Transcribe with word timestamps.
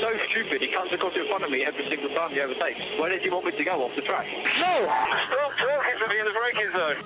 so 0.00 0.16
stupid. 0.28 0.60
He 0.60 0.68
comes 0.68 0.92
across 0.92 1.16
in 1.16 1.26
front 1.26 1.44
of 1.44 1.50
me 1.50 1.64
every 1.64 1.84
single 1.86 2.08
time 2.10 2.30
he 2.30 2.40
overtakes. 2.40 2.80
Where 2.98 3.10
does 3.10 3.22
he 3.22 3.30
want 3.30 3.46
me 3.46 3.52
to 3.52 3.64
go 3.64 3.84
off 3.84 3.94
the 3.94 4.02
track? 4.02 4.26
No! 4.58 4.86
Stop 5.28 5.52
talking 5.56 5.98
to 6.02 6.08
me 6.08 6.18
in 6.18 6.24
the 6.24 6.32
braking 6.32 6.70
zone. 6.72 6.96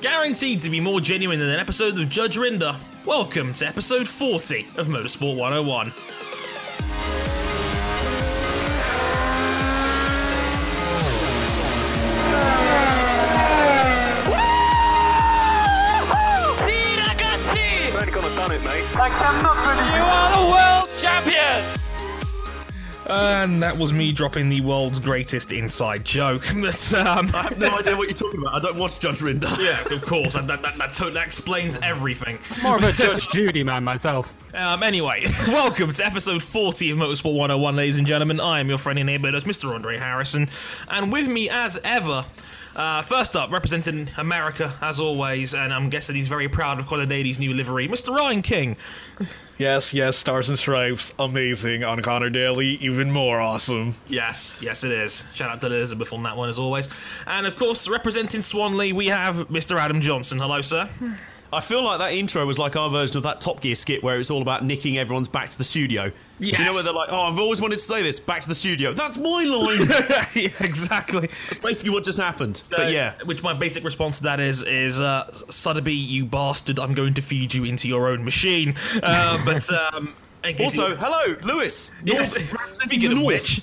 Guaranteed 0.00 0.60
to 0.62 0.70
be 0.70 0.80
more 0.80 1.00
genuine 1.00 1.38
than 1.38 1.48
an 1.48 1.60
episode 1.60 1.98
of 1.98 2.08
Judge 2.08 2.36
Rinder. 2.36 2.76
Welcome 3.06 3.54
to 3.54 3.66
episode 3.66 4.08
40 4.08 4.66
of 4.76 4.88
Motorsport 4.88 5.36
101. 5.36 5.92
You've 17.86 17.96
only 17.96 18.12
gone 18.12 18.24
and 18.24 18.36
done 18.36 18.52
it, 18.52 18.62
mate. 18.64 18.84
And 23.06 23.62
that 23.62 23.76
was 23.76 23.92
me 23.92 24.12
dropping 24.12 24.48
the 24.48 24.62
world's 24.62 24.98
greatest 24.98 25.52
inside 25.52 26.04
joke. 26.04 26.44
But, 26.64 26.94
um, 26.94 27.30
I 27.34 27.42
have 27.42 27.58
no 27.58 27.76
idea 27.76 27.94
what 27.94 28.08
you're 28.08 28.14
talking 28.14 28.40
about. 28.40 28.54
I 28.54 28.58
don't 28.60 28.78
watch 28.78 28.98
Judge 28.98 29.18
Rinder. 29.18 29.54
yeah, 29.90 29.94
of 29.94 30.00
course, 30.00 30.32
that, 30.32 30.46
that, 30.46 30.62
that, 30.62 30.78
that, 30.78 31.16
explains 31.16 31.78
everything. 31.82 32.38
More 32.62 32.76
of 32.76 32.84
a 32.84 32.92
Judge 32.92 33.28
Judy 33.28 33.62
man 33.62 33.84
myself. 33.84 34.34
Um, 34.54 34.82
anyway, 34.82 35.24
welcome 35.48 35.92
to 35.92 36.06
episode 36.06 36.42
40 36.42 36.92
of 36.92 36.98
Motorsport 36.98 37.34
101, 37.34 37.76
ladies 37.76 37.98
and 37.98 38.06
gentlemen. 38.06 38.40
I 38.40 38.60
am 38.60 38.68
your 38.70 38.78
friendly 38.78 39.02
neighbour, 39.02 39.30
Mr. 39.32 39.74
Andre 39.74 39.98
Harrison. 39.98 40.48
And 40.90 41.12
with 41.12 41.28
me, 41.28 41.50
as 41.50 41.78
ever, 41.84 42.24
uh, 42.76 43.02
first 43.02 43.36
up, 43.36 43.50
representing 43.50 44.10
America, 44.16 44.74
as 44.80 44.98
always, 45.00 45.54
and 45.54 45.72
I'm 45.72 45.90
guessing 45.90 46.16
he's 46.16 46.28
very 46.28 46.48
proud 46.48 46.78
of 46.78 46.86
Conor 46.86 47.06
Daly's 47.06 47.38
new 47.38 47.54
livery, 47.54 47.88
Mr. 47.88 48.14
Ryan 48.14 48.42
King. 48.42 48.76
Yes, 49.56 49.94
yes, 49.94 50.16
Stars 50.16 50.48
and 50.48 50.58
Stripes, 50.58 51.14
amazing. 51.16 51.84
On 51.84 52.02
Conor 52.02 52.30
Daly, 52.30 52.70
even 52.76 53.12
more 53.12 53.40
awesome. 53.40 53.94
Yes, 54.08 54.58
yes, 54.60 54.82
it 54.82 54.90
is. 54.90 55.24
Shout 55.32 55.48
out 55.48 55.60
to 55.60 55.66
Elizabeth 55.68 56.12
on 56.12 56.24
that 56.24 56.36
one, 56.36 56.48
as 56.48 56.58
always. 56.58 56.88
And 57.26 57.46
of 57.46 57.54
course, 57.56 57.88
representing 57.88 58.42
Swanley, 58.42 58.92
we 58.92 59.06
have 59.08 59.48
Mr. 59.48 59.76
Adam 59.78 60.00
Johnson. 60.00 60.38
Hello, 60.38 60.60
sir. 60.60 60.88
I 61.54 61.60
feel 61.60 61.82
like 61.84 61.98
that 61.98 62.12
intro 62.12 62.44
was 62.46 62.58
like 62.58 62.76
our 62.76 62.90
version 62.90 63.16
of 63.16 63.22
that 63.22 63.40
Top 63.40 63.60
Gear 63.60 63.74
skit 63.74 64.02
where 64.02 64.18
it's 64.20 64.30
all 64.30 64.42
about 64.42 64.64
nicking 64.64 64.98
everyone's 64.98 65.28
back 65.28 65.50
to 65.50 65.58
the 65.58 65.64
studio. 65.64 66.12
Yes. 66.40 66.58
You 66.58 66.64
know 66.64 66.72
where 66.74 66.82
they're 66.82 66.92
like, 66.92 67.08
oh, 67.12 67.20
I've 67.30 67.38
always 67.38 67.60
wanted 67.60 67.76
to 67.78 67.84
say 67.84 68.02
this, 68.02 68.18
back 68.18 68.42
to 68.42 68.48
the 68.48 68.54
studio. 68.54 68.92
That's 68.92 69.16
my 69.16 69.44
line. 69.44 69.88
yeah, 70.34 70.48
exactly. 70.60 71.28
That's 71.46 71.58
basically 71.58 71.90
what 71.90 72.04
just 72.04 72.18
happened. 72.18 72.62
Uh, 72.72 72.76
But 72.78 72.92
yeah. 72.92 73.14
Which 73.24 73.42
my 73.42 73.54
basic 73.54 73.84
response 73.84 74.18
to 74.18 74.24
that 74.24 74.40
is 74.40 74.62
is 74.62 75.00
uh, 75.00 75.32
Sotheby, 75.50 75.94
you 75.94 76.24
bastard! 76.26 76.78
I'm 76.78 76.94
going 76.94 77.14
to 77.14 77.22
feed 77.22 77.54
you 77.54 77.64
into 77.64 77.86
your 77.88 78.08
own 78.08 78.24
machine. 78.24 78.74
Uh, 79.02 79.42
but 79.44 79.72
um, 79.72 80.14
Also, 80.60 80.88
you- 80.88 80.96
hello, 80.96 81.36
Lewis. 81.42 81.90
Yes, 82.04 82.36
North, 82.52 82.76
speaking 82.82 83.12
of 83.12 83.22
which, 83.22 83.62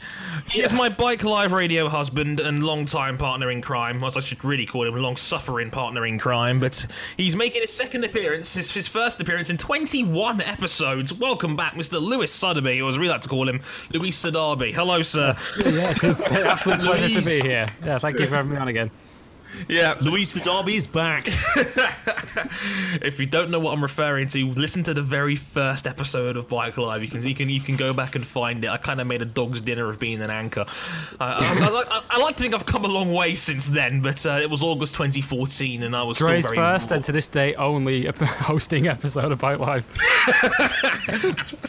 he 0.50 0.62
is 0.62 0.74
my 0.74 0.90
bike 0.90 1.24
live 1.24 1.52
radio 1.52 1.88
husband 1.90 2.40
and 2.40 2.64
long-time 2.64 3.18
partner 3.18 3.52
in 3.52 3.62
crime. 3.62 4.04
As 4.04 4.18
I 4.18 4.22
should 4.22 4.44
really 4.44 4.66
call 4.66 4.88
him, 4.88 4.96
long-suffering 4.96 5.70
partner 5.70 6.06
in 6.06 6.18
crime. 6.18 6.59
But 6.59 6.86
he's 7.18 7.36
making 7.36 7.62
his 7.62 7.72
second 7.72 8.04
appearance, 8.04 8.54
his, 8.56 8.72
his 8.72 8.88
first 8.88 9.20
appearance 9.22 9.50
in 9.52 9.58
21 9.58 10.42
episodes. 10.42 11.14
Welcome 11.14 11.56
back, 11.56 11.76
Mr. 11.76 12.02
Lewis 12.02 12.34
Sotheby, 12.34 12.82
or 12.82 12.90
as 12.90 12.98
we 12.98 13.08
like 13.09 13.22
to 13.22 13.30
call 13.30 13.48
him, 13.48 13.62
Louis 13.94 14.09
Sadabi. 14.12 14.74
Hello, 14.74 15.02
sir. 15.04 15.36
yes, 15.59 16.04
it's 16.04 16.32
an 16.32 16.48
absolute 16.48 16.80
pleasure 16.82 17.20
to 17.22 17.26
be 17.26 17.48
here. 17.48 17.68
Yeah, 17.86 18.00
thank 18.00 18.20
you 18.20 18.26
for 18.28 18.36
having 18.36 18.52
me 18.54 18.58
on 18.58 18.68
again. 18.68 18.90
Yeah. 19.67 19.95
Louise 20.02 20.33
the 20.33 20.39
Derby 20.41 20.75
is 20.75 20.88
back. 20.88 21.27
If 23.02 23.19
you 23.19 23.25
don't 23.25 23.49
know 23.49 23.59
what 23.59 23.73
I'm 23.73 23.81
referring 23.81 24.27
to, 24.30 24.47
listen 24.52 24.83
to 24.83 24.94
the 24.94 25.02
very 25.02 25.35
first 25.35 25.88
episode 25.88 26.38
of 26.38 26.47
Bike 26.47 26.77
Live. 26.77 27.02
You 27.02 27.09
can 27.09 27.25
you 27.25 27.33
can 27.35 27.49
you 27.49 27.59
can 27.59 27.75
go 27.75 27.94
back 27.94 28.16
and 28.16 28.25
find 28.25 28.63
it. 28.63 28.69
I 28.69 28.77
kind 28.77 29.02
of 29.02 29.07
made 29.07 29.22
a 29.22 29.25
dog's 29.25 29.59
dinner 29.61 29.89
of 29.89 29.99
being 29.99 30.22
an 30.22 30.29
anchor. 30.29 30.66
I, 31.19 31.25
I, 31.33 31.66
I, 31.66 31.69
like- 31.69 31.88
I, 31.89 32.02
I 32.11 32.19
like 32.22 32.35
to 32.38 32.44
think 32.44 32.53
I've 32.53 32.66
come 32.66 32.85
a 32.85 32.89
long 32.89 33.11
way 33.11 33.35
since 33.35 33.67
then, 33.67 34.02
but 34.02 34.25
uh, 34.25 34.39
it 34.41 34.49
was 34.49 34.61
August 34.63 34.94
2014, 34.95 35.84
and 35.84 35.95
I 35.95 36.03
was 36.03 36.17
Dre's 36.17 36.45
still 36.45 36.56
very 36.56 36.66
first 36.73 36.91
and 36.91 37.03
to 37.03 37.11
this 37.11 37.28
day 37.28 37.56
only 37.56 38.06
hosting 38.22 38.88
episode 38.88 39.31
of 39.31 39.40
Bike 39.40 39.59
Live. 39.59 39.85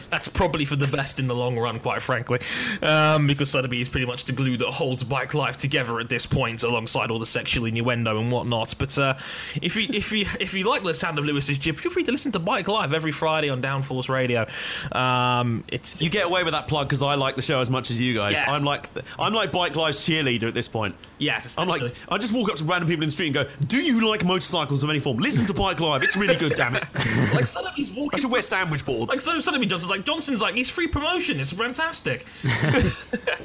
That's 0.09 0.27
probably 0.27 0.65
for 0.65 0.75
the 0.75 0.87
best 0.87 1.19
in 1.19 1.27
the 1.27 1.35
long 1.35 1.57
run, 1.57 1.79
quite 1.79 2.01
frankly, 2.01 2.39
um, 2.81 3.27
because 3.27 3.49
Sotheby 3.49 3.81
is 3.81 3.89
pretty 3.89 4.05
much 4.05 4.25
the 4.25 4.33
glue 4.33 4.57
that 4.57 4.67
holds 4.71 5.03
Bike 5.03 5.33
Live 5.33 5.57
together 5.57 5.99
at 5.99 6.09
this 6.09 6.25
point, 6.25 6.63
alongside 6.63 7.09
all 7.11 7.19
the 7.19 7.25
sexual 7.25 7.65
innuendo 7.77 8.19
and 8.19 8.31
whatnot. 8.31 8.75
But 8.77 8.97
uh, 8.97 9.15
if 9.61 9.75
you 9.75 9.87
if 9.93 10.11
you 10.11 10.25
if 10.39 10.53
you 10.53 10.69
like 10.69 10.83
the 10.83 10.95
sound 10.95 11.19
of 11.19 11.25
Lewis's 11.25 11.57
jib, 11.57 11.77
feel 11.77 11.91
free 11.91 12.03
to 12.03 12.11
listen 12.11 12.31
to 12.33 12.39
Bike 12.39 12.67
Live 12.67 12.93
every 12.93 13.11
Friday 13.11 13.49
on 13.49 13.61
Downforce 13.61 14.09
Radio. 14.09 14.47
Um, 14.91 15.63
it's 15.69 16.01
You 16.01 16.09
get 16.09 16.25
away 16.25 16.43
with 16.43 16.53
that 16.53 16.67
plug 16.67 16.87
because 16.87 17.01
I 17.01 17.15
like 17.15 17.35
the 17.35 17.41
show 17.41 17.59
as 17.59 17.69
much 17.69 17.89
as 17.89 17.99
you 17.99 18.13
guys. 18.13 18.33
Yes. 18.33 18.45
I'm 18.47 18.63
like 18.63 18.89
I'm 19.19 19.33
like 19.33 19.51
Bike 19.51 19.75
Live's 19.75 19.99
cheerleader 19.99 20.47
at 20.47 20.53
this 20.53 20.67
point. 20.67 20.95
yes, 21.17 21.55
I'm 21.57 21.67
like. 21.67 21.83
I 22.09 22.17
just 22.17 22.33
walk 22.33 22.49
up 22.49 22.55
to 22.57 22.63
random 22.63 22.87
people 22.87 23.03
in 23.03 23.07
the 23.07 23.11
street 23.11 23.35
and 23.35 23.47
go, 23.47 23.65
"Do 23.65 23.81
you 23.81 24.07
like 24.07 24.23
motorcycles 24.23 24.83
of 24.83 24.89
any 24.89 24.99
form? 24.99 25.17
Listen 25.17 25.45
to 25.47 25.53
Bike 25.53 25.79
Live. 25.79 26.03
It's 26.03 26.15
really 26.15 26.35
good. 26.35 26.55
Damn 26.55 26.75
it! 26.75 26.83
like 27.33 27.45
Sotheby's 27.45 27.91
I 27.91 27.99
walking. 27.99 28.09
I 28.13 28.19
should 28.19 28.31
wear 28.31 28.41
sandwich 28.41 28.85
boards." 28.85 29.09
Like 29.09 29.21
so, 29.21 29.39
Sotheby 29.39 29.65
Johnson's 29.65 29.89
like 29.89 30.05
Johnson's 30.05 30.41
like 30.41 30.55
he's 30.55 30.69
free 30.69 30.87
promotion. 30.87 31.39
It's 31.39 31.51
fantastic. 31.51 32.25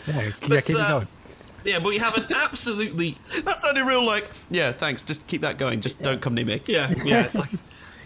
Yeah, 0.08 0.22
yeah 0.22 0.30
But, 0.48 0.64
keep 0.64 0.76
uh, 0.76 0.80
it 0.80 0.88
going. 0.88 1.08
Yeah, 1.64 1.78
but 1.78 1.88
we 1.88 1.98
have 1.98 2.14
an 2.16 2.34
absolutely 2.34 3.16
That 3.44 3.58
sounded 3.58 3.84
real 3.84 4.04
like, 4.04 4.30
yeah, 4.50 4.72
thanks. 4.72 5.04
Just 5.04 5.26
keep 5.26 5.40
that 5.42 5.58
going. 5.58 5.80
Just 5.80 6.02
don't 6.02 6.20
come 6.20 6.34
near 6.34 6.44
me. 6.44 6.60
Yeah, 6.66 6.92
yeah. 7.04 7.28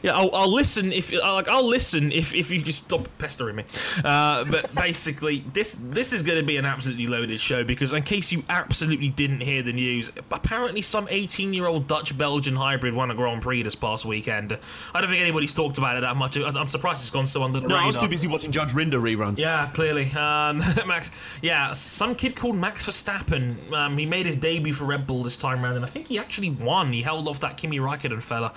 It's 0.03 0.05
like, 0.05 0.15
yeah, 0.15 0.21
I'll, 0.21 0.35
I'll 0.35 0.53
listen 0.53 0.93
if 0.93 1.13
like 1.13 1.49
I'll 1.49 1.67
listen 1.67 2.13
if, 2.13 2.35
if 2.35 2.51
you 2.51 2.61
just 2.61 2.85
stop 2.85 3.07
pestering 3.19 3.57
me. 3.57 3.65
Uh, 4.05 4.45
but 4.45 4.75
basically, 4.83 5.45
this 5.53 5.77
this 5.81 6.13
is 6.13 6.23
going 6.23 6.39
to 6.39 6.45
be 6.45 6.57
an 6.57 6.65
absolutely 6.67 7.07
loaded 7.07 7.41
show 7.41 7.65
because 7.65 7.93
in 7.93 8.03
case 8.03 8.33
you 8.33 8.45
absolutely 8.49 9.09
didn't 9.09 9.41
hear 9.41 9.63
the 9.63 9.73
news, 9.73 10.11
apparently 10.31 10.83
some 10.83 11.07
18 11.11 11.55
year 11.55 11.67
old 11.67 11.87
Dutch 11.89 12.17
Belgian 12.17 12.57
hybrid 12.57 12.95
won 12.95 13.11
a 13.11 13.15
Grand 13.15 13.43
Prix 13.43 13.63
this 13.63 13.75
past 13.75 14.05
weekend. 14.05 14.59
I 14.95 15.01
don't 15.01 15.11
think 15.11 15.23
anybody's 15.23 15.55
talked 15.55 15.79
about 15.79 15.97
it 15.97 16.01
that 16.01 16.17
much. 16.17 16.37
I- 16.37 16.43
I'm 16.53 16.69
surprised 16.69 17.03
it's 17.03 17.11
gone 17.11 17.27
so 17.27 17.43
under 17.43 17.61
the 17.61 17.67
No, 17.69 17.75
radar. 17.75 17.85
I 17.85 17.87
was 17.87 17.97
too 17.97 18.09
busy 18.09 18.29
watching 18.29 18.53
Judge 18.53 18.73
Rinder 18.73 19.01
reruns. 19.01 19.39
Yeah, 19.41 19.71
clearly. 19.73 20.11
Um, 20.13 20.59
Max, 20.87 21.11
yeah, 21.41 21.73
some 21.73 22.15
kid 22.15 22.37
called 22.37 22.57
Max 22.57 22.87
Verstappen. 22.87 23.73
Um, 23.73 23.97
he 23.99 24.07
made 24.07 24.27
his 24.27 24.37
debut 24.37 24.73
for 24.73 24.85
Red 24.85 25.07
Bull 25.07 25.23
this 25.23 25.37
time 25.37 25.65
around, 25.65 25.77
and 25.77 25.85
I 25.85 25.89
think 25.89 26.09
he 26.09 26.19
actually 26.19 26.51
won. 26.51 26.93
He 26.93 27.03
held 27.03 27.27
off 27.29 27.41
that 27.41 27.57
Kimi 27.57 27.79
Raikkonen 27.79 28.23
fella. 28.23 28.53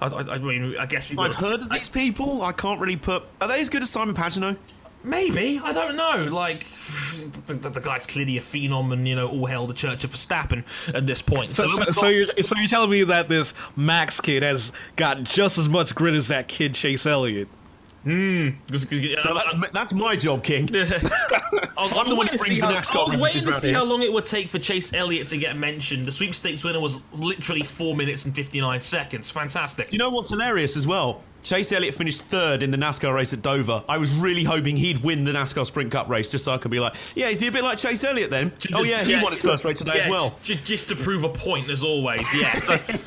I, 0.00 0.06
I, 0.06 0.34
I 0.34 0.38
mean, 0.38 0.76
I 0.78 0.86
guess 0.86 1.10
we 1.10 1.18
I've 1.18 1.34
heard 1.34 1.60
of 1.60 1.70
these 1.70 1.88
people. 1.88 2.42
I 2.42 2.52
can't 2.52 2.80
really 2.80 2.96
put. 2.96 3.24
Are 3.40 3.48
they 3.48 3.60
as 3.60 3.68
good 3.68 3.82
as 3.82 3.90
Simon 3.90 4.14
Pagenaud? 4.14 4.56
Maybe 5.04 5.60
I 5.62 5.72
don't 5.72 5.96
know. 5.96 6.28
Like 6.30 6.66
the, 7.46 7.54
the, 7.54 7.70
the 7.70 7.80
guy's 7.80 8.06
clearly 8.06 8.36
a 8.36 8.40
phenom, 8.40 8.92
and 8.92 9.06
you 9.06 9.14
know, 9.14 9.28
all 9.28 9.46
hail 9.46 9.66
the 9.66 9.74
Church 9.74 10.04
of 10.04 10.10
Verstappen 10.10 10.64
at 10.94 11.06
this 11.06 11.22
point. 11.22 11.52
So, 11.52 11.66
so, 11.66 11.84
so 11.90 12.08
you're 12.08 12.26
so 12.26 12.56
you're 12.56 12.68
telling 12.68 12.90
me 12.90 13.04
that 13.04 13.28
this 13.28 13.54
Max 13.76 14.20
kid 14.20 14.42
has 14.42 14.72
got 14.96 15.22
just 15.22 15.58
as 15.58 15.68
much 15.68 15.94
grit 15.94 16.14
as 16.14 16.28
that 16.28 16.48
kid 16.48 16.74
Chase 16.74 17.06
Elliott? 17.06 17.48
Hmm. 18.04 18.50
No, 18.70 19.34
that's 19.34 19.70
that's 19.72 19.92
my 19.92 20.16
job, 20.16 20.44
King. 20.44 20.64
I'm 20.74 22.08
the 22.08 22.14
one 22.16 22.26
who 22.28 22.38
brings 22.38 22.60
the 22.60 22.66
NASCAR 22.66 23.08
I 23.08 23.16
was 23.16 23.20
waiting 23.20 23.42
to 23.44 23.52
see 23.60 23.68
here. 23.68 23.76
how 23.76 23.84
long 23.84 24.02
it 24.02 24.12
would 24.12 24.26
take 24.26 24.48
for 24.50 24.58
Chase 24.58 24.94
Elliott 24.94 25.28
to 25.28 25.36
get 25.36 25.56
mentioned. 25.56 26.06
The 26.06 26.12
sweepstakes 26.12 26.64
winner 26.64 26.80
was 26.80 27.00
literally 27.12 27.62
four 27.62 27.96
minutes 27.96 28.24
and 28.24 28.34
fifty 28.34 28.60
nine 28.60 28.80
seconds. 28.80 29.30
Fantastic. 29.30 29.90
Do 29.90 29.96
you 29.96 29.98
know 29.98 30.10
what's 30.10 30.30
hilarious 30.30 30.76
as 30.76 30.86
well? 30.86 31.22
Chase 31.48 31.72
Elliott 31.72 31.94
finished 31.94 32.20
third 32.22 32.62
in 32.62 32.70
the 32.70 32.76
NASCAR 32.76 33.14
race 33.14 33.32
at 33.32 33.40
Dover. 33.40 33.82
I 33.88 33.96
was 33.96 34.12
really 34.12 34.44
hoping 34.44 34.76
he'd 34.76 34.98
win 34.98 35.24
the 35.24 35.32
NASCAR 35.32 35.64
Sprint 35.64 35.90
Cup 35.90 36.06
race 36.10 36.28
just 36.28 36.44
so 36.44 36.52
I 36.52 36.58
could 36.58 36.70
be 36.70 36.78
like, 36.78 36.94
yeah, 37.14 37.28
is 37.28 37.40
he 37.40 37.46
a 37.46 37.50
bit 37.50 37.64
like 37.64 37.78
Chase 37.78 38.04
Elliott 38.04 38.28
then? 38.30 38.52
Oh, 38.74 38.82
yeah, 38.82 39.02
he 39.02 39.14
won 39.22 39.32
his 39.32 39.40
first 39.40 39.64
race 39.64 39.78
today 39.78 39.98
as 40.00 40.08
well. 40.08 40.36
j- 40.42 40.60
just 40.66 40.90
to 40.90 40.94
prove 40.94 41.24
a 41.24 41.30
point, 41.30 41.70
as 41.70 41.82
always. 41.82 42.20
Yeah, 42.38 42.52
so, 42.58 42.78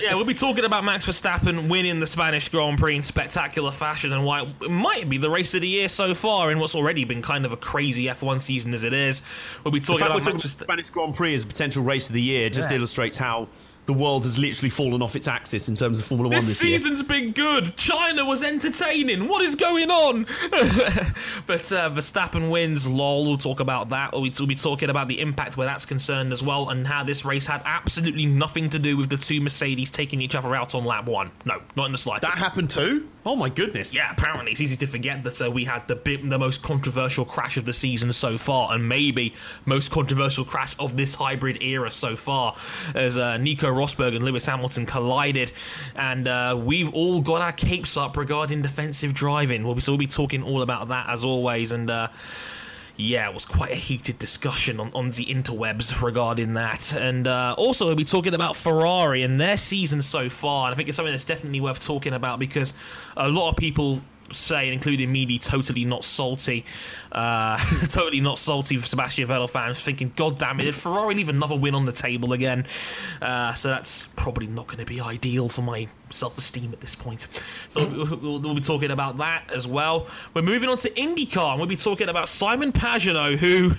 yeah, 0.00 0.14
we'll 0.14 0.24
be 0.24 0.32
talking 0.32 0.64
about 0.64 0.84
Max 0.84 1.06
Verstappen 1.06 1.68
winning 1.68 2.00
the 2.00 2.06
Spanish 2.06 2.48
Grand 2.48 2.78
Prix 2.78 2.96
in 2.96 3.02
spectacular 3.02 3.70
fashion 3.70 4.10
and 4.14 4.24
why 4.24 4.42
it 4.62 4.70
might 4.70 5.10
be 5.10 5.18
the 5.18 5.28
race 5.28 5.54
of 5.54 5.60
the 5.60 5.68
year 5.68 5.90
so 5.90 6.14
far 6.14 6.50
in 6.50 6.58
what's 6.60 6.74
already 6.74 7.04
been 7.04 7.20
kind 7.20 7.44
of 7.44 7.52
a 7.52 7.58
crazy 7.58 8.06
F1 8.06 8.40
season 8.40 8.72
as 8.72 8.84
it 8.84 8.94
is. 8.94 9.20
We'll 9.64 9.72
be 9.72 9.80
talking 9.80 10.06
about 10.06 10.24
Max 10.24 10.38
Verstappen. 10.38 10.62
Spanish 10.62 10.88
Grand 10.88 11.14
Prix 11.14 11.34
as 11.34 11.44
a 11.44 11.46
potential 11.46 11.82
race 11.84 12.08
of 12.08 12.14
the 12.14 12.22
year 12.22 12.48
just 12.48 12.70
Yeah. 12.70 12.76
illustrates 12.78 13.18
how 13.18 13.48
the 13.86 13.92
world 13.92 14.22
has 14.24 14.38
literally 14.38 14.70
fallen 14.70 15.02
off 15.02 15.16
its 15.16 15.26
axis 15.26 15.68
in 15.68 15.74
terms 15.74 15.98
of 15.98 16.04
Formula 16.04 16.28
One 16.28 16.36
This 16.36 16.46
this 16.60 16.64
year. 16.64 16.78
season's 16.78 17.02
been 17.02 17.32
good. 17.32 17.76
China 17.76 18.24
was 18.24 18.42
entertaining. 18.42 19.28
What 19.28 19.42
is 19.42 19.56
going 19.56 19.90
on? 19.90 20.24
but 21.46 21.72
uh, 21.72 21.90
Verstappen 21.90 22.50
wins. 22.50 22.86
Lol. 22.86 23.26
We'll 23.26 23.38
talk 23.38 23.60
about 23.60 23.88
that. 23.88 24.12
We'll 24.12 24.22
be, 24.22 24.32
we'll 24.38 24.46
be 24.48 24.54
talking 24.54 24.88
about 24.88 25.08
the 25.08 25.20
impact 25.20 25.56
where 25.56 25.66
that's 25.66 25.84
concerned 25.84 26.32
as 26.32 26.42
well, 26.42 26.70
and 26.70 26.86
how 26.86 27.02
this 27.04 27.24
race 27.24 27.46
had 27.46 27.62
absolutely 27.64 28.26
nothing 28.26 28.70
to 28.70 28.78
do 28.78 28.96
with 28.96 29.10
the 29.10 29.16
two 29.16 29.40
Mercedes 29.40 29.90
taking 29.90 30.20
each 30.20 30.34
other 30.34 30.54
out 30.54 30.74
on 30.74 30.84
lap 30.84 31.06
one. 31.06 31.30
No, 31.44 31.60
not 31.76 31.86
in 31.86 31.92
the 31.92 31.98
slightest. 31.98 32.32
That 32.32 32.38
happened 32.38 32.70
too? 32.70 33.08
Oh 33.24 33.36
my 33.36 33.48
goodness. 33.48 33.94
Yeah, 33.94 34.10
apparently 34.10 34.52
it's 34.52 34.60
easy 34.60 34.76
to 34.76 34.86
forget 34.86 35.22
that 35.24 35.40
uh, 35.40 35.50
we 35.50 35.64
had 35.64 35.86
the 35.86 35.94
bit, 35.94 36.28
the 36.28 36.38
most 36.38 36.62
controversial 36.62 37.24
crash 37.24 37.56
of 37.56 37.64
the 37.64 37.72
season 37.72 38.12
so 38.12 38.36
far, 38.36 38.74
and 38.74 38.88
maybe 38.88 39.34
most 39.64 39.90
controversial 39.90 40.44
crash 40.44 40.74
of 40.78 40.96
this 40.96 41.14
hybrid 41.14 41.62
era 41.62 41.90
so 41.90 42.16
far, 42.16 42.56
as 42.94 43.16
uh, 43.18 43.36
Nico 43.36 43.71
Rosberg 43.72 44.14
and 44.14 44.24
Lewis 44.24 44.46
Hamilton 44.46 44.86
collided, 44.86 45.52
and 45.94 46.28
uh, 46.28 46.58
we've 46.58 46.92
all 46.94 47.20
got 47.20 47.42
our 47.42 47.52
capes 47.52 47.96
up 47.96 48.16
regarding 48.16 48.62
defensive 48.62 49.14
driving. 49.14 49.64
We'll 49.64 49.74
be, 49.74 49.80
so 49.80 49.92
we'll 49.92 49.98
be 49.98 50.06
talking 50.06 50.42
all 50.42 50.62
about 50.62 50.88
that 50.88 51.08
as 51.08 51.24
always, 51.24 51.72
and. 51.72 51.90
Uh, 51.90 52.08
yeah, 52.96 53.28
it 53.28 53.34
was 53.34 53.46
quite 53.46 53.72
a 53.72 53.76
heated 53.76 54.18
discussion 54.18 54.78
on, 54.78 54.92
on 54.94 55.10
the 55.10 55.24
interwebs 55.24 56.02
regarding 56.02 56.54
that. 56.54 56.92
And 56.92 57.26
uh, 57.26 57.54
also, 57.56 57.86
we'll 57.86 57.94
be 57.94 58.04
talking 58.04 58.34
about 58.34 58.54
Ferrari 58.54 59.22
and 59.22 59.40
their 59.40 59.56
season 59.56 60.02
so 60.02 60.28
far. 60.28 60.66
And 60.66 60.74
I 60.74 60.76
think 60.76 60.88
it's 60.88 60.96
something 60.96 61.12
that's 61.12 61.24
definitely 61.24 61.60
worth 61.60 61.82
talking 61.82 62.12
about 62.12 62.38
because 62.38 62.74
a 63.16 63.28
lot 63.28 63.50
of 63.50 63.56
people 63.56 64.02
say, 64.34 64.72
including 64.72 65.10
me, 65.10 65.38
totally 65.38 65.84
not 65.84 66.04
salty, 66.04 66.64
uh, 67.12 67.56
totally 67.88 68.20
not 68.20 68.38
salty 68.38 68.76
for 68.76 68.86
Sebastian 68.86 69.28
Vettel 69.28 69.48
fans, 69.48 69.80
thinking, 69.80 70.12
God 70.16 70.38
damn 70.38 70.60
it, 70.60 70.64
did 70.64 70.74
Ferrari 70.74 71.14
leave 71.14 71.28
another 71.28 71.56
win 71.56 71.74
on 71.74 71.84
the 71.84 71.92
table 71.92 72.32
again? 72.32 72.66
Uh, 73.20 73.54
so 73.54 73.68
that's 73.68 74.08
probably 74.16 74.46
not 74.46 74.66
going 74.66 74.78
to 74.78 74.86
be 74.86 75.00
ideal 75.00 75.48
for 75.48 75.62
my 75.62 75.88
self 76.12 76.38
esteem 76.38 76.72
at 76.72 76.80
this 76.80 76.94
point. 76.94 77.28
So 77.72 77.86
we'll, 77.86 78.38
we'll, 78.38 78.54
be 78.54 78.60
talking 78.60 78.90
about 78.90 79.18
that 79.18 79.50
as 79.52 79.66
well. 79.66 80.06
We're 80.34 80.42
moving 80.42 80.68
on 80.68 80.78
to 80.78 80.90
IndyCar, 80.90 81.52
and 81.52 81.58
we'll 81.58 81.68
be 81.68 81.76
talking 81.76 82.08
about 82.08 82.28
Simon 82.28 82.72
Pagenaud, 82.72 83.38
who, 83.38 83.70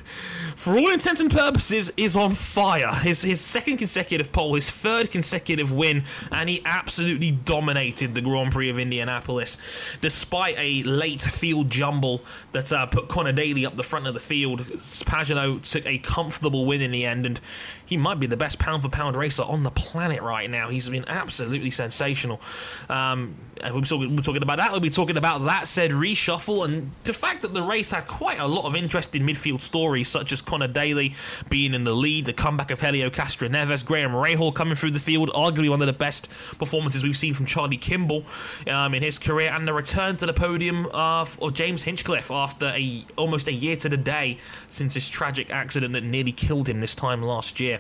for 0.56 0.78
all 0.78 0.92
intents 0.92 1.22
and 1.22 1.32
purposes, 1.32 1.92
is 1.98 2.16
on 2.16 2.34
fire. 2.34 2.94
His, 2.96 3.22
his 3.22 3.42
second 3.42 3.78
consecutive 3.78 4.32
pole, 4.32 4.56
his 4.56 4.70
third 4.70 5.12
consecutive 5.12 5.72
win, 5.72 6.04
and 6.32 6.50
he 6.50 6.62
absolutely 6.66 7.32
dominated 7.32 8.16
the 8.16 8.22
Grand 8.22 8.52
Prix 8.52 8.70
of 8.70 8.80
Indianapolis. 8.80 9.58
Despite 10.02 10.56
a 10.58 10.84
late 10.84 11.22
field 11.22 11.70
jumble 11.70 12.22
that 12.52 12.72
uh, 12.72 12.86
put 12.86 13.08
Conor 13.08 13.32
Daly 13.32 13.66
up 13.66 13.76
the 13.76 13.84
front 13.84 14.08
of 14.08 14.14
the 14.14 14.20
field, 14.20 14.62
Pagenaud 14.62 15.70
took 15.70 15.86
a 15.86 15.98
comfortable 16.00 16.66
win 16.66 16.82
in 16.82 16.92
the 16.92 17.06
end, 17.06 17.26
and 17.26 17.40
he 17.86 17.98
might 17.98 18.20
be 18.20 18.28
the 18.28 18.38
best 18.38 18.60
pound 18.60 18.84
for 18.84 18.90
pound 18.90 19.16
racer 19.16 19.44
on 19.44 19.64
the 19.64 19.72
planet 19.72 20.22
right 20.22 20.50
now. 20.50 20.70
He's 20.70 20.88
been 20.90 21.06
absolutely 21.08 21.72
sensational. 21.72 22.42
Um, 22.90 23.36
we'll 23.72 23.82
be, 23.82 23.88
talking, 23.88 24.08
we'll 24.08 24.18
be 24.18 24.24
talking 24.24 24.44
about 24.44 24.58
that. 24.58 24.72
We'll 24.72 24.82
be 24.82 24.90
talking 24.90 25.18
about 25.18 25.46
that 25.46 25.68
said 25.68 25.92
reshuffle 25.92 26.66
and 26.66 26.92
the 27.04 27.14
fact 27.14 27.42
that 27.44 27.54
the 27.54 27.62
race 27.62 27.92
had 27.92 28.08
quite 28.08 28.40
a 28.40 28.48
lot 28.48 28.66
of 28.66 28.76
interesting 28.76 29.24
midfield 29.24 29.62
stories, 29.62 30.08
such 30.08 30.32
as 30.32 30.42
Conor 30.42 30.68
Daly 30.68 31.16
being 31.50 31.74
in 31.74 31.84
the 31.84 31.94
lead, 31.94 32.26
the 32.26 32.34
comeback 32.34 32.72
of 32.72 32.82
Helio 32.82 33.10
Castroneves, 33.10 33.86
Graham 33.86 34.12
Rahal 34.12 34.54
coming 34.54 34.76
through 34.76 34.92
the 34.92 35.00
field, 35.00 35.30
arguably 35.30 35.70
one 35.70 35.82
of 35.82 35.88
the 35.88 35.94
best 35.94 36.30
performances 36.58 37.04
we've 37.04 37.18
seen 37.18 37.34
from 37.34 37.46
Charlie 37.46 37.78
Kimball 37.78 38.26
um, 38.68 38.94
in 38.94 39.04
his 39.04 39.18
career, 39.18 39.52
and 39.54 39.68
the 39.68 39.74
return 39.74 40.18
to 40.18 40.26
the 40.26 40.34
podium 40.34 40.88
of, 40.88 41.42
of 41.42 41.54
James 41.54 41.84
Hinchcliffe 41.84 42.32
after 42.32 42.68
a 42.68 43.06
almost 43.18 43.48
a 43.48 43.54
year 43.54 43.76
to 43.78 43.90
the 43.90 43.98
day 43.98 44.40
since 44.68 44.94
his 44.94 45.08
tragic 45.10 45.50
accident 45.50 45.94
that 45.94 46.04
nearly 46.04 46.32
killed 46.32 46.68
him 46.68 46.82
this 46.82 46.96
time 46.96 47.22
last 47.22 47.60
year. 47.60 47.80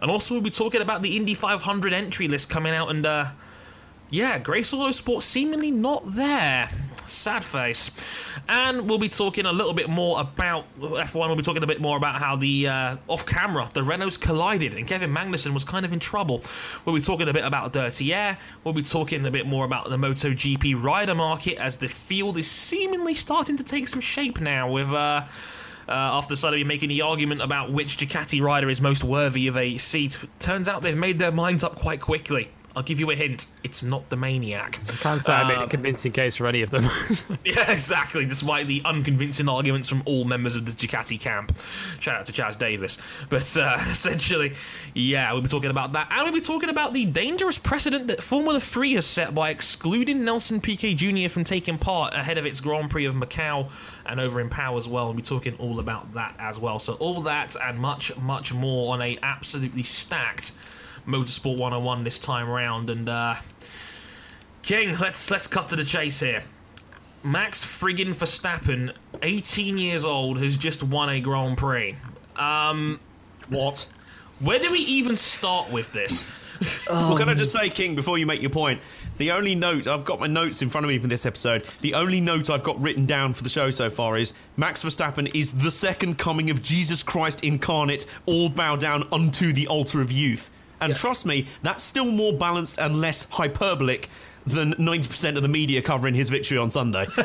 And 0.00 0.10
also, 0.10 0.34
we'll 0.34 0.42
be 0.42 0.50
talking 0.50 0.82
about 0.82 1.02
the 1.02 1.16
Indy 1.16 1.34
500 1.34 1.92
entry 1.92 2.28
list 2.28 2.50
coming 2.50 2.74
out 2.74 2.90
and. 2.90 3.06
Uh, 3.06 3.30
yeah, 4.12 4.38
Grace 4.38 4.72
Autosport 4.74 5.22
seemingly 5.22 5.70
not 5.70 6.12
there. 6.12 6.68
Sad 7.06 7.46
face. 7.46 7.90
And 8.46 8.86
we'll 8.86 8.98
be 8.98 9.08
talking 9.08 9.46
a 9.46 9.52
little 9.52 9.72
bit 9.72 9.88
more 9.88 10.20
about 10.20 10.66
F1. 10.78 11.14
We'll 11.14 11.34
be 11.34 11.42
talking 11.42 11.62
a 11.62 11.66
bit 11.66 11.80
more 11.80 11.96
about 11.96 12.20
how 12.20 12.36
the 12.36 12.68
uh, 12.68 12.96
off 13.08 13.24
camera, 13.24 13.70
the 13.72 13.80
Renaults 13.80 14.20
collided 14.20 14.74
and 14.74 14.86
Kevin 14.86 15.10
Magnussen 15.14 15.54
was 15.54 15.64
kind 15.64 15.86
of 15.86 15.94
in 15.94 15.98
trouble. 15.98 16.42
We'll 16.84 16.94
be 16.94 17.00
talking 17.00 17.26
a 17.26 17.32
bit 17.32 17.44
about 17.44 17.72
dirty 17.72 18.12
air. 18.12 18.36
We'll 18.64 18.74
be 18.74 18.82
talking 18.82 19.24
a 19.24 19.30
bit 19.30 19.46
more 19.46 19.64
about 19.64 19.88
the 19.88 19.96
MotoGP 19.96 20.80
rider 20.82 21.14
market 21.14 21.56
as 21.56 21.78
the 21.78 21.88
field 21.88 22.36
is 22.36 22.50
seemingly 22.50 23.14
starting 23.14 23.56
to 23.56 23.64
take 23.64 23.88
some 23.88 24.02
shape 24.02 24.40
now 24.40 24.70
with. 24.70 24.92
Uh, 24.92 25.24
uh, 25.88 25.92
after 25.94 26.36
suddenly 26.36 26.62
making 26.62 26.88
the 26.88 27.02
argument 27.02 27.42
about 27.42 27.72
which 27.72 27.98
Ducati 27.98 28.40
rider 28.40 28.70
is 28.70 28.80
most 28.80 29.02
worthy 29.02 29.48
of 29.48 29.56
a 29.56 29.78
seat, 29.78 30.16
turns 30.38 30.68
out 30.68 30.80
they've 30.82 30.96
made 30.96 31.18
their 31.18 31.32
minds 31.32 31.64
up 31.64 31.74
quite 31.74 32.00
quickly. 32.00 32.50
I'll 32.74 32.82
give 32.82 32.98
you 32.98 33.10
a 33.10 33.14
hint. 33.14 33.46
It's 33.62 33.82
not 33.82 34.08
the 34.08 34.16
Maniac. 34.16 34.80
I 34.88 34.92
Can't 34.92 35.20
say 35.20 35.32
I 35.34 35.46
made 35.46 35.58
a 35.58 35.62
Um, 35.64 35.68
convincing 35.68 36.12
case 36.12 36.36
for 36.36 36.46
any 36.46 36.62
of 36.62 36.70
them. 36.70 36.84
Yeah, 37.44 37.70
exactly. 37.70 38.24
Despite 38.24 38.66
the 38.66 38.80
unconvincing 38.84 39.48
arguments 39.48 39.88
from 39.88 40.02
all 40.06 40.24
members 40.24 40.56
of 40.56 40.64
the 40.64 40.72
Ducati 40.72 41.18
camp. 41.20 41.56
Shout 42.00 42.16
out 42.16 42.26
to 42.26 42.32
Chaz 42.32 42.58
Davies. 42.58 42.98
But 43.28 43.56
uh, 43.56 43.76
essentially, 43.80 44.54
yeah, 44.94 45.32
we'll 45.32 45.42
be 45.42 45.48
talking 45.48 45.70
about 45.70 45.92
that. 45.92 46.08
And 46.10 46.24
we'll 46.24 46.32
be 46.32 46.40
talking 46.40 46.68
about 46.68 46.92
the 46.94 47.04
dangerous 47.06 47.58
precedent 47.58 48.06
that 48.06 48.22
Formula 48.22 48.60
3 48.60 48.94
has 48.94 49.06
set 49.06 49.34
by 49.34 49.50
excluding 49.50 50.24
Nelson 50.24 50.60
Piquet 50.60 50.94
Jr. 50.94 51.28
from 51.28 51.44
taking 51.44 51.78
part 51.78 52.14
ahead 52.14 52.38
of 52.38 52.46
its 52.46 52.60
Grand 52.60 52.90
Prix 52.90 53.04
of 53.04 53.14
Macau 53.14 53.68
and 54.06 54.18
over 54.20 54.40
in 54.40 54.48
Pau 54.48 54.76
as 54.78 54.88
well. 54.88 55.06
We'll 55.06 55.14
be 55.14 55.22
talking 55.22 55.54
all 55.58 55.78
about 55.78 56.14
that 56.14 56.34
as 56.38 56.58
well. 56.58 56.78
So, 56.78 56.94
all 56.94 57.20
that 57.22 57.54
and 57.62 57.78
much, 57.78 58.16
much 58.16 58.54
more 58.54 58.94
on 58.94 59.02
a 59.02 59.18
absolutely 59.22 59.82
stacked 59.82 60.52
Motorsport 61.06 61.58
101 61.58 62.04
this 62.04 62.18
time 62.18 62.48
round. 62.48 62.90
And, 62.90 63.08
uh, 63.08 63.34
King, 64.62 64.96
let's 64.98 65.30
let's 65.30 65.46
cut 65.46 65.68
to 65.70 65.76
the 65.76 65.84
chase 65.84 66.20
here. 66.20 66.44
Max 67.24 67.64
friggin' 67.64 68.14
Verstappen, 68.14 68.92
18 69.22 69.78
years 69.78 70.04
old, 70.04 70.40
has 70.40 70.56
just 70.56 70.82
won 70.82 71.08
a 71.08 71.20
Grand 71.20 71.56
Prix. 71.56 71.96
What? 73.48 73.86
Where 74.40 74.58
do 74.58 74.70
we 74.72 74.78
even 74.78 75.16
start 75.16 75.70
with 75.70 75.92
this? 75.92 76.30
well, 76.88 77.16
can 77.16 77.28
I 77.28 77.34
just 77.34 77.52
say, 77.52 77.68
King, 77.68 77.94
before 77.94 78.18
you 78.18 78.26
make 78.26 78.40
your 78.40 78.50
point, 78.50 78.80
the 79.18 79.30
only 79.30 79.54
note 79.54 79.86
I've 79.86 80.04
got 80.04 80.20
my 80.20 80.26
notes 80.26 80.62
in 80.62 80.68
front 80.68 80.84
of 80.84 80.88
me 80.88 80.98
for 80.98 81.06
this 81.06 81.26
episode. 81.26 81.66
The 81.80 81.94
only 81.94 82.20
note 82.20 82.50
I've 82.50 82.62
got 82.62 82.80
written 82.82 83.06
down 83.06 83.34
for 83.34 83.42
the 83.42 83.50
show 83.50 83.70
so 83.70 83.90
far 83.90 84.16
is 84.16 84.32
Max 84.56 84.82
Verstappen 84.82 85.32
is 85.34 85.52
the 85.52 85.70
second 85.70 86.18
coming 86.18 86.50
of 86.50 86.62
Jesus 86.62 87.02
Christ 87.02 87.44
incarnate. 87.44 88.06
All 88.26 88.48
bow 88.48 88.76
down 88.76 89.06
unto 89.12 89.52
the 89.52 89.68
altar 89.68 90.00
of 90.00 90.10
youth. 90.10 90.50
And 90.82 90.96
trust 90.96 91.26
me, 91.26 91.46
that's 91.62 91.82
still 91.82 92.06
more 92.06 92.32
balanced 92.32 92.78
and 92.78 93.00
less 93.00 93.28
hyperbolic 93.30 94.08
than 94.44 94.74
90% 94.74 95.36
of 95.36 95.42
the 95.42 95.48
media 95.48 95.82
covering 95.82 96.14
his 96.14 96.28
victory 96.28 96.58
on 96.58 96.70
Sunday. 96.70 97.06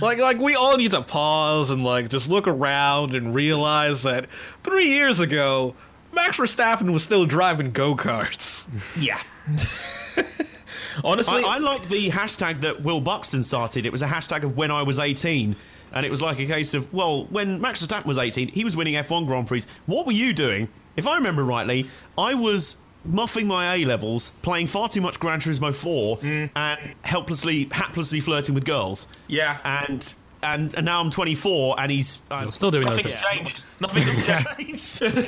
Like, 0.00 0.18
like 0.18 0.38
we 0.38 0.54
all 0.54 0.76
need 0.76 0.90
to 0.90 1.02
pause 1.02 1.70
and 1.70 1.84
like 1.84 2.08
just 2.08 2.28
look 2.28 2.48
around 2.48 3.14
and 3.14 3.34
realize 3.34 4.02
that 4.02 4.26
three 4.62 4.88
years 4.88 5.20
ago, 5.20 5.74
Max 6.12 6.38
Verstappen 6.38 6.92
was 6.92 7.02
still 7.02 7.26
driving 7.26 7.70
go 7.70 7.94
karts. 7.94 8.66
Yeah. 9.00 9.22
Honestly, 11.04 11.42
I, 11.42 11.54
I 11.54 11.58
like 11.58 11.88
the 11.88 12.10
hashtag 12.10 12.60
that 12.60 12.82
Will 12.82 13.00
Buxton 13.00 13.42
started. 13.42 13.86
It 13.86 13.92
was 13.92 14.02
a 14.02 14.06
hashtag 14.06 14.42
of 14.42 14.56
when 14.56 14.70
I 14.70 14.82
was 14.82 14.98
18. 14.98 15.56
And 15.92 16.04
it 16.04 16.10
was 16.10 16.20
like 16.20 16.38
a 16.40 16.46
case 16.46 16.74
of, 16.74 16.92
well, 16.92 17.24
when 17.26 17.60
Max 17.60 17.84
Verstappen 17.84 18.06
was 18.06 18.18
18, 18.18 18.48
he 18.48 18.64
was 18.64 18.76
winning 18.76 18.94
F1 18.94 19.26
Grand 19.26 19.46
Prix. 19.46 19.62
What 19.86 20.06
were 20.06 20.12
you 20.12 20.32
doing? 20.32 20.68
If 20.96 21.06
I 21.06 21.16
remember 21.16 21.44
rightly, 21.44 21.86
I 22.16 22.34
was 22.34 22.76
muffing 23.04 23.46
my 23.46 23.74
A 23.76 23.84
levels, 23.84 24.30
playing 24.42 24.68
far 24.68 24.88
too 24.88 25.00
much 25.00 25.20
Gran 25.20 25.40
Turismo 25.40 25.74
4, 25.74 26.18
and 26.56 26.94
helplessly, 27.02 27.66
haplessly 27.66 28.22
flirting 28.22 28.54
with 28.54 28.64
girls. 28.64 29.06
yeah. 29.28 29.58
And 29.64 30.14
and, 30.42 30.74
and 30.74 30.84
now 30.84 31.00
I'm 31.00 31.08
24, 31.08 31.80
and 31.80 31.90
he's 31.90 32.18
uh, 32.30 32.40
You're 32.42 32.52
still 32.52 32.70
doing 32.70 32.84
those 32.86 33.02
Nothing's 33.02 33.14
things. 33.14 33.54
changed. 33.54 33.64
Nothing 33.80 34.02
has 34.02 34.98
changed. 35.00 35.16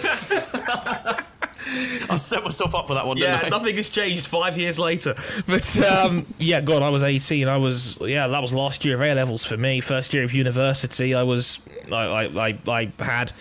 I 2.11 2.17
set 2.17 2.45
myself 2.45 2.75
up 2.75 2.87
for 2.87 2.95
that 2.95 3.07
one. 3.07 3.17
Yeah, 3.17 3.39
didn't 3.41 3.53
I? 3.53 3.57
nothing 3.59 3.77
has 3.77 3.89
changed 3.89 4.27
five 4.27 4.59
years 4.59 4.79
later. 4.79 5.15
But 5.47 5.79
um, 5.85 6.27
yeah, 6.39 6.61
God, 6.61 6.83
I 6.83 6.91
was 6.91 7.03
18. 7.03 7.49
I 7.49 7.57
was 7.57 7.99
yeah, 8.01 8.29
that 8.29 8.43
was 8.43 8.53
last 8.53 8.85
year 8.85 8.95
of 8.97 9.03
A 9.03 9.15
levels 9.15 9.45
for 9.45 9.57
me. 9.57 9.81
First 9.81 10.13
year 10.15 10.23
of 10.23 10.33
university. 10.35 11.15
I 11.15 11.23
was 11.23 11.59
I 11.91 11.97
I, 11.97 12.23
I, 12.49 12.59
I 12.69 12.93
had 13.03 13.33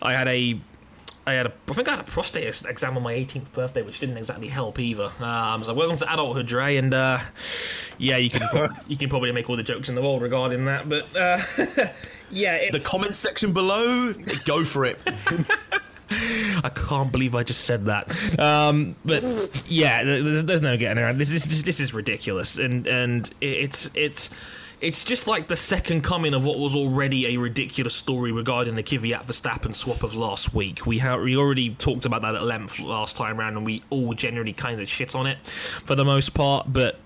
I 0.00 0.12
had 0.14 0.28
a 0.28 0.58
I 1.26 1.34
had 1.34 1.46
a, 1.46 1.52
I 1.68 1.72
think 1.74 1.88
I 1.88 1.92
had 1.92 2.00
a 2.00 2.04
prostate 2.04 2.46
exam 2.66 2.96
on 2.96 3.02
my 3.02 3.14
18th 3.14 3.52
birthday, 3.52 3.82
which 3.82 4.00
didn't 4.00 4.16
exactly 4.16 4.48
help 4.48 4.78
either. 4.78 5.10
Um, 5.20 5.62
so 5.62 5.74
welcome 5.74 5.96
to 5.98 6.12
adulthood, 6.12 6.46
Dre, 6.46 6.76
and 6.76 6.94
uh, 6.94 7.18
yeah, 7.98 8.16
you 8.16 8.30
can 8.30 8.48
pro- 8.48 8.68
you 8.88 8.96
can 8.96 9.08
probably 9.08 9.30
make 9.32 9.48
all 9.50 9.56
the 9.56 9.62
jokes 9.62 9.88
in 9.88 9.94
the 9.94 10.02
world 10.02 10.22
regarding 10.22 10.64
that, 10.64 10.88
but 10.88 11.14
uh, 11.14 11.40
yeah, 12.30 12.54
it, 12.56 12.72
The 12.72 12.80
comments 12.80 13.18
section 13.18 13.52
below, 13.52 14.14
go 14.44 14.64
for 14.64 14.84
it. 14.84 14.98
I 16.12 16.70
can't 16.74 17.12
believe 17.12 17.36
I 17.36 17.44
just 17.44 17.60
said 17.60 17.86
that. 17.86 18.10
Um, 18.40 18.96
but 19.04 19.22
yeah, 19.68 20.02
there's, 20.02 20.44
there's 20.44 20.62
no 20.62 20.76
getting 20.76 21.00
around. 21.00 21.18
This 21.18 21.30
is 21.30 21.44
this, 21.44 21.62
this 21.62 21.80
is 21.80 21.94
ridiculous, 21.94 22.58
and 22.58 22.88
and 22.88 23.30
it's 23.40 23.90
it's. 23.94 24.30
It's 24.80 25.04
just 25.04 25.28
like 25.28 25.48
the 25.48 25.56
second 25.56 26.02
coming 26.02 26.32
of 26.32 26.42
what 26.42 26.58
was 26.58 26.74
already 26.74 27.34
a 27.34 27.36
ridiculous 27.36 27.94
story 27.94 28.32
regarding 28.32 28.76
the 28.76 28.82
Kvyat 28.82 29.24
Verstappen 29.24 29.74
swap 29.74 30.02
of 30.02 30.14
last 30.14 30.54
week. 30.54 30.86
We 30.86 30.98
ha- 30.98 31.18
we 31.18 31.36
already 31.36 31.74
talked 31.74 32.06
about 32.06 32.22
that 32.22 32.34
at 32.34 32.42
length 32.42 32.80
last 32.80 33.18
time 33.18 33.38
around, 33.38 33.58
and 33.58 33.66
we 33.66 33.82
all 33.90 34.14
generally 34.14 34.54
kind 34.54 34.80
of 34.80 34.88
shit 34.88 35.14
on 35.14 35.26
it 35.26 35.44
for 35.44 35.94
the 35.94 36.04
most 36.04 36.32
part. 36.32 36.72
But 36.72 36.98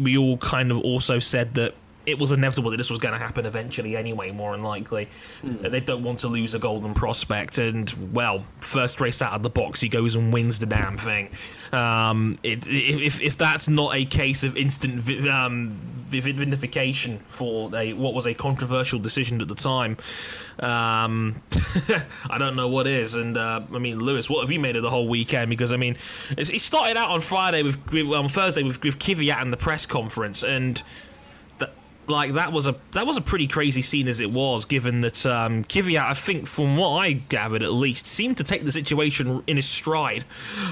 we 0.00 0.16
all 0.16 0.36
kind 0.36 0.70
of 0.70 0.78
also 0.78 1.18
said 1.18 1.54
that 1.54 1.74
it 2.08 2.18
was 2.18 2.32
inevitable 2.32 2.70
that 2.70 2.78
this 2.78 2.88
was 2.88 2.98
going 2.98 3.12
to 3.12 3.18
happen 3.18 3.44
eventually 3.44 3.96
anyway, 3.96 4.30
more 4.30 4.52
than 4.52 4.62
likely. 4.62 5.08
That 5.42 5.72
They 5.72 5.80
don't 5.80 6.02
want 6.02 6.20
to 6.20 6.28
lose 6.28 6.54
a 6.54 6.58
golden 6.58 6.94
prospect, 6.94 7.58
and 7.58 7.92
well, 8.12 8.44
first 8.60 9.00
race 9.00 9.20
out 9.20 9.32
of 9.32 9.42
the 9.42 9.50
box, 9.50 9.80
he 9.80 9.88
goes 9.88 10.14
and 10.14 10.32
wins 10.32 10.58
the 10.58 10.66
damn 10.66 10.96
thing. 10.96 11.30
Um, 11.72 12.34
it, 12.42 12.66
if, 12.66 13.20
if 13.20 13.36
that's 13.36 13.68
not 13.68 13.94
a 13.94 14.04
case 14.06 14.42
of 14.42 14.56
instant 14.56 14.94
vi- 14.94 15.28
um, 15.28 15.72
vindication 16.08 17.18
for 17.28 17.74
a, 17.76 17.92
what 17.92 18.14
was 18.14 18.26
a 18.26 18.32
controversial 18.32 18.98
decision 18.98 19.42
at 19.42 19.48
the 19.48 19.54
time, 19.54 19.98
um, 20.60 21.42
I 22.30 22.38
don't 22.38 22.56
know 22.56 22.68
what 22.68 22.86
is. 22.86 23.14
And 23.14 23.36
uh, 23.36 23.60
I 23.72 23.78
mean, 23.78 23.98
Lewis, 23.98 24.30
what 24.30 24.40
have 24.40 24.50
you 24.50 24.60
made 24.60 24.76
of 24.76 24.82
the 24.82 24.90
whole 24.90 25.08
weekend? 25.08 25.50
Because 25.50 25.72
I 25.72 25.76
mean, 25.76 25.96
it 26.36 26.60
started 26.60 26.96
out 26.96 27.10
on 27.10 27.20
Friday 27.20 27.62
with, 27.62 27.76
on 27.94 28.28
Thursday 28.28 28.62
with, 28.62 28.82
with 28.82 28.98
Kvyat 28.98 29.42
and 29.42 29.52
the 29.52 29.58
press 29.58 29.84
conference, 29.84 30.42
and 30.42 30.82
like 32.08 32.34
that 32.34 32.52
was 32.52 32.66
a 32.66 32.74
that 32.92 33.06
was 33.06 33.16
a 33.16 33.20
pretty 33.20 33.46
crazy 33.46 33.82
scene 33.82 34.08
as 34.08 34.20
it 34.20 34.30
was, 34.30 34.64
given 34.64 35.00
that 35.02 35.24
um, 35.26 35.64
Kvyat, 35.64 36.02
I 36.04 36.14
think, 36.14 36.46
from 36.46 36.76
what 36.76 36.90
I 37.04 37.12
gathered 37.12 37.62
at 37.62 37.72
least, 37.72 38.06
seemed 38.06 38.36
to 38.38 38.44
take 38.44 38.64
the 38.64 38.72
situation 38.72 39.42
in 39.46 39.56
his 39.56 39.68
stride, 39.68 40.24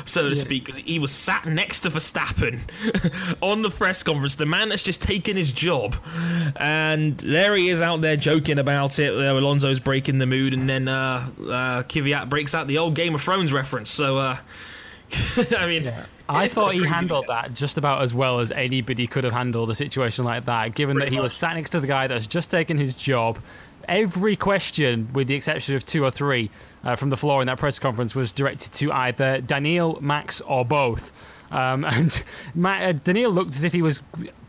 so 0.04 0.28
to 0.28 0.36
speak. 0.36 0.66
'cause 0.66 0.76
he 0.76 0.98
was 0.98 1.12
sat 1.12 1.46
next 1.46 1.80
to 1.80 1.90
Verstappen 1.90 2.60
on 3.42 3.62
the 3.62 3.70
press 3.70 4.02
conference, 4.02 4.36
the 4.36 4.46
man 4.46 4.68
that's 4.70 4.82
just 4.82 5.02
taken 5.02 5.36
his 5.36 5.52
job, 5.52 5.96
and 6.56 7.18
there 7.18 7.54
he 7.54 7.68
is 7.68 7.80
out 7.82 8.00
there 8.00 8.16
joking 8.16 8.58
about 8.58 8.98
it. 8.98 9.12
Uh, 9.12 9.38
Alonso's 9.38 9.80
breaking 9.80 10.18
the 10.18 10.26
mood, 10.26 10.54
and 10.54 10.68
then 10.68 10.88
uh, 10.88 11.28
uh, 11.40 11.82
Kvyat 11.82 12.28
breaks 12.28 12.54
out 12.54 12.66
the 12.66 12.78
old 12.78 12.94
Game 12.94 13.14
of 13.14 13.20
Thrones 13.22 13.52
reference. 13.52 13.90
So, 13.90 14.18
uh, 14.18 14.36
I 15.58 15.66
mean. 15.66 15.92
I 16.28 16.48
thought 16.48 16.74
he 16.74 16.84
handled 16.84 17.26
that 17.28 17.54
just 17.54 17.78
about 17.78 18.02
as 18.02 18.12
well 18.12 18.40
as 18.40 18.50
anybody 18.52 19.06
could 19.06 19.24
have 19.24 19.32
handled 19.32 19.70
a 19.70 19.74
situation 19.74 20.24
like 20.24 20.46
that, 20.46 20.74
given 20.74 20.96
that 20.96 21.04
Pretty 21.04 21.16
he 21.16 21.20
was 21.20 21.32
sat 21.32 21.54
next 21.54 21.70
to 21.70 21.80
the 21.80 21.86
guy 21.86 22.06
that's 22.06 22.26
just 22.26 22.50
taken 22.50 22.76
his 22.76 22.96
job. 22.96 23.38
Every 23.88 24.34
question, 24.34 25.08
with 25.12 25.28
the 25.28 25.34
exception 25.34 25.76
of 25.76 25.86
two 25.86 26.02
or 26.04 26.10
three 26.10 26.50
uh, 26.82 26.96
from 26.96 27.10
the 27.10 27.16
floor 27.16 27.40
in 27.40 27.46
that 27.46 27.58
press 27.58 27.78
conference, 27.78 28.14
was 28.16 28.32
directed 28.32 28.72
to 28.74 28.90
either 28.92 29.40
Daniil, 29.40 30.00
Max, 30.00 30.40
or 30.40 30.64
both. 30.64 31.12
Um, 31.52 31.84
and 31.90 32.22
Ma- 32.54 32.78
uh, 32.78 32.92
Daniil 32.92 33.30
looked 33.30 33.54
as 33.54 33.62
if 33.62 33.72
he 33.72 33.82
was 33.82 34.02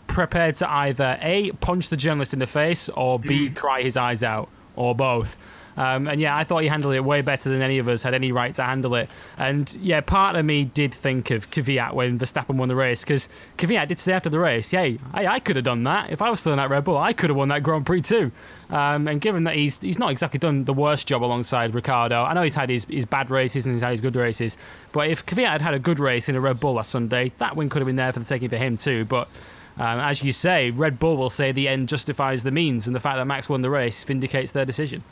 prepared 0.08 0.56
to 0.56 0.72
either 0.72 1.20
A, 1.22 1.52
punch 1.52 1.90
the 1.90 1.98
journalist 1.98 2.34
in 2.34 2.40
the 2.40 2.48
face, 2.48 2.90
or 2.90 3.20
B, 3.20 3.50
cry 3.52 3.84
his 3.84 3.96
eyes 3.96 4.24
out, 4.24 4.50
or 4.76 4.96
both. 4.96 5.38
Um, 5.78 6.08
and 6.08 6.20
yeah, 6.20 6.36
I 6.36 6.44
thought 6.44 6.64
he 6.64 6.68
handled 6.68 6.96
it 6.96 7.04
way 7.04 7.22
better 7.22 7.50
than 7.50 7.62
any 7.62 7.78
of 7.78 7.88
us 7.88 8.04
had 8.04 8.14
any 8.14 8.32
right 8.32 8.54
to 8.56 8.64
handle 8.64 8.96
it. 8.96 9.10
And 9.38 9.74
yeah, 9.80 10.02
part 10.02 10.36
of 10.36 10.44
me 10.44 10.66
did 10.66 10.94
think 10.94 11.32
of 11.32 11.52
Kvyat 11.52 11.94
when 11.94 12.18
Verstappen 12.18 12.56
won 12.56 12.68
the 12.68 12.76
race 12.76 13.04
because 13.04 13.30
Kvyat 13.58 13.88
did 13.88 14.00
say 14.00 14.14
after 14.14 14.30
the 14.30 14.40
race, 14.40 14.72
"Hey, 14.72 14.98
I, 15.14 15.28
I 15.28 15.40
could 15.40 15.56
have 15.56 15.66
done 15.66 15.84
that 15.84 16.10
if 16.10 16.22
I 16.22 16.30
was 16.30 16.40
still 16.40 16.54
in 16.54 16.58
that 16.58 16.70
Red 16.70 16.84
Bull. 16.84 16.98
I 16.98 17.14
could 17.14 17.30
have 17.30 17.38
won 17.38 17.50
that 17.50 17.64
Grand 17.64 17.86
Prix 17.86 18.02
too." 18.02 18.32
Um, 18.70 19.08
and 19.08 19.22
given 19.22 19.44
that 19.46 19.56
he's 19.56 19.80
he's 19.80 20.00
not 20.00 20.12
exactly 20.12 20.40
done 20.40 20.66
the 20.66 20.74
worst 20.74 21.08
job 21.08 21.24
alongside 21.24 21.74
Ricciardo, 21.74 22.24
I 22.24 22.34
know 22.34 22.42
he's 22.42 22.56
had 22.56 22.70
his, 22.70 22.86
his 22.86 23.06
bad 23.06 23.30
races 23.30 23.66
and 23.66 23.76
he's 23.76 23.84
had 23.84 23.92
his 23.92 24.02
good 24.02 24.16
races. 24.16 24.58
But 24.92 25.10
if 25.10 25.26
Kvyat 25.26 25.50
had 25.50 25.62
had 25.62 25.74
a 25.74 25.80
good 25.80 26.00
race 26.00 26.28
in 26.28 26.36
a 26.36 26.42
Red 26.42 26.60
Bull 26.60 26.74
last 26.74 26.90
Sunday, 26.90 27.32
that 27.38 27.56
win 27.56 27.70
could 27.70 27.82
have 27.82 27.88
been 27.88 27.96
there 27.96 28.12
for 28.12 28.20
the 28.20 28.26
taking 28.26 28.50
for 28.50 28.58
him 28.58 28.76
too. 28.76 29.06
But 29.06 29.30
um, 29.78 30.00
as 30.00 30.24
you 30.24 30.32
say, 30.32 30.72
Red 30.72 30.98
Bull 30.98 31.18
will 31.18 31.30
say 31.30 31.52
the 31.52 31.68
end 31.68 31.88
justifies 31.88 32.44
the 32.44 32.52
means, 32.52 32.88
and 32.88 32.96
the 32.96 33.00
fact 33.00 33.18
that 33.18 33.26
Max 33.26 33.48
won 33.48 33.62
the 33.62 33.70
race 33.70 34.04
vindicates 34.04 34.52
their 34.52 34.66
decision. 34.66 35.04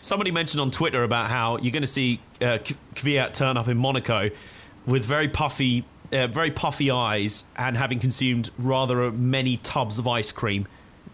Somebody 0.00 0.30
mentioned 0.30 0.60
on 0.60 0.70
Twitter 0.70 1.02
about 1.02 1.28
how 1.28 1.58
you're 1.58 1.72
going 1.72 1.82
to 1.82 1.86
see 1.86 2.20
uh, 2.40 2.58
Kvyat 2.94 3.34
turn 3.34 3.56
up 3.56 3.68
in 3.68 3.76
Monaco 3.76 4.30
with 4.86 5.04
very 5.04 5.28
puffy, 5.28 5.84
uh, 6.12 6.26
very 6.28 6.50
puffy 6.50 6.90
eyes 6.90 7.44
and 7.56 7.76
having 7.76 7.98
consumed 7.98 8.50
rather 8.58 9.10
many 9.12 9.56
tubs 9.58 9.98
of 9.98 10.06
ice 10.08 10.32
cream. 10.32 10.66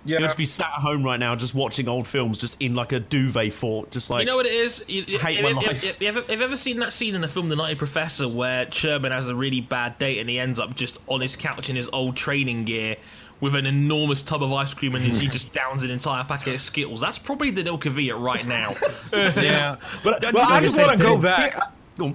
Yeah. 0.06 0.18
You'll 0.18 0.26
just 0.28 0.36
be 0.36 0.44
sat 0.44 0.66
at 0.66 0.82
home 0.82 1.02
right 1.02 1.18
now, 1.18 1.34
just 1.34 1.54
watching 1.54 1.88
old 1.88 2.06
films, 2.06 2.36
just 2.36 2.60
in 2.60 2.74
like 2.74 2.92
a 2.92 3.00
duvet 3.00 3.54
fort, 3.54 3.90
just 3.90 4.10
like 4.10 4.20
You 4.20 4.26
know 4.26 4.36
what 4.36 4.44
it 4.44 4.52
is? 4.52 4.84
You, 4.86 5.02
you, 5.06 5.18
hate 5.18 5.36
have, 5.36 5.44
my 5.54 5.60
you- 5.62 5.66
life. 5.66 5.82
you- 5.82 5.92
you 5.98 6.06
ever, 6.08 6.20
have 6.20 6.38
you 6.40 6.44
ever 6.44 6.56
seen 6.58 6.78
that 6.80 6.92
scene 6.92 7.14
in 7.14 7.22
the 7.22 7.28
film 7.28 7.48
The 7.48 7.56
Nutty 7.56 7.74
Professor 7.74 8.28
where 8.28 8.70
Sherman 8.70 9.12
has 9.12 9.30
a 9.30 9.34
really 9.34 9.62
bad 9.62 9.98
date 9.98 10.18
and 10.18 10.28
he 10.28 10.38
ends 10.38 10.60
up 10.60 10.76
just 10.76 10.98
on 11.06 11.22
his 11.22 11.36
couch 11.36 11.70
in 11.70 11.76
his 11.76 11.88
old 11.90 12.16
training 12.16 12.64
gear 12.64 12.96
with 13.40 13.54
an 13.54 13.66
enormous 13.66 14.22
tub 14.22 14.42
of 14.42 14.52
ice 14.52 14.72
cream 14.74 14.94
and 14.94 15.04
he 15.04 15.28
just 15.28 15.52
downs 15.52 15.82
an 15.82 15.90
entire 15.90 16.24
packet 16.24 16.54
of 16.54 16.60
Skittles? 16.60 17.00
That's 17.00 17.18
probably 17.18 17.50
Daniil 17.50 17.78
Kvyat 17.78 18.18
right 18.20 18.46
now. 18.46 18.74
Yeah, 19.42 19.76
but, 20.02 20.20
but 20.22 20.38
I 20.38 20.60
just 20.60 20.78
want 20.78 20.92
to 20.92 20.98
go 20.98 21.16
back. 21.18 21.58
Go. 21.98 22.14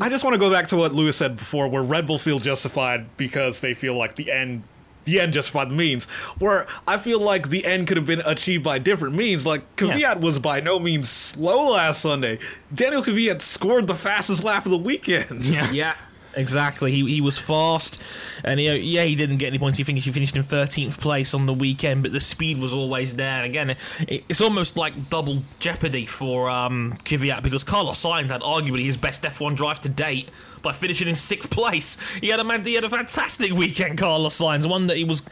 I 0.00 0.08
just 0.08 0.24
want 0.24 0.34
to 0.34 0.38
go 0.40 0.50
back 0.50 0.66
to 0.68 0.76
what 0.76 0.92
Lewis 0.92 1.16
said 1.16 1.36
before, 1.36 1.68
where 1.68 1.82
Red 1.82 2.06
Bull 2.06 2.18
feel 2.18 2.40
justified 2.40 3.16
because 3.16 3.60
they 3.60 3.74
feel 3.74 3.94
like 3.96 4.16
the 4.16 4.32
end, 4.32 4.64
the 5.04 5.20
end 5.20 5.32
justified 5.32 5.70
the 5.70 5.74
means. 5.74 6.06
Where 6.40 6.66
I 6.88 6.96
feel 6.96 7.20
like 7.20 7.48
the 7.50 7.64
end 7.64 7.86
could 7.86 7.96
have 7.96 8.06
been 8.06 8.22
achieved 8.26 8.64
by 8.64 8.78
different 8.80 9.14
means. 9.14 9.46
Like 9.46 9.76
Kvyat 9.76 9.98
Yeah. 9.98 10.14
was 10.18 10.38
by 10.40 10.58
no 10.60 10.78
means 10.80 11.08
slow 11.08 11.70
last 11.72 12.00
Sunday. 12.02 12.38
Daniil 12.74 13.04
Kvyat 13.04 13.40
scored 13.40 13.86
the 13.86 13.94
fastest 13.94 14.42
lap 14.42 14.64
of 14.66 14.72
the 14.72 14.78
weekend. 14.78 15.44
Yeah. 15.44 15.70
yeah. 15.70 15.94
Exactly, 16.36 16.90
he, 16.90 17.06
he 17.14 17.20
was 17.20 17.38
fast, 17.38 18.00
and 18.42 18.60
yeah, 18.60 19.04
he 19.04 19.14
didn't 19.14 19.38
get 19.38 19.48
any 19.48 19.58
points. 19.58 19.78
He 19.78 19.84
finished 19.84 20.06
he 20.06 20.12
finished 20.12 20.36
in 20.36 20.42
thirteenth 20.42 21.00
place 21.00 21.34
on 21.34 21.46
the 21.46 21.54
weekend, 21.54 22.02
but 22.02 22.12
the 22.12 22.20
speed 22.20 22.58
was 22.58 22.72
always 22.72 23.16
there. 23.16 23.42
And 23.42 23.46
again, 23.46 23.76
it, 24.08 24.24
it's 24.28 24.40
almost 24.40 24.76
like 24.76 25.10
double 25.10 25.42
jeopardy 25.58 26.06
for 26.06 26.50
um, 26.50 26.94
Kvyat 27.04 27.42
because 27.42 27.64
Carlos 27.64 28.02
Sainz 28.02 28.30
had 28.30 28.40
arguably 28.40 28.84
his 28.84 28.96
best 28.96 29.22
F1 29.22 29.56
drive 29.56 29.80
to 29.82 29.88
date 29.88 30.28
by 30.64 30.72
finishing 30.72 31.06
in 31.06 31.14
sixth 31.14 31.50
place. 31.50 32.00
He 32.20 32.28
had 32.28 32.40
a 32.40 32.44
man, 32.44 32.64
he 32.64 32.74
had 32.74 32.84
a 32.84 32.88
fantastic 32.88 33.52
weekend, 33.52 33.98
Carlos 33.98 34.36
Sainz. 34.36 34.66
One 34.66 34.88
that 34.88 34.96
he 34.96 35.04
was, 35.04 35.22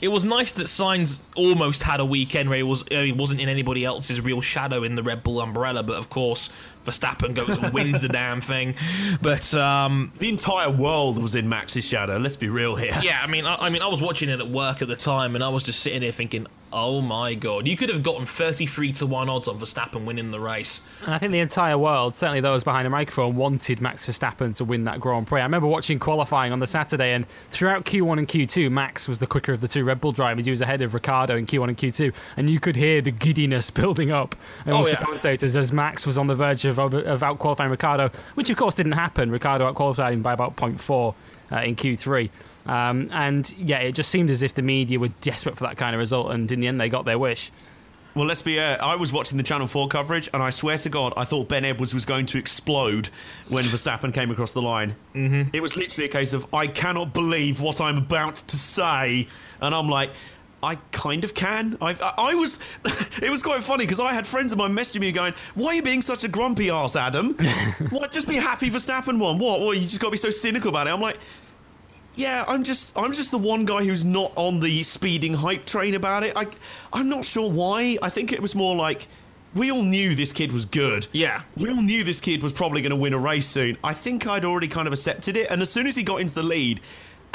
it 0.00 0.08
was 0.08 0.24
nice 0.24 0.50
that 0.52 0.64
Sainz 0.64 1.20
almost 1.36 1.84
had 1.84 2.00
a 2.00 2.04
weekend 2.04 2.48
where 2.48 2.56
he 2.56 2.62
was 2.64 2.84
he 2.90 3.12
wasn't 3.12 3.40
in 3.40 3.48
anybody 3.48 3.84
else's 3.84 4.20
real 4.20 4.40
shadow 4.40 4.82
in 4.82 4.96
the 4.96 5.02
Red 5.02 5.22
Bull 5.22 5.40
umbrella. 5.40 5.84
But 5.84 5.96
of 5.96 6.10
course, 6.10 6.50
Verstappen 6.88 7.34
goes 7.34 7.56
and 7.56 7.72
wins 7.72 8.02
the 8.02 8.08
damn 8.08 8.40
thing. 8.40 8.74
But 9.22 9.54
um, 9.54 10.12
The 10.18 10.28
entire 10.28 10.70
world 10.70 11.22
was 11.22 11.34
in 11.34 11.48
Max's 11.48 11.86
shadow. 11.86 12.16
Let's 12.18 12.36
be 12.36 12.48
real 12.48 12.74
here. 12.76 12.96
yeah, 13.02 13.18
I 13.22 13.26
mean, 13.26 13.44
I, 13.46 13.56
I 13.56 13.70
mean, 13.70 13.82
I 13.82 13.86
was 13.86 14.00
watching 14.00 14.28
it 14.28 14.40
at 14.40 14.48
work 14.50 14.82
at 14.82 14.88
the 14.88 14.96
time, 14.96 15.34
and 15.34 15.44
I 15.44 15.48
was 15.48 15.62
just 15.62 15.80
sitting 15.80 16.00
there 16.00 16.12
thinking, 16.12 16.46
"Oh 16.72 17.00
my 17.00 17.34
god, 17.34 17.66
you 17.66 17.76
could 17.76 17.88
have 17.88 18.02
gotten 18.02 18.26
thirty-three 18.26 18.92
to 18.94 19.06
one 19.06 19.28
odds 19.28 19.48
on 19.48 19.58
Verstappen 19.58 20.04
winning 20.04 20.30
the 20.30 20.40
race." 20.40 20.86
And 21.04 21.14
I 21.14 21.18
think 21.18 21.32
the 21.32 21.38
entire 21.38 21.78
world, 21.78 22.14
certainly 22.14 22.40
those 22.40 22.64
behind 22.64 22.86
the 22.86 22.90
microphone, 22.90 23.36
wanted 23.36 23.80
Max 23.80 24.06
Verstappen 24.06 24.54
to 24.56 24.64
win 24.64 24.84
that 24.84 25.00
Grand 25.00 25.26
Prix. 25.26 25.40
I 25.40 25.44
remember 25.44 25.66
watching 25.66 25.98
qualifying 25.98 26.52
on 26.52 26.58
the 26.58 26.66
Saturday, 26.66 27.12
and 27.12 27.28
throughout 27.28 27.84
Q1 27.84 28.18
and 28.18 28.28
Q2, 28.28 28.70
Max 28.70 29.08
was 29.08 29.18
the 29.18 29.26
quicker 29.26 29.52
of 29.52 29.60
the 29.60 29.68
two 29.68 29.84
Red 29.84 30.00
Bull 30.00 30.12
drivers. 30.12 30.44
He 30.44 30.50
was 30.50 30.60
ahead 30.60 30.82
of 30.82 30.94
Ricciardo 30.94 31.36
in 31.36 31.46
Q1 31.46 31.68
and 31.68 31.76
Q2, 31.76 32.14
and 32.36 32.50
you 32.50 32.60
could 32.60 32.76
hear 32.76 33.00
the 33.00 33.12
giddiness 33.12 33.70
building 33.78 34.10
up 34.10 34.36
amongst 34.66 34.90
oh, 34.90 34.92
yeah. 34.92 34.98
the 34.98 35.04
commentators 35.04 35.56
as 35.56 35.72
Max 35.72 36.06
was 36.06 36.18
on 36.18 36.26
the 36.26 36.34
verge 36.34 36.64
of, 36.64 36.78
of, 36.78 36.94
of 36.94 37.22
out 37.22 37.38
qualifying 37.38 37.70
Ricciardo, 37.70 38.10
which 38.34 38.50
of 38.50 38.56
course 38.56 38.74
didn't 38.74 38.92
happen. 38.92 39.30
Ricciardo 39.30 39.66
out 39.66 39.74
qualified 39.74 40.12
him 40.12 40.22
by 40.22 40.32
about 40.32 40.56
0.4 40.56 41.14
uh, 41.52 41.62
in 41.62 41.76
Q3. 41.76 42.30
Um, 42.66 43.08
and 43.12 43.52
yeah, 43.58 43.78
it 43.78 43.92
just 43.92 44.10
seemed 44.10 44.30
as 44.30 44.42
if 44.42 44.54
the 44.54 44.62
media 44.62 44.98
were 44.98 45.08
desperate 45.20 45.56
for 45.56 45.64
that 45.64 45.76
kind 45.76 45.94
of 45.94 45.98
result, 45.98 46.32
and 46.32 46.50
in 46.52 46.60
the 46.60 46.66
end, 46.66 46.80
they 46.80 46.88
got 46.88 47.04
their 47.04 47.18
wish. 47.18 47.50
Well, 48.14 48.26
let's 48.26 48.42
be. 48.42 48.58
Uh, 48.58 48.84
I 48.84 48.96
was 48.96 49.12
watching 49.12 49.38
the 49.38 49.44
Channel 49.44 49.68
Four 49.68 49.88
coverage, 49.88 50.28
and 50.34 50.42
I 50.42 50.50
swear 50.50 50.76
to 50.78 50.88
God, 50.88 51.12
I 51.16 51.24
thought 51.24 51.48
Ben 51.48 51.64
Edwards 51.64 51.94
was 51.94 52.04
going 52.04 52.26
to 52.26 52.38
explode 52.38 53.10
when 53.48 53.64
Verstappen 53.64 54.12
came 54.12 54.30
across 54.30 54.52
the 54.52 54.62
line. 54.62 54.96
Mm-hmm. 55.14 55.50
It 55.52 55.62
was 55.62 55.76
literally 55.76 56.08
a 56.08 56.12
case 56.12 56.32
of 56.32 56.52
I 56.52 56.66
cannot 56.66 57.14
believe 57.14 57.60
what 57.60 57.80
I'm 57.80 57.98
about 57.98 58.36
to 58.36 58.56
say, 58.56 59.28
and 59.60 59.74
I'm 59.74 59.88
like. 59.88 60.10
I 60.62 60.76
kind 60.92 61.24
of 61.24 61.34
can. 61.34 61.78
I've, 61.80 62.00
I, 62.02 62.14
I 62.18 62.34
was. 62.34 62.58
It 63.20 63.30
was 63.30 63.42
quite 63.42 63.62
funny 63.62 63.84
because 63.84 63.98
I 63.98 64.12
had 64.12 64.28
friends 64.28 64.52
of 64.52 64.58
mine 64.58 64.72
messaging 64.72 65.00
me 65.00 65.10
going, 65.10 65.34
"Why 65.54 65.68
are 65.70 65.74
you 65.74 65.82
being 65.82 66.02
such 66.02 66.22
a 66.22 66.28
grumpy 66.28 66.70
ass, 66.70 66.94
Adam? 66.94 67.34
what? 67.90 68.12
Just 68.12 68.28
be 68.28 68.36
happy 68.36 68.70
Verstappen 68.70 69.18
won. 69.18 69.38
What? 69.38 69.60
What? 69.60 69.76
You 69.76 69.82
just 69.82 70.00
got 70.00 70.08
to 70.08 70.12
be 70.12 70.18
so 70.18 70.30
cynical 70.30 70.68
about 70.70 70.86
it." 70.86 70.90
I'm 70.90 71.00
like, 71.00 71.18
yeah, 72.18 72.44
I'm 72.48 72.64
just 72.64 72.96
I'm 72.96 73.12
just 73.12 73.30
the 73.30 73.38
one 73.38 73.64
guy 73.64 73.84
who's 73.84 74.04
not 74.04 74.32
on 74.36 74.60
the 74.60 74.82
speeding 74.82 75.34
hype 75.34 75.64
train 75.64 75.94
about 75.94 76.22
it. 76.24 76.32
I 76.36 76.46
I'm 76.92 77.08
not 77.08 77.24
sure 77.24 77.50
why. 77.50 77.96
I 78.02 78.08
think 78.08 78.32
it 78.32 78.42
was 78.42 78.54
more 78.54 78.74
like 78.74 79.06
we 79.54 79.70
all 79.70 79.84
knew 79.84 80.14
this 80.14 80.32
kid 80.32 80.52
was 80.52 80.64
good. 80.64 81.06
Yeah. 81.12 81.42
We 81.56 81.70
all 81.70 81.82
knew 81.82 82.04
this 82.04 82.20
kid 82.20 82.42
was 82.42 82.52
probably 82.52 82.82
going 82.82 82.90
to 82.90 82.96
win 82.96 83.14
a 83.14 83.18
race 83.18 83.46
soon. 83.46 83.78
I 83.82 83.94
think 83.94 84.26
I'd 84.26 84.44
already 84.44 84.68
kind 84.68 84.86
of 84.86 84.92
accepted 84.92 85.36
it, 85.36 85.50
and 85.50 85.62
as 85.62 85.70
soon 85.70 85.86
as 85.86 85.96
he 85.96 86.02
got 86.02 86.20
into 86.20 86.34
the 86.34 86.42
lead, 86.42 86.80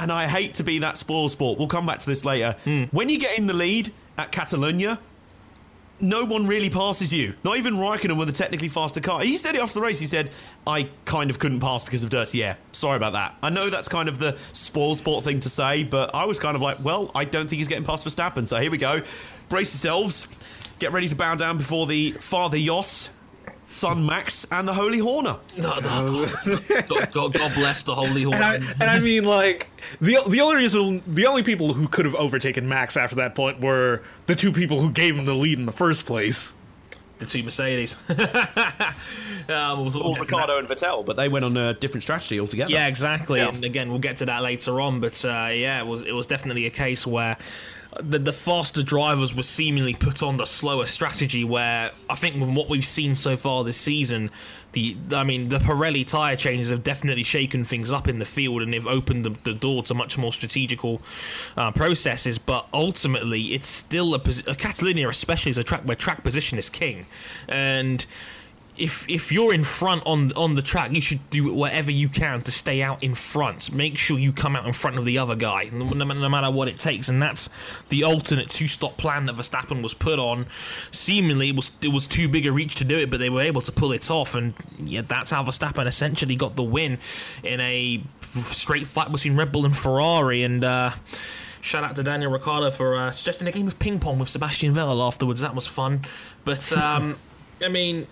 and 0.04 0.12
I 0.12 0.28
hate 0.28 0.56
to 0.56 0.64
be 0.64 0.80
that 0.80 0.98
spoil 0.98 1.30
sport. 1.30 1.58
We'll 1.58 1.70
come 1.70 1.86
back 1.86 2.00
to 2.00 2.06
this 2.06 2.26
later. 2.26 2.58
Hmm. 2.66 2.84
When 2.92 3.08
you 3.08 3.18
get 3.18 3.38
in 3.40 3.48
the 3.48 3.54
lead 3.54 3.94
at 4.18 4.34
Catalonia, 4.34 5.00
no 6.02 6.26
one 6.26 6.46
really 6.46 6.70
passes 6.70 7.14
you. 7.14 7.36
Not 7.46 7.56
even 7.56 7.76
Raikkonen 7.76 8.18
with 8.18 8.28
a 8.28 8.34
technically 8.34 8.68
faster 8.68 9.00
car. 9.00 9.22
He 9.22 9.38
said 9.38 9.56
it 9.56 9.62
after 9.62 9.76
the 9.76 9.82
race. 9.82 10.02
He 10.02 10.06
said, 10.06 10.32
"I 10.68 10.90
kind 11.06 11.30
of 11.30 11.40
couldn't 11.40 11.62
pass 11.62 11.86
because 11.86 12.04
of 12.04 12.10
dirty 12.10 12.44
air. 12.44 12.58
Sorry 12.74 12.98
about 12.98 13.14
that." 13.14 13.38
I 13.42 13.50
know 13.50 13.70
that's 13.70 13.88
kind 13.88 14.10
of 14.10 14.20
the 14.20 14.38
spoil 14.52 14.94
sport 14.96 15.24
thing 15.24 15.40
to 15.40 15.50
say, 15.50 15.86
but 15.86 16.14
I 16.14 16.26
was 16.26 16.38
kind 16.38 16.58
of 16.58 16.62
like, 16.62 16.84
"Well, 16.84 17.10
I 17.16 17.24
don't 17.24 17.50
think 17.50 17.60
he's 17.60 17.70
getting 17.70 17.86
past 17.86 18.06
Verstappen." 18.06 18.46
So 18.46 18.60
here 18.60 18.72
we 18.72 18.78
go. 18.78 19.04
Brace 19.48 19.74
yourselves. 19.74 20.28
Get 20.80 20.92
ready 20.92 21.08
to 21.08 21.16
bow 21.16 21.36
down 21.36 21.58
before 21.58 21.88
the 21.88 22.12
Father 22.12 22.58
Jos, 22.60 23.10
Son 23.74 24.06
Max, 24.06 24.46
and 24.52 24.68
the 24.68 24.74
Holy 24.74 25.00
Horner. 25.00 25.38
No, 25.58 25.74
no. 25.80 26.26
God, 26.88 27.12
God, 27.12 27.34
God 27.34 27.54
bless 27.56 27.84
the 27.84 27.96
Holy 27.96 28.24
Horner. 28.24 28.42
And 28.42 28.64
I, 28.66 28.72
and 28.80 28.84
I 28.84 29.00
mean, 29.00 29.26
like 29.26 29.68
the 30.00 30.18
the 30.30 30.42
only 30.42 30.58
reason, 30.58 31.02
the 31.08 31.26
only 31.26 31.44
people 31.44 31.74
who 31.74 31.88
could 31.88 32.06
have 32.06 32.16
overtaken 32.16 32.70
Max 32.70 32.96
after 32.96 33.16
that 33.18 33.36
point 33.36 33.60
were 33.60 34.02
the 34.28 34.36
two 34.36 34.52
people 34.52 34.80
who 34.80 34.92
gave 34.92 35.18
him 35.18 35.26
the 35.26 35.34
lead 35.34 35.58
in 35.60 35.66
the 35.66 35.72
first 35.72 36.06
place. 36.06 36.54
the 37.18 37.26
two 37.26 37.42
Mercedes. 37.44 37.96
um, 38.10 38.16
we'll- 39.48 39.50
we'll 39.50 39.58
Or 39.58 39.82
get 39.84 39.92
to 39.92 39.92
that. 39.92 40.20
Ricciardo 40.20 40.58
and 40.60 40.68
Vettel, 40.68 41.06
but 41.06 41.16
they 41.16 41.30
went 41.30 41.46
on 41.46 41.56
a 41.58 41.74
different 41.74 42.04
strategy 42.04 42.40
altogether. 42.40 42.72
Yeah, 42.72 42.88
exactly. 42.88 43.40
Yeah. 43.40 43.50
And 43.50 43.64
again, 43.64 43.90
we'll 43.90 44.00
get 44.00 44.18
to 44.18 44.26
that 44.28 44.42
later 44.42 44.80
on. 44.82 45.00
But 45.00 45.24
uh, 45.26 45.50
yeah, 45.54 45.82
it 45.82 45.88
was 45.88 46.02
it 46.04 46.12
was 46.14 46.26
definitely 46.26 46.66
a 46.66 46.70
case 46.72 47.06
where 47.08 47.38
the, 48.02 48.20
the 48.20 48.34
faster 48.34 48.84
drivers 48.84 49.36
were 49.36 49.44
seemingly 49.44 49.94
put 49.94 50.24
on 50.24 50.38
the 50.38 50.46
slower 50.46 50.86
strategy. 50.86 51.44
Where 51.44 51.92
I 52.10 52.16
think 52.16 52.40
with 52.40 52.50
what 52.50 52.70
we've 52.70 52.86
seen 52.86 53.16
so 53.16 53.38
far 53.38 53.64
this 53.64 53.78
season, 53.78 54.32
the 54.72 54.98
I 55.12 55.24
mean 55.24 55.50
the 55.50 55.60
Pirelli 55.60 56.06
tire 56.06 56.36
changes 56.36 56.70
have 56.70 56.84
definitely 56.84 57.24
shaken 57.24 57.64
things 57.64 57.92
up 57.92 58.08
in 58.08 58.20
the 58.20 58.26
field 58.26 58.62
and 58.62 58.74
they've 58.74 58.88
opened 58.88 59.26
the, 59.26 59.32
the 59.44 59.54
door 59.54 59.84
to 59.84 59.94
much 59.94 60.18
more 60.18 60.32
strategical 60.32 61.02
uh, 61.58 61.72
processes. 61.72 62.40
But 62.40 62.68
ultimately, 62.74 63.54
it's 63.54 63.68
still 63.68 64.14
a, 64.14 64.18
a 64.18 64.20
Catalunya, 64.56 65.08
especially, 65.08 65.52
is 65.52 65.58
a 65.58 65.64
track 65.64 65.82
where 65.82 65.96
track 65.96 66.24
position 66.24 66.58
is 66.58 66.70
king, 66.70 67.06
and 67.48 68.06
if 68.78 69.08
if 69.08 69.32
you're 69.32 69.54
in 69.54 69.64
front 69.64 70.04
on 70.06 70.32
on 70.34 70.56
the 70.56 70.62
track, 70.62 70.94
you 70.94 71.02
should 71.02 71.30
do 71.30 71.54
whatever 71.54 71.92
you 71.92 72.10
can 72.10 72.42
to 72.42 72.52
stay 72.52 72.82
out 72.82 73.04
in 73.04 73.14
front. 73.14 73.72
Make 73.72 73.98
sure 73.98 74.18
you 74.18 74.34
come 74.34 74.56
out 74.56 74.66
in 74.66 74.74
front 74.74 74.98
of 74.98 75.06
the 75.06 75.18
other 75.18 75.36
guy, 75.36 75.70
no, 75.72 75.86
no 75.90 76.30
matter 76.30 76.50
what 76.50 76.68
it 76.68 76.80
takes. 76.80 77.08
And 77.08 77.22
that's 77.22 77.50
the 77.90 78.04
alternate 78.04 78.50
two-stop 78.50 78.98
plan 78.98 79.28
that 79.28 79.36
Verstappen 79.36 79.84
was 79.84 79.94
put 79.94 80.18
on. 80.18 80.48
Seemingly, 80.92 81.50
it 81.50 81.56
was 81.56 81.72
it 81.82 81.90
was 81.90 82.08
too 82.08 82.28
big 82.28 82.48
a 82.48 82.52
reach 82.52 82.76
to 82.76 82.84
do 82.84 82.98
it, 82.98 83.12
but 83.12 83.20
they 83.20 83.30
were 83.30 83.44
able 83.44 83.62
to 83.62 83.72
pull 83.72 83.92
it 83.92 84.10
off. 84.10 84.34
And 84.34 84.56
yeah, 84.80 85.02
that's 85.02 85.30
how 85.30 85.44
Verstappen 85.44 85.86
essentially 85.86 86.36
got 86.36 86.56
the 86.56 86.64
win 86.64 86.98
in 87.44 87.62
a 87.62 88.04
straight 88.22 88.88
fight 88.88 89.12
between 89.12 89.36
Red 89.36 89.52
Bull 89.52 89.66
and 89.66 89.78
Ferrari. 89.78 90.42
And 90.42 90.64
uh, 90.64 90.92
shout 91.62 91.84
out 91.84 91.96
to 91.98 92.04
Daniel 92.04 92.32
Ricciardo 92.32 92.72
for 92.72 92.96
uh, 92.96 93.12
suggesting 93.12 93.48
a 93.48 93.52
game 93.52 93.68
of 93.68 93.78
ping 93.78 94.00
pong 94.00 94.18
with 94.18 94.30
Sebastian 94.30 94.74
Vettel 94.74 95.06
afterwards. 95.06 95.42
That 95.42 95.54
was 95.54 95.68
fun. 95.68 96.02
But 96.44 96.74
um, 96.74 97.18
I 97.62 97.68
mean 97.68 98.08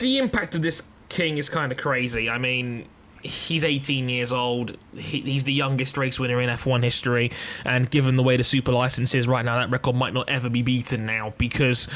the 0.00 0.18
impact 0.18 0.54
of 0.54 0.62
this 0.62 0.82
king 1.08 1.38
is 1.38 1.48
kind 1.48 1.70
of 1.70 1.78
crazy. 1.78 2.28
I 2.28 2.38
mean, 2.38 2.86
he's 3.22 3.64
18 3.64 4.08
years 4.08 4.32
old. 4.32 4.76
He, 4.96 5.20
he's 5.20 5.44
the 5.44 5.52
youngest 5.52 5.96
race 5.96 6.18
winner 6.18 6.40
in 6.40 6.48
F1 6.48 6.82
history, 6.82 7.30
and 7.64 7.90
given 7.90 8.16
the 8.16 8.22
way 8.22 8.36
the 8.36 8.44
super 8.44 8.72
license 8.72 9.14
is 9.14 9.28
right 9.28 9.44
now, 9.44 9.58
that 9.58 9.70
record 9.70 9.96
might 9.96 10.14
not 10.14 10.28
ever 10.28 10.50
be 10.50 10.62
beaten 10.62 11.06
now 11.06 11.34
because 11.38 11.88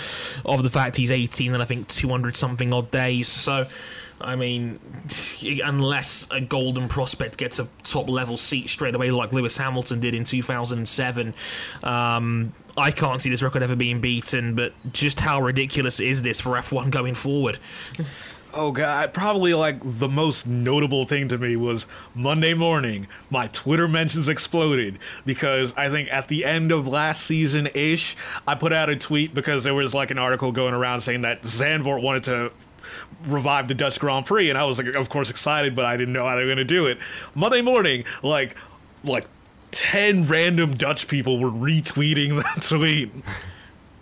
of 0.44 0.62
the 0.62 0.70
fact 0.70 0.96
he's 0.96 1.10
18 1.10 1.52
and 1.54 1.62
I 1.62 1.66
think 1.66 1.88
200 1.88 2.36
something 2.36 2.72
odd 2.72 2.90
days. 2.90 3.28
So. 3.28 3.66
I 4.20 4.36
mean, 4.36 4.78
unless 5.64 6.30
a 6.30 6.40
golden 6.40 6.88
prospect 6.88 7.36
gets 7.36 7.58
a 7.58 7.68
top 7.82 8.08
level 8.08 8.36
seat 8.36 8.70
straight 8.70 8.94
away, 8.94 9.10
like 9.10 9.32
Lewis 9.32 9.56
Hamilton 9.56 9.98
did 9.98 10.14
in 10.14 10.24
2007, 10.24 11.34
um, 11.82 12.52
I 12.76 12.90
can't 12.90 13.20
see 13.20 13.30
this 13.30 13.42
record 13.42 13.62
ever 13.62 13.76
being 13.76 14.00
beaten. 14.00 14.54
But 14.54 14.72
just 14.92 15.20
how 15.20 15.40
ridiculous 15.40 16.00
is 16.00 16.22
this 16.22 16.40
for 16.40 16.50
F1 16.52 16.90
going 16.90 17.14
forward? 17.14 17.58
Oh 18.56 18.70
god, 18.70 19.12
probably 19.12 19.52
like 19.52 19.80
the 19.82 20.08
most 20.08 20.46
notable 20.46 21.06
thing 21.06 21.26
to 21.26 21.38
me 21.38 21.56
was 21.56 21.88
Monday 22.14 22.54
morning, 22.54 23.08
my 23.28 23.48
Twitter 23.48 23.88
mentions 23.88 24.28
exploded 24.28 25.00
because 25.26 25.74
I 25.76 25.88
think 25.88 26.12
at 26.12 26.28
the 26.28 26.44
end 26.44 26.70
of 26.70 26.86
last 26.86 27.22
season 27.22 27.68
ish, 27.74 28.16
I 28.46 28.54
put 28.54 28.72
out 28.72 28.88
a 28.88 28.94
tweet 28.94 29.34
because 29.34 29.64
there 29.64 29.74
was 29.74 29.92
like 29.92 30.12
an 30.12 30.18
article 30.18 30.52
going 30.52 30.72
around 30.72 31.00
saying 31.00 31.22
that 31.22 31.42
Zandvoort 31.42 32.00
wanted 32.00 32.22
to 32.24 32.52
revive 33.26 33.66
the 33.66 33.74
Dutch 33.74 33.98
Grand 33.98 34.26
Prix, 34.26 34.50
and 34.50 34.56
I 34.58 34.64
was 34.64 34.78
like, 34.78 34.94
of 34.94 35.08
course, 35.08 35.30
excited, 35.30 35.74
but 35.74 35.84
I 35.84 35.96
didn't 35.96 36.14
know 36.14 36.26
how 36.26 36.36
they 36.36 36.42
were 36.42 36.46
going 36.46 36.58
to 36.58 36.64
do 36.64 36.86
it. 36.86 36.98
Monday 37.34 37.60
morning, 37.60 38.04
like, 38.22 38.56
like 39.02 39.26
ten 39.74 40.24
random 40.24 40.74
Dutch 40.74 41.08
people 41.08 41.38
were 41.38 41.50
retweeting 41.50 42.42
that 42.42 42.62
tweet. 42.62 43.10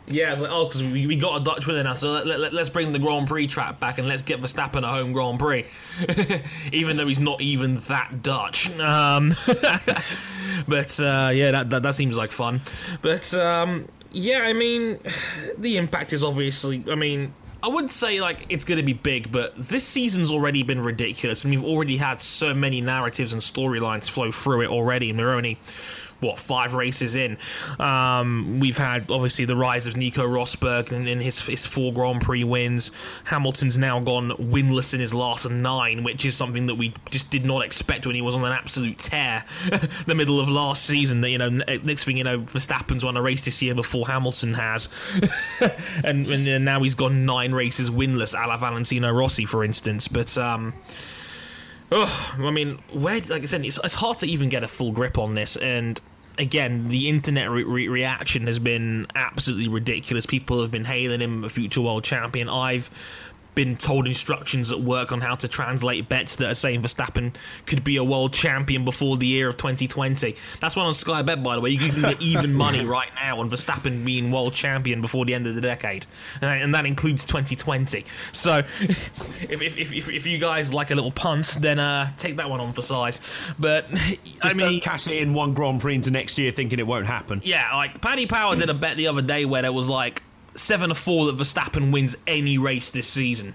Yeah, 0.07 0.33
it's 0.33 0.43
like, 0.43 0.50
oh, 0.50 0.67
because 0.67 0.83
we, 0.83 1.07
we 1.07 1.17
got 1.17 1.41
a 1.41 1.45
Dutch 1.45 1.67
winner 1.67 1.83
now, 1.85 1.95
so 1.95 2.11
let, 2.11 2.26
let, 2.38 2.52
let's 2.52 2.71
bring 2.71 2.93
the 2.93 2.99
Grand 2.99 3.29
Prix 3.29 3.47
track 3.47 3.81
back 3.81 3.99
and 3.99 4.07
let's 4.07 4.23
get 4.23 4.41
Verstappen 4.41 4.83
a 4.83 4.88
home 4.88 5.12
Grand 5.12 5.38
Prix. 5.38 5.64
even 6.73 6.97
though 6.97 7.07
he's 7.07 7.21
not 7.21 7.41
even 7.41 7.79
that 7.81 8.23
Dutch. 8.23 8.69
Um, 8.79 9.35
but 10.69 11.00
uh, 11.00 11.31
yeah, 11.33 11.52
that, 11.52 11.71
that, 11.71 11.83
that 11.83 11.95
seems 11.95 12.17
like 12.17 12.31
fun. 12.31 12.61
But 13.00 13.33
um, 13.35 13.88
yeah, 14.11 14.41
I 14.41 14.52
mean, 14.52 14.99
the 15.59 15.79
impact 15.79 16.12
is 16.12 16.25
obviously, 16.25 16.85
I 16.91 16.97
mean, 16.97 17.33
I 17.62 17.69
wouldn't 17.69 17.92
say 17.92 18.21
like 18.21 18.47
it's 18.49 18.64
going 18.64 18.78
to 18.78 18.83
be 18.83 18.92
big, 18.92 19.31
but 19.31 19.54
this 19.57 19.87
season's 19.87 20.31
already 20.33 20.64
been 20.64 20.81
ridiculous, 20.81 21.45
and 21.45 21.54
we've 21.54 21.64
already 21.64 21.97
had 21.97 22.21
so 22.21 22.54
many 22.54 22.81
narratives 22.81 23.33
and 23.33 23.40
storylines 23.40 24.11
flow 24.11 24.33
through 24.33 24.62
it 24.62 24.69
already, 24.69 25.11
and 25.11 25.19
we're 25.19 25.33
only 25.33 25.59
what 26.23 26.38
five 26.38 26.75
races 26.75 27.14
in. 27.14 27.37
Um, 27.79 28.61
we've 28.61 28.79
had 28.79 29.11
obviously 29.11 29.45
the 29.45 29.57
rise 29.57 29.87
of 29.87 29.97
Nico 29.97 30.26
Rosberg 30.26 30.93
and 30.93 31.09
in 31.09 31.21
his 31.21 31.45
his 31.47 31.67
four 31.67 31.93
Grand 31.93 32.21
Prix 32.23 32.45
wins. 32.45 32.91
Hamilton's 33.25 33.76
now 33.76 34.00
gone 34.00 34.31
winless 34.31 34.94
in 34.94 35.01
his 35.01 35.12
last 35.12 35.51
nine, 35.51 36.05
which 36.05 36.25
is 36.25 36.37
something 36.37 36.66
that 36.66 36.77
we 36.77 36.94
just 37.11 37.31
did 37.31 37.44
not 37.44 37.64
expect 37.64 38.07
when 38.07 38.14
he 38.14 38.23
was 38.23 38.35
on 38.35 38.44
an 38.44 38.53
absolute 38.53 38.99
tear 38.99 39.44
the 40.07 40.14
middle 40.14 40.40
of 40.40 40.49
last 40.49 40.85
season. 40.85 41.20
That 41.20 41.31
you 41.31 41.38
know, 41.38 41.51
next 41.51 42.05
thing 42.05 42.16
you 42.16 42.25
know, 42.25 42.40
Verstappen's 42.40 43.05
won 43.05 43.16
a 43.16 43.23
race 43.23 43.44
this 43.44 43.61
year 43.62 43.75
before 43.75 44.07
Hamilton 44.07 44.55
has, 44.55 44.88
and, 46.05 46.27
and 46.27 46.64
now 46.64 46.83
he's 46.83 46.94
gone 46.94 47.27
nine 47.27 47.53
races 47.53 47.90
winless, 47.90 48.33
a 48.33 48.49
la 48.49 48.57
Valentino 48.57 49.11
Rossi, 49.11 49.44
for 49.44 49.64
instance. 49.64 50.09
But 50.09 50.37
um, 50.38 50.75
Oh, 51.94 52.35
I 52.38 52.51
mean, 52.51 52.79
where 52.90 53.20
like 53.20 53.42
I 53.42 53.47
said, 53.47 53.66
it's, 53.66 53.79
it's 53.85 53.97
hard 53.97 54.16
to 54.18 54.27
even 54.27 54.49
get 54.49 54.64
a 54.64 54.68
full 54.68 54.92
grip 54.92 55.18
on 55.18 55.35
this, 55.35 55.57
and 55.57 56.01
again, 56.38 56.88
the 56.88 57.09
internet 57.09 57.51
re- 57.51 57.64
re- 57.64 57.88
reaction 57.88 58.47
has 58.47 58.59
been 58.59 59.07
absolutely 59.14 59.68
ridiculous. 59.68 60.27
People 60.27 60.61
have 60.61 60.71
been 60.71 60.85
hailing 60.85 61.21
him 61.21 61.45
a 61.45 61.49
future 61.49 61.81
world 61.81 62.05
champion. 62.05 62.49
I've 62.49 62.90
been 63.55 63.77
told 63.77 64.07
instructions 64.07 64.73
at 64.73 64.81
work 64.81 65.12
on 65.12 65.21
how 65.21 65.35
to 65.35 65.49
translate 65.49 66.09
bets 66.09 66.37
that 66.37 66.51
are 66.51 66.55
saying 66.55 66.83
Verstappen 66.83 67.35
could 67.67 67.85
be 67.85 67.97
a 67.97 68.05
world 68.05 68.33
champion 68.33 68.85
before 68.85 69.17
the 69.17 69.27
year 69.27 69.49
of 69.49 69.57
2020. 69.57 70.37
That's 70.61 70.77
one 70.77 70.87
on 70.87 70.95
Sky 70.95 71.23
Bet, 71.23 71.43
by 71.43 71.57
the 71.57 71.61
way. 71.61 71.71
You 71.71 71.79
can 71.79 72.01
get 72.01 72.21
even 72.21 72.55
money 72.55 72.85
right 72.85 73.11
now 73.15 73.41
on 73.41 73.51
Verstappen 73.51 74.05
being 74.05 74.31
world 74.31 74.55
champion 74.55 75.01
before 75.01 75.25
the 75.25 75.35
end 75.35 75.47
of 75.47 75.55
the 75.55 75.61
decade, 75.61 76.07
and 76.41 76.75
that 76.75 76.87
includes 76.87 77.25
2020. 77.25 78.05
So, 78.33 78.59
if, 78.81 79.62
if, 79.62 79.77
if, 79.79 80.09
if 80.09 80.27
you 80.27 80.38
guys 80.38 80.73
like 80.73 80.91
a 80.91 80.95
little 80.95 81.12
punt, 81.12 81.59
then 81.61 81.79
uh, 81.79 82.12
take 82.17 82.37
that 82.37 82.49
one 82.49 82.61
on 82.61 82.73
for 82.73 82.83
size. 82.83 83.21
But 83.59 83.91
Just 83.91 84.17
I 84.45 84.49
mean, 84.49 84.59
don't 84.59 84.83
cash 84.83 85.07
it 85.07 85.23
in 85.23 85.35
one 85.35 85.55
Grand 85.55 85.81
Prix 85.81 85.97
into 85.97 86.11
next 86.11 86.38
year 86.38 86.53
thinking 86.53 86.79
it 86.79 86.87
won't 86.87 87.07
happen. 87.07 87.41
yeah, 87.45 87.75
like 87.75 88.01
Paddy 88.01 88.27
Power 88.27 88.57
did 88.57 88.71
a 88.71 88.75
bet 88.75 88.97
the 88.97 89.09
other 89.09 89.23
day 89.23 89.45
where 89.45 89.62
there 89.62 89.73
was 89.73 89.88
like 89.88 90.23
seven 90.55 90.88
to 90.91 90.95
four 90.95 91.27
that 91.27 91.37
Verstappen 91.37 91.93
wins 91.93 92.17
any 92.27 92.59
race 92.59 92.91
this 92.91 93.07
season. 93.09 93.55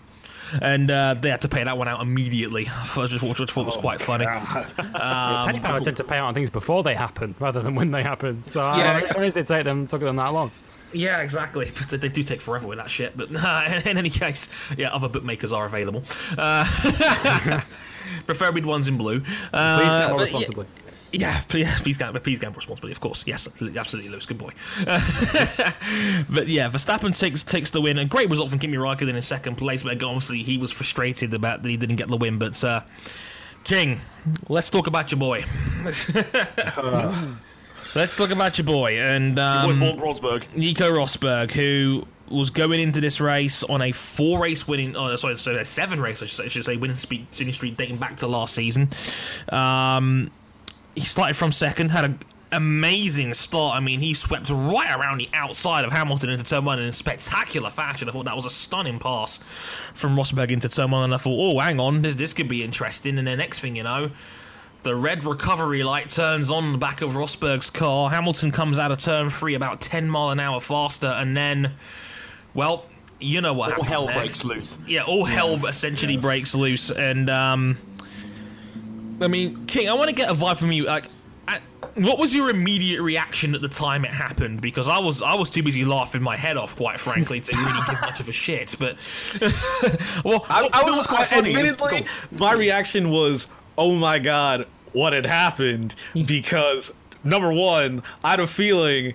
And 0.62 0.90
uh, 0.90 1.14
they 1.16 1.30
had 1.30 1.42
to 1.42 1.50
pay 1.50 1.64
that 1.66 1.78
one 1.78 1.90
out 1.90 2.02
immediately, 2.02 2.66
which 2.66 2.72
I 2.74 2.84
thought, 3.18 3.22
which 3.24 3.42
I 3.42 3.46
thought 3.46 3.66
was 3.66 3.76
quite 3.76 4.02
funny. 4.02 4.26
Paddy 4.26 5.60
Power 5.60 5.80
tend 5.82 5.98
to 5.98 6.04
pay 6.06 6.16
out 6.16 6.28
on 6.28 6.34
things 6.34 6.50
before 6.50 6.84
they 6.84 6.96
happen 6.96 7.36
rather 7.40 7.62
than 7.62 7.76
when 7.76 7.92
they 7.92 8.02
happen. 8.04 8.44
So 8.44 8.62
Yeah. 8.62 8.78
yeah. 9.00 9.14
I 9.18 9.22
it 9.24 9.48
take 9.48 9.66
them 9.66 9.88
took 9.88 10.00
them 10.02 10.16
that 10.16 10.30
long. 10.30 10.52
Yeah, 10.94 11.20
exactly. 11.20 11.70
But 11.78 11.90
they, 11.90 11.98
they 11.98 12.08
do 12.08 12.24
take 12.24 12.40
forever 12.40 12.66
with 12.66 12.78
that 12.78 12.90
shit. 12.90 13.18
But 13.18 13.30
uh, 13.36 13.82
in, 13.86 13.98
any 13.98 14.10
case, 14.10 14.50
yeah, 14.78 14.94
other 14.96 15.10
bookmakers 15.10 15.52
are 15.52 15.66
available. 15.66 16.04
Uh, 16.38 16.64
preferably 18.26 18.62
ones 18.64 18.88
in 18.88 18.96
blue. 18.98 19.20
Please 19.20 19.30
Uh, 19.54 19.80
gamble 20.08 20.18
but 20.20 20.32
yeah- 20.32 20.38
responsibly. 20.38 20.66
Yeah, 21.18 21.42
please, 21.48 21.68
please 21.82 21.98
gamble, 21.98 22.20
please 22.20 22.38
gamble 22.38 22.58
responsibly, 22.58 22.92
of 22.92 23.00
course. 23.00 23.26
Yes, 23.26 23.48
absolutely, 23.48 24.12
Lewis, 24.12 24.28
good 24.28 24.38
boy. 24.38 24.52
but 24.86 26.48
yeah, 26.48 26.70
Verstappen 26.70 27.18
takes 27.18 27.42
takes 27.42 27.72
the 27.72 27.82
win. 27.82 27.98
A 27.98 28.06
great 28.06 28.30
result 28.30 28.52
from 28.52 28.60
Kimi 28.60 28.78
Raikkonen 28.78 29.16
in 29.16 29.22
second 29.24 29.56
place, 29.56 29.82
but 29.82 30.02
obviously 30.04 30.44
he 30.44 30.60
was 30.60 30.72
frustrated 30.72 31.34
about 31.34 31.64
that 31.64 31.70
he 31.70 31.78
didn't 31.78 31.96
get 31.96 32.08
the 32.08 32.18
win. 32.18 32.38
But 32.38 32.64
uh, 32.64 32.82
King, 33.64 34.00
let's 34.48 34.70
talk 34.70 34.86
about 34.86 35.12
your 35.12 35.18
boy. 35.18 35.44
let's 37.96 38.16
talk 38.16 38.30
about 38.30 38.60
your 38.60 38.66
boy 38.66 39.00
and 39.00 39.40
um, 39.40 39.80
Boy, 39.80 39.94
Rosberg. 39.94 40.44
Nico 40.56 40.92
Rosberg, 40.92 41.50
who 41.50 42.06
was 42.30 42.52
going 42.52 42.80
into 42.80 43.02
this 43.02 43.20
race 43.20 43.64
on 43.64 43.82
a 43.82 43.92
four 43.92 44.40
race 44.40 44.68
winning, 44.68 44.96
oh, 44.96 45.16
sorry, 45.16 45.36
so 45.38 45.56
a 45.56 45.66
seven 45.66 46.00
race, 46.00 46.22
I 46.22 46.28
should 46.28 46.38
say, 46.38 46.46
I 46.46 46.48
should 46.50 46.66
say 46.66 46.78
winning 46.78 46.98
speed, 46.98 47.26
winning 47.40 47.54
streak 47.54 47.76
dating 47.76 47.98
back 47.98 48.18
to 48.18 48.28
last 48.28 48.54
season. 48.54 48.90
Um, 49.50 50.30
he 50.98 51.06
started 51.06 51.36
from 51.36 51.52
second, 51.52 51.90
had 51.90 52.06
an 52.06 52.20
amazing 52.52 53.34
start. 53.34 53.76
I 53.76 53.80
mean, 53.80 54.00
he 54.00 54.14
swept 54.14 54.50
right 54.50 54.92
around 54.92 55.20
the 55.20 55.30
outside 55.34 55.84
of 55.86 55.92
Hamilton 55.92 56.30
into 56.30 56.44
turn 56.44 56.66
one 56.66 56.80
in 56.80 56.92
spectacular 56.92 57.70
fashion. 57.70 58.08
I 58.10 58.12
thought 58.12 58.26
that 58.26 58.36
was 58.36 58.46
a 58.46 58.50
stunning 58.50 59.00
pass 59.00 59.40
from 59.94 60.16
Rosberg 60.16 60.50
into 60.52 60.70
turn 60.70 60.92
one, 60.92 61.04
and 61.04 61.14
I 61.14 61.18
thought, 61.18 61.38
oh, 61.38 61.60
hang 61.60 61.80
on, 61.80 62.02
this, 62.02 62.16
this 62.16 62.34
could 62.34 62.48
be 62.48 62.64
interesting. 62.64 63.18
And 63.18 63.28
the 63.28 63.36
next 63.36 63.60
thing 63.60 63.76
you 63.76 63.84
know, 63.84 64.12
the 64.84 64.96
red 64.96 65.24
recovery 65.26 65.84
light 65.84 66.10
turns 66.10 66.50
on 66.50 66.72
the 66.72 66.78
back 66.78 67.02
of 67.02 67.12
Rosberg's 67.12 67.70
car. 67.70 68.10
Hamilton 68.10 68.52
comes 68.52 68.80
out 68.80 68.92
of 68.92 69.00
turn 69.00 69.30
three 69.30 69.54
about 69.54 69.82
10 69.82 70.10
mile 70.10 70.30
an 70.30 70.40
hour 70.40 70.60
faster, 70.60 71.08
and 71.08 71.36
then, 71.36 71.74
well, 72.54 72.86
you 73.20 73.42
know 73.42 73.54
what 73.54 73.70
All 73.78 73.84
happens 73.84 73.90
hell 73.90 74.06
next. 74.06 74.18
breaks 74.18 74.46
loose. 74.46 74.78
Yeah, 74.88 75.02
all 75.04 75.26
hell 75.26 75.54
essentially 75.66 76.18
breaks 76.18 76.54
loose, 76.56 76.92
and 76.92 77.30
um, 77.30 77.78
I 79.22 79.28
mean, 79.28 79.66
King, 79.66 79.90
I 79.90 79.94
want 79.94 80.10
to 80.10 80.16
get 80.16 80.30
a 80.30 80.34
vibe 80.34 80.60
from 80.60 80.72
you. 80.72 80.86
Like, 80.86 81.10
at, 81.48 81.62
what 81.96 82.18
was 82.20 82.36
your 82.36 82.50
immediate 82.50 83.02
reaction 83.02 83.56
at 83.56 83.62
the 83.62 83.68
time 83.68 84.06
it 84.06 84.14
happened? 84.14 84.62
Because 84.62 84.88
I 84.88 85.00
was 85.00 85.22
I 85.22 85.36
was 85.36 85.50
too 85.50 85.64
busy 85.64 85.86
laughing 85.86 86.22
my 86.22 86.38
head 86.38 86.58
off, 86.58 86.76
quite 86.76 87.00
frankly, 87.00 87.42
to 87.42 87.58
really 87.58 87.80
give 87.88 88.02
much 88.02 88.20
of 88.20 88.30
a 88.30 88.32
shit. 88.32 88.76
But 88.80 88.98
well, 90.24 90.46
I, 90.50 90.70
I 90.72 90.84
was 90.84 90.98
was 90.98 91.08
quite 91.08 91.28
funny. 91.28 91.56
Admittedly, 91.56 92.06
my 92.32 92.54
reaction 92.54 93.10
was, 93.10 93.48
"Oh 93.78 93.96
my 93.96 94.20
god, 94.20 94.68
what 94.94 95.14
had 95.14 95.26
happened?" 95.26 95.96
Because 96.14 96.94
number 97.24 97.52
one, 97.52 98.04
I 98.24 98.32
had 98.32 98.40
a 98.40 98.48
feeling 98.48 99.14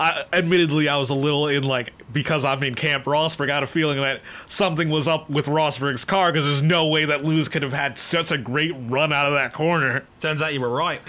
I, 0.00 0.24
admittedly, 0.32 0.88
I 0.88 0.96
was 0.96 1.10
a 1.10 1.14
little 1.14 1.46
in 1.46 1.62
like 1.62 1.92
because 2.12 2.44
I'm 2.44 2.62
in 2.62 2.74
Camp 2.74 3.04
Rosberg. 3.04 3.50
I 3.50 3.54
had 3.54 3.62
a 3.62 3.68
feeling 3.68 3.98
that 4.00 4.20
something 4.46 4.88
was 4.88 5.06
up 5.06 5.30
with 5.30 5.46
Rosberg's 5.46 6.04
car 6.04 6.32
because 6.32 6.44
there's 6.44 6.62
no 6.62 6.88
way 6.88 7.04
that 7.04 7.24
Lewis 7.24 7.48
could 7.48 7.62
have 7.62 7.72
had 7.72 7.98
such 7.98 8.30
a 8.32 8.38
great 8.38 8.72
run 8.76 9.12
out 9.12 9.26
of 9.26 9.34
that 9.34 9.52
corner. 9.52 10.04
Turns 10.20 10.42
out 10.42 10.52
you 10.52 10.60
were 10.60 10.68
right, 10.68 11.00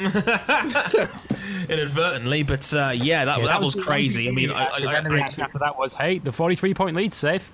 inadvertently. 1.69 2.43
But 2.43 2.73
uh, 2.73 2.91
yeah, 2.95 3.25
that, 3.25 3.39
Yeah, 3.39 3.45
that, 3.47 3.59
was, 3.59 3.73
the 3.73 3.81
crazy. 3.81 4.27
I 4.27 4.31
mean, 4.31 4.49
thing 4.49 4.57
I, 4.57 4.63
actually, 4.63 4.87
I, 4.87 4.93
then 4.93 5.03
the 5.05 5.09
reaction 5.09 5.43
after 5.43 5.59
that 5.59 5.77
was, 5.77 5.93
"Hey, 5.93 6.19
the 6.19 6.31
43 6.31 6.73
point 6.73 6.95
lead 6.95 7.13
safe." 7.13 7.51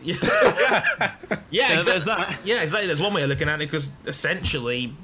yeah, 0.02 0.14
Yeah, 1.50 1.80
exactly. 1.80 1.82
there's 1.84 2.04
that. 2.04 2.38
Yeah, 2.44 2.62
exactly. 2.62 2.86
There's 2.86 3.00
one 3.00 3.12
way 3.14 3.22
of 3.22 3.28
looking 3.28 3.48
at 3.48 3.60
it 3.60 3.66
because 3.66 3.92
essentially, 4.06 4.86
th- 4.86 4.94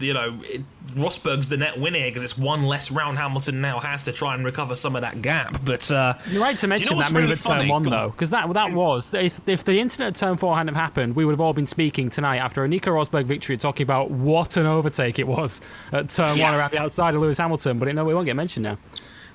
you 0.00 0.14
know, 0.14 0.38
it, 0.42 0.62
Rosberg's 0.88 1.48
the 1.48 1.56
net 1.56 1.78
winner 1.78 2.04
because 2.06 2.22
it's 2.22 2.38
one 2.38 2.64
less 2.64 2.90
round 2.90 3.18
Hamilton 3.18 3.60
now 3.60 3.80
has 3.80 4.04
to 4.04 4.12
try 4.12 4.34
and 4.34 4.44
recover 4.44 4.74
some 4.74 4.94
of 4.94 5.02
that 5.02 5.20
gap. 5.22 5.60
But 5.64 5.90
uh, 5.90 6.14
You're 6.30 6.42
right 6.42 6.56
to 6.58 6.66
mention 6.66 6.96
what's 6.96 7.08
that 7.08 7.14
move 7.14 7.24
really 7.24 7.34
at 7.34 7.42
turn 7.42 7.68
one 7.68 7.82
Go 7.82 7.90
though, 7.90 8.10
because 8.10 8.30
that 8.30 8.52
that 8.52 8.72
was 8.72 9.12
if 9.14 9.40
if 9.46 9.64
the 9.64 9.78
incident 9.80 10.16
at 10.16 10.20
turn 10.20 10.36
four 10.36 10.56
hadn't 10.56 10.74
have 10.74 10.82
happened, 10.82 11.16
we 11.16 11.24
would 11.24 11.32
have 11.32 11.40
all 11.40 11.52
been 11.52 11.66
speaking 11.66 12.08
tonight 12.08 12.38
after 12.38 12.64
a 12.64 12.68
Nico 12.68 12.90
Rosberg 12.90 13.24
victory, 13.24 13.56
talking 13.56 13.84
about 13.84 14.10
what 14.10 14.56
an 14.56 14.66
overtake 14.66 15.18
it 15.18 15.26
was 15.26 15.60
at 15.92 16.08
turn 16.08 16.38
one 16.38 16.54
around 16.54 16.70
the 16.70 16.78
outside 16.78 17.14
of 17.14 17.20
Lewis 17.20 17.38
Hamilton. 17.38 17.78
But 17.78 17.88
it, 17.88 17.94
no, 17.94 18.08
it 18.08 18.14
won't 18.14 18.26
get 18.26 18.36
mentioned 18.36 18.64
now. 18.64 18.78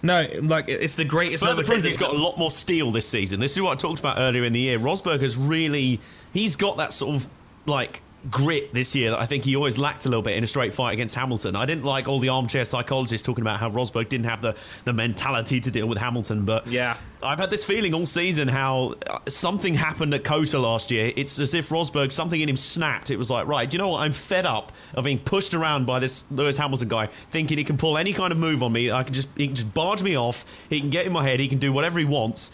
no, 0.01 0.25
like 0.41 0.67
it's 0.69 0.95
the 0.95 1.05
greatest. 1.05 1.43
Further 1.43 1.63
proof 1.63 1.69
overtake 1.69 1.85
he's 1.85 1.97
got 1.97 2.11
a 2.11 2.17
lot 2.17 2.37
more 2.37 2.49
steel 2.51 2.91
this 2.91 3.07
season. 3.07 3.39
This 3.39 3.55
is 3.55 3.61
what 3.61 3.71
I 3.73 3.75
talked 3.75 3.99
about 3.99 4.17
earlier 4.17 4.43
in 4.43 4.53
the 4.53 4.59
year. 4.59 4.79
Rosberg 4.79 5.21
has 5.21 5.37
really, 5.37 5.99
he's 6.33 6.55
got 6.55 6.77
that 6.77 6.93
sort 6.93 7.15
of 7.15 7.27
like 7.65 8.01
grit 8.29 8.73
this 8.73 8.95
year 8.95 9.11
that 9.11 9.19
I 9.19 9.25
think 9.25 9.43
he 9.45 9.55
always 9.55 9.77
lacked 9.77 10.05
a 10.05 10.09
little 10.09 10.21
bit 10.21 10.37
in 10.37 10.43
a 10.43 10.47
straight 10.47 10.73
fight 10.73 10.93
against 10.93 11.15
Hamilton. 11.15 11.55
I 11.55 11.65
didn't 11.65 11.85
like 11.85 12.07
all 12.07 12.19
the 12.19 12.29
armchair 12.29 12.65
psychologists 12.65 13.25
talking 13.25 13.41
about 13.41 13.59
how 13.59 13.69
Rosberg 13.71 14.09
didn't 14.09 14.27
have 14.27 14.41
the, 14.41 14.55
the 14.85 14.93
mentality 14.93 15.59
to 15.59 15.71
deal 15.71 15.87
with 15.87 15.97
Hamilton, 15.97 16.45
but 16.45 16.67
Yeah. 16.67 16.97
I've 17.23 17.37
had 17.37 17.51
this 17.51 17.63
feeling 17.63 17.93
all 17.93 18.05
season 18.07 18.47
how 18.47 18.95
uh, 19.07 19.19
something 19.27 19.75
happened 19.75 20.13
at 20.13 20.23
COTA 20.23 20.57
last 20.57 20.89
year. 20.89 21.13
It's 21.15 21.39
as 21.39 21.53
if 21.53 21.69
Rosberg, 21.69 22.11
something 22.11 22.39
in 22.41 22.49
him 22.49 22.57
snapped. 22.57 23.11
It 23.11 23.17
was 23.17 23.29
like, 23.29 23.45
right, 23.47 23.69
do 23.69 23.75
you 23.75 23.81
know 23.81 23.89
what? 23.89 24.01
I'm 24.01 24.11
fed 24.11 24.45
up 24.47 24.71
of 24.95 25.03
being 25.03 25.19
pushed 25.19 25.53
around 25.53 25.85
by 25.85 25.99
this 25.99 26.23
Lewis 26.31 26.57
Hamilton 26.57 26.87
guy, 26.87 27.07
thinking 27.29 27.59
he 27.59 27.63
can 27.63 27.77
pull 27.77 27.97
any 27.97 28.11
kind 28.13 28.31
of 28.31 28.39
move 28.39 28.63
on 28.63 28.71
me. 28.73 28.91
I 28.91 29.03
can 29.03 29.13
just 29.13 29.29
he 29.37 29.45
can 29.47 29.55
just 29.55 29.71
barge 29.73 30.01
me 30.01 30.17
off. 30.17 30.45
He 30.69 30.79
can 30.79 30.89
get 30.89 31.05
in 31.05 31.13
my 31.13 31.23
head. 31.23 31.39
He 31.39 31.47
can 31.47 31.59
do 31.59 31.71
whatever 31.71 31.99
he 31.99 32.05
wants. 32.05 32.51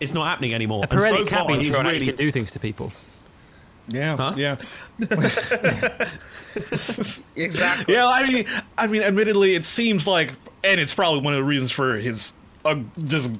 It's 0.00 0.14
not 0.14 0.26
happening 0.26 0.52
anymore. 0.52 0.82
And 0.82 0.90
Pirelli 0.90 1.08
so 1.10 1.16
can't 1.24 1.46
far, 1.46 1.56
be 1.56 1.62
he's 1.64 1.78
really 1.78 1.98
You 1.98 2.06
can 2.06 2.16
do 2.16 2.30
things 2.32 2.50
to 2.52 2.58
people. 2.60 2.92
Yeah, 3.88 4.34
yeah, 4.36 4.56
exactly. 7.36 7.94
yeah. 7.94 8.06
I 8.06 8.26
mean, 8.26 8.46
I 8.76 8.86
mean, 8.86 9.02
admittedly, 9.02 9.54
it 9.54 9.64
seems 9.64 10.06
like, 10.06 10.34
and 10.62 10.78
it's 10.80 10.94
probably 10.94 11.20
one 11.20 11.32
of 11.34 11.38
the 11.38 11.44
reasons 11.44 11.70
for 11.70 11.96
his 11.96 12.32
uh, 12.64 12.80
just 13.04 13.30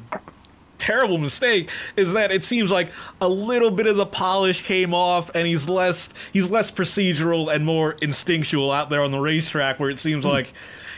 terrible 0.78 1.18
mistake 1.18 1.68
is 1.96 2.12
that 2.12 2.30
it 2.30 2.44
seems 2.44 2.70
like 2.70 2.88
a 3.20 3.28
little 3.28 3.70
bit 3.70 3.86
of 3.86 3.96
the 3.96 4.06
polish 4.06 4.62
came 4.64 4.94
off, 4.94 5.30
and 5.34 5.46
he's 5.46 5.68
less 5.68 6.08
he's 6.32 6.48
less 6.48 6.70
procedural 6.70 7.52
and 7.52 7.66
more 7.66 7.92
instinctual 8.00 8.70
out 8.70 8.88
there 8.90 9.02
on 9.02 9.10
the 9.10 9.20
racetrack, 9.20 9.78
where 9.78 9.90
it 9.90 9.98
seems 9.98 10.24
like 10.24 10.52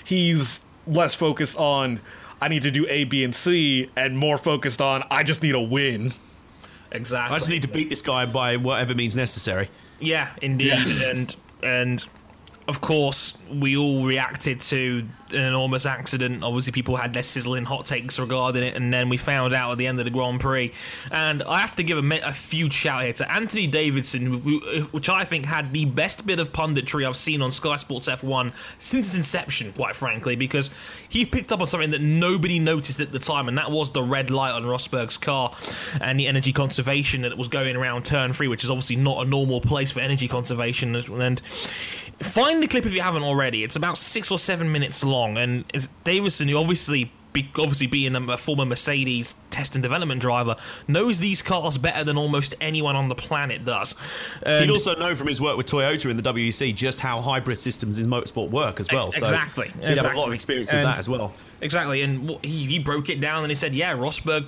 he's 0.04 0.60
less 0.86 1.14
focused 1.14 1.58
on. 1.58 2.00
I 2.42 2.48
need 2.48 2.62
to 2.62 2.70
do 2.70 2.86
A, 2.88 3.04
B, 3.04 3.22
and 3.22 3.34
C, 3.36 3.90
and 3.96 4.16
more 4.16 4.38
focused 4.38 4.80
on 4.80 5.04
I 5.10 5.22
just 5.24 5.42
need 5.42 5.54
a 5.54 5.60
win. 5.60 6.12
Exactly. 6.92 7.34
I 7.34 7.38
just 7.38 7.48
need 7.48 7.62
to 7.62 7.68
beat 7.68 7.88
this 7.90 8.02
guy 8.02 8.26
by 8.26 8.56
whatever 8.56 8.94
means 8.94 9.16
necessary. 9.16 9.68
Yeah, 10.00 10.28
indeed, 10.42 10.66
Yes. 10.68 11.06
and 11.08 11.36
and 11.62 12.04
of 12.68 12.80
course 12.80 13.38
we 13.52 13.76
all 13.76 14.04
reacted 14.04 14.60
to 14.62 15.06
an 15.32 15.42
enormous 15.42 15.86
accident. 15.86 16.44
Obviously, 16.44 16.72
people 16.72 16.96
had 16.96 17.12
their 17.12 17.22
sizzling 17.22 17.64
hot 17.64 17.86
takes 17.86 18.18
regarding 18.18 18.62
it, 18.62 18.74
and 18.76 18.92
then 18.92 19.08
we 19.08 19.16
found 19.16 19.54
out 19.54 19.72
at 19.72 19.78
the 19.78 19.86
end 19.86 19.98
of 19.98 20.04
the 20.04 20.10
Grand 20.10 20.40
Prix. 20.40 20.72
And 21.10 21.42
I 21.42 21.60
have 21.60 21.76
to 21.76 21.82
give 21.82 21.98
a, 21.98 22.18
a 22.20 22.32
huge 22.32 22.72
shout 22.72 23.02
here 23.04 23.12
to 23.14 23.32
Anthony 23.34 23.66
Davidson, 23.66 24.40
who- 24.40 24.62
uh, 24.66 24.80
which 24.92 25.08
I 25.08 25.24
think 25.24 25.46
had 25.46 25.72
the 25.72 25.84
best 25.84 26.26
bit 26.26 26.38
of 26.38 26.52
punditry 26.52 27.06
I've 27.06 27.16
seen 27.16 27.42
on 27.42 27.52
Sky 27.52 27.76
Sports 27.76 28.08
F1 28.08 28.52
since 28.78 29.08
its 29.08 29.16
inception, 29.16 29.72
quite 29.72 29.94
frankly, 29.96 30.36
because 30.36 30.70
he 31.08 31.24
picked 31.24 31.52
up 31.52 31.60
on 31.60 31.66
something 31.66 31.90
that 31.90 32.00
nobody 32.00 32.58
noticed 32.58 33.00
at 33.00 33.12
the 33.12 33.18
time, 33.18 33.48
and 33.48 33.56
that 33.58 33.70
was 33.70 33.90
the 33.92 34.02
red 34.02 34.30
light 34.30 34.52
on 34.52 34.64
Rosberg's 34.64 35.18
car 35.18 35.54
and 36.00 36.18
the 36.18 36.26
energy 36.26 36.52
conservation 36.52 37.22
that 37.22 37.36
was 37.38 37.48
going 37.48 37.76
around 37.76 38.04
turn 38.04 38.32
three, 38.32 38.48
which 38.48 38.64
is 38.64 38.70
obviously 38.70 38.96
not 38.96 39.26
a 39.26 39.28
normal 39.28 39.60
place 39.60 39.90
for 39.90 40.00
energy 40.00 40.28
conservation. 40.28 40.94
And 41.20 41.40
find 42.20 42.62
the 42.62 42.68
clip 42.68 42.84
if 42.86 42.92
you 42.92 43.00
haven't 43.00 43.22
already. 43.22 43.64
It's 43.64 43.76
about 43.76 43.96
six 43.98 44.30
or 44.30 44.38
seven 44.38 44.70
minutes 44.72 45.02
long, 45.04 45.19
and 45.28 45.64
Davidson, 46.04 46.48
who 46.48 46.56
obviously. 46.56 47.12
Be, 47.32 47.48
obviously, 47.56 47.86
being 47.86 48.16
a 48.16 48.36
former 48.36 48.64
Mercedes 48.66 49.36
test 49.50 49.76
and 49.76 49.82
development 49.84 50.20
driver, 50.20 50.56
knows 50.88 51.20
these 51.20 51.42
cars 51.42 51.78
better 51.78 52.02
than 52.02 52.18
almost 52.18 52.56
anyone 52.60 52.96
on 52.96 53.08
the 53.08 53.14
planet 53.14 53.64
does. 53.64 53.94
And- 54.42 54.64
He'd 54.64 54.72
also 54.72 54.96
know 54.96 55.14
from 55.14 55.28
his 55.28 55.40
work 55.40 55.56
with 55.56 55.66
Toyota 55.66 56.10
in 56.10 56.16
the 56.16 56.24
WEC 56.24 56.74
just 56.74 56.98
how 56.98 57.20
hybrid 57.20 57.56
systems 57.56 58.00
in 58.00 58.10
motorsport 58.10 58.50
work 58.50 58.80
as 58.80 58.88
well. 58.90 59.12
So 59.12 59.18
Exactly, 59.18 59.68
He'd 59.80 59.98
have 59.98 60.12
a 60.12 60.16
lot 60.16 60.26
of 60.26 60.32
experience 60.32 60.72
with 60.72 60.82
that 60.82 60.98
as 60.98 61.08
well. 61.08 61.32
Exactly, 61.60 62.02
and 62.02 62.30
he, 62.42 62.66
he 62.66 62.78
broke 62.80 63.08
it 63.08 63.20
down 63.20 63.44
and 63.44 63.50
he 63.52 63.54
said, 63.54 63.74
yeah, 63.76 63.92
Rosberg 63.94 64.46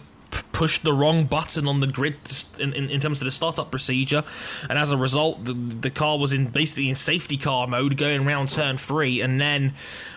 pushed 0.52 0.82
the 0.82 0.94
wrong 0.94 1.24
button 1.24 1.66
on 1.66 1.80
the 1.80 1.86
grid 1.86 2.16
in, 2.58 2.72
in, 2.72 2.90
in 2.90 3.00
terms 3.00 3.20
of 3.20 3.24
the 3.24 3.30
startup 3.30 3.70
procedure, 3.70 4.24
and 4.68 4.78
as 4.78 4.90
a 4.90 4.96
result, 4.96 5.44
the, 5.44 5.52
the 5.52 5.90
car 5.90 6.18
was 6.18 6.32
in 6.32 6.46
basically 6.46 6.88
in 6.88 6.94
safety 6.94 7.36
car 7.36 7.66
mode 7.66 7.96
going 7.96 8.26
around 8.26 8.48
turn 8.48 8.78
three, 8.78 9.20
and 9.20 9.40
then 9.40 9.74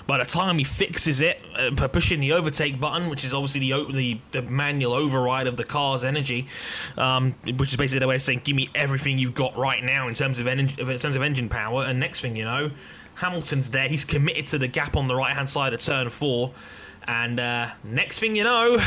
by 0.07 0.17
the 0.17 0.25
time 0.25 0.57
he 0.57 0.63
fixes 0.63 1.21
it, 1.21 1.41
uh, 1.57 1.71
by 1.71 1.87
pushing 1.87 2.19
the 2.19 2.31
overtake 2.31 2.79
button, 2.79 3.09
which 3.09 3.23
is 3.23 3.33
obviously 3.33 3.59
the, 3.59 3.91
the 3.91 4.19
the 4.31 4.41
manual 4.41 4.93
override 4.93 5.47
of 5.47 5.57
the 5.57 5.63
car's 5.63 6.03
energy, 6.03 6.47
um, 6.97 7.33
which 7.57 7.71
is 7.71 7.77
basically 7.77 7.99
the 7.99 8.07
way 8.07 8.15
of 8.15 8.21
saying, 8.21 8.41
give 8.43 8.55
me 8.55 8.69
everything 8.75 9.17
you've 9.17 9.35
got 9.35 9.55
right 9.57 9.83
now 9.83 10.07
in 10.07 10.13
terms 10.13 10.39
of, 10.39 10.47
in 10.47 10.67
terms 10.67 11.15
of 11.15 11.21
engine 11.21 11.49
power, 11.49 11.83
and 11.83 11.99
next 11.99 12.21
thing 12.21 12.35
you 12.35 12.43
know, 12.43 12.71
Hamilton's 13.15 13.71
there. 13.71 13.87
He's 13.87 14.05
committed 14.05 14.47
to 14.47 14.57
the 14.57 14.67
gap 14.67 14.95
on 14.95 15.07
the 15.07 15.15
right 15.15 15.33
hand 15.33 15.49
side 15.49 15.73
of 15.73 15.79
turn 15.79 16.09
four. 16.09 16.51
And 17.07 17.39
uh, 17.39 17.69
next 17.83 18.17
thing 18.19 18.35
you 18.35 18.43
know, 18.43 18.77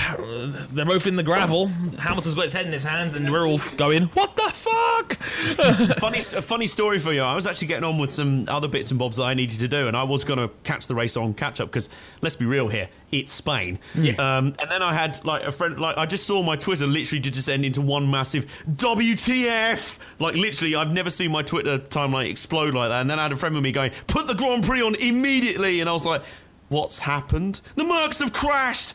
they're 0.73 0.85
both 0.85 1.07
in 1.07 1.15
the 1.15 1.23
gravel. 1.23 1.69
Hamilton's 1.99 2.35
got 2.35 2.45
his 2.45 2.53
head 2.53 2.67
in 2.67 2.73
his 2.73 2.83
hands, 2.83 3.17
and 3.17 3.31
we're 3.31 3.47
all 3.47 3.61
going, 3.77 4.05
"What 4.09 4.35
the 4.35 4.51
fuck?" 4.53 5.13
funny, 5.99 6.19
a 6.19 6.43
funny 6.43 6.67
story 6.67 6.99
for 6.99 7.13
you. 7.13 7.23
I 7.23 7.37
was 7.37 7.47
actually 7.47 7.69
getting 7.69 7.85
on 7.85 7.99
with 7.99 8.11
some 8.11 8.47
other 8.49 8.67
bits 8.67 8.91
and 8.91 8.99
bobs 8.99 9.19
that 9.19 9.25
I 9.25 9.35
needed 9.35 9.61
to 9.61 9.69
do, 9.69 9.87
and 9.87 9.97
I 9.97 10.03
was 10.03 10.25
going 10.25 10.41
to 10.41 10.49
catch 10.65 10.89
the 10.89 10.97
race 10.97 11.17
on 11.17 11.33
catch 11.33 11.61
up 11.61 11.69
because 11.69 11.89
let's 12.21 12.35
be 12.35 12.45
real 12.45 12.67
here, 12.67 12.89
it's 13.13 13.33
Spain. 13.33 13.79
Yeah. 13.95 14.15
Um, 14.15 14.55
and 14.59 14.69
then 14.69 14.83
I 14.83 14.93
had 14.93 15.25
like 15.25 15.45
a 15.45 15.53
friend, 15.53 15.79
like 15.79 15.97
I 15.97 16.05
just 16.05 16.27
saw 16.27 16.43
my 16.43 16.57
Twitter 16.57 16.87
literally 16.89 17.21
just 17.21 17.49
end 17.49 17.65
into 17.65 17.81
one 17.81 18.11
massive 18.11 18.47
WTF. 18.69 19.99
Like 20.19 20.35
literally, 20.35 20.75
I've 20.75 20.93
never 20.93 21.11
seen 21.11 21.31
my 21.31 21.43
Twitter 21.43 21.79
timeline 21.79 22.29
explode 22.31 22.75
like 22.75 22.89
that. 22.89 23.01
And 23.01 23.09
then 23.09 23.21
I 23.21 23.23
had 23.23 23.33
a 23.33 23.37
friend 23.37 23.55
with 23.55 23.63
me 23.63 23.71
going, 23.71 23.93
"Put 24.09 24.27
the 24.27 24.35
Grand 24.35 24.65
Prix 24.65 24.83
on 24.83 24.97
immediately," 24.97 25.81
and 25.81 25.89
I 25.89 25.93
was 25.93 26.05
like, 26.05 26.23
"What's 26.69 27.01
happened? 27.01 27.61
The 27.77 27.85
Mercs 27.85 28.21
have 28.21 28.33
crashed." 28.33 28.95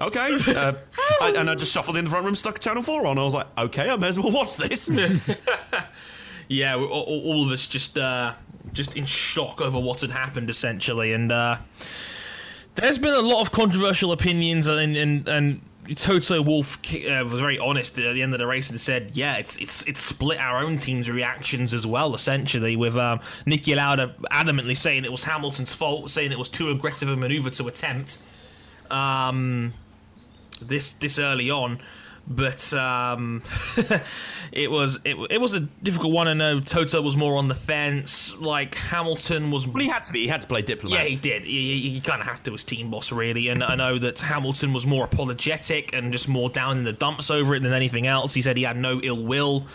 Okay, 0.00 0.36
uh, 0.48 0.72
I, 1.20 1.34
and 1.36 1.48
I 1.50 1.54
just 1.54 1.72
shuffled 1.72 1.96
in 1.96 2.04
the 2.04 2.10
front 2.10 2.24
room, 2.24 2.34
stuck 2.34 2.58
Channel 2.58 2.82
Four 2.82 3.06
on. 3.06 3.18
I 3.18 3.22
was 3.22 3.34
like, 3.34 3.46
"Okay, 3.58 3.90
I 3.90 3.96
may 3.96 4.08
as 4.08 4.18
well 4.18 4.32
watch 4.32 4.56
this." 4.56 4.90
yeah, 6.48 6.76
we- 6.76 6.84
all, 6.84 7.02
all 7.24 7.44
of 7.44 7.50
us 7.52 7.66
just 7.66 7.98
uh, 7.98 8.34
just 8.72 8.96
in 8.96 9.04
shock 9.04 9.60
over 9.60 9.78
what 9.78 10.00
had 10.00 10.10
happened, 10.10 10.50
essentially. 10.50 11.12
And 11.12 11.30
uh, 11.30 11.58
there's 12.74 12.98
been 12.98 13.14
a 13.14 13.20
lot 13.20 13.42
of 13.42 13.52
controversial 13.52 14.12
opinions, 14.12 14.66
and 14.66 14.96
and, 14.96 15.28
and 15.28 15.60
Toto 15.96 16.40
Wolff 16.42 16.78
uh, 16.94 17.24
was 17.24 17.40
very 17.40 17.58
honest 17.58 17.98
at 17.98 18.14
the 18.14 18.22
end 18.22 18.32
of 18.32 18.38
the 18.38 18.46
race 18.46 18.70
and 18.70 18.80
said, 18.80 19.12
"Yeah, 19.14 19.36
it's 19.36 19.56
it's 19.56 19.86
it's 19.88 20.00
split 20.00 20.38
our 20.38 20.62
own 20.62 20.76
team's 20.76 21.10
reactions 21.10 21.74
as 21.74 21.84
well, 21.84 22.14
essentially." 22.14 22.76
With 22.76 22.96
um, 22.96 23.18
Niki 23.46 23.74
Lauda 23.74 24.14
adamantly 24.30 24.76
saying 24.76 25.04
it 25.04 25.10
was 25.10 25.24
Hamilton's 25.24 25.74
fault, 25.74 26.08
saying 26.10 26.30
it 26.30 26.38
was 26.38 26.48
too 26.48 26.70
aggressive 26.70 27.08
a 27.08 27.16
maneuver 27.16 27.50
to 27.50 27.66
attempt. 27.66 28.22
Um, 28.90 29.72
this 30.60 30.92
this 30.92 31.18
early 31.18 31.50
on, 31.50 31.80
but 32.26 32.72
um, 32.72 33.42
it 34.52 34.70
was 34.70 35.00
it, 35.04 35.16
it 35.30 35.40
was 35.40 35.54
a 35.54 35.60
difficult 35.60 36.12
one. 36.12 36.28
I 36.28 36.34
know 36.34 36.60
Toto 36.60 37.00
was 37.02 37.16
more 37.16 37.36
on 37.36 37.48
the 37.48 37.54
fence. 37.54 38.36
Like 38.38 38.74
Hamilton 38.74 39.50
was. 39.50 39.66
Well, 39.66 39.82
he 39.82 39.88
had 39.88 40.04
to 40.04 40.12
be. 40.12 40.22
He 40.22 40.28
had 40.28 40.42
to 40.42 40.48
play 40.48 40.62
diplomat. 40.62 40.98
Yeah, 40.98 41.08
he 41.08 41.16
did. 41.16 41.44
He, 41.44 41.90
he, 41.90 42.00
kind 42.00 42.20
of 42.20 42.26
had 42.26 42.44
to 42.44 42.54
as 42.54 42.64
team 42.64 42.90
boss, 42.90 43.12
really. 43.12 43.48
And 43.48 43.62
I 43.62 43.74
know 43.74 43.98
that 43.98 44.20
Hamilton 44.20 44.72
was 44.72 44.86
more 44.86 45.04
apologetic 45.04 45.92
and 45.92 46.12
just 46.12 46.28
more 46.28 46.48
down 46.48 46.78
in 46.78 46.84
the 46.84 46.92
dumps 46.92 47.30
over 47.30 47.54
it 47.54 47.62
than 47.62 47.72
anything 47.72 48.06
else. 48.06 48.34
He 48.34 48.42
said 48.42 48.56
he 48.56 48.64
had 48.64 48.76
no 48.76 49.00
ill 49.02 49.22
will 49.22 49.66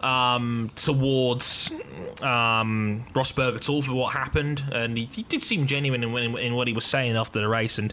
um, 0.00 0.70
towards 0.76 1.72
um, 2.22 3.04
Rosberg 3.12 3.56
at 3.56 3.68
all 3.68 3.82
for 3.82 3.94
what 3.94 4.14
happened, 4.14 4.62
and 4.72 4.96
he, 4.96 5.04
he 5.06 5.22
did 5.24 5.42
seem 5.42 5.66
genuine 5.66 6.02
in, 6.02 6.16
in, 6.16 6.38
in 6.38 6.54
what 6.54 6.68
he 6.68 6.74
was 6.74 6.84
saying 6.84 7.16
after 7.16 7.40
the 7.40 7.48
race. 7.48 7.78
And 7.78 7.92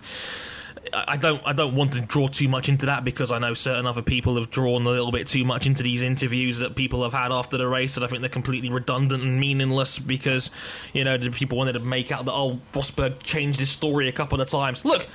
I 0.94 1.18
don't 1.18 1.42
I 1.46 1.54
don't 1.54 1.76
want 1.76 1.94
to 1.94 2.02
draw 2.02 2.28
too 2.28 2.48
much 2.48 2.70
into 2.70 2.86
that 2.88 3.04
because 3.04 3.32
I 3.32 3.40
know 3.40 3.54
certain 3.54 3.86
other 3.86 4.02
people 4.02 4.36
have 4.36 4.50
drawn 4.50 4.86
a 4.86 4.90
little 4.90 5.12
bit 5.12 5.28
too 5.28 5.46
much 5.46 5.66
into 5.68 5.84
these 5.84 6.02
interviews 6.02 6.60
that 6.60 6.76
people 6.76 7.04
have 7.04 7.14
had 7.14 7.32
after 7.32 7.58
the 7.58 7.68
race, 7.68 7.96
and 7.98 8.04
I 8.04 8.08
think 8.08 8.22
they're 8.22 8.30
completely 8.30 8.70
redundant 8.70 9.24
and 9.24 9.40
meaningless 9.40 10.00
because 10.00 10.52
you 10.94 11.04
know 11.04 11.18
the 11.18 11.30
people 11.30 11.58
wanted 11.58 11.74
to 11.74 11.80
make 11.80 12.12
out 12.12 12.26
that 12.26 12.34
oh 12.34 12.60
Rosberg 12.74 13.22
changed 13.24 13.60
his 13.60 13.70
story 13.70 14.08
a 14.08 14.12
couple 14.14 14.42
of 14.42 14.50
times. 14.50 14.86
Look. 14.86 15.08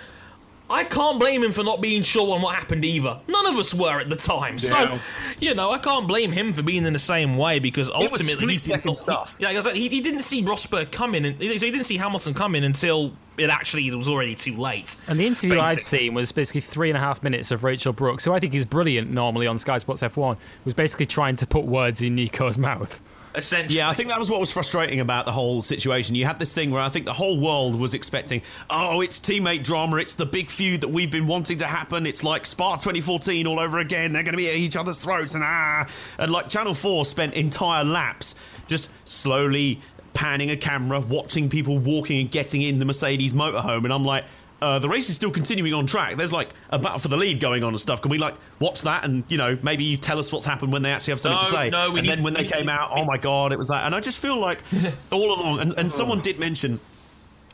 I 0.72 0.84
can't 0.84 1.20
blame 1.20 1.42
him 1.42 1.52
for 1.52 1.62
not 1.62 1.80
being 1.80 2.02
sure 2.02 2.34
on 2.34 2.42
what 2.42 2.54
happened 2.56 2.84
either. 2.84 3.18
None 3.28 3.46
of 3.46 3.56
us 3.56 3.74
were 3.74 4.00
at 4.00 4.08
the 4.08 4.16
time. 4.16 4.58
So, 4.58 4.70
Yeah. 4.70 4.98
you 5.40 5.54
know, 5.54 5.70
I 5.70 5.78
can't 5.78 6.08
blame 6.08 6.32
him 6.32 6.52
for 6.52 6.62
being 6.62 6.84
in 6.86 6.92
the 6.92 6.98
same 6.98 7.36
way 7.36 7.58
because 7.58 7.88
was 7.88 7.94
ultimately 8.12 8.54
he 8.54 8.58
split-second 8.58 8.82
didn't- 8.92 8.96
stuff. 8.96 9.36
Yeah, 9.38 9.48
because 9.52 9.66
he, 9.74 9.88
he 9.88 10.00
didn't 10.00 10.22
see 10.22 10.42
Rosberg 10.42 10.90
coming, 10.90 11.24
and 11.24 11.36
so 11.38 11.44
he 11.44 11.58
didn't 11.70 11.84
see 11.84 11.96
Hamilton 11.98 12.34
coming 12.34 12.64
until 12.64 13.12
it 13.38 13.50
actually 13.50 13.90
was 13.94 14.08
already 14.08 14.34
too 14.34 14.56
late. 14.56 14.96
And 15.08 15.18
the 15.18 15.26
interview 15.26 15.60
I'd 15.60 15.80
seen 15.80 16.14
was 16.14 16.32
basically 16.32 16.60
three 16.60 16.90
and 16.90 16.96
a 16.96 17.00
half 17.00 17.22
minutes 17.22 17.50
of 17.50 17.64
Rachel 17.64 17.92
Brookes, 17.92 18.24
who 18.24 18.32
I 18.32 18.40
think 18.40 18.54
is 18.54 18.66
brilliant 18.66 19.10
normally 19.10 19.46
on 19.46 19.58
Sky 19.58 19.78
Sports 19.78 20.02
F1, 20.02 20.36
was 20.64 20.74
basically 20.74 21.06
trying 21.06 21.36
to 21.36 21.46
put 21.46 21.64
words 21.64 22.02
in 22.02 22.14
Nico's 22.14 22.58
mouth. 22.68 23.02
Essentially, 23.34 23.78
Yeah, 23.78 23.88
I 23.88 23.94
think 23.94 24.08
that 24.10 24.18
was 24.18 24.30
what 24.30 24.40
was 24.40 24.52
frustrating 24.52 25.00
about 25.00 25.24
the 25.24 25.32
whole 25.32 25.62
situation. 25.62 26.14
You 26.14 26.26
had 26.26 26.38
this 26.38 26.54
thing 26.54 26.70
where 26.70 26.82
I 26.82 26.88
think 26.88 27.06
the 27.06 27.12
whole 27.12 27.40
world 27.40 27.74
was 27.74 27.94
expecting, 27.94 28.42
oh, 28.68 29.00
it's 29.00 29.18
teammate 29.18 29.64
drama, 29.64 29.96
it's 29.96 30.14
the 30.14 30.26
big 30.26 30.50
feud 30.50 30.82
that 30.82 30.88
we've 30.88 31.10
been 31.10 31.26
wanting 31.26 31.58
to 31.58 31.66
happen. 31.66 32.06
It's 32.06 32.22
like 32.22 32.44
Spa 32.44 32.76
2014 32.76 33.46
all 33.46 33.58
over 33.58 33.78
again. 33.78 34.12
They're 34.12 34.22
going 34.22 34.34
to 34.34 34.38
be 34.38 34.48
at 34.48 34.56
each 34.56 34.76
other's 34.76 35.00
throats 35.00 35.34
and 35.34 35.42
ah, 35.44 35.86
and 36.18 36.30
like 36.30 36.48
Channel 36.48 36.74
4 36.74 37.04
spent 37.04 37.34
entire 37.34 37.84
laps 37.84 38.34
just 38.66 38.90
slowly 39.08 39.80
panning 40.14 40.50
a 40.50 40.56
camera, 40.56 41.00
watching 41.00 41.48
people 41.48 41.78
walking 41.78 42.20
and 42.20 42.30
getting 42.30 42.60
in 42.62 42.78
the 42.78 42.84
Mercedes 42.84 43.32
motorhome, 43.32 43.84
and 43.84 43.92
I'm 43.92 44.04
like. 44.04 44.24
Uh, 44.62 44.78
the 44.78 44.88
race 44.88 45.10
is 45.10 45.16
still 45.16 45.32
continuing 45.32 45.74
on 45.74 45.86
track. 45.86 46.16
There's 46.16 46.32
like 46.32 46.50
a 46.70 46.78
battle 46.78 47.00
for 47.00 47.08
the 47.08 47.16
lead 47.16 47.40
going 47.40 47.64
on 47.64 47.72
and 47.72 47.80
stuff. 47.80 48.00
Can 48.00 48.10
we 48.10 48.18
like 48.18 48.34
watch 48.60 48.82
that 48.82 49.04
and 49.04 49.24
you 49.28 49.36
know 49.36 49.58
maybe 49.62 49.82
you 49.82 49.96
tell 49.96 50.18
us 50.20 50.32
what's 50.32 50.46
happened 50.46 50.72
when 50.72 50.82
they 50.82 50.92
actually 50.92 51.12
have 51.12 51.20
something 51.20 51.40
to 51.40 51.46
say? 51.46 51.70
no, 51.70 51.90
we 51.90 51.98
and 51.98 52.06
need- 52.06 52.16
then 52.18 52.22
when 52.22 52.34
they 52.34 52.44
came 52.44 52.68
out, 52.68 52.90
oh 52.94 53.04
my 53.04 53.18
god, 53.18 53.52
it 53.52 53.58
was 53.58 53.68
that. 53.68 53.84
And 53.86 53.94
I 53.94 54.00
just 54.00 54.22
feel 54.22 54.38
like 54.38 54.60
all 55.10 55.34
along, 55.34 55.58
and, 55.60 55.72
and 55.76 55.92
someone 55.92 56.20
did 56.20 56.38
mention 56.38 56.78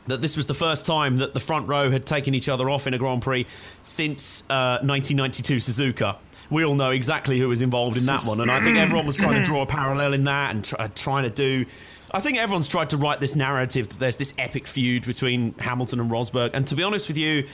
that 0.05 0.21
this 0.21 0.37
was 0.37 0.47
the 0.47 0.53
first 0.53 0.85
time 0.85 1.17
that 1.17 1.33
the 1.33 1.39
front 1.39 1.67
row 1.67 1.89
had 1.89 2.05
taken 2.05 2.33
each 2.33 2.47
other 2.47 2.69
off 2.69 2.85
in 2.87 2.93
a 2.93 2.97
Grand 2.97 3.21
Prix 3.21 3.45
since 3.81 4.43
uh, 4.49 4.79
1992 4.81 5.57
Suzuka. 5.57 6.17
We 6.51 6.63
all 6.65 6.75
know 6.75 6.91
exactly 6.91 7.37
who 7.39 7.47
was 7.49 7.61
involved 7.61 7.95
in 7.97 8.05
that 8.07 8.23
one, 8.23 8.39
and 8.41 8.49
I 8.49 8.59
think 8.59 8.77
everyone 8.77 9.05
was 9.05 9.15
trying 9.15 9.35
to 9.35 9.43
draw 9.43 9.61
a 9.61 9.65
parallel 9.67 10.13
in 10.13 10.23
that 10.23 10.53
and 10.53 10.63
try, 10.63 10.87
trying 10.87 11.23
to 11.23 11.29
do. 11.29 11.65
I 12.11 12.19
think 12.19 12.37
everyone's 12.37 12.67
tried 12.67 12.89
to 12.91 12.97
write 12.97 13.19
this 13.19 13.35
narrative 13.35 13.89
that 13.89 13.99
there's 13.99 14.15
this 14.15 14.33
epic 14.37 14.67
feud 14.67 15.05
between 15.05 15.53
Hamilton 15.59 15.99
and 15.99 16.09
Rosberg, 16.09 16.51
and 16.53 16.65
to 16.67 16.75
be 16.75 16.83
honest 16.83 17.07
with 17.07 17.17
you, 17.17 17.47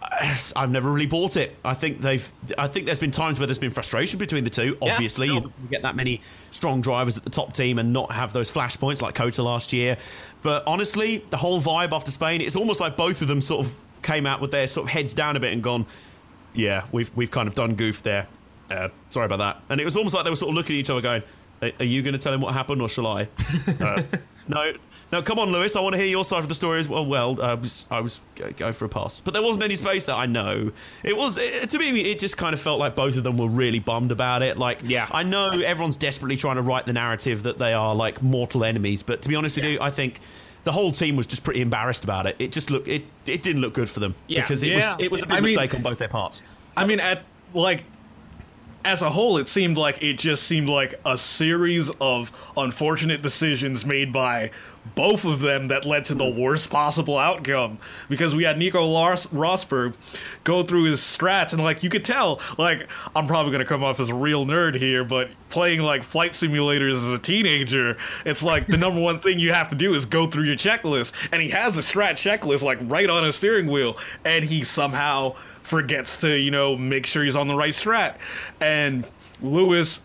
I've 0.56 0.70
never 0.70 0.90
really 0.90 1.06
bought 1.06 1.36
it. 1.36 1.56
I 1.64 1.74
think 1.74 2.00
they've. 2.00 2.30
I 2.56 2.66
think 2.68 2.86
there's 2.86 3.00
been 3.00 3.10
times 3.10 3.38
where 3.38 3.46
there's 3.46 3.58
been 3.58 3.70
frustration 3.70 4.18
between 4.18 4.44
the 4.44 4.50
two. 4.50 4.76
Yeah, 4.80 4.92
Obviously, 4.92 5.26
sure. 5.26 5.36
you 5.36 5.40
don't 5.42 5.70
get 5.70 5.82
that 5.82 5.96
many 5.96 6.20
strong 6.50 6.80
drivers 6.80 7.16
at 7.16 7.24
the 7.24 7.30
top 7.30 7.52
team 7.52 7.78
and 7.78 7.92
not 7.92 8.12
have 8.12 8.32
those 8.32 8.50
flashpoints 8.50 9.02
like 9.02 9.14
COTA 9.14 9.42
last 9.42 9.72
year. 9.72 9.96
But 10.42 10.62
honestly, 10.66 11.24
the 11.30 11.36
whole 11.36 11.60
vibe 11.60 11.92
after 11.92 12.10
Spain, 12.10 12.40
it's 12.40 12.56
almost 12.56 12.80
like 12.80 12.96
both 12.96 13.22
of 13.22 13.28
them 13.28 13.40
sort 13.40 13.66
of 13.66 13.76
came 14.02 14.26
out 14.26 14.40
with 14.40 14.52
their 14.52 14.66
sort 14.66 14.86
of 14.86 14.90
heads 14.92 15.14
down 15.14 15.36
a 15.36 15.40
bit 15.40 15.52
and 15.52 15.62
gone, 15.62 15.86
"Yeah, 16.54 16.84
we've 16.92 17.14
we've 17.16 17.30
kind 17.30 17.48
of 17.48 17.54
done 17.54 17.74
goof 17.74 18.02
there. 18.02 18.28
Uh, 18.70 18.88
sorry 19.08 19.26
about 19.26 19.38
that." 19.38 19.62
And 19.68 19.80
it 19.80 19.84
was 19.84 19.96
almost 19.96 20.14
like 20.14 20.24
they 20.24 20.30
were 20.30 20.36
sort 20.36 20.50
of 20.50 20.54
looking 20.54 20.76
at 20.76 20.80
each 20.80 20.90
other, 20.90 21.00
going, 21.00 21.22
"Are 21.62 21.70
are 21.80 21.84
you 21.84 22.02
going 22.02 22.12
to 22.14 22.18
tell 22.18 22.32
him 22.32 22.40
what 22.40 22.54
happened, 22.54 22.80
or 22.82 22.88
shall 22.88 23.06
I?" 23.06 23.28
uh, 23.80 24.02
no. 24.48 24.72
No, 25.10 25.22
come 25.22 25.38
on, 25.38 25.50
Lewis. 25.50 25.74
I 25.74 25.80
want 25.80 25.94
to 25.94 25.98
hear 25.98 26.06
your 26.10 26.22
side 26.22 26.40
of 26.40 26.50
the 26.50 26.54
story 26.54 26.80
as 26.80 26.86
well. 26.86 27.06
Well, 27.06 27.40
I 27.40 27.54
was, 27.54 27.86
I 27.90 28.00
was 28.00 28.20
go, 28.34 28.50
go 28.52 28.72
for 28.74 28.84
a 28.84 28.90
pass, 28.90 29.20
but 29.20 29.32
there 29.32 29.42
wasn't 29.42 29.64
any 29.64 29.74
space 29.74 30.04
there. 30.04 30.14
I 30.14 30.26
know 30.26 30.70
it 31.02 31.16
was. 31.16 31.38
It, 31.38 31.70
to 31.70 31.78
me, 31.78 31.98
it 32.10 32.18
just 32.18 32.36
kind 32.36 32.52
of 32.52 32.60
felt 32.60 32.78
like 32.78 32.94
both 32.94 33.16
of 33.16 33.24
them 33.24 33.38
were 33.38 33.48
really 33.48 33.78
bummed 33.78 34.12
about 34.12 34.42
it. 34.42 34.58
Like, 34.58 34.80
Yeah. 34.84 35.08
I 35.10 35.22
know 35.22 35.48
everyone's 35.48 35.96
desperately 35.96 36.36
trying 36.36 36.56
to 36.56 36.62
write 36.62 36.84
the 36.84 36.92
narrative 36.92 37.44
that 37.44 37.58
they 37.58 37.72
are 37.72 37.94
like 37.94 38.20
mortal 38.22 38.64
enemies, 38.64 39.02
but 39.02 39.22
to 39.22 39.30
be 39.30 39.34
honest 39.34 39.56
with 39.56 39.64
you, 39.64 39.78
I 39.80 39.88
think 39.88 40.20
the 40.64 40.72
whole 40.72 40.90
team 40.90 41.16
was 41.16 41.26
just 41.26 41.42
pretty 41.42 41.62
embarrassed 41.62 42.04
about 42.04 42.26
it. 42.26 42.36
It 42.38 42.52
just 42.52 42.70
looked, 42.70 42.86
it, 42.86 43.04
it 43.24 43.42
didn't 43.42 43.62
look 43.62 43.72
good 43.72 43.88
for 43.88 44.00
them 44.00 44.14
Yeah. 44.26 44.42
because 44.42 44.62
it 44.62 44.68
Yeah. 44.68 44.90
was, 44.90 44.96
it 45.00 45.10
was 45.10 45.22
a 45.22 45.26
big 45.26 45.32
I 45.32 45.36
mean- 45.36 45.42
mistake 45.54 45.74
on 45.74 45.80
both 45.80 45.96
their 45.96 46.08
parts. 46.08 46.42
I 46.76 46.84
mean, 46.84 47.00
at 47.00 47.22
like 47.54 47.84
as 48.84 49.02
a 49.02 49.10
whole, 49.10 49.38
it 49.38 49.48
seemed 49.48 49.76
like 49.76 50.02
it 50.02 50.18
just 50.18 50.44
seemed 50.44 50.68
like 50.68 50.98
a 51.04 51.18
series 51.18 51.90
of 52.00 52.32
unfortunate 52.56 53.22
decisions 53.22 53.84
made 53.84 54.12
by 54.12 54.50
both 54.94 55.24
of 55.24 55.40
them 55.40 55.68
that 55.68 55.84
led 55.84 56.04
to 56.06 56.14
the 56.14 56.30
hmm. 56.30 56.40
worst 56.40 56.70
possible 56.70 57.18
outcome. 57.18 57.78
Because 58.08 58.34
we 58.34 58.44
had 58.44 58.58
Nico 58.58 58.84
Lars- 58.84 59.26
Rosberg 59.26 59.94
go 60.44 60.62
through 60.62 60.84
his 60.84 61.00
strats, 61.00 61.52
and 61.52 61.62
like 61.62 61.82
you 61.82 61.90
could 61.90 62.04
tell, 62.04 62.40
like 62.56 62.88
I'm 63.14 63.26
probably 63.26 63.52
gonna 63.52 63.64
come 63.64 63.84
off 63.84 64.00
as 64.00 64.08
a 64.08 64.14
real 64.14 64.46
nerd 64.46 64.74
here, 64.76 65.04
but 65.04 65.30
playing 65.50 65.80
like 65.80 66.02
flight 66.02 66.32
simulators 66.32 66.94
as 66.94 67.08
a 67.08 67.18
teenager, 67.18 67.96
it's 68.24 68.42
like 68.42 68.66
the 68.66 68.76
number 68.76 69.00
one 69.00 69.18
thing 69.20 69.38
you 69.38 69.52
have 69.52 69.68
to 69.70 69.74
do 69.74 69.94
is 69.94 70.06
go 70.06 70.26
through 70.26 70.44
your 70.44 70.56
checklist. 70.56 71.12
And 71.32 71.42
he 71.42 71.50
has 71.50 71.76
a 71.76 71.80
strat 71.80 72.12
checklist 72.12 72.62
like 72.62 72.78
right 72.82 73.08
on 73.08 73.24
his 73.24 73.36
steering 73.36 73.66
wheel, 73.66 73.96
and 74.24 74.44
he 74.44 74.64
somehow 74.64 75.34
forgets 75.68 76.16
to, 76.18 76.36
you 76.38 76.50
know, 76.50 76.76
make 76.76 77.06
sure 77.06 77.22
he's 77.24 77.36
on 77.36 77.46
the 77.48 77.54
right 77.54 77.72
strat. 77.72 78.16
And 78.60 79.06
Lewis 79.40 80.02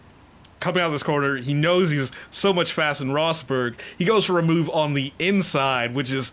coming 0.60 0.82
out 0.82 0.88
of 0.88 0.92
this 0.94 1.04
corner, 1.04 1.38
he 1.38 1.54
knows 1.54 1.90
he's 1.92 2.12
so 2.32 2.54
much 2.54 2.72
faster 2.72 3.04
than 3.04 3.14
Rosberg. 3.14 3.76
He 3.98 4.06
goes 4.06 4.26
for 4.26 4.40
a 4.40 4.44
move 4.44 4.70
on 4.70 4.94
the 4.94 5.12
inside, 5.20 5.94
which 5.96 6.12
is 6.12 6.32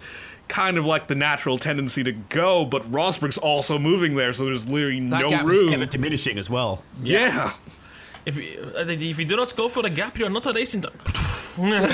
kind 0.48 0.78
of 0.78 0.84
like 0.84 1.06
the 1.06 1.14
natural 1.14 1.58
tendency 1.58 2.02
to 2.04 2.12
go, 2.12 2.64
but 2.66 2.82
Rosberg's 2.90 3.38
also 3.38 3.78
moving 3.78 4.16
there, 4.16 4.32
so 4.32 4.44
there's 4.44 4.66
literally 4.68 4.98
That 5.08 5.20
no 5.22 5.28
gap 5.30 5.46
room. 5.46 5.72
ever 5.72 5.86
diminishing 5.86 6.38
as 6.38 6.50
well. 6.50 6.82
yeah. 7.02 7.52
If 8.26 8.36
you, 8.36 8.72
uh, 8.76 8.84
if 8.86 9.18
you 9.18 9.24
do 9.24 9.36
not 9.36 9.54
go 9.56 9.68
for 9.68 9.82
the 9.82 9.90
gap, 9.90 10.18
you're 10.18 10.30
not 10.30 10.46
a 10.46 10.52
racing. 10.52 10.84
uh, 11.60 11.84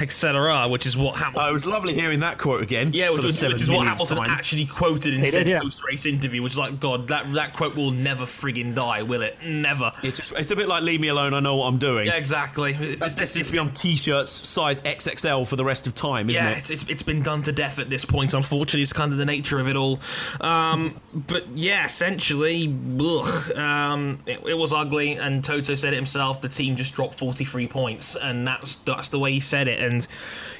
etc. 0.00 0.68
Which 0.68 0.86
is 0.86 0.96
what 0.96 1.16
Hamilton. 1.16 1.42
Uh, 1.42 1.48
it 1.48 1.52
was 1.52 1.66
lovely 1.66 1.94
hearing 1.94 2.20
that 2.20 2.38
quote 2.38 2.62
again. 2.62 2.90
Yeah, 2.92 3.06
for 3.06 3.12
which, 3.12 3.20
the 3.20 3.26
which 3.26 3.34
seventh 3.34 3.62
is 3.62 3.70
what 3.70 3.86
Hamilton 3.86 4.18
time. 4.18 4.30
actually 4.30 4.66
quoted 4.66 5.14
in 5.14 5.20
He 5.20 5.26
said 5.26 5.46
yeah. 5.46 5.60
post-race 5.60 6.04
interview, 6.04 6.42
which 6.42 6.52
is 6.52 6.58
like, 6.58 6.80
God, 6.80 7.08
that 7.08 7.32
that 7.32 7.54
quote 7.54 7.76
will 7.76 7.90
never 7.90 8.24
frigging 8.24 8.74
die, 8.74 9.02
will 9.02 9.22
it? 9.22 9.38
Never. 9.44 9.92
It 10.02 10.16
just, 10.16 10.32
it's 10.32 10.50
a 10.50 10.56
bit 10.56 10.68
like 10.68 10.82
leave 10.82 11.00
me 11.00 11.08
alone. 11.08 11.32
I 11.32 11.40
know 11.40 11.56
what 11.56 11.68
I'm 11.68 11.78
doing. 11.78 12.06
Yeah, 12.06 12.16
exactly. 12.16 12.96
That's 12.96 13.14
destined 13.14 13.46
to 13.46 13.52
be 13.52 13.58
on 13.58 13.72
T-shirts 13.72 14.30
size 14.30 14.82
XXL 14.82 15.46
for 15.46 15.56
the 15.56 15.64
rest 15.64 15.86
of 15.86 15.94
time, 15.94 16.28
isn't 16.28 16.44
yeah, 16.44 16.50
it? 16.50 16.58
it's, 16.58 16.70
it's, 16.70 16.88
it's 16.88 17.02
been 17.02 17.22
done 17.22 17.42
to 17.44 17.52
death 17.52 17.78
at 17.78 17.88
this 17.88 18.04
point. 18.04 18.34
Unfortunately, 18.34 18.82
it's 18.82 18.92
kind 18.92 19.12
of 19.12 19.18
the 19.18 19.26
nature 19.26 19.60
of 19.60 19.68
it 19.68 19.76
all. 19.76 20.00
Um, 20.40 21.00
but 21.14 21.46
yeah, 21.54 21.86
essentially, 21.86 22.74
ugh, 23.00 23.52
um, 23.82 24.20
it, 24.26 24.40
it 24.46 24.54
was 24.58 24.72
ugly. 24.72 25.14
And 25.14 25.44
Toto 25.44 25.74
said 25.74 25.92
it 25.92 25.96
himself. 25.96 26.40
The 26.40 26.48
team 26.48 26.76
just 26.76 26.94
dropped 26.94 27.14
43 27.14 27.66
points, 27.68 28.16
and 28.16 28.46
that's 28.46 28.76
that's 28.76 29.08
the 29.08 29.18
way 29.18 29.32
he 29.32 29.40
said 29.40 29.68
it. 29.68 29.80
And 29.80 30.06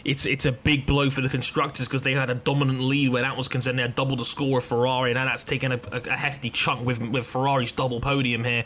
it's 0.05 0.27
it's 0.27 0.45
a 0.47 0.53
big 0.53 0.87
blow 0.87 1.11
for 1.11 1.21
the 1.21 1.29
constructors 1.29 1.87
because 1.87 2.03
they 2.03 2.13
had 2.13 2.31
a 2.31 2.35
dominant 2.35 2.81
lead 2.81 3.11
where 3.11 3.23
that 3.23 3.37
was 3.37 3.49
concerned. 3.49 3.79
They 3.79 3.83
had 3.83 3.95
double 3.95 4.17
the 4.17 4.25
score 4.25 4.59
of 4.59 4.65
Ferrari, 4.65 5.11
and 5.11 5.17
that's 5.17 5.45
taken 5.45 5.73
a, 5.73 5.81
a, 5.93 6.17
hefty 6.17 6.51
chunk 6.51 6.85
with 6.85 7.01
with 7.01 7.27
Ferrari's 7.27 7.73
double 7.73 8.01
podium 8.01 8.45
here 8.45 8.65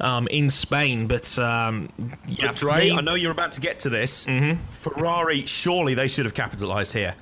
um, 0.00 0.26
in 0.28 0.50
Spain. 0.50 1.06
But 1.06 1.38
um, 1.38 1.90
yeah, 2.26 2.52
Dre, 2.54 2.76
they- 2.76 2.92
I 2.92 3.00
know 3.00 3.14
you're 3.14 3.32
about 3.32 3.52
to 3.52 3.60
get 3.60 3.80
to 3.80 3.88
this. 3.90 4.26
Ferrari, 4.70 5.46
surely 5.46 5.94
they 5.94 6.08
should 6.08 6.24
have 6.24 6.34
capitalised 6.34 6.92
here. 6.92 7.14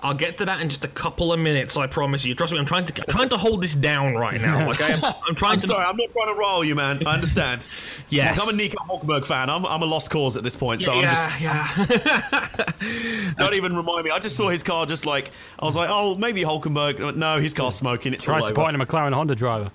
I'll 0.00 0.14
get 0.14 0.38
to 0.38 0.44
that 0.44 0.60
in 0.60 0.68
just 0.68 0.84
a 0.84 0.88
couple 0.88 1.32
of 1.32 1.40
minutes. 1.40 1.76
I 1.76 1.88
promise 1.88 2.24
you. 2.24 2.34
Trust 2.34 2.52
me. 2.52 2.58
I'm 2.58 2.66
trying 2.66 2.86
to 2.86 3.02
I'm 3.02 3.08
trying 3.08 3.28
to 3.30 3.36
hold 3.36 3.62
this 3.62 3.74
down 3.74 4.14
right 4.14 4.40
now. 4.40 4.70
Okay, 4.70 4.92
I'm, 4.92 5.14
I'm 5.26 5.34
trying 5.34 5.52
I'm 5.54 5.60
to. 5.60 5.66
sorry, 5.66 5.84
I'm 5.84 5.96
not 5.96 6.08
trying 6.10 6.32
to 6.32 6.38
rile 6.38 6.62
you, 6.64 6.74
man. 6.74 7.04
I 7.06 7.14
understand. 7.14 7.66
Yes. 8.10 8.38
Look, 8.38 8.48
I'm 8.48 8.54
a 8.54 8.56
Nico 8.56 8.82
Hulkenberg 8.84 9.26
fan. 9.26 9.50
I'm, 9.50 9.66
I'm 9.66 9.82
a 9.82 9.84
lost 9.84 10.10
cause 10.10 10.38
at 10.38 10.42
this 10.42 10.56
point, 10.56 10.80
so 10.80 10.94
I'm 10.94 11.02
yeah, 11.02 11.28
just 11.36 11.40
yeah. 11.42 13.32
don't 13.38 13.52
even 13.52 13.76
remind 13.76 14.04
me. 14.04 14.10
I 14.10 14.18
just 14.18 14.34
saw 14.34 14.48
his 14.48 14.62
car, 14.62 14.86
just 14.86 15.04
like 15.04 15.30
I 15.58 15.66
was 15.66 15.76
like, 15.76 15.90
oh, 15.92 16.14
maybe 16.14 16.40
Hulkenberg. 16.40 17.16
No, 17.16 17.38
his 17.38 17.52
car's 17.52 17.74
smoking. 17.74 18.14
It's 18.14 18.24
Try 18.24 18.36
all 18.36 18.38
over. 18.38 18.48
supporting 18.48 18.80
a 18.80 18.86
McLaren 18.86 19.12
Honda 19.12 19.34
driver. 19.34 19.70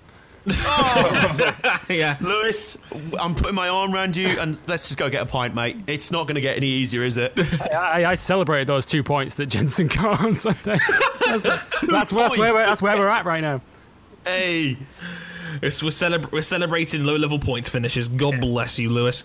Oh. 0.46 1.78
yeah. 1.88 2.16
Lewis, 2.20 2.78
I'm 3.18 3.34
putting 3.34 3.54
my 3.54 3.68
arm 3.68 3.94
around 3.94 4.16
you, 4.16 4.28
and 4.40 4.56
let's 4.68 4.86
just 4.88 4.98
go 4.98 5.08
get 5.08 5.22
a 5.22 5.26
pint, 5.26 5.54
mate. 5.54 5.76
It's 5.86 6.10
not 6.10 6.26
going 6.26 6.34
to 6.36 6.40
get 6.40 6.56
any 6.56 6.68
easier, 6.68 7.02
is 7.02 7.16
it? 7.16 7.32
I, 7.72 8.04
I 8.04 8.14
celebrated 8.14 8.66
those 8.66 8.86
two 8.86 9.02
points 9.02 9.34
that 9.36 9.46
Jensen 9.46 9.86
got 9.88 10.20
on 10.20 10.34
Sunday. 10.34 10.78
That's, 11.26 11.42
that's, 11.42 11.42
that's, 11.42 12.12
where, 12.12 12.28
that's, 12.28 12.38
where 12.38 12.54
we're, 12.54 12.60
that's 12.60 12.82
where 12.82 12.96
we're 12.96 13.08
at 13.08 13.24
right 13.24 13.40
now. 13.40 13.60
hey, 14.24 14.76
It's, 15.62 15.82
we're, 15.82 15.90
celebra- 15.90 16.30
we're 16.32 16.42
celebrating 16.42 17.04
low 17.04 17.16
level 17.16 17.38
points 17.38 17.68
finishes. 17.68 18.08
God 18.08 18.40
bless 18.40 18.78
you, 18.78 18.90
Lewis. 18.90 19.24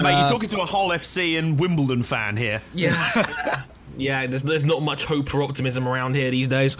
mate, 0.00 0.12
you're 0.12 0.26
uh, 0.26 0.30
talking 0.30 0.48
to 0.50 0.60
a 0.60 0.66
Hull 0.66 0.90
FC 0.90 1.38
and 1.38 1.58
Wimbledon 1.58 2.02
fan 2.02 2.36
here. 2.36 2.62
Yeah. 2.74 3.64
Yeah, 4.00 4.26
there's, 4.26 4.42
there's 4.42 4.64
not 4.64 4.82
much 4.82 5.04
hope 5.04 5.28
for 5.28 5.42
optimism 5.42 5.86
around 5.86 6.14
here 6.16 6.30
these 6.30 6.46
days. 6.48 6.76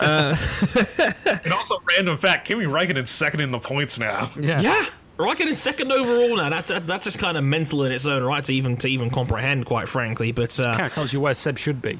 And 0.00 1.52
also, 1.52 1.82
random 1.96 2.16
fact 2.18 2.46
Kimi 2.46 2.64
Räikkönen 2.64 3.06
second 3.06 3.40
in 3.40 3.50
the 3.50 3.58
points 3.58 3.98
now. 3.98 4.28
Yeah. 4.40 4.60
Yeah, 4.60 4.86
Raikkonen 5.18 5.48
is 5.48 5.58
second 5.60 5.92
overall 5.92 6.36
now. 6.36 6.50
That's 6.50 6.68
that, 6.68 6.86
that's 6.86 7.04
just 7.04 7.18
kind 7.18 7.36
of 7.36 7.44
mental 7.44 7.84
in 7.84 7.92
its 7.92 8.06
own 8.06 8.22
right 8.22 8.42
to 8.44 8.52
even 8.54 8.76
to 8.78 8.88
even 8.88 9.10
comprehend, 9.10 9.66
quite 9.66 9.88
frankly. 9.88 10.32
But 10.32 10.58
uh, 10.60 10.74
Kind 10.74 10.86
of 10.86 10.92
tells 10.92 11.12
you 11.12 11.20
where 11.20 11.34
Seb 11.34 11.58
should 11.58 11.80
be. 11.82 11.94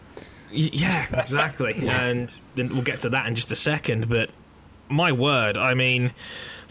Y- 0.52 0.70
Yeah, 0.72 1.06
exactly. 1.20 1.74
and 1.88 2.34
then 2.54 2.68
we'll 2.70 2.82
get 2.82 3.00
to 3.00 3.10
that 3.10 3.26
in 3.26 3.34
just 3.34 3.52
a 3.52 3.56
second. 3.56 4.08
But 4.08 4.30
my 4.88 5.12
word, 5.12 5.56
I 5.58 5.74
mean, 5.74 6.12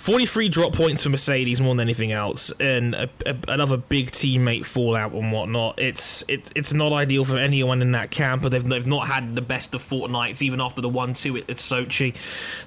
43 0.02 0.50
drop 0.50 0.74
points 0.74 1.04
for 1.04 1.10
Mercedes 1.10 1.62
more 1.62 1.76
than 1.76 1.82
anything 1.82 2.12
else, 2.12 2.52
and 2.60 2.96
a, 2.96 3.08
a, 3.24 3.36
another 3.48 3.78
big 3.78 4.10
teammate 4.10 4.66
fallout 4.66 5.12
and 5.12 5.32
whatnot. 5.32 5.78
It's 5.80 6.24
it, 6.28 6.52
it's 6.56 6.74
not 6.74 6.92
ideal 6.92 7.24
for 7.24 7.38
anyone 7.38 7.84
in 7.84 7.92
that 7.92 8.10
camp, 8.10 8.42
but 8.42 8.52
they've, 8.52 8.68
they've 8.68 8.88
not 8.88 9.10
had 9.10 9.36
the 9.36 9.44
best 9.44 9.76
of 9.76 9.84
fortnights. 9.84 10.42
Even 10.42 10.60
after 10.60 10.82
the 10.82 10.90
one 10.90 11.14
two 11.14 11.38
at, 11.38 11.48
at 11.52 11.58
Sochi, 11.58 12.16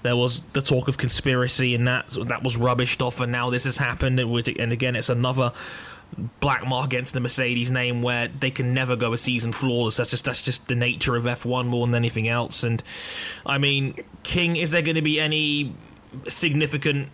there 0.05 0.14
was 0.14 0.42
the 0.53 0.62
talk 0.62 0.87
of 0.87 0.97
conspiracy, 0.97 1.75
and 1.75 1.88
that 1.88 2.07
that 2.27 2.44
was 2.44 2.57
rubbished 2.57 3.05
off, 3.05 3.18
and 3.18 3.33
now 3.33 3.51
this 3.51 3.64
has 3.64 3.79
happened, 3.79 4.20
and, 4.20 4.49
and 4.61 4.73
again, 4.73 4.94
it's 4.94 5.09
another 5.09 5.53
black 6.38 6.64
mark 6.64 6.87
against 6.87 7.14
the 7.14 7.20
Mercedes 7.20 7.68
name 7.68 8.01
where 8.01 8.29
they 8.29 8.53
can 8.53 8.73
never 8.73 8.94
go 8.94 9.12
a 9.12 9.18
season 9.18 9.51
flawless. 9.51 9.97
That's 9.97 10.11
just 10.11 10.25
that's 10.25 10.42
just 10.42 10.68
the 10.68 10.77
nature 10.77 11.16
of 11.16 11.25
F1 11.25 11.66
more 11.66 11.85
than 11.85 11.97
anything 11.97 12.29
else. 12.29 12.62
And 12.62 12.81
I 13.44 13.59
mean, 13.59 13.97
King, 14.23 14.55
is 14.55 14.70
there 14.70 14.83
going 14.83 14.94
to 14.94 15.03
be 15.03 15.18
any 15.18 15.75
significant 16.29 17.09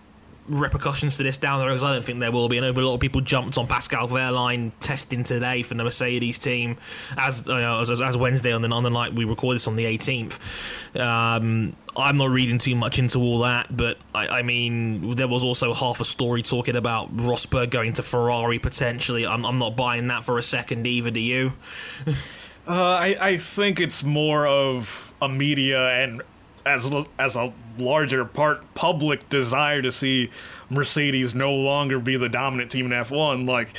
repercussions 0.50 1.16
to 1.16 1.22
this 1.22 1.38
down 1.38 1.60
the 1.60 1.66
road? 1.66 1.74
Because 1.74 1.84
I 1.84 1.94
don't 1.94 2.04
think 2.04 2.20
there 2.20 2.32
will 2.32 2.48
be. 2.48 2.58
I 2.58 2.60
know 2.60 2.70
a 2.70 2.72
lot 2.72 2.94
of 2.94 3.00
people 3.00 3.20
jumped 3.20 3.56
on 3.56 3.66
Pascal 3.66 4.08
Wehrlein 4.08 4.72
testing 4.80 5.24
today 5.24 5.62
for 5.62 5.74
the 5.74 5.84
Mercedes 5.84 6.38
team 6.38 6.76
as 7.16 7.48
as, 7.48 8.00
as 8.00 8.16
Wednesday 8.16 8.52
on 8.52 8.62
the 8.62 8.68
on 8.68 8.82
the 8.82 8.90
night 8.90 9.14
we 9.14 9.24
record 9.24 9.56
this 9.56 9.66
on 9.66 9.76
the 9.76 9.84
18th. 9.84 10.38
Um, 10.98 11.76
I'm 11.96 12.16
not 12.16 12.30
reading 12.30 12.58
too 12.58 12.74
much 12.74 12.98
into 12.98 13.18
all 13.18 13.40
that, 13.40 13.74
but 13.74 13.98
I, 14.14 14.28
I 14.28 14.42
mean, 14.42 15.14
there 15.16 15.28
was 15.28 15.44
also 15.44 15.72
half 15.74 16.00
a 16.00 16.04
story 16.04 16.42
talking 16.42 16.76
about 16.76 17.16
Rosberg 17.16 17.70
going 17.70 17.94
to 17.94 18.02
Ferrari 18.02 18.58
potentially. 18.58 19.26
I'm, 19.26 19.44
I'm 19.44 19.58
not 19.58 19.76
buying 19.76 20.08
that 20.08 20.24
for 20.24 20.38
a 20.38 20.42
second 20.42 20.86
either. 20.86 21.10
Do 21.10 21.20
you? 21.20 21.52
Uh, 22.68 22.98
I, 23.00 23.16
I 23.20 23.36
think 23.38 23.80
it's 23.80 24.04
more 24.04 24.46
of 24.46 25.12
a 25.20 25.28
media 25.28 25.88
and 25.88 26.22
as 26.66 26.90
a, 26.90 27.04
as 27.18 27.36
a 27.36 27.52
larger 27.78 28.24
part 28.24 28.74
public 28.74 29.28
desire 29.28 29.82
to 29.82 29.92
see 29.92 30.30
Mercedes 30.68 31.34
no 31.34 31.52
longer 31.52 31.98
be 31.98 32.16
the 32.16 32.28
dominant 32.28 32.70
team 32.70 32.86
in 32.86 32.92
F1. 32.92 33.48
Like 33.48 33.76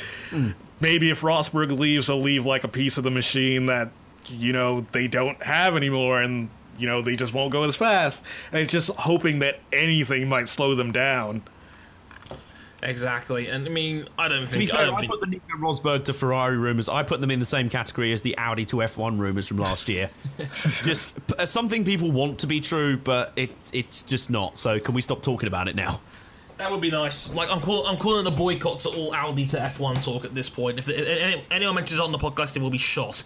maybe 0.80 1.10
if 1.10 1.20
Rosberg 1.22 1.78
leaves, 1.78 2.08
they'll 2.08 2.20
leave 2.20 2.44
like 2.44 2.64
a 2.64 2.68
piece 2.68 2.98
of 2.98 3.04
the 3.04 3.10
machine 3.10 3.66
that 3.66 3.90
you 4.28 4.52
know 4.52 4.82
they 4.92 5.08
don't 5.08 5.42
have 5.42 5.76
anymore, 5.76 6.20
and 6.20 6.50
you 6.78 6.86
know 6.86 7.02
they 7.02 7.16
just 7.16 7.32
won't 7.32 7.52
go 7.52 7.64
as 7.64 7.76
fast. 7.76 8.22
And 8.50 8.60
it's 8.60 8.72
just 8.72 8.90
hoping 8.90 9.38
that 9.40 9.60
anything 9.72 10.28
might 10.28 10.48
slow 10.48 10.74
them 10.74 10.92
down. 10.92 11.42
Exactly, 12.84 13.46
and 13.46 13.64
I 13.64 13.70
mean, 13.70 14.08
I 14.18 14.26
don't 14.26 14.40
think. 14.48 14.52
To 14.52 14.58
be. 14.58 14.72
I 14.72 14.76
fair, 14.76 14.86
don't 14.86 14.96
I 14.96 15.00
think 15.00 15.12
put 15.12 15.20
the 15.20 15.28
Nico 15.28 15.56
Rosberg 15.58 16.04
to 16.04 16.12
Ferrari 16.12 16.56
rumours. 16.56 16.88
I 16.88 17.04
put 17.04 17.20
them 17.20 17.30
in 17.30 17.38
the 17.38 17.46
same 17.46 17.68
category 17.68 18.12
as 18.12 18.22
the 18.22 18.36
Audi 18.36 18.64
to 18.66 18.76
F1 18.76 19.20
rumours 19.20 19.46
from 19.46 19.58
last 19.58 19.88
year. 19.88 20.10
just 20.82 21.16
uh, 21.38 21.46
something 21.46 21.84
people 21.84 22.10
want 22.10 22.40
to 22.40 22.48
be 22.48 22.60
true, 22.60 22.96
but 22.96 23.32
it 23.36 23.52
it's 23.72 24.02
just 24.02 24.30
not. 24.30 24.58
So 24.58 24.80
can 24.80 24.94
we 24.94 25.00
stop 25.00 25.22
talking 25.22 25.46
about 25.46 25.68
it 25.68 25.76
now? 25.76 26.00
That 26.58 26.72
would 26.72 26.80
be 26.80 26.90
nice. 26.90 27.32
Like 27.32 27.50
I'm 27.50 27.60
call, 27.60 27.86
I'm 27.86 27.98
calling 27.98 28.26
a 28.26 28.32
boycott 28.32 28.80
to 28.80 28.88
all 28.88 29.14
Audi 29.14 29.46
to 29.46 29.58
F1 29.58 30.04
talk 30.04 30.24
at 30.24 30.34
this 30.34 30.50
point. 30.50 30.80
If, 30.80 30.88
if 30.88 31.52
anyone 31.52 31.76
mentions 31.76 32.00
on 32.00 32.10
the 32.10 32.18
podcast, 32.18 32.54
they 32.54 32.60
will 32.60 32.70
be 32.70 32.78
shot. 32.78 33.22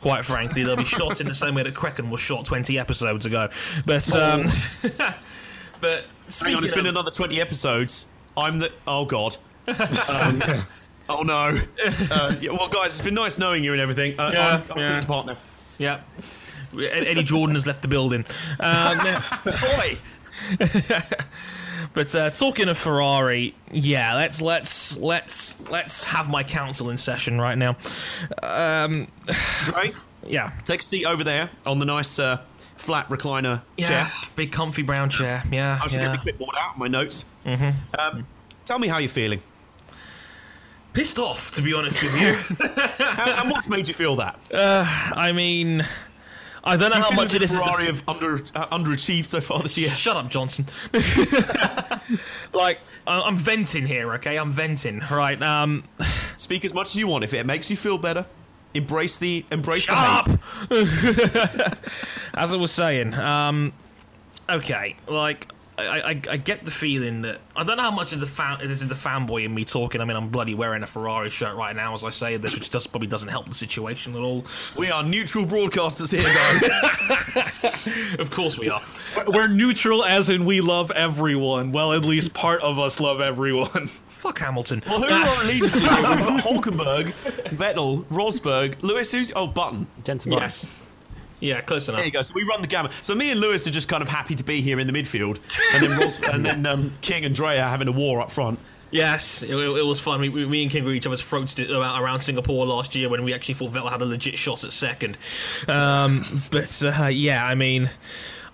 Quite 0.00 0.24
frankly, 0.24 0.62
they'll 0.62 0.76
be 0.76 0.84
shot 0.84 1.20
in 1.20 1.26
the 1.26 1.34
same 1.34 1.56
way 1.56 1.64
that 1.64 1.74
Kraken 1.74 2.08
was 2.08 2.20
shot 2.20 2.44
20 2.44 2.78
episodes 2.78 3.26
ago. 3.26 3.48
But 3.84 4.14
um, 4.14 4.46
but 5.80 6.04
Hang 6.40 6.54
on, 6.54 6.64
it's 6.64 6.72
been 6.72 6.86
another 6.86 7.10
twenty 7.10 7.40
episodes. 7.40 8.06
I'm 8.36 8.58
the 8.58 8.72
oh 8.86 9.04
god. 9.04 9.36
Um, 9.68 10.42
oh 11.08 11.22
no. 11.22 11.58
Uh, 12.10 12.34
yeah, 12.40 12.50
well, 12.50 12.68
guys, 12.68 12.92
it's 12.92 13.00
been 13.00 13.14
nice 13.14 13.38
knowing 13.38 13.62
you 13.64 13.72
and 13.72 13.80
everything. 13.80 14.18
Uh, 14.18 14.30
Yeah, 14.32 14.62
I'm, 14.68 14.72
I'm 14.72 14.78
yeah. 14.78 15.00
partner. 15.02 15.36
yeah. 15.78 16.00
Eddie 16.74 17.22
Jordan 17.22 17.54
has 17.54 17.66
left 17.66 17.82
the 17.82 17.88
building. 17.88 18.24
Um, 18.58 18.98
Boy. 19.44 19.98
but 21.94 22.14
uh, 22.14 22.30
talking 22.30 22.68
of 22.68 22.78
Ferrari, 22.78 23.54
yeah, 23.70 24.14
let's 24.14 24.40
let's 24.40 24.96
let's 24.96 25.60
let's 25.68 26.04
have 26.04 26.30
my 26.30 26.42
council 26.42 26.88
in 26.90 26.96
session 26.96 27.38
right 27.40 27.58
now. 27.58 27.76
Dre, 29.64 29.92
Yeah, 30.26 30.52
take 30.64 30.80
a 30.80 30.82
seat 30.82 31.04
over 31.04 31.22
there 31.24 31.50
on 31.66 31.78
the 31.78 31.84
nice 31.84 32.18
uh, 32.18 32.40
flat 32.76 33.08
recliner 33.10 33.62
yeah, 33.76 33.86
chair. 33.86 34.10
big 34.34 34.50
comfy 34.52 34.82
brown 34.82 35.10
chair. 35.10 35.42
Yeah, 35.52 35.78
I 35.82 35.86
should 35.88 36.00
yeah. 36.00 36.06
get 36.08 36.16
my 36.16 36.22
clipboard 36.22 36.54
out, 36.58 36.78
my 36.78 36.88
notes. 36.88 37.24
Mm-hmm. 37.44 38.00
Um, 38.00 38.26
tell 38.64 38.78
me 38.78 38.88
how 38.88 38.98
you're 38.98 39.08
feeling. 39.08 39.40
Pissed 40.92 41.18
off, 41.18 41.50
to 41.52 41.62
be 41.62 41.72
honest 41.72 42.02
with 42.02 42.20
you. 42.20 42.32
How, 42.98 43.40
and 43.40 43.50
what's 43.50 43.66
made 43.66 43.88
you 43.88 43.94
feel 43.94 44.16
that? 44.16 44.38
I 44.52 45.32
mean, 45.32 45.86
I 46.62 46.76
don't 46.76 46.90
know 46.90 46.98
You 46.98 47.02
how 47.02 47.12
much 47.12 47.28
as 47.28 47.34
of 47.36 47.42
if 47.42 47.48
this 47.48 47.52
is. 47.52 47.58
Ferrari 47.58 47.86
The, 47.86 47.92
have 47.94 48.08
under 48.08 48.34
uh, 48.54 48.66
underachieved 48.66 49.24
so 49.26 49.40
far 49.40 49.60
this 49.62 49.78
year. 49.78 49.88
shut 49.88 50.18
up, 50.18 50.28
Johnson. 50.28 50.66
like 52.52 52.80
I- 53.06 53.22
I'm 53.22 53.36
venting 53.38 53.86
here, 53.86 54.12
okay? 54.14 54.36
I'm 54.36 54.52
venting, 54.52 55.00
right? 55.10 55.40
Um, 55.42 55.84
Speak 56.36 56.62
as 56.64 56.74
much 56.74 56.88
as 56.88 56.96
you 56.96 57.06
want. 57.06 57.24
If 57.24 57.32
it 57.34 57.46
makes 57.46 57.70
you 57.70 57.76
feel 57.76 57.96
better, 57.96 58.26
embrace 58.74 59.16
the 59.16 59.46
embrace 59.50 59.86
the 59.86 59.94
shut 59.94 60.28
hate. 60.28 61.68
up. 61.72 61.78
As 62.34 62.52
I 62.52 62.56
was 62.56 62.70
saying, 62.72 63.14
um, 63.14 63.72
okay, 64.50 64.96
like. 65.06 65.48
I, 65.78 65.84
I, 65.84 66.08
I 66.10 66.36
get 66.36 66.64
the 66.64 66.70
feeling 66.70 67.22
that 67.22 67.40
I 67.56 67.64
don't 67.64 67.78
know 67.78 67.84
how 67.84 67.90
much 67.90 68.12
of 68.12 68.20
the 68.20 68.26
fan 68.26 68.58
this 68.60 68.82
is 68.82 68.88
the 68.88 68.94
fanboy 68.94 69.44
in 69.44 69.54
me 69.54 69.64
talking. 69.64 70.00
I 70.00 70.04
mean, 70.04 70.16
I'm 70.16 70.28
bloody 70.28 70.54
wearing 70.54 70.82
a 70.82 70.86
Ferrari 70.86 71.30
shirt 71.30 71.56
right 71.56 71.74
now 71.74 71.94
as 71.94 72.04
I 72.04 72.10
say 72.10 72.36
this, 72.36 72.54
which 72.54 72.70
just 72.70 72.90
probably 72.90 73.08
doesn't 73.08 73.28
help 73.28 73.48
the 73.48 73.54
situation 73.54 74.14
at 74.14 74.20
all. 74.20 74.44
We 74.76 74.90
are 74.90 75.02
neutral 75.02 75.46
broadcasters 75.46 76.12
here, 76.12 76.22
guys. 76.22 77.62
Of 78.18 78.30
course 78.30 78.58
we 78.58 78.68
are. 78.68 78.82
We're 79.26 79.48
neutral, 79.48 80.04
as 80.04 80.30
in 80.30 80.44
we 80.44 80.60
love 80.60 80.90
everyone. 80.92 81.72
Well, 81.72 81.92
at 81.92 82.04
least 82.04 82.34
part 82.34 82.62
of 82.62 82.78
us 82.78 83.00
love 83.00 83.20
everyone. 83.20 83.68
Fuck 84.08 84.38
Hamilton. 84.38 84.82
well, 84.86 85.02
who 85.02 85.06
are 85.06 85.28
our 85.28 85.44
allegiances 85.44 85.80
here? 85.82 85.90
We've 85.90 86.02
got 86.02 86.44
Hulkenberg, 86.44 87.06
Vettel, 87.56 88.04
Rosberg, 88.04 88.80
Lewis. 88.82 89.10
Who's 89.10 89.32
oh 89.34 89.46
Button? 89.46 89.86
Jensen 90.04 90.30
Button. 90.30 90.44
Yes. 90.44 90.81
Yeah, 91.42 91.60
close 91.60 91.88
enough. 91.88 91.98
There 91.98 92.06
you 92.06 92.12
go. 92.12 92.22
So 92.22 92.34
we 92.34 92.44
run 92.44 92.60
the 92.60 92.68
gamut. 92.68 92.92
So 93.02 93.16
me 93.16 93.32
and 93.32 93.40
Lewis 93.40 93.66
are 93.66 93.70
just 93.70 93.88
kind 93.88 94.02
of 94.02 94.08
happy 94.08 94.36
to 94.36 94.44
be 94.44 94.60
here 94.60 94.78
in 94.78 94.86
the 94.86 94.92
midfield, 94.92 95.40
and 95.74 95.82
then 95.82 95.98
Ros- 95.98 96.20
and 96.32 96.46
then 96.46 96.64
um, 96.66 96.92
King 97.00 97.24
and 97.24 97.34
Dre 97.34 97.58
are 97.58 97.68
having 97.68 97.88
a 97.88 97.92
war 97.92 98.20
up 98.20 98.30
front. 98.30 98.60
Yes, 98.92 99.42
it, 99.42 99.50
it 99.50 99.86
was 99.86 99.98
fun. 99.98 100.20
We, 100.20 100.28
we, 100.28 100.46
me 100.46 100.62
and 100.62 100.70
King 100.70 100.84
were 100.84 100.92
each 100.92 101.06
other's 101.06 101.22
throats 101.22 101.58
around 101.58 102.20
Singapore 102.20 102.66
last 102.66 102.94
year 102.94 103.08
when 103.08 103.24
we 103.24 103.32
actually 103.32 103.54
thought 103.54 103.72
Vettel 103.72 103.90
had 103.90 104.02
a 104.02 104.04
legit 104.04 104.38
shot 104.38 104.64
at 104.64 104.72
second. 104.72 105.16
Um, 105.66 106.20
but 106.50 106.82
uh, 106.84 107.06
yeah, 107.06 107.44
I 107.44 107.54
mean, 107.54 107.90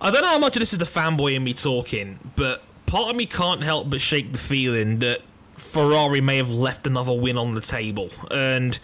I 0.01 0.09
don't 0.09 0.21
know 0.21 0.29
how 0.29 0.39
much 0.39 0.55
of 0.55 0.61
this 0.61 0.71
is 0.71 0.79
the 0.79 0.85
fanboy 0.85 1.35
in 1.35 1.43
me 1.43 1.53
talking, 1.53 2.19
but 2.37 2.63
part 2.85 3.09
of 3.09 3.15
me 3.17 3.25
can't 3.25 3.61
help 3.63 3.89
but 3.89 3.99
shake 3.99 4.31
the 4.31 4.37
feeling 4.37 4.99
that 4.99 5.21
Ferrari 5.57 6.21
may 6.21 6.37
have 6.37 6.49
left 6.49 6.87
another 6.87 7.13
win 7.13 7.37
on 7.37 7.53
the 7.53 7.61
table. 7.61 8.09
And 8.31 8.79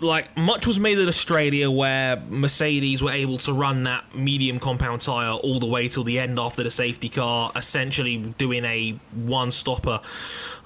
like 0.00 0.36
much 0.36 0.66
was 0.66 0.78
made 0.78 0.98
at 0.98 1.08
Australia 1.08 1.70
where 1.70 2.16
Mercedes 2.28 3.02
were 3.02 3.12
able 3.12 3.38
to 3.38 3.52
run 3.52 3.84
that 3.84 4.14
medium 4.14 4.60
compound 4.60 5.00
tyre 5.00 5.32
all 5.32 5.58
the 5.58 5.66
way 5.66 5.88
till 5.88 6.04
the 6.04 6.18
end 6.18 6.38
after 6.38 6.62
the 6.62 6.70
safety 6.70 7.08
car, 7.08 7.50
essentially 7.56 8.18
doing 8.38 8.64
a 8.64 8.98
one 9.14 9.50
stopper. 9.50 10.00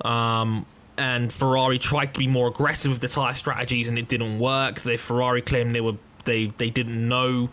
Um, 0.05 0.67
and 0.99 1.33
Ferrari 1.33 1.79
tried 1.79 2.13
to 2.15 2.19
be 2.19 2.27
more 2.27 2.49
aggressive 2.49 2.93
with 2.93 3.01
the 3.01 3.09
tyre 3.09 3.35
strategies 3.35 3.89
and 3.89 3.99
it 3.99 4.09
didn't 4.09 4.39
work. 4.39 4.81
The 4.81 4.97
Ferrari 4.97 5.43
claimed 5.43 5.75
they 5.75 5.81
were 5.81 5.97
they 6.25 6.47
they 6.59 6.69
didn't 6.69 7.09
know 7.09 7.51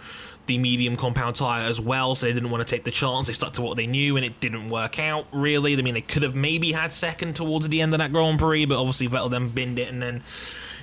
the 0.48 0.58
medium 0.58 0.96
compound 0.96 1.36
tyre 1.36 1.66
as 1.66 1.80
well, 1.80 2.16
so 2.16 2.26
they 2.26 2.34
didn't 2.34 2.50
want 2.50 2.66
to 2.66 2.76
take 2.76 2.86
the 2.86 2.92
chance. 2.92 3.28
They 3.28 3.34
stuck 3.34 3.54
to 3.54 3.62
what 3.62 3.78
they 3.78 3.86
knew, 3.86 4.16
and 4.16 4.26
it 4.26 4.40
didn't 4.40 4.70
work 4.70 4.98
out 5.00 5.28
really. 5.32 5.78
I 5.78 5.82
mean, 5.82 5.94
they 5.94 6.02
could 6.02 6.24
have 6.24 6.36
maybe 6.36 6.72
had 6.72 6.94
second 6.94 7.36
towards 7.36 7.68
the 7.70 7.82
end 7.82 7.94
of 7.94 8.00
that 8.00 8.12
Grand 8.12 8.40
Prix, 8.40 8.66
but 8.66 8.80
obviously 8.80 9.08
Vettel 9.08 9.30
then 9.30 9.50
binned 9.50 9.78
it, 9.78 9.90
and 9.90 10.02
then 10.02 10.24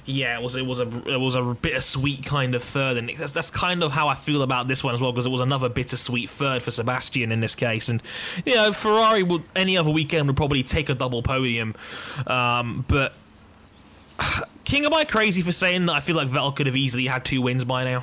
yeah, 0.06 0.38
it 0.38 0.42
was 0.42 0.54
it 0.54 0.66
was 0.66 0.80
a 0.80 1.08
it 1.08 1.18
was 1.18 1.34
a 1.34 1.42
bittersweet 1.42 2.24
kind 2.24 2.54
of 2.54 2.62
third, 2.62 2.98
and 2.98 3.10
that's 3.16 3.32
that's 3.32 3.50
kind 3.50 3.82
of 3.82 3.92
how 3.92 4.08
I 4.08 4.14
feel 4.14 4.42
about 4.42 4.68
this 4.68 4.84
one 4.84 4.94
as 4.94 5.00
well, 5.00 5.12
because 5.12 5.24
it 5.24 5.30
was 5.30 5.40
another 5.40 5.68
bittersweet 5.68 6.28
third 6.28 6.62
for 6.62 6.70
Sebastian 6.70 7.32
in 7.32 7.40
this 7.40 7.54
case, 7.54 7.88
and 7.88 8.02
you 8.44 8.54
know 8.54 8.72
Ferrari 8.72 9.22
would 9.22 9.44
any 9.56 9.78
other 9.78 9.90
weekend 9.90 10.26
would 10.26 10.36
probably 10.36 10.62
take 10.62 10.88
a 10.88 10.94
double 10.94 11.22
podium, 11.22 11.74
um, 12.26 12.84
but. 12.88 13.14
King, 14.64 14.86
am 14.86 14.94
I 14.94 15.04
crazy 15.04 15.42
for 15.42 15.52
saying 15.52 15.84
that 15.86 15.92
I 15.92 16.00
feel 16.00 16.16
like 16.16 16.26
Vettel 16.26 16.56
could 16.56 16.64
have 16.64 16.74
easily 16.74 17.06
had 17.06 17.22
two 17.22 17.42
wins 17.42 17.64
by 17.64 17.84
now? 17.84 18.02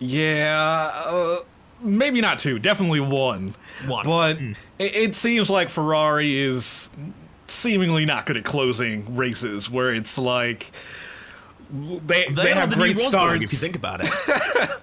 Yeah, 0.00 0.90
uh, 0.92 1.36
maybe 1.80 2.20
not 2.20 2.40
two, 2.40 2.58
definitely 2.58 2.98
one. 2.98 3.54
One. 3.86 4.04
But 4.04 4.38
it, 4.80 4.96
it 4.96 5.14
seems 5.14 5.48
like 5.48 5.68
Ferrari 5.68 6.36
is 6.36 6.90
seemingly 7.48 8.04
not 8.04 8.26
good 8.26 8.36
at 8.36 8.44
closing 8.44 9.16
races, 9.16 9.70
where 9.70 9.94
it's 9.94 10.18
like 10.18 10.72
they 11.70 12.26
they, 12.26 12.32
They, 12.32 12.52
have 12.52 12.70
the 12.70 12.76
great 12.76 12.96
new 12.96 13.08
starts. 13.08 13.42
if 13.44 13.52
you 13.52 13.58
think 13.58 13.76
about 13.76 14.00
it. 14.02 14.10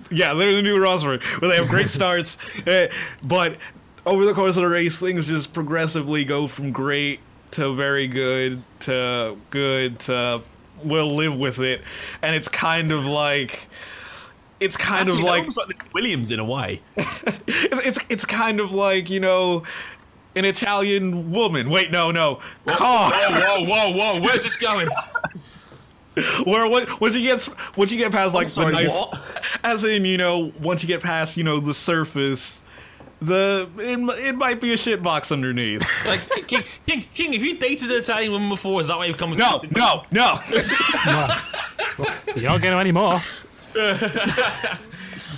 yeah, 0.12 0.34
they're 0.34 0.54
the 0.54 0.62
new 0.62 0.78
Rosberg, 0.78 1.24
where 1.42 1.50
they 1.50 1.58
have 1.58 1.68
great 1.68 1.90
starts, 1.92 2.38
eh, 2.68 2.90
but 3.24 3.58
over 4.06 4.26
the 4.26 4.34
course 4.34 4.58
of 4.58 4.64
the 4.64 4.70
race, 4.70 5.00
things 5.00 5.28
just 5.28 5.54
progressively 5.54 6.26
go 6.26 6.48
from 6.48 6.72
great 6.72 7.20
to 7.52 7.74
very 7.76 8.08
good 8.08 8.64
to 8.82 9.38
good 9.50 10.00
to 10.02 10.42
we'll 10.84 11.16
live 11.16 11.38
with 11.38 11.60
it, 11.60 11.82
and 12.22 12.36
it's 12.36 12.48
kind 12.50 12.92
of 12.92 13.06
like. 13.06 13.68
It's 14.60 14.78
kind 14.78 15.10
Actually, 15.10 15.42
of 15.42 15.58
like 15.58 15.68
like 15.68 15.94
Williams 15.94 16.32
in 16.32 16.40
a 16.40 16.46
way. 16.46 16.80
it's, 16.96 17.86
it's 17.86 18.06
it's 18.08 18.26
kind 18.26 18.62
of 18.62 18.72
like 18.72 19.10
you 19.10 19.20
know 19.20 19.64
an 20.36 20.46
Italian 20.46 21.32
woman. 21.32 21.70
Wait, 21.70 21.92
no, 21.92 22.12
no, 22.12 22.40
car. 22.66 23.12
Whoa, 23.12 23.64
whoa, 23.64 23.64
whoa, 23.64 23.92
whoa! 23.92 24.22
Where's 24.22 24.44
this 24.44 24.56
going? 24.56 24.88
Where 26.46 26.70
what, 26.70 27.02
once 27.02 27.16
you 27.16 27.24
get 27.24 27.50
once 27.76 27.92
you 27.92 27.98
get 27.98 28.12
past 28.12 28.36
like 28.36 28.48
sorry, 28.48 28.74
the 28.74 28.84
nice, 28.84 28.92
what? 28.92 29.20
as 29.64 29.84
in 29.84 30.06
you 30.06 30.18
know 30.18 30.52
once 30.62 30.84
you 30.84 30.88
get 30.88 31.02
past 31.02 31.38
you 31.38 31.44
know 31.44 31.60
the 31.60 31.74
surface, 31.74 32.62
the 33.20 33.68
it, 33.78 33.98
it 34.28 34.36
might 34.36 34.62
be 34.62 34.74
a 34.74 34.78
shit 34.78 35.02
box 35.02 35.32
underneath. 35.32 35.82
Like, 36.06 36.48
King, 36.48 36.64
King, 36.86 37.06
King, 37.16 37.34
have 37.34 37.42
you 37.42 37.58
dated 37.58 37.90
an 37.90 37.98
Italian 37.98 38.32
woman 38.32 38.50
before? 38.50 38.82
Is 38.82 38.90
that 38.90 38.98
why 38.98 39.06
you've 39.06 39.18
come? 39.18 39.32
No, 39.36 39.62
no, 39.72 40.04
no. 40.12 40.38
You 42.36 42.42
don't 42.44 42.62
get 42.62 42.74
any 42.74 42.92
more. 42.92 43.20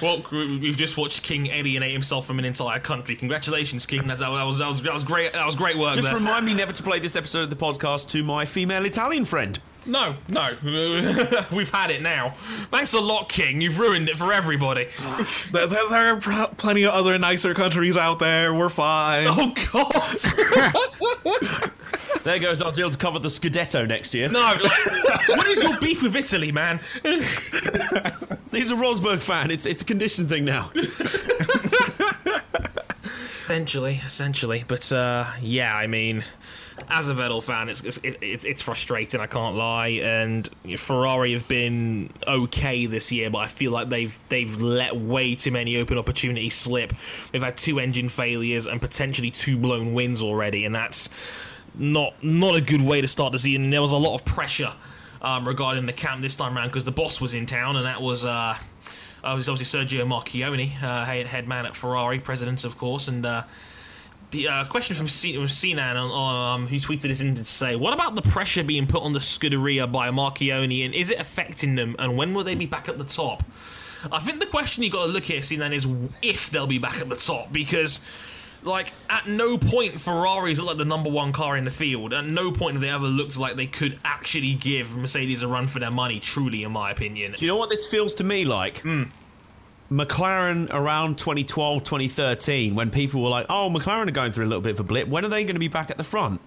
Well, 0.02 0.24
we've 0.32 0.78
just 0.78 0.98
watched 0.98 1.24
King 1.24 1.48
alienate 1.48 1.92
himself 1.92 2.26
from 2.26 2.40
an 2.40 2.46
entire 2.46 2.80
country. 2.80 3.16
Congratulations, 3.16 3.86
King. 3.86 4.08
That's, 4.08 4.20
that 4.20 4.30
was 4.30 4.58
that 4.60 4.68
was 4.68 4.82
that 4.82 4.94
was 4.94 5.04
great. 5.04 5.34
That 5.34 5.46
was 5.46 5.56
great 5.56 5.78
work. 5.78 5.94
Just 5.94 6.08
there. 6.08 6.18
remind 6.18 6.46
me 6.46 6.54
never 6.54 6.74
to 6.74 6.84
play 6.84 7.00
this 7.00 7.16
episode 7.16 7.44
of 7.44 7.50
the 7.50 7.56
podcast 7.56 8.10
to 8.12 8.24
my 8.24 8.46
female 8.46 8.86
Italian 8.86 9.26
friend. 9.26 9.60
No, 9.88 10.16
no, 10.30 10.50
we've 11.52 11.70
had 11.70 11.92
it 11.92 12.02
now. 12.02 12.30
Thanks 12.72 12.94
a 12.94 13.00
lot, 13.00 13.30
King. 13.30 13.62
You've 13.62 13.78
ruined 13.78 14.10
it 14.10 14.16
for 14.16 14.34
everybody. 14.34 14.88
there, 15.52 15.68
there- 15.68 15.90
there 15.90 16.16
are 16.16 16.48
plenty 16.58 16.84
of 16.86 16.94
other 16.94 17.16
nicer 17.20 17.54
countries 17.54 17.96
out 17.96 18.18
there. 18.18 18.52
We're 18.56 18.70
fine. 18.70 19.28
Oh 19.30 19.54
God! 19.72 21.72
There 22.24 22.40
goes 22.40 22.60
our 22.60 22.72
deal 22.72 22.90
to 22.90 22.98
cover 22.98 23.20
the 23.20 23.28
Scudetto 23.28 23.88
next 23.88 24.16
year. 24.16 24.28
No, 24.30 24.40
like, 24.40 25.28
what 25.28 25.48
is 25.48 25.62
your 25.62 25.80
beef 25.80 26.02
with 26.02 26.16
Italy, 26.16 26.52
man? 26.52 26.80
He's 28.56 28.72
a 28.72 28.76
Rosberg 28.76 29.22
fan. 29.22 29.52
It's 29.52 29.66
it's 29.66 29.82
a 29.82 29.86
condition 29.86 30.28
thing 30.28 30.46
now. 30.46 30.72
Essentially, 33.46 34.02
essentially, 34.04 34.66
but 34.68 34.92
uh, 34.92 35.26
yeah, 35.40 35.76
I 35.76 35.86
mean, 35.86 36.24
as 36.90 37.10
a 37.10 37.14
Vettel 37.14 37.44
fan, 37.44 37.70
it's 37.70 37.82
it's, 37.84 38.00
it's 38.04 38.44
it's 38.44 38.62
frustrating. 38.64 39.22
I 39.22 39.28
can't 39.28 39.56
lie, 39.56 39.90
and 39.90 40.50
Ferrari 40.78 41.34
have 41.34 41.48
been 41.48 42.10
okay 42.28 42.88
this 42.88 43.12
year, 43.12 43.30
but 43.30 43.38
I 43.38 43.48
feel 43.48 43.72
like 43.72 43.90
they've 43.90 44.18
they've 44.30 44.60
let 44.60 44.96
way 44.96 45.36
too 45.36 45.52
many 45.52 45.78
open 45.78 46.00
opportunities 46.00 46.56
slip. 46.56 46.92
They've 47.32 47.44
had 47.44 47.56
two 47.56 47.80
engine 47.80 48.10
failures 48.10 48.66
and 48.66 48.82
potentially 48.82 49.30
two 49.30 49.58
blown 49.58 49.94
wins 49.94 50.24
already, 50.24 50.66
and 50.66 50.74
that's 50.74 51.10
not 51.76 52.24
not 52.24 52.56
a 52.56 52.62
good 52.62 52.82
way 52.82 53.00
to 53.00 53.08
start 53.08 53.32
the 53.32 53.40
season. 53.40 53.70
There 53.70 53.82
was 53.82 53.92
a 53.92 53.98
lot 53.98 54.16
of 54.16 54.26
pressure 54.26 54.74
um, 55.26 55.46
regarding 55.46 55.88
the 55.88 55.94
camp 55.94 56.22
this 56.22 56.36
time 56.36 56.56
around 56.56 56.68
because 56.68 56.84
the 56.84 56.92
boss 56.92 57.20
was 57.20 57.34
in 57.34 57.46
town, 57.46 57.76
and 57.76 57.86
that 57.86 58.02
was. 58.02 58.26
Uh, 58.26 58.58
uh, 59.24 59.34
was 59.34 59.50
obviously 59.50 59.84
Sergio 59.84 60.06
Marchionne, 60.06 60.84
uh, 60.84 61.04
head, 61.04 61.48
man 61.48 61.66
at 61.66 61.76
Ferrari, 61.76 62.20
president, 62.20 62.64
of 62.64 62.78
course, 62.78 63.08
and 63.08 63.26
uh, 63.26 63.42
the 64.30 64.48
uh, 64.48 64.66
question 64.66 64.96
from 64.96 65.08
Sinan, 65.08 65.98
um, 65.98 66.68
who 66.68 66.76
tweeted 66.76 67.02
this 67.02 67.22
in 67.22 67.34
to 67.34 67.44
say, 67.44 67.76
"What 67.76 67.94
about 67.94 68.14
the 68.14 68.22
pressure 68.22 68.64
being 68.64 68.86
put 68.86 69.02
on 69.02 69.14
the 69.14 69.20
Scuderia 69.20 69.92
by 69.92 70.12
Marchionne, 70.12 70.86
and 70.86 70.94
is 70.94 71.10
it 71.10 71.20
affecting 71.20 71.74
them? 71.74 71.96
And 71.98 72.16
when 72.18 72.36
will 72.36 72.44
they 72.44 72.54
be 72.54 72.68
back 72.68 72.88
at 72.88 73.00
the 73.00 73.04
top?" 73.04 73.44
I 74.12 74.20
think 74.20 74.40
the 74.40 74.46
question 74.46 74.84
you 74.84 74.92
got 74.92 75.08
to 75.08 75.12
look 75.12 75.32
at, 75.32 75.44
Sinan, 75.44 75.74
is 75.74 75.88
if 76.22 76.52
they'll 76.52 76.68
be 76.68 76.78
back 76.78 77.02
at 77.02 77.10
the 77.10 77.16
top, 77.16 77.52
because. 77.52 78.02
Like 78.66 78.94
at 79.10 79.28
no 79.28 79.58
point 79.58 80.02
Ferraris 80.02 80.58
look 80.58 80.68
like 80.70 80.78
the 80.78 80.86
number 80.86 81.10
one 81.10 81.32
car 81.32 81.56
in 81.56 81.66
the 81.66 81.72
field. 81.72 82.14
At 82.14 82.26
no 82.26 82.52
point 82.52 82.74
have 82.74 82.82
they 82.82 82.90
ever 82.90 83.06
looked 83.06 83.38
like 83.38 83.56
they 83.56 83.68
could 83.68 84.00
actually 84.04 84.56
give 84.56 84.98
Mercedes 84.98 85.44
a 85.44 85.48
run 85.48 85.68
for 85.68 85.80
their 85.80 85.92
money. 85.92 86.20
Truly, 86.20 86.64
in 86.64 86.72
my 86.72 86.92
opinion. 86.92 87.34
Do 87.38 87.46
you 87.46 87.52
know 87.52 87.58
what 87.58 87.70
this 87.70 87.86
feels 87.86 88.16
to 88.16 88.24
me 88.24 88.44
like? 88.44 88.80
Hmm. 88.80 89.04
McLaren 89.92 90.68
around 90.74 91.20
2012, 91.20 91.84
2013, 91.84 92.74
when 92.74 92.90
people 92.90 93.22
were 93.22 93.30
like, 93.30 93.46
oh, 93.52 93.70
McLaren 93.72 94.08
are 94.08 94.12
going 94.12 94.32
through 94.32 94.46
a 94.46 94.48
little 94.48 94.64
bit 94.64 94.74
of 94.74 94.80
a 94.80 94.84
blip. 94.84 95.08
When 95.08 95.24
are 95.24 95.30
they 95.30 95.44
going 95.44 95.56
to 95.56 95.60
be 95.60 95.68
back 95.68 95.92
at 95.92 95.98
the 95.98 96.04
front? 96.04 96.42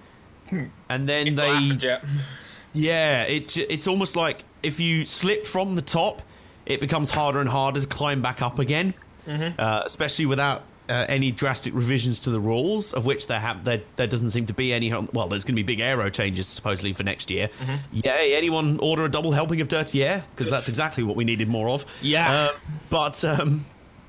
Hmm. 0.51 0.65
And 0.89 1.09
then 1.09 1.37
they. 1.37 2.01
Yeah, 2.75 3.23
it, 3.23 3.57
it's 3.57 3.87
almost 3.87 4.17
like 4.17 4.45
if 4.63 4.81
you 4.81 5.07
slip 5.07 5.47
from 5.47 5.75
the 5.75 5.83
top, 5.83 6.23
it 6.67 6.81
becomes 6.81 7.11
harder 7.11 7.41
and 7.41 7.49
harder 7.49 7.81
to 7.81 7.87
climb 7.87 8.21
back 8.21 8.43
up 8.43 8.59
again, 8.59 8.93
mm-hmm. 9.27 9.59
uh, 9.59 9.83
especially 9.87 10.27
without 10.27 10.63
uh, 10.89 11.07
any 11.09 11.31
drastic 11.31 11.75
revisions 11.75 12.21
to 12.21 12.31
the 12.31 12.41
rules, 12.41 12.93
of 12.93 13.05
which 13.05 13.27
there 13.27 13.41
have 13.41 13.65
there, 13.65 13.83
there 13.97 14.07
doesn't 14.07 14.31
seem 14.31 14.47
to 14.47 14.55
be 14.55 14.73
any. 14.73 14.93
Well, 14.93 15.29
there's 15.29 15.45
going 15.45 15.57
to 15.57 15.63
be 15.63 15.63
big 15.63 15.81
aero 15.81 16.11
changes 16.11 16.47
supposedly 16.47 16.93
for 16.93 17.03
next 17.03 17.31
year. 17.31 17.51
Yay! 17.93 18.35
Anyone 18.35 18.79
order 18.81 19.05
a 19.05 19.09
double 19.11 19.33
helping 19.33 19.61
of 19.61 19.69
dirty 19.69 20.05
air 20.05 20.25
because 20.31 20.51
that's 20.51 20.69
exactly 20.69 21.03
what 21.03 21.17
we 21.17 21.25
needed 21.25 21.49
more 21.49 21.69
of. 21.69 21.85
Yeah. 22.03 22.31
Uh, 22.31 22.53
but 22.91 23.25
um, 23.25 23.65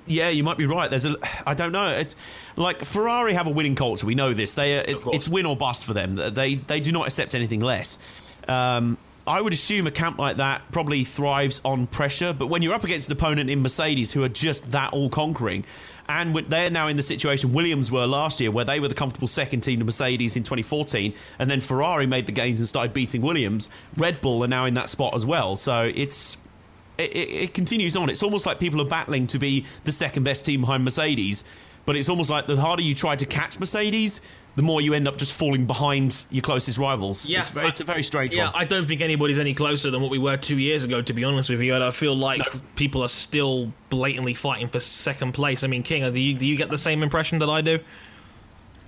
yeah, 0.10 0.30
you 0.30 0.44
might 0.44 0.58
be 0.58 0.66
right. 0.66 0.90
There's 0.90 1.06
a, 1.06 1.16
I 1.46 1.54
don't 1.54 1.72
know. 1.72 1.88
It's 1.88 2.16
like 2.56 2.84
Ferrari 2.84 3.34
have 3.34 3.48
a 3.48 3.52
winning 3.52 3.76
culture. 3.76 4.06
We 4.06 4.16
know 4.16 4.34
this. 4.34 4.56
They, 4.56 4.80
uh, 4.80 4.84
it, 4.88 4.98
it's 5.14 5.30
win 5.30 5.46
or 5.46 5.56
bust 5.56 5.86
for 5.86 5.94
them. 5.94 6.16
They, 6.16 6.56
they 6.56 6.80
do 6.80 6.92
not 6.92 7.08
accept 7.08 7.36
anything 7.36 7.62
less. 7.62 8.00
Um, 8.48 8.98
I 9.28 9.40
would 9.42 9.54
assume 9.54 9.86
a 9.86 9.92
camp 9.92 10.18
like 10.18 10.38
that 10.38 10.64
probably 10.72 11.04
thrives 11.04 11.62
on 11.64 11.86
pressure. 11.86 12.34
But 12.34 12.48
when 12.48 12.64
you're 12.64 12.74
up 12.74 12.84
against 12.84 13.10
an 13.10 13.14
opponent 13.14 13.50
in 13.52 13.62
Mercedes 13.62 14.12
who 14.12 14.24
are 14.24 14.30
just 14.30 14.72
that 14.72 14.92
all 14.92 15.10
conquering, 15.10 15.66
and 16.10 16.36
they're 16.36 16.72
now 16.72 16.88
in 16.88 16.98
the 16.98 17.04
situation 17.04 17.54
Williams 17.54 17.92
were 17.92 18.08
last 18.08 18.42
year, 18.42 18.50
where 18.50 18.66
they 18.66 18.80
were 18.80 18.88
the 18.88 18.96
comfortable 18.96 19.28
second 19.28 19.62
team 19.62 19.78
to 19.78 19.86
Mercedes 19.86 20.36
in 20.36 20.42
2014, 20.42 21.14
and 21.38 21.50
then 21.50 21.62
Ferrari 21.62 22.08
made 22.08 22.26
the 22.26 22.32
gains 22.32 22.60
and 22.60 22.68
started 22.68 22.94
beating 22.94 23.22
Williams. 23.22 23.70
Red 23.96 24.20
Bull 24.20 24.44
are 24.44 24.48
now 24.48 24.66
in 24.66 24.74
that 24.74 24.90
spot 24.90 25.14
as 25.14 25.24
well. 25.24 25.56
So 25.56 25.84
it's 25.94 26.38
it, 26.98 27.16
it, 27.16 27.30
it 27.30 27.54
continues 27.54 27.96
on. 27.96 28.10
It's 28.10 28.24
almost 28.24 28.48
like 28.48 28.60
people 28.60 28.82
are 28.82 28.88
battling 28.88 29.28
to 29.28 29.40
be 29.40 29.66
the 29.84 29.92
second 29.92 30.24
best 30.24 30.48
team 30.48 30.62
behind 30.62 30.84
Mercedes, 30.84 31.44
but 31.86 31.96
it's 31.96 32.10
almost 32.10 32.32
like 32.32 32.48
the 32.48 32.60
harder 32.60 32.82
you 32.82 32.96
try 32.96 33.16
to 33.16 33.26
catch 33.28 33.60
Mercedes, 33.60 34.22
the 34.56 34.62
more 34.62 34.82
you 34.82 34.94
end 34.94 35.08
up 35.08 35.18
just 35.18 35.34
falling 35.34 35.66
behind 35.66 36.26
your 36.32 36.42
closest 36.42 36.78
rivals. 36.78 37.26
Yeah, 37.26 37.40
it's, 37.40 37.50
very, 37.50 37.68
it's 37.68 37.80
a 37.80 37.84
very 37.84 38.04
strange 38.04 38.36
Yeah, 38.36 38.48
one. 38.48 38.54
I 38.56 38.66
don't 38.66 38.86
think 38.88 39.02
anybody's 39.02 39.40
any 39.40 39.54
closer 39.54 39.90
than 39.92 40.02
what 40.02 40.12
we 40.12 40.18
were 40.20 40.38
two 40.38 40.58
years 40.58 40.84
ago. 40.84 41.02
To 41.02 41.14
be 41.14 41.24
honest 41.24 41.50
with 41.50 41.62
you, 41.62 41.76
and 41.76 41.84
I 41.84 41.92
feel 41.92 42.16
like 42.16 42.42
people 42.76 43.02
are 43.04 43.10
still 43.10 43.72
blatantly 43.90 44.34
fighting 44.34 44.68
for 44.68 44.80
second 44.80 45.34
place. 45.34 45.64
I 45.64 45.68
mean, 45.68 45.84
King, 45.84 46.12
do 46.14 46.20
you 46.20 46.34
do 46.34 46.46
you 46.46 46.58
get 46.58 46.70
the 46.70 46.78
same 46.78 47.04
impression 47.04 47.40
that 47.40 47.50
I 47.50 47.62
do? 47.62 47.80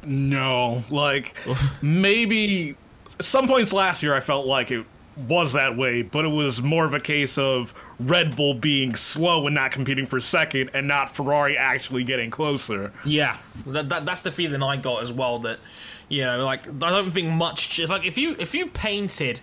No, 0.04 0.84
like 0.90 1.36
maybe 1.82 2.76
some 3.20 3.48
points 3.48 3.72
last 3.72 4.02
year 4.02 4.14
I 4.14 4.20
felt 4.20 4.46
like 4.48 4.72
it 4.72 4.86
was 5.18 5.54
that 5.54 5.76
way, 5.76 6.02
but 6.02 6.26
it 6.26 6.30
was 6.30 6.62
more 6.62 6.86
of 6.86 6.94
a 6.94 7.00
case 7.00 7.38
of 7.38 7.74
Red 8.00 8.36
Bull 8.36 8.54
being 8.54 8.96
slow 8.96 9.46
and 9.46 9.56
not 9.56 9.72
competing 9.72 10.06
for 10.06 10.20
second, 10.20 10.70
and 10.74 10.88
not 10.88 11.14
Ferrari 11.14 11.58
actually 11.58 12.04
getting 12.04 12.30
closer. 12.30 12.94
Yeah, 13.06 13.38
that, 13.68 13.90
that 13.90 14.06
that's 14.06 14.22
the 14.22 14.32
feeling 14.32 14.64
I 14.64 14.78
got 14.78 15.04
as 15.04 15.12
well. 15.12 15.40
That 15.40 15.60
you 16.08 16.22
know, 16.22 16.46
like 16.46 16.68
I 16.68 16.90
don't 16.90 17.12
think 17.12 17.30
much. 17.30 17.80
Like 17.80 18.06
if 18.06 18.18
you 18.18 18.36
if 18.40 18.54
you 18.54 18.68
painted, 18.68 19.42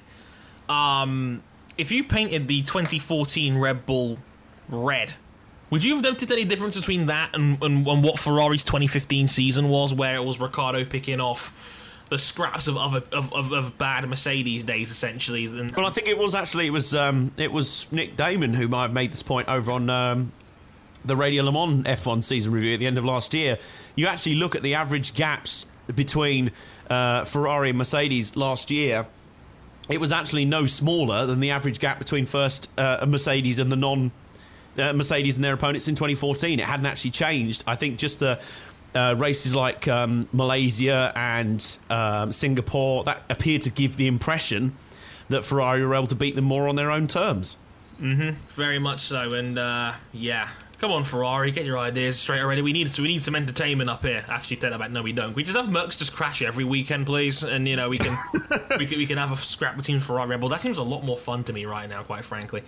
um, 0.69 1.43
if 1.77 1.91
you 1.91 2.05
painted 2.05 2.49
the 2.49 2.63
2014 2.63 3.59
Red 3.59 3.87
Bull 3.87 4.19
red. 4.69 5.15
Would 5.71 5.85
you 5.85 5.95
have 5.97 6.03
noticed 6.03 6.31
any 6.31 6.47
difference 6.47 6.77
between 6.77 7.07
that 7.07 7.31
and, 7.35 7.63
and, 7.63 7.87
and 7.87 8.03
what 8.03 8.19
Ferrari's 8.19 8.63
2015 8.63 9.29
season 9.29 9.69
was, 9.69 9.93
where 9.93 10.17
it 10.17 10.25
was 10.25 10.41
Ricciardo 10.41 10.87
picking 10.87 11.21
off 11.21 11.53
the 12.09 12.19
scraps 12.19 12.67
of 12.67 12.77
other 12.77 13.03
of, 13.13 13.33
of, 13.33 13.53
of 13.53 13.79
bad 13.79 14.09
Mercedes 14.09 14.65
days, 14.65 14.91
essentially? 14.91 15.47
And, 15.47 15.75
Well, 15.75 15.87
I 15.87 15.91
think 15.91 16.09
it 16.09 16.19
was 16.19 16.35
actually 16.35 16.67
it 16.67 16.73
was 16.73 16.95
um, 16.95 17.33
it 17.37 17.53
was 17.53 17.91
Nick 17.93 18.17
Damon 18.17 18.55
who 18.55 18.69
might 18.69 18.83
have 18.83 18.93
made 18.93 19.13
this 19.13 19.23
point 19.23 19.49
over 19.49 19.71
on 19.71 19.91
um, 19.91 20.33
the 21.05 21.17
Radio 21.17 21.43
Le 21.43 21.53
Mans 21.53 21.85
F1 21.85 22.23
season 22.23 22.53
review 22.53 22.75
at 22.75 22.81
the 22.81 22.87
end 22.87 22.99
of 22.99 23.05
last 23.05 23.35
year. 23.35 23.59
You 23.95 24.07
actually 24.07 24.37
look 24.37 24.55
at 24.55 24.63
the 24.63 24.75
average 24.75 25.15
gaps 25.15 25.67
between 25.95 26.53
uh, 26.91 27.25
Ferrari 27.25 27.71
and 27.71 27.79
Mercedes 27.79 28.37
last 28.37 28.71
year. 28.71 29.07
It 29.89 30.01
was 30.01 30.13
actually 30.13 30.45
no 30.45 30.67
smaller 30.67 31.25
than 31.27 31.41
the 31.41 31.51
average 31.51 31.79
gap 31.79 31.99
between 31.99 32.27
first 32.27 32.71
uh, 32.79 33.05
Mercedes 33.09 33.59
and 33.59 33.73
the 33.73 33.77
non 33.77 34.11
uh, 34.79 34.93
Mercedes 34.93 35.37
and 35.37 35.45
their 35.45 35.55
opponents 35.55 35.89
in 35.89 35.95
2014. 35.95 36.61
It 36.61 36.65
hadn't 36.65 36.87
actually 36.87 37.11
changed. 37.11 37.65
I 37.67 37.75
think 37.75 37.99
just 37.99 38.21
the 38.21 38.39
uh, 38.95 39.15
races 39.19 39.55
like 39.55 39.87
um, 39.89 40.29
Malaysia 40.33 41.13
and 41.15 41.79
um, 41.91 42.33
Singapore 42.33 43.05
that 43.05 43.23
appeared 43.31 43.63
to 43.63 43.71
give 43.71 43.97
the 43.97 44.07
impression 44.07 44.77
that 45.29 45.45
Ferrari 45.45 45.85
were 45.85 45.95
able 45.95 46.07
to 46.07 46.15
beat 46.15 46.35
them 46.37 46.45
more 46.47 46.69
on 46.69 46.77
their 46.77 46.91
own 46.91 47.07
terms. 47.07 47.57
Mhm, 48.01 48.35
Very 48.55 48.79
much 48.79 49.01
so, 49.01 49.33
and 49.35 49.59
uh, 49.59 49.93
yeah. 50.13 50.49
Come 50.81 50.93
on, 50.93 51.03
Ferrari, 51.03 51.51
get 51.51 51.65
your 51.65 51.77
ideas 51.77 52.17
straight 52.21 52.41
already. 52.41 52.63
We 52.63 52.73
need 52.73 52.97
we 53.01 53.09
need 53.09 53.25
some 53.25 53.35
entertainment 53.35 53.91
up 53.91 54.03
here. 54.03 54.25
Actually, 54.29 54.59
take 54.59 54.71
that 54.71 54.79
back. 54.79 54.93
No, 54.93 55.03
we 55.03 55.13
don't. 55.13 55.35
We 55.35 55.43
just 55.43 55.57
have 55.57 55.67
Mercs 55.67 55.99
just 55.99 56.15
crash 56.15 56.41
every 56.41 56.63
weekend, 56.63 57.05
please, 57.07 57.43
and 57.43 57.67
you 57.67 57.75
know 57.75 57.89
we 57.89 57.99
can 57.99 58.17
we 58.79 58.87
can 58.87 58.99
we 58.99 59.05
can 59.07 59.19
have 59.19 59.33
a 59.33 59.37
scrap 59.37 59.77
between 59.77 59.99
Ferrari 59.99 60.39
Bull. 60.39 60.49
That 60.49 60.61
seems 60.61 60.79
a 60.79 60.85
lot 60.85 61.03
more 61.03 61.17
fun 61.17 61.43
to 61.45 61.53
me 61.53 61.65
right 61.65 61.89
now, 61.89 62.05
quite 62.05 62.25
frankly. 62.25 62.63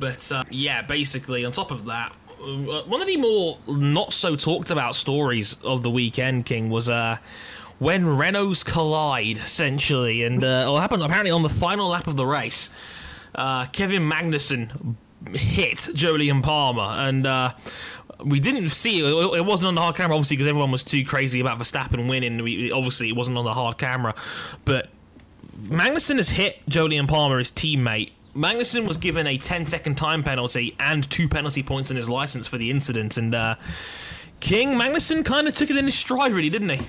But 0.00 0.32
uh, 0.32 0.44
yeah, 0.48 0.80
basically, 0.80 1.44
on 1.44 1.52
top 1.52 1.70
of 1.70 1.84
that, 1.84 2.16
one 2.42 3.00
of 3.00 3.06
the 3.06 3.16
more 3.16 3.58
not 3.66 4.12
so 4.12 4.36
talked 4.36 4.70
about 4.70 4.94
stories 4.94 5.56
of 5.62 5.82
the 5.82 5.90
weekend, 5.90 6.46
King, 6.46 6.70
was 6.70 6.88
uh, 6.88 7.18
when 7.78 8.04
Renaults 8.04 8.64
collide, 8.64 9.38
essentially, 9.38 10.24
and 10.24 10.44
uh, 10.44 10.68
what 10.68 10.80
happened 10.80 11.02
apparently 11.02 11.30
on 11.30 11.42
the 11.42 11.48
final 11.48 11.88
lap 11.88 12.06
of 12.06 12.16
the 12.16 12.26
race. 12.26 12.74
Uh, 13.34 13.66
Kevin 13.66 14.02
Magnussen 14.02 14.96
hit 15.34 15.78
Jolyon 15.78 16.42
Palmer, 16.42 16.82
and 16.82 17.26
uh, 17.26 17.52
we 18.24 18.40
didn't 18.40 18.70
see 18.70 19.00
it. 19.00 19.38
It 19.38 19.44
wasn't 19.44 19.68
on 19.68 19.74
the 19.74 19.80
hard 19.80 19.96
camera, 19.96 20.16
obviously, 20.16 20.36
because 20.36 20.48
everyone 20.48 20.70
was 20.70 20.82
too 20.82 21.04
crazy 21.04 21.40
about 21.40 21.58
Verstappen 21.58 22.08
winning. 22.08 22.42
We, 22.42 22.70
obviously, 22.70 23.08
it 23.08 23.16
wasn't 23.16 23.38
on 23.38 23.44
the 23.44 23.54
hard 23.54 23.78
camera. 23.78 24.14
But 24.64 24.90
Magnussen 25.56 26.16
has 26.16 26.30
hit 26.30 26.64
Jolyon 26.68 27.08
Palmer, 27.08 27.38
his 27.38 27.50
teammate. 27.50 28.12
Magnussen 28.34 28.86
was 28.86 28.96
given 28.96 29.26
a 29.26 29.36
10 29.36 29.66
second 29.66 29.96
time 29.96 30.22
penalty 30.22 30.74
and 30.78 31.08
two 31.10 31.28
penalty 31.28 31.62
points 31.62 31.90
in 31.90 31.96
his 31.96 32.08
license 32.08 32.46
for 32.46 32.58
the 32.58 32.70
incident. 32.70 33.16
And 33.16 33.34
uh, 33.34 33.56
King 34.40 34.70
Magnussen 34.70 35.24
kind 35.24 35.46
of 35.46 35.54
took 35.54 35.70
it 35.70 35.76
in 35.76 35.84
his 35.84 35.94
stride, 35.94 36.32
really, 36.32 36.50
didn't 36.50 36.70
he? 36.70 36.86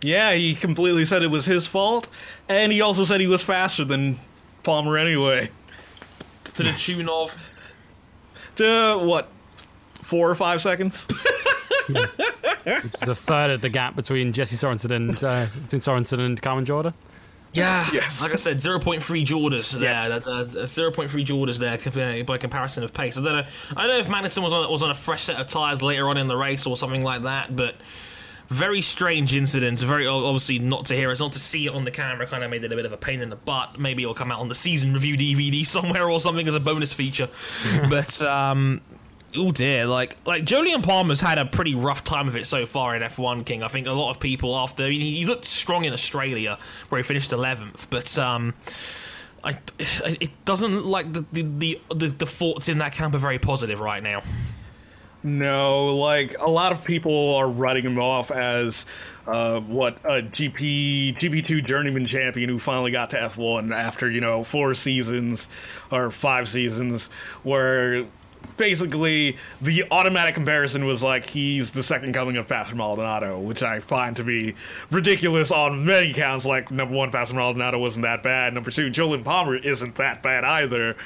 Yeah, 0.00 0.32
he 0.34 0.54
completely 0.54 1.04
said 1.04 1.22
it 1.22 1.30
was 1.30 1.46
his 1.46 1.66
fault, 1.66 2.08
and 2.48 2.70
he 2.70 2.80
also 2.80 3.04
said 3.04 3.20
he 3.20 3.26
was 3.26 3.42
faster 3.42 3.84
than 3.84 4.16
Palmer 4.62 4.96
anyway. 4.96 5.50
To 6.54 6.62
the 6.62 6.72
tune 6.72 7.08
of. 7.08 7.50
To 8.56 9.00
what, 9.02 9.28
four 10.00 10.30
or 10.30 10.34
five 10.36 10.62
seconds? 10.62 11.06
the 11.88 13.14
third 13.16 13.50
of 13.50 13.60
the 13.62 13.68
gap 13.68 13.96
between 13.96 14.32
Jesse 14.32 14.54
Sorensen 14.54 14.92
and 14.92 15.24
uh, 15.24 15.46
between 15.62 15.80
Sorensen 15.80 16.20
and 16.20 16.40
Carmen 16.40 16.64
Jorda. 16.64 16.94
Yeah, 17.54 17.88
Yes. 17.92 18.20
like 18.20 18.32
I 18.32 18.36
said, 18.36 18.58
0.3 18.58 19.24
Jorders 19.24 19.70
there. 19.70 19.82
Yes. 19.82 20.04
That's, 20.08 20.26
uh, 20.26 20.44
0.3 20.66 21.24
Jorders 21.24 21.58
there 21.58 22.24
by 22.24 22.36
comparison 22.38 22.82
of 22.84 22.92
pace. 22.92 23.16
I 23.16 23.22
don't 23.22 23.32
know. 23.32 23.44
I 23.76 23.86
don't 23.86 23.92
know 23.92 23.98
if 23.98 24.08
Magnussen 24.08 24.42
was 24.42 24.52
on 24.52 24.70
was 24.70 24.82
on 24.82 24.90
a 24.90 24.94
fresh 24.94 25.22
set 25.22 25.36
of 25.40 25.46
tires 25.46 25.80
later 25.82 26.08
on 26.08 26.16
in 26.16 26.28
the 26.28 26.36
race 26.36 26.66
or 26.66 26.76
something 26.76 27.02
like 27.02 27.22
that, 27.22 27.54
but 27.54 27.76
very 28.48 28.82
strange 28.82 29.34
incident. 29.34 29.78
Very 29.80 30.06
obviously 30.06 30.58
not 30.58 30.86
to 30.86 30.94
hear 30.94 31.10
it, 31.10 31.20
not 31.20 31.32
to 31.32 31.38
see 31.38 31.66
it 31.66 31.74
on 31.74 31.84
the 31.84 31.90
camera. 31.90 32.26
Kind 32.26 32.44
of 32.44 32.50
made 32.50 32.64
it 32.64 32.72
a 32.72 32.76
bit 32.76 32.86
of 32.86 32.92
a 32.92 32.96
pain 32.96 33.20
in 33.20 33.30
the 33.30 33.36
butt. 33.36 33.78
Maybe 33.78 34.02
it'll 34.02 34.14
come 34.14 34.30
out 34.32 34.40
on 34.40 34.48
the 34.48 34.54
season 34.54 34.92
review 34.92 35.16
DVD 35.16 35.64
somewhere 35.64 36.08
or 36.10 36.20
something 36.20 36.46
as 36.48 36.54
a 36.54 36.60
bonus 36.60 36.92
feature. 36.92 37.28
but 37.88 38.20
um, 38.22 38.80
oh 39.36 39.52
dear, 39.52 39.86
like 39.86 40.16
like 40.26 40.44
Jolyon 40.44 40.82
Palmer's 40.82 41.20
had 41.20 41.38
a 41.38 41.44
pretty 41.44 41.74
rough 41.74 42.04
time 42.04 42.28
of 42.28 42.36
it 42.36 42.46
so 42.46 42.66
far 42.66 42.94
in 42.96 43.02
F1 43.02 43.44
King. 43.44 43.62
I 43.62 43.68
think 43.68 43.86
a 43.86 43.92
lot 43.92 44.10
of 44.10 44.20
people 44.20 44.56
after 44.56 44.84
I 44.84 44.88
mean, 44.90 45.00
he 45.00 45.26
looked 45.26 45.44
strong 45.44 45.84
in 45.84 45.92
Australia 45.92 46.58
where 46.88 46.98
he 46.98 47.02
finished 47.02 47.30
11th, 47.30 47.88
but 47.90 48.16
um, 48.18 48.54
I, 49.42 49.58
it 49.78 50.44
doesn't 50.44 50.84
like 50.84 51.12
the 51.12 51.24
the, 51.32 51.42
the 51.42 51.80
the 51.94 52.08
the 52.08 52.26
thoughts 52.26 52.68
in 52.68 52.78
that 52.78 52.92
camp 52.92 53.14
are 53.14 53.18
very 53.18 53.38
positive 53.38 53.80
right 53.80 54.02
now. 54.02 54.22
No, 55.26 55.94
like 55.94 56.38
a 56.38 56.50
lot 56.50 56.72
of 56.72 56.84
people 56.84 57.34
are 57.36 57.48
writing 57.48 57.84
him 57.84 57.98
off 57.98 58.30
as 58.30 58.84
uh, 59.26 59.58
what 59.60 59.96
a 60.04 60.20
GP 60.20 61.16
GP2 61.16 61.64
journeyman 61.64 62.06
champion 62.06 62.50
who 62.50 62.58
finally 62.58 62.90
got 62.90 63.08
to 63.10 63.16
F1 63.16 63.74
after 63.74 64.10
you 64.10 64.20
know 64.20 64.44
four 64.44 64.74
seasons 64.74 65.48
or 65.90 66.10
five 66.10 66.46
seasons, 66.46 67.06
where 67.42 68.04
basically 68.56 69.36
the 69.60 69.84
automatic 69.90 70.34
comparison 70.34 70.84
was 70.84 71.02
like 71.02 71.26
he's 71.26 71.70
the 71.72 71.82
second 71.82 72.12
coming 72.12 72.36
of 72.36 72.48
Pastor 72.48 72.76
Maldonado, 72.76 73.38
which 73.38 73.62
I 73.62 73.80
find 73.80 74.16
to 74.16 74.24
be 74.24 74.54
ridiculous 74.90 75.50
on 75.50 75.84
many 75.84 76.12
counts. 76.12 76.44
Like 76.44 76.70
number 76.70 76.94
one, 76.94 77.10
Pastor 77.10 77.34
Maldonado 77.34 77.78
wasn't 77.78 78.04
that 78.04 78.22
bad. 78.22 78.54
Number 78.54 78.70
two, 78.70 78.90
Jolyon 78.90 79.24
Palmer 79.24 79.56
isn't 79.56 79.96
that 79.96 80.22
bad 80.22 80.44
either 80.44 80.96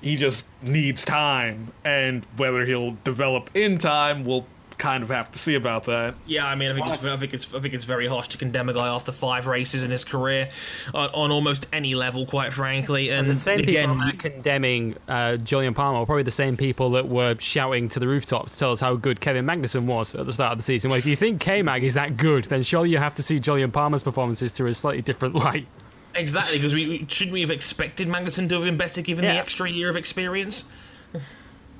he 0.00 0.16
just 0.16 0.46
needs 0.62 1.04
time, 1.04 1.72
and 1.84 2.24
whether 2.36 2.64
he'll 2.64 2.96
develop 3.04 3.50
in 3.54 3.78
time, 3.78 4.24
we'll 4.24 4.46
kind 4.78 5.02
of 5.02 5.08
have 5.10 5.30
to 5.32 5.38
see 5.38 5.54
about 5.54 5.84
that. 5.84 6.14
Yeah, 6.26 6.46
I 6.46 6.54
mean, 6.54 6.70
I 6.70 6.74
think, 6.74 6.86
it's, 6.86 7.04
I 7.04 7.16
think 7.16 7.34
it's 7.34 7.54
I 7.54 7.60
think 7.60 7.74
it's 7.74 7.84
very 7.84 8.06
harsh 8.06 8.28
to 8.28 8.38
condemn 8.38 8.68
a 8.68 8.72
guy 8.72 8.86
after 8.88 9.12
five 9.12 9.46
races 9.46 9.82
in 9.84 9.90
his 9.90 10.04
career 10.04 10.50
on, 10.94 11.10
on 11.10 11.30
almost 11.30 11.66
any 11.72 11.94
level, 11.94 12.24
quite 12.26 12.52
frankly. 12.52 13.10
And 13.10 13.28
The 13.28 13.34
same 13.34 13.58
again, 13.60 13.88
people 13.90 14.06
that 14.06 14.14
are 14.14 14.16
condemning 14.16 14.96
uh, 15.08 15.36
Jolyon 15.38 15.74
Palmer 15.74 15.98
are 15.98 16.06
probably 16.06 16.22
the 16.22 16.30
same 16.30 16.56
people 16.56 16.90
that 16.92 17.08
were 17.08 17.36
shouting 17.38 17.88
to 17.90 18.00
the 18.00 18.06
rooftops 18.08 18.54
to 18.54 18.58
tell 18.58 18.72
us 18.72 18.80
how 18.80 18.94
good 18.96 19.20
Kevin 19.20 19.44
Magnussen 19.44 19.84
was 19.84 20.14
at 20.14 20.26
the 20.26 20.32
start 20.32 20.52
of 20.52 20.58
the 20.58 20.64
season. 20.64 20.90
Well, 20.90 20.98
if 20.98 21.06
you 21.06 21.16
think 21.16 21.40
K-Mag 21.40 21.82
is 21.84 21.94
that 21.94 22.16
good, 22.16 22.44
then 22.44 22.62
surely 22.62 22.90
you 22.90 22.98
have 22.98 23.14
to 23.14 23.22
see 23.22 23.36
Jolyon 23.38 23.72
Palmer's 23.72 24.02
performances 24.02 24.52
through 24.52 24.68
a 24.68 24.74
slightly 24.74 25.02
different 25.02 25.34
light. 25.44 25.66
exactly 26.14 26.58
because 26.58 26.72
we, 26.74 26.88
we 26.88 27.06
shouldn't 27.08 27.32
we 27.32 27.40
have 27.42 27.50
expected 27.50 28.08
Magnussen 28.08 28.48
to 28.48 28.54
have 28.54 28.64
been 28.64 28.76
better 28.76 29.02
given 29.02 29.24
the 29.24 29.30
extra 29.32 29.68
year 29.68 29.88
of 29.88 29.96
experience. 29.96 30.64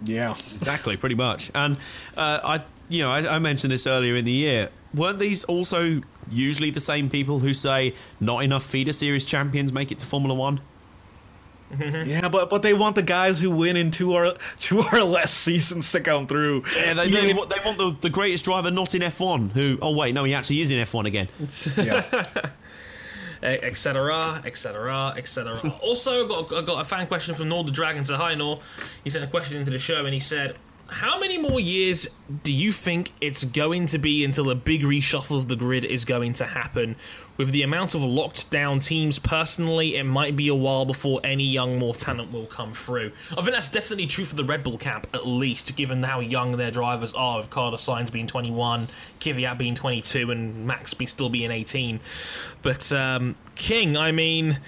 Yeah. 0.02 0.32
Exactly, 0.52 0.96
pretty 0.96 1.14
much. 1.14 1.50
And 1.54 1.76
uh, 2.16 2.40
I, 2.44 2.62
you 2.88 3.02
know, 3.02 3.10
I, 3.10 3.36
I 3.36 3.38
mentioned 3.38 3.72
this 3.72 3.86
earlier 3.86 4.16
in 4.16 4.24
the 4.24 4.32
year. 4.32 4.70
Weren't 4.94 5.18
these 5.18 5.44
also 5.44 6.00
usually 6.30 6.70
the 6.70 6.80
same 6.80 7.10
people 7.10 7.38
who 7.38 7.52
say 7.52 7.94
not 8.20 8.42
enough 8.42 8.64
feeder 8.64 8.92
series 8.92 9.24
champions 9.24 9.72
make 9.72 9.92
it 9.92 9.98
to 10.00 10.06
Formula 10.06 10.34
One? 10.34 10.60
Mm-hmm. 11.72 12.08
Yeah, 12.08 12.28
but 12.28 12.48
but 12.48 12.62
they 12.62 12.72
want 12.72 12.94
the 12.94 13.02
guys 13.02 13.38
who 13.40 13.50
win 13.50 13.76
in 13.76 13.90
two 13.90 14.14
or 14.14 14.34
two 14.58 14.82
or 14.92 15.02
less 15.02 15.30
seasons 15.32 15.92
to 15.92 16.00
come 16.00 16.26
through. 16.26 16.64
Yeah, 16.74 16.94
they, 16.94 17.10
they, 17.10 17.34
want- 17.34 17.50
they 17.50 17.58
want 17.64 17.76
the, 17.76 17.94
the 18.00 18.10
greatest 18.10 18.46
driver 18.46 18.70
not 18.70 18.94
in 18.94 19.02
F1. 19.02 19.52
Who? 19.52 19.78
Oh 19.82 19.94
wait, 19.94 20.14
no, 20.14 20.24
he 20.24 20.32
actually 20.32 20.60
is 20.62 20.70
in 20.70 20.78
F1 20.78 21.04
again. 21.04 21.28
yeah. 21.76 22.50
etc., 23.42 24.42
etc., 24.46 25.14
etc. 25.16 25.70
Also, 25.82 26.24
I 26.24 26.28
got, 26.28 26.52
I 26.54 26.62
got 26.62 26.80
a 26.80 26.84
fan 26.84 27.06
question 27.06 27.34
from 27.34 27.50
Nor 27.50 27.64
the 27.64 27.70
Dragon. 27.70 28.04
So, 28.04 28.16
hi, 28.16 28.34
Nor. 28.34 28.60
He 29.04 29.10
sent 29.10 29.24
a 29.24 29.28
question 29.28 29.58
into 29.58 29.70
the 29.70 29.78
show 29.78 30.04
and 30.06 30.14
he 30.14 30.20
said, 30.20 30.56
How 30.90 31.20
many 31.20 31.36
more 31.36 31.60
years 31.60 32.08
do 32.42 32.50
you 32.50 32.72
think 32.72 33.12
it's 33.20 33.44
going 33.44 33.88
to 33.88 33.98
be 33.98 34.24
until 34.24 34.48
a 34.48 34.54
big 34.54 34.80
reshuffle 34.80 35.36
of 35.36 35.48
the 35.48 35.54
grid 35.54 35.84
is 35.84 36.06
going 36.06 36.32
to 36.34 36.46
happen? 36.46 36.96
With 37.36 37.50
the 37.50 37.62
amount 37.62 37.94
of 37.94 38.02
locked 38.02 38.50
down 38.50 38.80
teams, 38.80 39.18
personally, 39.18 39.96
it 39.96 40.04
might 40.04 40.34
be 40.34 40.48
a 40.48 40.54
while 40.54 40.86
before 40.86 41.20
any 41.22 41.44
young, 41.44 41.78
more 41.78 41.94
talent 41.94 42.32
will 42.32 42.46
come 42.46 42.72
through. 42.72 43.12
I 43.32 43.34
think 43.36 43.50
that's 43.50 43.70
definitely 43.70 44.06
true 44.06 44.24
for 44.24 44.34
the 44.34 44.44
Red 44.44 44.64
Bull 44.64 44.78
camp, 44.78 45.06
at 45.12 45.26
least, 45.26 45.76
given 45.76 46.02
how 46.02 46.20
young 46.20 46.56
their 46.56 46.70
drivers 46.70 47.12
are, 47.12 47.36
with 47.36 47.50
Carlos 47.50 47.86
Sainz 47.86 48.10
being 48.10 48.26
21, 48.26 48.88
Kvyat 49.20 49.58
being 49.58 49.74
22, 49.74 50.30
and 50.30 50.66
Max 50.66 50.94
be 50.94 51.04
still 51.04 51.28
being 51.28 51.50
18. 51.50 52.00
But 52.62 52.90
um, 52.92 53.36
King, 53.56 53.98
I 53.98 54.10
mean, 54.10 54.58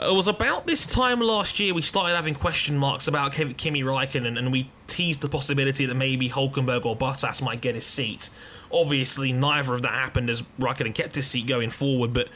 it 0.00 0.14
was 0.14 0.26
about 0.28 0.66
this 0.66 0.86
time 0.86 1.20
last 1.20 1.58
year 1.60 1.74
we 1.74 1.82
started 1.82 2.14
having 2.14 2.34
question 2.34 2.78
marks 2.78 3.08
about 3.08 3.32
Kim- 3.32 3.54
Kimi 3.54 3.82
Räikkönen, 3.82 4.38
and 4.38 4.52
we 4.52 4.70
teased 4.86 5.20
the 5.20 5.28
possibility 5.28 5.86
that 5.86 5.94
maybe 5.94 6.28
Hulkenberg 6.30 6.84
or 6.86 6.96
Bottas 6.96 7.42
might 7.42 7.60
get 7.60 7.74
his 7.74 7.86
seat. 7.86 8.30
Obviously, 8.70 9.32
neither 9.32 9.74
of 9.74 9.82
that 9.82 9.92
happened 9.92 10.30
as 10.30 10.42
Raikkonen 10.60 10.94
kept 10.94 11.14
his 11.16 11.26
seat 11.26 11.46
going 11.46 11.70
forward, 11.70 12.12
but. 12.12 12.28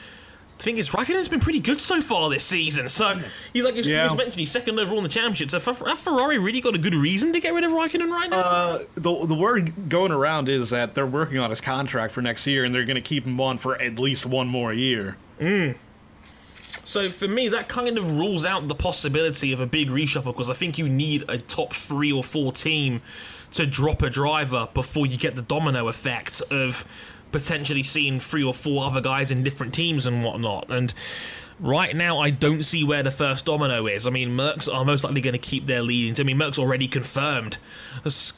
The 0.58 0.64
thing 0.64 0.76
is, 0.76 0.90
Raikkonen's 0.90 1.26
been 1.28 1.40
pretty 1.40 1.58
good 1.58 1.80
so 1.80 2.00
far 2.00 2.30
this 2.30 2.44
season. 2.44 2.88
So, 2.88 3.20
he 3.52 3.62
like 3.62 3.74
you 3.74 3.82
Yeah. 3.82 4.04
was 4.04 4.16
mentioned, 4.16 4.36
he's 4.36 4.52
second 4.52 4.78
overall 4.78 4.98
in 4.98 5.02
the 5.02 5.08
championship. 5.08 5.50
So, 5.50 5.58
have 5.58 5.98
Ferrari 5.98 6.38
really 6.38 6.60
got 6.60 6.76
a 6.76 6.78
good 6.78 6.94
reason 6.94 7.32
to 7.32 7.40
get 7.40 7.52
rid 7.52 7.64
of 7.64 7.72
Raikkonen 7.72 8.12
right 8.12 8.30
now? 8.30 8.38
Uh, 8.38 8.78
the 8.94 9.26
the 9.26 9.34
word 9.34 9.88
going 9.88 10.12
around 10.12 10.48
is 10.48 10.70
that 10.70 10.94
they're 10.94 11.04
working 11.06 11.38
on 11.40 11.50
his 11.50 11.60
contract 11.60 12.12
for 12.12 12.22
next 12.22 12.46
year, 12.46 12.62
and 12.62 12.72
they're 12.72 12.84
going 12.84 12.94
to 12.94 13.00
keep 13.00 13.24
him 13.26 13.40
on 13.40 13.58
for 13.58 13.74
at 13.82 13.98
least 13.98 14.24
one 14.24 14.46
more 14.46 14.72
year. 14.72 15.16
So 16.84 17.10
for 17.10 17.28
me, 17.28 17.48
that 17.48 17.68
kind 17.68 17.96
of 17.96 18.12
rules 18.12 18.44
out 18.44 18.64
the 18.64 18.74
possibility 18.74 19.52
of 19.52 19.60
a 19.60 19.66
big 19.66 19.88
reshuffle 19.88 20.26
because 20.26 20.50
I 20.50 20.54
think 20.54 20.78
you 20.78 20.88
need 20.88 21.24
a 21.28 21.38
top 21.38 21.72
three 21.72 22.12
or 22.12 22.24
four 22.24 22.52
team 22.52 23.02
to 23.52 23.66
drop 23.66 24.02
a 24.02 24.10
driver 24.10 24.68
before 24.74 25.06
you 25.06 25.16
get 25.16 25.36
the 25.36 25.42
domino 25.42 25.88
effect 25.88 26.40
of 26.50 26.86
potentially 27.30 27.82
seeing 27.82 28.20
three 28.20 28.42
or 28.42 28.52
four 28.52 28.84
other 28.84 29.00
guys 29.00 29.30
in 29.30 29.42
different 29.42 29.74
teams 29.74 30.06
and 30.06 30.24
whatnot. 30.24 30.70
And 30.70 30.92
right 31.62 31.94
now, 31.94 32.18
I 32.18 32.30
don't 32.30 32.64
see 32.64 32.84
where 32.84 33.02
the 33.02 33.10
first 33.10 33.46
domino 33.46 33.86
is. 33.86 34.06
I 34.06 34.10
mean, 34.10 34.30
Mercs 34.30 34.72
are 34.72 34.84
most 34.84 35.04
likely 35.04 35.20
going 35.20 35.32
to 35.32 35.38
keep 35.38 35.66
their 35.66 35.80
lead. 35.80 36.18
I 36.20 36.24
mean, 36.24 36.36
Mercs 36.36 36.58
already 36.58 36.88
confirmed 36.88 37.56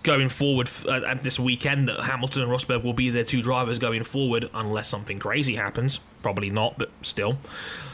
going 0.02 0.28
forward 0.28 0.70
at 0.88 1.24
this 1.24 1.40
weekend 1.40 1.88
that 1.88 2.00
Hamilton 2.00 2.42
and 2.42 2.50
Rosberg 2.50 2.84
will 2.84 2.92
be 2.92 3.10
their 3.10 3.24
two 3.24 3.42
drivers 3.42 3.78
going 3.78 4.04
forward, 4.04 4.50
unless 4.52 4.88
something 4.88 5.18
crazy 5.18 5.56
happens. 5.56 6.00
Probably 6.22 6.50
not, 6.50 6.78
but 6.78 6.90
still. 7.02 7.38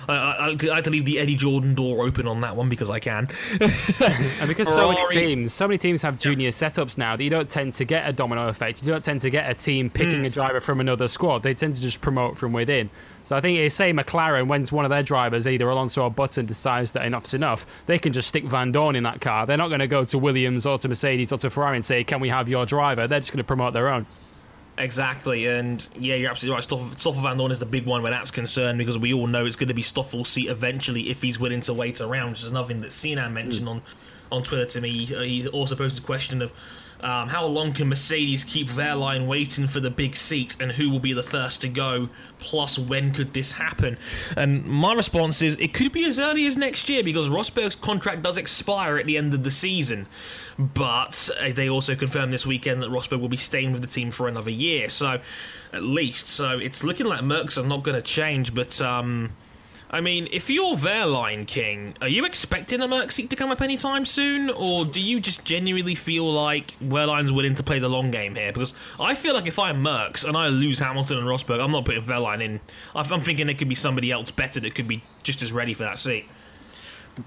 I, 0.09 0.15
I, 0.15 0.49
I 0.71 0.75
had 0.75 0.85
to 0.85 0.91
leave 0.91 1.05
the 1.05 1.19
Eddie 1.19 1.37
Jordan 1.37 1.75
door 1.75 2.05
open 2.05 2.27
on 2.27 2.41
that 2.41 2.57
one 2.57 2.69
because 2.69 2.91
I 2.91 2.99
can. 2.99 3.29
And 4.41 4.49
because 4.49 4.73
so 4.73 4.91
many 4.91 5.07
teams, 5.09 5.53
so 5.53 5.69
many 5.69 5.77
teams 5.77 6.03
have 6.03 6.19
junior 6.19 6.49
setups 6.49 6.97
now 6.97 7.15
that 7.15 7.23
you 7.23 7.31
don't 7.31 7.49
tend 7.49 7.75
to 7.75 7.85
get 7.85 8.09
a 8.09 8.13
domino 8.13 8.49
effect. 8.49 8.83
You 8.83 8.89
don't 8.89 9.05
tend 9.05 9.21
to 9.21 9.31
get 9.31 9.51
a 9.51 9.55
team 9.55 9.91
picking 9.91 10.21
hmm. 10.21 10.27
a 10.27 10.31
driver 10.31 10.61
from 10.61 10.81
another 10.81 11.09
squad. 11.09 11.43
They 11.43 11.53
tend 11.53 11.75
to 11.77 11.83
just 11.83 12.01
promote 12.01 12.39
from 12.39 12.53
within. 12.53 12.89
So 13.31 13.37
I 13.37 13.41
think, 13.41 13.61
eh, 13.61 13.69
say 13.69 13.93
McLaren, 13.93 14.49
when 14.49 14.65
one 14.67 14.85
of 14.85 14.89
their 14.89 15.05
drivers, 15.05 15.47
either 15.47 15.69
Alonso 15.69 16.03
or 16.03 16.11
Button, 16.11 16.47
decides 16.47 16.91
that 16.91 17.05
enough's 17.05 17.33
enough, 17.33 17.65
they 17.87 17.97
can 17.97 18.13
just 18.13 18.29
stick 18.29 18.43
Vandoorne 18.43 18.97
in 18.97 19.05
that 19.05 19.21
car. 19.21 19.47
They're 19.47 19.57
not 19.57 19.69
going 19.69 19.79
to 19.79 19.87
go 19.87 20.05
to 20.07 20.19
Williams 20.19 20.67
or 20.67 20.79
to 20.79 20.89
Mercedes 20.89 21.33
or 21.33 21.37
to 21.37 21.49
Ferrari 21.49 21.77
and 21.77 21.85
say, 21.85 22.03
"Can 22.03 22.19
we 22.19 22.29
have 22.29 22.49
your 22.49 22.67
driver?" 22.67 23.07
They're 23.07 23.21
just 23.21 23.31
going 23.31 23.39
to 23.39 23.45
promote 23.45 23.73
their 23.73 23.89
own. 23.89 24.07
Exactly, 24.79 25.47
and 25.47 25.89
yeah, 25.97 26.17
you're 26.17 26.29
absolutely 26.29 26.57
right. 26.57 26.65
Stoffel, 26.65 26.99
Stoffel 26.99 27.23
Vandoorne 27.23 27.53
is 27.53 27.61
the 27.61 27.67
big 27.67 27.87
one 27.87 28.03
where 28.03 28.11
that's 28.11 28.33
concerned 28.33 28.79
because 28.79 28.99
we 28.99 29.13
all 29.15 29.29
know 29.29 29.47
it's 29.47 29.55
going 29.55 29.69
to 29.69 29.75
be 29.75 29.83
Stoffel's 29.83 30.29
seat 30.29 30.49
eventually 30.49 31.09
if 31.09 31.23
he's 31.23 31.39
willing 31.39 31.61
to 31.61 31.73
wait 31.73 32.01
around, 32.01 32.31
which 32.31 32.43
is 32.43 32.51
another 32.51 32.67
thing 32.67 32.79
that 32.79 32.91
Sinan 32.91 33.33
mentioned 33.33 33.69
on, 33.69 33.83
on 34.33 34.43
Twitter 34.43 34.67
to 34.67 34.81
me. 34.81 35.07
Uh, 35.15 35.21
he 35.21 35.47
also 35.47 35.77
posed 35.77 35.97
a 36.01 36.03
question 36.03 36.43
of 36.43 36.53
Um, 37.03 37.29
how 37.29 37.47
long 37.47 37.73
can 37.73 37.89
Mercedes 37.89 38.45
keep 38.45 38.69
Wehrlein 38.69 39.27
waiting 39.27 39.67
for 39.67 39.81
the 39.81 39.91
big 39.91 40.15
seat, 40.15 40.61
and 40.61 40.73
who 40.73 40.91
will 40.91 41.01
be 41.01 41.13
the 41.13 41.23
first 41.23 41.63
to 41.63 41.69
go? 41.69 42.09
Plus, 42.39 42.79
when 42.79 43.13
could 43.13 43.33
this 43.35 43.53
happen? 43.53 43.99
And 44.37 44.65
my 44.65 44.95
response 44.95 45.43
is 45.43 45.57
it 45.57 45.75
could 45.75 45.93
be 45.93 46.05
as 46.05 46.19
early 46.19 46.47
as 46.47 46.57
next 46.57 46.89
year 46.89 47.03
because 47.03 47.29
Rosberg's 47.29 47.75
contract 47.75 48.23
does 48.23 48.37
expire 48.37 48.99
at 48.99 49.07
the 49.07 49.17
end 49.17 49.35
of 49.35 49.45
the 49.45 49.51
season. 49.51 50.07
But 50.59 51.31
uh, 51.41 51.53
they 51.53 51.69
also 51.69 51.95
confirmed 51.95 52.33
this 52.33 52.47
weekend 52.47 52.83
that 52.83 52.91
Rosberg 52.91 53.21
will 53.21 53.29
be 53.29 53.37
staying 53.37 53.73
with 53.73 53.83
the 53.83 53.89
team 53.89 54.11
for 54.11 54.29
another 54.29 54.51
year, 54.51 54.89
so 54.89 55.21
at 55.73 55.83
least. 55.83 56.29
So 56.29 56.59
it's 56.59 56.85
looking 56.85 57.07
like 57.07 57.21
Mercs 57.21 57.63
are 57.63 57.67
not 57.67 57.83
going 57.83 57.97
to 57.97 58.03
change, 58.03 58.55
but. 58.55 58.81
Um, 58.81 59.33
I 59.93 60.01
mean, 60.01 60.29
if 60.31 60.49
you're 60.49 60.77
Wehrlein 60.77 61.49
king, 61.49 61.97
are 62.01 62.09
you 62.09 62.25
expecting 62.25 62.81
a 62.81 62.87
Merc 62.87 63.11
seat 63.11 63.29
to 63.31 63.37
come 63.37 63.51
up 63.51 63.61
anytime 63.61 64.05
soon, 64.05 64.49
or 64.49 64.85
do 64.85 65.01
you 65.01 65.19
just 65.19 65.45
genuinely 65.45 65.97
feel 65.97 66.33
like 66.33 66.79
Wehrlein's 66.79 67.33
willing 67.33 67.57
to 67.57 67.65
play 67.65 67.81
the 67.81 67.89
long 67.89 68.13
game 68.13 68.37
here? 68.37 68.53
Because 68.53 68.73
I 69.01 69.17
feel 69.17 69.35
like 69.35 69.47
if 69.47 69.59
I'm 69.59 69.83
Mercs 69.83 70.25
and 70.25 70.37
I 70.37 70.47
lose 70.47 70.79
Hamilton 70.79 71.19
and 71.19 71.27
Rosberg, 71.27 71.61
I'm 71.61 71.73
not 71.73 71.85
putting 71.85 72.05
Wehrlein 72.05 72.41
in. 72.41 72.61
I'm 72.95 73.21
thinking 73.21 73.47
there 73.47 73.57
could 73.57 73.69
be 73.69 73.75
somebody 73.75 74.13
else 74.13 74.31
better 74.31 74.61
that 74.61 74.77
could 74.77 74.87
be 74.87 75.03
just 75.25 75.43
as 75.43 75.53
ready 75.53 75.75
for 75.75 75.83
that 75.83 75.99
seat. 75.99 76.27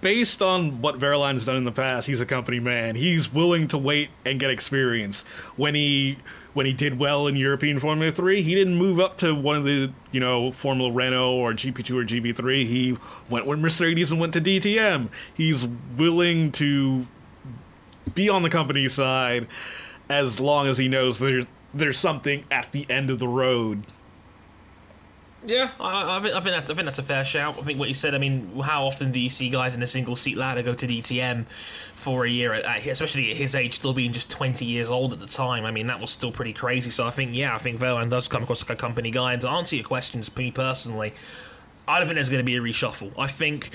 Based 0.01 0.41
on 0.41 0.81
what 0.81 0.99
Wehrlein's 0.99 1.45
done 1.45 1.57
in 1.57 1.63
the 1.63 1.71
past, 1.71 2.07
he's 2.07 2.21
a 2.21 2.25
company 2.25 2.59
man. 2.59 2.95
He's 2.95 3.33
willing 3.33 3.67
to 3.69 3.77
wait 3.77 4.09
and 4.25 4.39
get 4.39 4.49
experience. 4.49 5.23
When 5.55 5.75
he 5.75 6.17
when 6.53 6.65
he 6.65 6.73
did 6.73 6.99
well 6.99 7.27
in 7.27 7.35
European 7.35 7.79
Formula 7.79 8.11
3, 8.11 8.41
he 8.41 8.53
didn't 8.53 8.75
move 8.75 8.99
up 8.99 9.17
to 9.17 9.33
one 9.33 9.55
of 9.55 9.63
the, 9.65 9.91
you 10.11 10.19
know, 10.19 10.51
Formula 10.51 10.91
Renault 10.91 11.33
or 11.33 11.51
GP2 11.51 11.95
or 11.95 12.05
GP3. 12.05 12.65
He 12.65 12.97
went 13.29 13.47
with 13.47 13.59
Mercedes 13.59 14.11
and 14.11 14.19
went 14.21 14.33
to 14.33 14.41
DTM. 14.41 15.09
He's 15.33 15.67
willing 15.97 16.51
to 16.53 17.07
be 18.13 18.29
on 18.29 18.43
the 18.43 18.49
company 18.49 18.87
side 18.87 19.47
as 20.09 20.39
long 20.39 20.67
as 20.67 20.77
he 20.77 20.87
knows 20.87 21.19
there, 21.19 21.47
there's 21.73 21.97
something 21.97 22.45
at 22.51 22.71
the 22.71 22.85
end 22.89 23.09
of 23.09 23.19
the 23.19 23.27
road. 23.27 23.85
Yeah, 25.45 25.71
I, 25.79 26.17
I, 26.17 26.19
think, 26.21 26.35
I 26.35 26.39
think 26.39 26.55
that's 26.55 26.69
I 26.69 26.73
think 26.73 26.85
that's 26.85 26.99
a 26.99 27.03
fair 27.03 27.25
shout. 27.25 27.57
I 27.59 27.63
think 27.63 27.77
what 27.77 27.89
you 27.89 27.93
said. 27.93 28.15
I 28.15 28.17
mean, 28.17 28.59
how 28.61 28.85
often 28.85 29.11
do 29.11 29.19
you 29.19 29.29
see 29.29 29.49
guys 29.49 29.75
in 29.75 29.83
a 29.83 29.87
single 29.87 30.15
seat 30.15 30.37
ladder 30.37 30.63
go 30.63 30.73
to 30.73 30.87
DTM 30.87 31.45
for 31.95 32.25
a 32.25 32.29
year, 32.29 32.53
at, 32.53 32.85
especially 32.87 33.31
at 33.31 33.37
his 33.37 33.53
age, 33.53 33.75
still 33.75 33.93
being 33.93 34.13
just 34.13 34.31
twenty 34.31 34.65
years 34.65 34.89
old 34.89 35.11
at 35.11 35.19
the 35.19 35.27
time? 35.27 35.65
I 35.65 35.71
mean, 35.71 35.87
that 35.87 35.99
was 35.99 36.11
still 36.11 36.31
pretty 36.31 36.53
crazy. 36.53 36.89
So 36.89 37.05
I 37.05 37.09
think, 37.09 37.35
yeah, 37.35 37.53
I 37.53 37.57
think 37.57 37.79
Wehrlein 37.79 38.09
does 38.09 38.27
come 38.27 38.43
across 38.43 38.61
like 38.61 38.69
a 38.69 38.79
company 38.79 39.11
guy. 39.11 39.33
And 39.33 39.41
to 39.41 39.49
answer 39.49 39.75
your 39.75 39.85
questions, 39.85 40.33
me 40.35 40.49
personally, 40.51 41.13
I 41.87 41.99
don't 41.99 42.07
think 42.07 42.15
there's 42.15 42.29
going 42.29 42.39
to 42.39 42.45
be 42.45 42.55
a 42.55 42.61
reshuffle. 42.61 43.11
I 43.17 43.27
think 43.27 43.71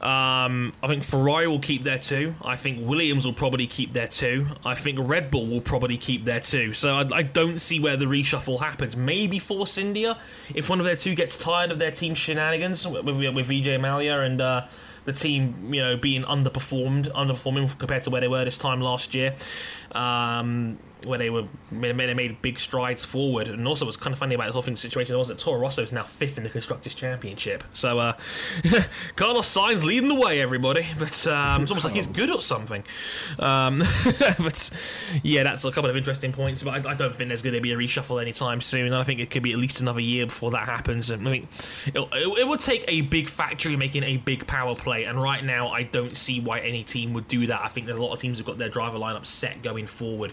um, 0.00 0.72
I 0.82 0.88
think 0.88 1.04
Ferrari 1.04 1.46
will 1.46 1.60
keep 1.60 1.84
their 1.84 1.98
two. 1.98 2.34
I 2.44 2.56
think 2.56 2.86
Williams 2.86 3.24
will 3.24 3.32
probably 3.32 3.66
keep 3.66 3.92
their 3.92 4.08
two. 4.08 4.48
I 4.64 4.74
think 4.74 4.98
Red 5.00 5.30
Bull 5.30 5.46
will 5.46 5.60
probably 5.60 5.96
keep 5.96 6.24
their 6.24 6.40
two. 6.40 6.72
So 6.72 6.96
I, 6.96 7.08
I 7.12 7.22
don't 7.22 7.58
see 7.58 7.80
where 7.80 7.96
the 7.96 8.06
reshuffle 8.06 8.60
happens. 8.60 8.96
Maybe 8.96 9.38
Force 9.38 9.78
India, 9.78 10.18
if 10.54 10.68
one 10.68 10.80
of 10.80 10.84
their 10.84 10.96
two 10.96 11.14
gets 11.14 11.38
tired 11.38 11.70
of 11.70 11.78
their 11.78 11.92
team 11.92 12.14
shenanigans 12.14 12.86
with, 12.86 13.04
with, 13.04 13.34
with 13.34 13.48
Mallya 13.48 14.26
and 14.26 14.40
uh, 14.40 14.66
the 15.04 15.12
team, 15.12 15.72
you 15.72 15.80
know, 15.80 15.96
being 15.96 16.22
underperformed, 16.22 17.10
underperforming 17.12 17.78
compared 17.78 18.02
to 18.02 18.10
where 18.10 18.20
they 18.20 18.28
were 18.28 18.44
this 18.44 18.58
time 18.58 18.80
last 18.80 19.14
year. 19.14 19.34
Um, 19.92 20.78
where 21.04 21.18
they 21.18 21.30
were 21.30 21.44
they 21.70 21.92
made 21.92 22.42
big 22.42 22.58
strides 22.58 23.04
forward. 23.04 23.48
And 23.48 23.66
also, 23.66 23.84
what's 23.84 23.96
kind 23.96 24.12
of 24.12 24.18
funny 24.18 24.34
about 24.34 24.46
the 24.46 24.52
whole 24.52 24.62
thing 24.62 24.76
situation 24.76 25.16
was 25.16 25.28
that 25.28 25.38
Toro 25.38 25.60
Rosso 25.60 25.82
is 25.82 25.92
now 25.92 26.02
fifth 26.02 26.38
in 26.38 26.44
the 26.44 26.50
constructors' 26.50 26.94
championship. 26.94 27.64
So 27.72 27.98
uh, 27.98 28.12
Carlos 29.16 29.52
Sainz 29.52 29.84
leading 29.84 30.08
the 30.08 30.14
way, 30.14 30.40
everybody. 30.40 30.86
But 30.98 31.26
um, 31.26 31.62
it's 31.62 31.70
almost 31.70 31.84
like 31.84 31.94
he's 31.94 32.06
good 32.06 32.30
at 32.30 32.42
something. 32.42 32.84
Um, 33.38 33.78
but 34.38 34.70
yeah, 35.22 35.42
that's 35.42 35.64
a 35.64 35.72
couple 35.72 35.90
of 35.90 35.96
interesting 35.96 36.32
points. 36.32 36.62
But 36.62 36.86
I, 36.86 36.90
I 36.90 36.94
don't 36.94 37.14
think 37.14 37.28
there's 37.28 37.42
going 37.42 37.54
to 37.54 37.60
be 37.60 37.72
a 37.72 37.76
reshuffle 37.76 38.20
anytime 38.20 38.60
soon. 38.60 38.92
I 38.92 39.02
think 39.04 39.20
it 39.20 39.30
could 39.30 39.42
be 39.42 39.52
at 39.52 39.58
least 39.58 39.80
another 39.80 40.00
year 40.00 40.26
before 40.26 40.50
that 40.52 40.66
happens. 40.66 41.10
And 41.10 41.26
I 41.26 41.30
mean, 41.30 41.48
it, 41.86 41.98
it, 41.98 42.38
it 42.40 42.48
would 42.48 42.60
take 42.60 42.84
a 42.88 43.02
big 43.02 43.28
factory 43.28 43.76
making 43.76 44.04
a 44.04 44.16
big 44.16 44.46
power 44.46 44.74
play. 44.74 45.04
And 45.04 45.20
right 45.20 45.44
now, 45.44 45.68
I 45.68 45.82
don't 45.82 46.16
see 46.16 46.40
why 46.40 46.60
any 46.60 46.84
team 46.84 47.12
would 47.14 47.28
do 47.28 47.46
that. 47.46 47.62
I 47.62 47.68
think 47.68 47.86
there's 47.86 47.98
a 47.98 48.02
lot 48.02 48.12
of 48.12 48.20
teams 48.20 48.38
have 48.38 48.46
got 48.46 48.58
their 48.58 48.68
driver 48.68 48.98
lineup 48.98 49.26
set 49.26 49.62
going 49.62 49.86
forward. 49.86 50.32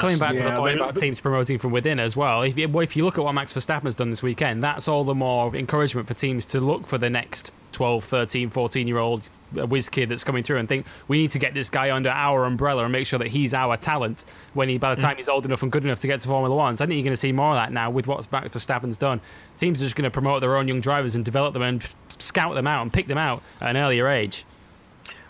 Coming 0.00 0.18
back 0.18 0.34
to 0.34 0.42
the 0.42 0.50
point 0.50 0.76
about 0.76 0.96
teams 0.96 1.20
promoting 1.20 1.58
from 1.58 1.72
within 1.72 2.00
as 2.00 2.16
well, 2.16 2.42
if 2.42 2.56
you, 2.56 2.80
if 2.80 2.96
you 2.96 3.04
look 3.04 3.18
at 3.18 3.24
what 3.24 3.32
Max 3.32 3.52
Verstappen 3.52 3.84
has 3.84 3.94
done 3.94 4.10
this 4.10 4.22
weekend, 4.22 4.62
that's 4.62 4.88
all 4.88 5.04
the 5.04 5.14
more 5.14 5.54
encouragement 5.54 6.06
for 6.06 6.14
teams 6.14 6.46
to 6.46 6.60
look 6.60 6.86
for 6.86 6.98
the 6.98 7.10
next 7.10 7.52
12, 7.72 8.04
13, 8.04 8.50
14 8.50 8.88
year 8.88 8.98
old 8.98 9.28
whiz 9.52 9.88
kid 9.88 10.08
that's 10.08 10.24
coming 10.24 10.42
through 10.42 10.58
and 10.58 10.68
think 10.68 10.84
we 11.06 11.18
need 11.18 11.30
to 11.30 11.38
get 11.38 11.54
this 11.54 11.70
guy 11.70 11.90
under 11.90 12.10
our 12.10 12.44
umbrella 12.44 12.82
and 12.82 12.92
make 12.92 13.06
sure 13.06 13.18
that 13.18 13.28
he's 13.28 13.54
our 13.54 13.76
talent 13.76 14.24
when 14.54 14.68
he, 14.68 14.78
by 14.78 14.94
the 14.94 15.00
mm. 15.00 15.04
time 15.04 15.16
he's 15.16 15.28
old 15.28 15.44
enough 15.44 15.62
and 15.62 15.72
good 15.72 15.84
enough 15.84 16.00
to 16.00 16.06
get 16.06 16.20
to 16.20 16.28
Formula 16.28 16.54
One. 16.54 16.76
So 16.76 16.84
I 16.84 16.86
think 16.86 16.96
you're 16.96 17.04
going 17.04 17.12
to 17.12 17.16
see 17.16 17.32
more 17.32 17.50
of 17.50 17.56
that 17.56 17.72
now 17.72 17.90
with 17.90 18.06
what 18.06 18.30
Max 18.32 18.48
Verstappen's 18.48 18.96
done. 18.96 19.20
Teams 19.56 19.80
are 19.80 19.84
just 19.84 19.96
going 19.96 20.04
to 20.04 20.10
promote 20.10 20.40
their 20.40 20.56
own 20.56 20.68
young 20.68 20.80
drivers 20.80 21.14
and 21.14 21.24
develop 21.24 21.52
them 21.52 21.62
and 21.62 21.86
scout 22.08 22.54
them 22.54 22.66
out 22.66 22.82
and 22.82 22.92
pick 22.92 23.06
them 23.06 23.18
out 23.18 23.42
at 23.60 23.70
an 23.70 23.76
earlier 23.76 24.08
age. 24.08 24.44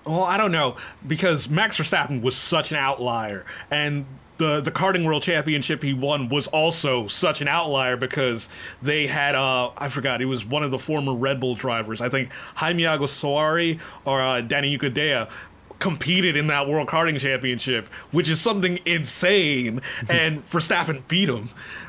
Well, 0.05 0.23
I 0.23 0.39
don't 0.39 0.53
know 0.53 0.77
because 1.07 1.51
Max 1.51 1.77
Verstappen 1.77 2.23
was 2.23 2.35
such 2.35 2.71
an 2.71 2.79
outlier, 2.79 3.45
and 3.71 4.07
the 4.39 4.61
the 4.61 4.71
karting 4.71 5.05
world 5.05 5.23
championship 5.23 5.83
he 5.83 5.93
won 5.93 6.29
was 6.29 6.47
also 6.49 7.07
such 7.09 7.41
an 7.41 7.49
outlier 7.49 7.97
because 7.97 8.49
they 8.81 9.07
had 9.07 9.35
uh 9.35 9.71
I 9.77 9.89
forgot 9.89 10.23
it 10.23 10.27
was 10.27 10.47
one 10.47 10.63
of 10.63 10.71
the 10.71 10.79
former 10.79 11.15
Red 11.15 11.41
Bull 11.41 11.55
drivers. 11.55 12.01
I 12.01 12.09
think 12.09 12.33
Jaime 12.57 12.85
Alguersuari 12.85 13.79
or 14.05 14.21
uh, 14.21 14.41
Danny 14.41 14.77
Ukadea 14.77 15.31
competed 15.79 16.37
in 16.37 16.49
that 16.49 16.69
world 16.69 16.89
karting 16.89 17.21
championship 17.21 17.87
which 18.11 18.29
is 18.29 18.41
something 18.41 18.81
insane 18.85 19.81
and 20.09 20.43
Verstappen 20.45 21.07
beat 21.09 21.29
him. 21.29 21.49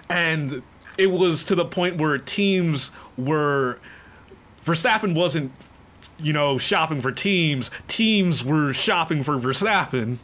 And 0.09 0.61
it 0.97 1.11
was 1.11 1.43
to 1.45 1.55
the 1.55 1.65
point 1.65 1.97
where 1.99 2.17
teams 2.17 2.91
were 3.17 3.79
Verstappen 4.61 5.15
wasn't 5.15 5.51
you 6.17 6.33
know 6.33 6.57
shopping 6.57 7.01
for 7.01 7.11
teams. 7.11 7.69
Teams 7.87 8.43
were 8.43 8.73
shopping 8.73 9.23
for 9.23 9.37
Verstappen 9.37 10.17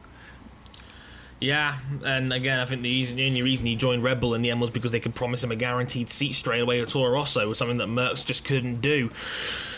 Yeah, 1.39 1.77
and 2.05 2.31
again, 2.31 2.59
I 2.59 2.65
think 2.65 2.81
the 2.81 3.25
only 3.27 3.41
reason 3.41 3.65
he 3.65 3.75
joined 3.75 4.03
Red 4.03 4.21
Bull 4.21 4.33
in 4.33 4.41
the 4.41 4.51
end 4.51 4.61
was 4.61 4.69
because 4.69 4.91
they 4.91 5.01
could 5.01 5.15
promise 5.15 5.43
him 5.43 5.51
a 5.51 5.55
guaranteed 5.55 6.09
seat 6.09 6.33
straight 6.33 6.61
away 6.61 6.81
at 6.81 6.87
Toro 6.87 7.11
Rosso, 7.11 7.47
was 7.47 7.57
something 7.57 7.77
that 7.77 7.89
Mercs 7.89 8.25
just 8.25 8.45
couldn't 8.45 8.81
do. 8.81 9.11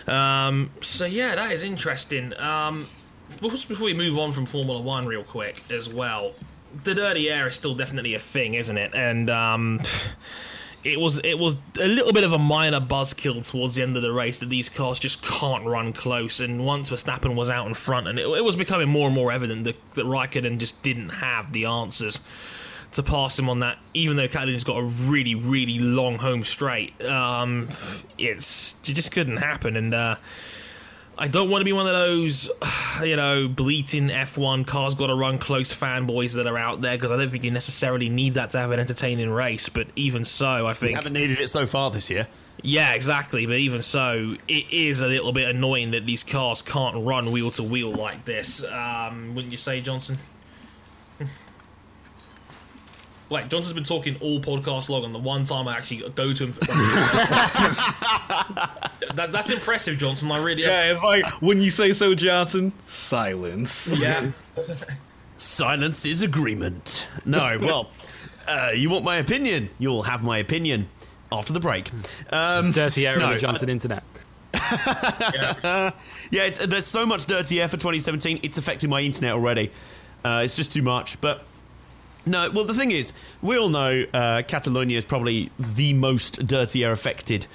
Um, 0.08 0.70
so 0.82 1.06
yeah, 1.06 1.36
that 1.36 1.52
is 1.52 1.64
interesting. 1.64 2.38
Um, 2.40 2.88
before 3.42 3.86
we 3.86 3.94
move 3.94 4.18
on 4.18 4.32
from 4.32 4.46
Formula 4.46 4.80
One, 4.80 5.06
real 5.06 5.24
quick 5.24 5.64
as 5.72 5.90
well, 5.90 6.34
the 6.84 6.94
dirty 6.94 7.30
air 7.30 7.48
is 7.48 7.56
still 7.56 7.76
definitely 7.76 8.14
a 8.14 8.20
thing, 8.20 8.54
isn't 8.54 8.78
it? 8.78 8.94
And 8.94 9.30
um, 9.30 9.82
it 10.84 11.00
was 11.00 11.20
it 11.24 11.38
was 11.40 11.56
a 11.80 11.88
little 11.88 12.14
bit 12.14 12.24
of 12.24 12.32
a 12.32 12.38
minor 12.38 12.80
buzzkill 12.80 13.46
towards 13.50 13.76
the 13.76 13.84
end 13.84 13.96
of 13.96 14.02
the 14.02 14.12
race 14.12 14.40
that 14.40 14.50
these 14.50 14.70
cars 14.70 15.00
just 15.00 15.24
can't 15.24 15.66
run 15.66 15.94
close. 15.94 16.40
And 16.40 16.66
once 16.66 16.90
Verstappen 16.90 17.36
was 17.36 17.50
out 17.50 17.68
in 17.68 17.74
front, 17.74 18.08
and 18.08 18.20
it, 18.20 18.28
it 18.28 18.44
was 18.44 18.56
becoming 18.56 18.88
more 18.88 19.08
and 19.08 19.16
more 19.16 19.32
evident 19.32 19.64
that, 19.66 19.76
that 19.96 20.06
Raikkonen 20.06 20.58
just 20.60 20.82
didn't 20.84 21.10
have 21.10 21.52
the 21.52 21.66
answers 21.66 22.20
to 22.94 23.04
pass 23.04 23.38
him 23.38 23.50
on 23.50 23.60
that. 23.60 23.80
Even 23.94 24.18
though 24.18 24.28
Catalunya's 24.28 24.64
got 24.64 24.78
a 24.78 24.84
really 24.84 25.36
really 25.36 25.80
long 25.80 26.20
home 26.20 26.44
straight, 26.44 27.00
um, 27.06 27.70
it's 28.18 28.76
it 28.88 28.94
just 28.94 29.12
couldn't 29.12 29.38
happen. 29.38 29.76
And 29.76 29.94
uh, 29.94 30.16
I 31.20 31.28
don't 31.28 31.50
want 31.50 31.62
to 31.62 31.66
be 31.66 31.74
one 31.74 31.88
of 31.88 31.94
those, 31.94 32.50
you 33.04 33.16
know, 33.16 33.48
bleating 33.48 34.10
F1 34.10 34.68
cars 34.68 34.96
got 34.96 35.08
to 35.08 35.16
run 35.16 35.40
close 35.40 35.74
fanboys 35.74 36.36
that 36.36 36.46
are 36.46 36.58
out 36.58 36.82
there 36.82 36.96
because 36.96 37.12
I 37.12 37.18
don't 37.18 37.32
think 37.32 37.44
you 37.44 37.52
necessarily 37.52 38.10
need 38.10 38.36
that 38.36 38.52
to 38.52 38.60
have 38.60 38.72
an 38.72 38.80
entertaining 38.80 39.30
race. 39.30 39.70
But 39.70 39.88
even 39.96 40.26
so, 40.26 40.48
I 40.68 40.70
We 40.70 40.74
think 40.76 40.96
haven't 40.96 41.14
needed 41.14 41.40
it 41.40 41.48
so 41.50 41.66
far 41.66 41.90
this 41.90 42.10
year. 42.10 42.28
yeah, 42.62 42.94
exactly. 42.94 43.46
But 43.46 43.56
even 43.56 43.82
so, 43.82 44.36
it 44.48 44.72
is 44.72 45.02
a 45.02 45.08
little 45.08 45.32
bit 45.32 45.50
annoying 45.50 45.92
that 45.92 46.06
these 46.06 46.24
cars 46.24 46.62
can't 46.62 47.04
run 47.06 47.32
wheel 47.32 47.50
to 47.52 47.64
wheel 47.64 47.92
like 47.92 48.26
this. 48.26 48.64
Um, 48.66 49.34
wouldn't 49.34 49.52
you 49.52 49.58
say, 49.58 49.82
Johnson? 49.82 50.18
Like 53.30 53.50
Johnson's 53.50 53.74
been 53.74 53.84
talking 53.84 54.16
all 54.22 54.40
podcast 54.40 54.90
long, 54.90 55.04
and 55.04 55.14
the 55.14 55.20
one 55.20 55.44
time 55.44 55.68
I 55.68 55.76
actually 55.76 56.10
go 56.10 56.34
to 56.34 56.44
him, 56.46 56.54
for 56.54 56.60
that, 59.16 59.32
that's 59.32 59.50
impressive, 59.50 59.98
Johnson. 59.98 60.32
I 60.32 60.42
really 60.42 60.64
yeah 60.64 60.92
it's 60.92 61.04
like 61.04 61.26
when 61.42 61.62
you 61.62 61.70
say 61.70 61.92
so 61.94 62.16
Johnson 62.16 62.72
silence 62.80 63.92
yeah. 64.00 64.32
Silence 65.36 66.04
is 66.04 66.24
agreement. 66.24 67.08
No, 67.24 67.60
well, 67.62 67.92
uh, 68.48 68.72
you 68.74 68.90
want 68.90 69.06
my 69.06 69.18
opinion? 69.18 69.70
You'll 69.78 70.02
have 70.02 70.24
my 70.24 70.40
opinion 70.40 70.90
after 71.32 71.54
the 71.54 71.60
break. 71.60 71.92
Um, 72.32 72.72
Dirty 72.72 73.06
air 73.06 73.20
no, 73.20 73.26
on 73.26 73.34
the 73.34 73.40
Johnson 73.40 73.70
internet. 73.70 74.04
yeah, 74.54 75.92
it's, 76.32 76.58
there's 76.66 76.88
so 76.88 77.06
much 77.06 77.28
dirty 77.28 77.62
air 77.62 77.68
for 77.68 77.78
2017. 77.78 78.40
It's 78.42 78.58
affecting 78.58 78.90
my 78.90 79.02
internet 79.02 79.34
already. 79.34 79.72
Uh, 80.26 80.42
it's 80.44 80.56
just 80.56 80.72
too 80.72 80.82
much. 80.82 81.22
But 81.22 81.46
no, 82.28 82.50
well, 82.52 82.66
the 82.66 82.74
thing 82.74 82.92
is, 82.92 83.14
we 83.42 83.58
all 83.58 83.70
know 83.70 84.06
uh, 84.14 84.44
Catalonia 84.48 84.98
is 84.98 85.06
probably 85.06 85.50
the 85.60 85.94
most 85.94 86.46
dirty 86.46 86.84
air 86.84 86.92
affected 86.92 87.48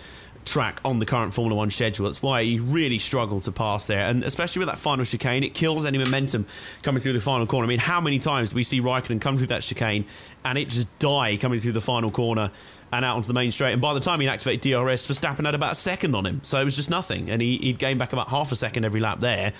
track 0.45 0.81
on 0.85 0.99
the 0.99 1.07
current 1.07 1.35
Formula 1.35 1.57
One 1.57 1.71
schedule. 1.71 2.07
That's 2.07 2.23
why 2.23 2.45
he 2.45 2.59
really 2.59 2.99
struggled 2.99 3.43
to 3.43 3.53
pass 3.53 3.87
there, 3.87 4.01
and 4.01 4.25
especially 4.25 4.61
with 4.61 4.69
that 4.69 4.79
final 4.79 5.05
chicane, 5.05 5.43
it 5.45 5.55
kills 5.55 5.87
any 5.87 5.99
momentum 5.99 6.47
coming 6.83 7.03
through 7.03 7.13
the 7.13 7.21
final 7.21 7.47
corner. 7.47 7.67
I 7.67 7.69
mean, 7.69 7.79
how 7.79 8.01
many 8.01 8.19
times 8.19 8.51
do 8.51 8.57
we 8.57 8.63
see 8.63 8.81
Raikkonen 8.81 9.21
come 9.21 9.37
through 9.37 9.49
that 9.49 9.63
chicane 9.63 10.05
and 10.45 10.59
it 10.59 10.69
just 10.69 10.99
die 10.99 11.37
coming 11.37 11.61
through 11.61 11.73
the 11.73 11.81
final 11.81 12.11
corner 12.11 12.51
and 12.93 13.05
out 13.05 13.17
onto 13.17 13.29
the 13.29 13.35
main 13.35 13.53
straight? 13.53 13.73
And 13.73 13.83
by 13.83 13.95
the 13.95 14.01
time 14.01 14.21
he 14.21 14.29
activated 14.29 14.61
DRS, 14.61 15.07
Verstappen 15.07 15.45
had 15.45 15.55
about 15.55 15.73
a 15.73 15.77
second 15.77 16.15
on 16.15 16.27
him, 16.27 16.41
so 16.43 16.61
it 16.61 16.65
was 16.65 16.77
just 16.77 16.91
nothing, 16.91 17.31
and 17.31 17.41
he, 17.41 17.59
he'd 17.59 17.79
gain 17.79 17.99
back 17.99 18.13
about 18.13 18.29
half 18.29 18.53
a 18.53 18.57
second 18.57 18.85
every 18.85 19.01
lap 19.01 19.21
there, 19.21 19.53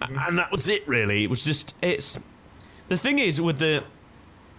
and 0.00 0.38
that 0.38 0.50
was 0.50 0.68
it. 0.68 0.86
Really, 0.88 1.24
it 1.24 1.30
was 1.30 1.44
just 1.44 1.76
it's. 1.82 2.18
The 2.88 2.98
thing 2.98 3.18
is 3.18 3.40
with 3.40 3.58
the 3.58 3.82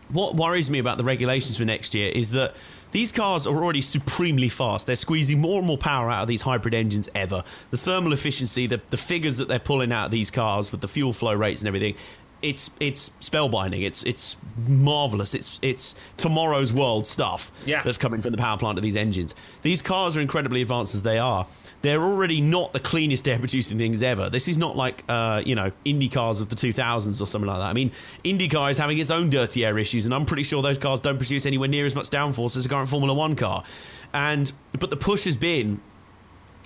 what 0.09 0.35
worries 0.35 0.69
me 0.69 0.79
about 0.79 0.97
the 0.97 1.03
regulations 1.03 1.57
for 1.57 1.65
next 1.65 1.95
year 1.95 2.11
is 2.13 2.31
that 2.31 2.55
these 2.91 3.11
cars 3.11 3.45
are 3.47 3.55
already 3.55 3.81
supremely 3.81 4.47
fast. 4.49 4.85
They're 4.87 4.95
squeezing 4.95 5.41
more 5.41 5.57
and 5.57 5.67
more 5.67 5.77
power 5.77 6.09
out 6.09 6.21
of 6.21 6.27
these 6.27 6.43
hybrid 6.43 6.73
engines 6.73 7.09
ever. 7.15 7.43
The 7.71 7.77
thermal 7.77 8.13
efficiency, 8.13 8.67
the, 8.67 8.79
the 8.89 8.97
figures 8.97 9.37
that 9.37 9.47
they're 9.47 9.59
pulling 9.59 9.91
out 9.91 10.05
of 10.05 10.11
these 10.11 10.31
cars 10.31 10.71
with 10.71 10.81
the 10.81 10.87
fuel 10.87 11.11
flow 11.11 11.33
rates 11.33 11.61
and 11.61 11.67
everything, 11.67 11.95
it's 12.41 12.69
it's 12.79 13.09
spellbinding. 13.21 13.83
It's 13.83 14.03
it's 14.03 14.37
marvelous. 14.67 15.33
It's 15.33 15.59
it's 15.63 15.95
tomorrow's 16.15 16.73
world 16.73 17.07
stuff 17.07 17.51
Yeah. 17.65 17.81
that's 17.81 17.97
coming 17.97 18.21
from 18.21 18.31
the 18.31 18.37
power 18.37 18.57
plant 18.57 18.77
of 18.77 18.83
these 18.83 18.95
engines. 18.95 19.33
These 19.63 19.81
cars 19.81 20.15
are 20.15 20.21
incredibly 20.21 20.61
advanced 20.61 20.93
as 20.95 21.01
they 21.01 21.17
are. 21.17 21.47
They're 21.85 22.01
already 22.03 22.41
not 22.41 22.73
the 22.73 22.79
cleanest 22.79 23.27
air 23.27 23.37
producing 23.37 23.77
things 23.77 24.01
ever. 24.01 24.27
This 24.27 24.47
is 24.47 24.57
not 24.57 24.75
like 24.75 25.03
uh, 25.07 25.43
you 25.45 25.53
know 25.53 25.71
Indy 25.85 26.09
cars 26.09 26.41
of 26.41 26.49
the 26.49 26.55
2000s 26.55 27.21
or 27.21 27.27
something 27.27 27.47
like 27.47 27.59
that. 27.59 27.67
I 27.67 27.73
mean, 27.73 27.91
IndyCar 28.23 28.71
is 28.71 28.79
having 28.79 28.97
its 28.97 29.11
own 29.11 29.29
dirty 29.29 29.63
air 29.63 29.77
issues, 29.77 30.05
and 30.05 30.13
I'm 30.15 30.25
pretty 30.25 30.41
sure 30.41 30.63
those 30.63 30.79
cars 30.79 30.99
don't 30.99 31.17
produce 31.17 31.45
anywhere 31.45 31.69
near 31.69 31.85
as 31.85 31.93
much 31.93 32.09
downforce 32.09 32.57
as 32.57 32.65
a 32.65 32.69
current 32.69 32.89
Formula 32.89 33.13
One 33.13 33.35
car. 33.35 33.63
And 34.15 34.51
but 34.79 34.89
the 34.89 34.97
push 34.97 35.25
has 35.25 35.37
been 35.37 35.79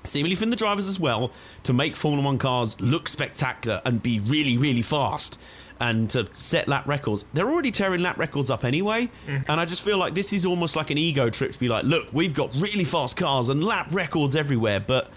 seemingly 0.06 0.38
from 0.38 0.52
the 0.52 0.56
drivers 0.56 0.88
as 0.88 1.02
well, 1.02 1.32
to 1.64 1.74
make 1.74 1.98
Formula 1.98 2.26
One 2.26 2.38
cars 2.38 2.80
look 2.80 3.10
spectacular 3.10 3.82
and 3.84 4.02
be 4.02 4.22
really, 4.22 4.58
really 4.58 4.82
fast 4.82 5.38
and 5.80 6.10
to 6.12 6.28
set 6.34 6.68
lap 6.68 6.88
records. 6.88 7.26
They're 7.34 7.50
already 7.50 7.72
tearing 7.72 8.02
lap 8.02 8.18
records 8.18 8.50
up 8.50 8.66
anyway, 8.66 9.10
mm. 9.28 9.44
and 9.48 9.60
I 9.60 9.66
just 9.66 9.82
feel 9.82 9.98
like 9.98 10.14
this 10.14 10.34
is 10.34 10.46
almost 10.46 10.76
like 10.76 10.90
an 10.90 10.98
ego 10.98 11.30
trip 11.30 11.52
to 11.52 11.60
be 11.60 11.68
like, 11.68 11.86
look, 11.86 12.08
we've 12.12 12.34
got 12.34 12.54
really 12.56 12.84
fast 12.84 13.18
cars 13.18 13.50
and 13.50 13.64
lap 13.64 13.88
records 13.92 14.36
everywhere, 14.36 14.80
but 14.80 15.12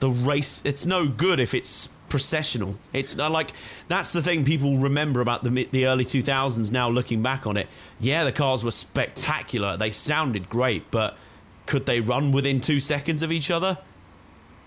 the 0.00 0.10
race, 0.10 0.62
it's 0.64 0.84
no 0.86 1.06
good 1.06 1.40
if 1.40 1.54
it's 1.54 1.88
processional. 2.08 2.76
It's 2.92 3.16
not 3.16 3.30
like 3.30 3.52
that's 3.88 4.12
the 4.12 4.20
thing 4.20 4.44
people 4.44 4.76
remember 4.76 5.22
about 5.22 5.44
the 5.44 5.66
the 5.70 5.86
early 5.86 6.04
2000s 6.04 6.70
now 6.70 6.90
looking 6.90 7.22
back 7.22 7.46
on 7.46 7.56
it. 7.56 7.68
Yeah, 8.00 8.24
the 8.24 8.32
cars 8.32 8.62
were 8.62 8.70
spectacular. 8.70 9.78
They 9.78 9.92
sounded 9.92 10.50
great, 10.50 10.90
but 10.90 11.16
could 11.64 11.86
they 11.86 12.00
run 12.00 12.32
within 12.32 12.60
2 12.60 12.80
seconds 12.80 13.22
of 13.22 13.32
each 13.32 13.50
other? 13.50 13.78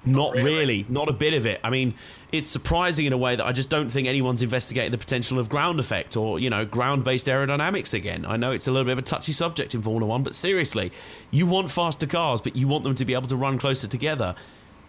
Not 0.06 0.34
really. 0.36 0.86
Not 0.90 1.10
a 1.10 1.14
bit 1.14 1.34
of 1.34 1.46
it. 1.46 1.60
I 1.64 1.70
mean, 1.70 1.96
it's 2.38 2.48
surprising 2.48 3.06
in 3.06 3.14
a 3.14 3.18
way 3.18 3.36
that 3.36 3.46
I 3.46 3.52
just 3.52 3.70
don't 3.70 3.90
think 3.90 4.08
anyone's 4.08 4.42
investigated 4.42 4.92
the 4.92 4.98
potential 4.98 5.40
of 5.40 5.50
ground 5.50 5.80
effect 5.80 6.18
or, 6.18 6.40
you 6.40 6.50
know, 6.50 6.66
ground 6.66 7.04
based 7.04 7.28
aerodynamics 7.28 7.94
again. 7.94 8.26
I 8.26 8.38
know 8.38 8.52
it's 8.52 8.68
a 8.68 8.72
little 8.72 8.86
bit 8.86 8.94
of 8.94 9.00
a 9.00 9.04
touchy 9.04 9.32
subject 9.32 9.74
in 9.76 9.82
Formula 9.82 10.06
One, 10.06 10.24
but 10.24 10.36
seriously, 10.36 10.92
you 11.32 11.48
want 11.48 11.72
faster 11.72 12.08
cars, 12.08 12.42
but 12.42 12.56
you 12.56 12.68
want 12.68 12.84
them 12.84 12.96
to 12.96 13.06
be 13.06 13.14
able 13.14 13.28
to 13.28 13.36
run 13.36 13.58
closer 13.58 13.88
together. 13.88 14.36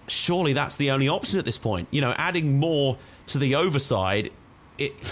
Surely 0.09 0.53
that's 0.53 0.76
the 0.76 0.90
only 0.90 1.09
option 1.09 1.38
at 1.38 1.44
this 1.44 1.59
point. 1.59 1.88
You 1.90 2.01
know, 2.01 2.12
adding 2.16 2.59
more 2.59 2.99
to 3.28 3.38
the 3.38 3.55
overside, 3.55 4.30
it. 4.78 4.94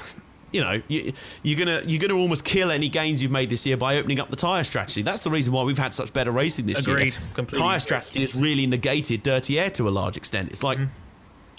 You 0.52 0.60
know, 0.60 0.80
you, 0.86 1.12
you're 1.42 1.58
gonna 1.58 1.82
you're 1.84 1.98
gonna 1.98 2.16
almost 2.16 2.44
kill 2.44 2.70
any 2.70 2.88
gains 2.88 3.20
you've 3.20 3.32
made 3.32 3.50
this 3.50 3.66
year 3.66 3.76
by 3.76 3.96
opening 3.96 4.20
up 4.20 4.30
the 4.30 4.36
tire 4.36 4.62
strategy. 4.62 5.02
That's 5.02 5.24
the 5.24 5.30
reason 5.30 5.52
why 5.52 5.64
we've 5.64 5.76
had 5.76 5.92
such 5.92 6.12
better 6.12 6.30
racing 6.30 6.66
this 6.66 6.86
Agreed. 6.86 7.14
year. 7.14 7.22
Completely 7.34 7.66
Tire 7.66 7.80
strategy 7.80 8.20
has 8.20 8.36
really 8.36 8.68
negated 8.68 9.24
dirty 9.24 9.58
air 9.58 9.68
to 9.70 9.88
a 9.88 9.90
large 9.90 10.16
extent. 10.16 10.50
It's 10.50 10.62
like 10.62 10.78
mm-hmm. 10.78 10.94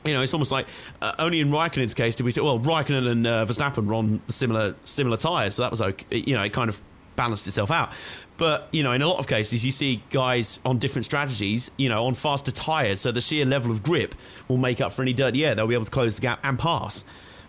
You 0.05 0.13
know, 0.13 0.21
it's 0.21 0.33
almost 0.33 0.51
like 0.51 0.67
uh, 1.01 1.13
only 1.19 1.39
in 1.39 1.49
Raikkonen's 1.49 1.93
case 1.93 2.15
did 2.15 2.23
we 2.23 2.31
say, 2.31 2.41
well, 2.41 2.59
Raikkonen 2.59 3.07
and 3.07 3.27
uh, 3.27 3.45
Verstappen 3.45 3.87
were 3.87 3.95
on 3.95 4.21
similar 4.27 4.75
similar 4.83 5.17
tires, 5.17 5.55
so 5.55 5.63
that 5.63 5.71
was 5.71 5.81
okay. 5.81 6.17
You 6.17 6.35
know, 6.35 6.43
it 6.43 6.53
kind 6.53 6.69
of 6.69 6.81
balanced 7.15 7.47
itself 7.47 7.71
out. 7.71 7.91
But 8.37 8.67
you 8.71 8.83
know, 8.83 8.91
in 8.91 9.01
a 9.01 9.07
lot 9.07 9.19
of 9.19 9.27
cases, 9.27 9.65
you 9.65 9.71
see 9.71 10.03
guys 10.11 10.59
on 10.65 10.77
different 10.77 11.05
strategies, 11.05 11.71
you 11.77 11.89
know, 11.89 12.05
on 12.05 12.13
faster 12.13 12.51
tires, 12.51 13.01
so 13.01 13.11
the 13.11 13.21
sheer 13.21 13.45
level 13.45 13.71
of 13.71 13.83
grip 13.83 14.13
will 14.47 14.57
make 14.57 14.79
up 14.79 14.91
for 14.91 15.01
any 15.01 15.13
dirt. 15.13 15.35
Yeah, 15.35 15.53
They'll 15.53 15.67
be 15.67 15.73
able 15.73 15.85
to 15.85 15.91
close 15.91 16.15
the 16.15 16.21
gap 16.21 16.39
and 16.43 16.59
pass. 16.59 17.03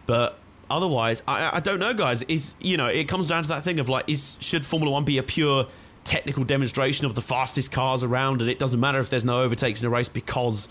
But 0.07 0.39
otherwise, 0.71 1.23
I, 1.29 1.57
I 1.57 1.61
don't 1.61 1.79
know, 1.79 1.93
guys. 1.93 2.23
Is 2.23 2.55
you 2.61 2.77
know, 2.77 2.87
it 2.87 3.09
comes 3.09 3.29
down 3.29 3.43
to 3.43 3.49
that 3.51 3.65
thing 3.65 3.81
of 3.81 3.89
like, 3.89 4.09
is 4.09 4.39
should 4.41 4.65
Formula 4.65 4.93
One 4.93 5.05
be 5.05 5.19
a 5.19 5.23
pure 5.23 5.67
technical 6.05 6.45
demonstration 6.45 7.05
of 7.05 7.17
the 7.17 7.23
fastest 7.23 7.73
cars 7.73 8.05
around, 8.05 8.41
and 8.41 8.49
it 8.49 8.59
doesn't 8.59 8.81
matter 8.81 9.01
if 9.01 9.11
there's 9.11 9.25
no 9.25 9.43
overtakes 9.43 9.83
in 9.83 9.87
a 9.89 9.91
race 9.91 10.09
because 10.09 10.69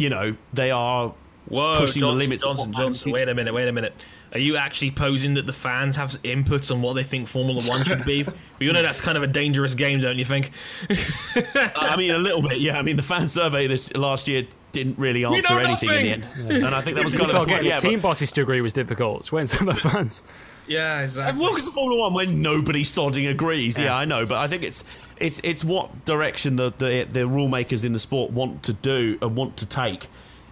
you 0.00 0.08
know 0.10 0.36
they 0.52 0.70
are 0.70 1.14
Whoa, 1.48 1.74
pushing 1.76 2.00
Johnson, 2.00 2.18
the 2.18 2.24
limits. 2.24 2.42
Johnson, 2.44 2.72
Johnson, 2.72 3.12
wait 3.12 3.28
a 3.28 3.34
minute, 3.34 3.52
wait 3.52 3.68
a 3.68 3.72
minute. 3.72 3.94
Are 4.32 4.38
you 4.38 4.56
actually 4.56 4.92
posing 4.92 5.34
that 5.34 5.46
the 5.46 5.52
fans 5.52 5.96
have 5.96 6.10
inputs 6.22 6.70
on 6.70 6.80
what 6.82 6.92
they 6.92 7.02
think 7.02 7.26
Formula 7.26 7.66
One 7.66 7.82
should 7.84 8.04
be? 8.04 8.24
you 8.60 8.72
know 8.72 8.82
that's 8.82 9.00
kind 9.00 9.16
of 9.16 9.24
a 9.24 9.26
dangerous 9.26 9.74
game, 9.74 10.00
don't 10.00 10.16
you 10.18 10.24
think? 10.24 10.52
Uh, 10.88 11.68
I 11.74 11.96
mean, 11.96 12.12
a 12.12 12.18
little 12.18 12.40
bit, 12.42 12.58
yeah. 12.58 12.78
I 12.78 12.82
mean, 12.82 12.96
the 12.96 13.02
fan 13.02 13.26
survey 13.26 13.66
this 13.66 13.92
last 13.96 14.28
year 14.28 14.46
didn't 14.72 14.98
really 14.98 15.24
answer 15.24 15.58
anything 15.58 15.88
in 15.90 15.96
the 15.96 16.10
end, 16.12 16.64
and 16.64 16.74
I 16.74 16.80
think 16.80 16.96
that 16.96 17.04
was 17.04 17.14
kind 17.18 17.30
of 17.30 17.40
the 17.40 17.44
getting 17.46 17.66
Yeah, 17.66 17.76
team 17.76 17.98
bosses 18.00 18.30
to 18.32 18.42
agree 18.42 18.60
was 18.60 18.72
difficult. 18.72 19.20
It's 19.22 19.32
when 19.32 19.48
some 19.48 19.68
of 19.68 19.82
the 19.82 19.88
fans. 19.90 20.22
yeah, 20.68 21.00
exactly. 21.00 21.40
well, 21.40 21.50
because 21.50 21.66
of 21.66 21.72
Formula 21.72 22.00
One, 22.00 22.14
when 22.14 22.40
nobody 22.42 22.84
sodding 22.84 23.28
agrees, 23.28 23.80
yeah. 23.80 23.96
I 23.96 24.04
know, 24.04 24.24
but 24.26 24.38
I 24.38 24.46
think 24.46 24.62
it's 24.62 24.84
it's 25.20 25.40
it's 25.44 25.64
what 25.64 26.04
direction 26.04 26.56
the 26.56 26.72
the, 26.78 27.06
the 27.10 27.26
rule 27.26 27.48
makers 27.48 27.84
in 27.84 27.92
the 27.92 27.98
sport 27.98 28.32
want 28.32 28.62
to 28.64 28.72
do 28.72 29.18
and 29.22 29.36
want 29.36 29.56
to 29.58 29.66
take, 29.66 30.08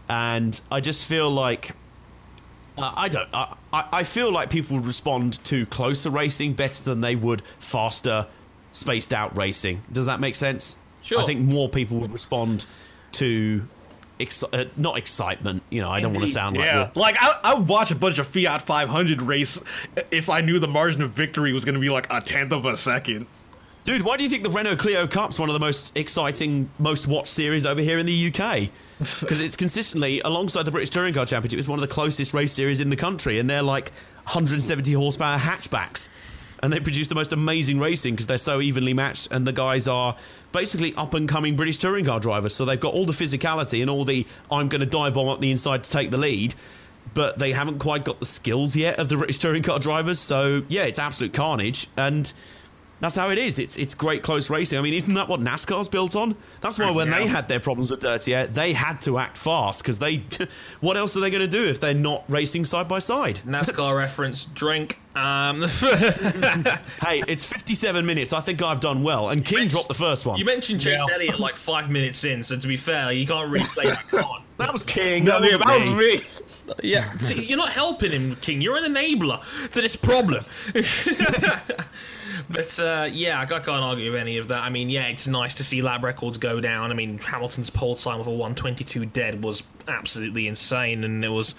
and 0.08 0.60
I 0.70 0.80
just 0.80 1.06
feel 1.06 1.30
like. 1.30 1.72
Uh, 2.76 2.92
I 2.94 3.08
don't. 3.08 3.28
I, 3.34 3.56
I 3.72 3.84
I 3.92 4.02
feel 4.04 4.30
like 4.32 4.50
people 4.50 4.76
would 4.76 4.86
respond 4.86 5.42
to 5.46 5.66
closer 5.66 6.10
racing 6.10 6.52
better 6.52 6.84
than 6.84 7.00
they 7.00 7.16
would 7.16 7.42
faster, 7.58 8.28
spaced 8.70 9.12
out 9.12 9.36
racing. 9.36 9.82
Does 9.90 10.06
that 10.06 10.20
make 10.20 10.36
sense? 10.36 10.76
Sure. 11.02 11.20
I 11.20 11.24
think 11.24 11.40
more 11.40 11.68
people 11.68 11.96
would 11.98 12.12
respond 12.12 12.66
to, 13.12 13.66
exci- 14.20 14.52
uh, 14.56 14.68
not 14.76 14.96
excitement. 14.96 15.64
You 15.70 15.80
know, 15.80 15.90
I 15.90 15.98
don't 16.00 16.12
want 16.12 16.20
to 16.22 16.24
Indeed. 16.26 16.34
sound 16.34 16.56
like 16.56 16.66
Yeah, 16.66 16.90
the- 16.94 17.00
like 17.00 17.16
I, 17.18 17.40
I 17.42 17.54
would 17.54 17.66
watch 17.66 17.90
a 17.90 17.96
bunch 17.96 18.18
of 18.20 18.28
Fiat 18.28 18.62
500 18.62 19.22
race 19.22 19.60
if 20.12 20.28
I 20.30 20.40
knew 20.40 20.60
the 20.60 20.68
margin 20.68 21.02
of 21.02 21.10
victory 21.10 21.52
was 21.52 21.64
going 21.64 21.74
to 21.74 21.80
be 21.80 21.90
like 21.90 22.06
a 22.12 22.20
tenth 22.20 22.52
of 22.52 22.64
a 22.64 22.76
second. 22.76 23.26
Dude, 23.88 24.02
why 24.02 24.18
do 24.18 24.22
you 24.22 24.28
think 24.28 24.42
the 24.42 24.50
Renault 24.50 24.76
Clio 24.76 25.06
Cup's 25.06 25.38
one 25.38 25.48
of 25.48 25.54
the 25.54 25.60
most 25.60 25.96
exciting, 25.96 26.68
most 26.78 27.06
watched 27.06 27.28
series 27.28 27.64
over 27.64 27.80
here 27.80 27.98
in 27.98 28.04
the 28.04 28.26
UK? 28.26 28.68
Because 28.98 29.40
it's 29.40 29.56
consistently, 29.56 30.20
alongside 30.20 30.64
the 30.64 30.70
British 30.70 30.90
Touring 30.90 31.14
Car 31.14 31.24
Championship, 31.24 31.58
it's 31.58 31.68
one 31.68 31.78
of 31.78 31.80
the 31.80 31.94
closest 31.94 32.34
race 32.34 32.52
series 32.52 32.80
in 32.80 32.90
the 32.90 32.96
country, 32.96 33.38
and 33.38 33.48
they're 33.48 33.62
like 33.62 33.88
170 34.24 34.92
horsepower 34.92 35.38
hatchbacks. 35.38 36.10
And 36.62 36.70
they 36.70 36.80
produce 36.80 37.08
the 37.08 37.14
most 37.14 37.32
amazing 37.32 37.78
racing 37.80 38.12
because 38.12 38.26
they're 38.26 38.36
so 38.36 38.60
evenly 38.60 38.92
matched, 38.92 39.32
and 39.32 39.46
the 39.46 39.54
guys 39.54 39.88
are 39.88 40.18
basically 40.52 40.94
up 40.96 41.14
and 41.14 41.26
coming 41.26 41.56
British 41.56 41.78
touring 41.78 42.04
car 42.04 42.20
drivers. 42.20 42.54
So 42.54 42.66
they've 42.66 42.78
got 42.78 42.92
all 42.92 43.06
the 43.06 43.14
physicality 43.14 43.80
and 43.80 43.88
all 43.88 44.04
the 44.04 44.26
I'm 44.50 44.68
going 44.68 44.80
to 44.82 44.86
dive 44.86 45.14
bomb 45.14 45.28
up 45.28 45.40
the 45.40 45.50
inside 45.50 45.84
to 45.84 45.90
take 45.90 46.10
the 46.10 46.18
lead, 46.18 46.54
but 47.14 47.38
they 47.38 47.52
haven't 47.52 47.78
quite 47.78 48.04
got 48.04 48.20
the 48.20 48.26
skills 48.26 48.76
yet 48.76 48.98
of 48.98 49.08
the 49.08 49.16
British 49.16 49.38
touring 49.38 49.62
car 49.62 49.78
drivers. 49.78 50.18
So 50.18 50.64
yeah, 50.68 50.82
it's 50.82 50.98
absolute 50.98 51.32
carnage. 51.32 51.86
And 51.96 52.30
that's 53.00 53.14
how 53.14 53.30
it 53.30 53.38
is. 53.38 53.58
It's 53.58 53.76
it's 53.76 53.94
great 53.94 54.22
close 54.22 54.50
racing. 54.50 54.78
I 54.78 54.82
mean, 54.82 54.94
isn't 54.94 55.14
that 55.14 55.28
what 55.28 55.40
NASCAR's 55.40 55.88
built 55.88 56.16
on? 56.16 56.36
That's 56.60 56.78
why 56.78 56.90
when 56.90 57.10
they 57.10 57.26
had 57.26 57.48
their 57.48 57.60
problems 57.60 57.90
with 57.90 58.00
dirty 58.00 58.34
air, 58.34 58.46
they 58.46 58.72
had 58.72 59.00
to 59.02 59.18
act 59.18 59.36
fast 59.36 59.82
because 59.82 59.98
they. 59.98 60.22
what 60.80 60.96
else 60.96 61.16
are 61.16 61.20
they 61.20 61.30
going 61.30 61.42
to 61.42 61.48
do 61.48 61.64
if 61.64 61.80
they're 61.80 61.94
not 61.94 62.24
racing 62.28 62.64
side 62.64 62.88
by 62.88 62.98
side? 62.98 63.40
NASCAR 63.46 63.94
reference, 63.96 64.44
drink. 64.46 65.00
Um, 65.14 65.62
hey, 67.02 67.22
it's 67.26 67.44
57 67.44 68.06
minutes. 68.06 68.32
I 68.32 68.40
think 68.40 68.62
I've 68.62 68.80
done 68.80 69.02
well. 69.02 69.30
And 69.30 69.44
King 69.44 69.66
dropped 69.66 69.88
the 69.88 69.94
first 69.94 70.26
one. 70.26 70.38
you 70.38 70.44
mentioned 70.44 70.80
Chase 70.80 71.00
Elliott 71.12 71.40
like 71.40 71.54
five 71.54 71.90
minutes 71.90 72.24
in, 72.24 72.44
so 72.44 72.56
to 72.56 72.68
be 72.68 72.76
fair, 72.76 73.10
you 73.10 73.26
can't 73.26 73.50
really 73.50 73.66
play 73.66 73.86
that 73.86 74.06
card. 74.08 74.42
that 74.58 74.72
was 74.72 74.82
King. 74.84 75.24
That, 75.24 75.42
That, 75.42 75.58
that 75.58 75.78
was 75.78 75.90
was 75.90 76.66
me. 76.66 76.74
Yeah, 76.82 77.10
See, 77.18 77.46
you're 77.46 77.58
not 77.58 77.72
helping 77.72 78.12
him, 78.12 78.36
King. 78.36 78.60
You're 78.60 78.76
an 78.76 78.92
enabler 78.94 79.40
to 79.70 79.80
this 79.80 79.96
problem. 79.96 80.44
But 82.48 82.78
uh, 82.78 83.08
yeah, 83.10 83.40
I 83.40 83.46
can't 83.46 83.68
argue 83.68 84.12
with 84.12 84.20
any 84.20 84.38
of 84.38 84.48
that. 84.48 84.62
I 84.62 84.70
mean, 84.70 84.90
yeah, 84.90 85.06
it's 85.06 85.26
nice 85.26 85.54
to 85.54 85.64
see 85.64 85.82
lab 85.82 86.04
records 86.04 86.38
go 86.38 86.60
down. 86.60 86.90
I 86.90 86.94
mean, 86.94 87.18
Hamilton's 87.18 87.70
pole 87.70 87.96
time 87.96 88.20
of 88.20 88.26
a 88.26 88.30
122 88.30 89.06
dead 89.06 89.42
was 89.42 89.62
absolutely 89.86 90.46
insane, 90.46 91.04
and 91.04 91.24
it 91.24 91.28
was 91.28 91.54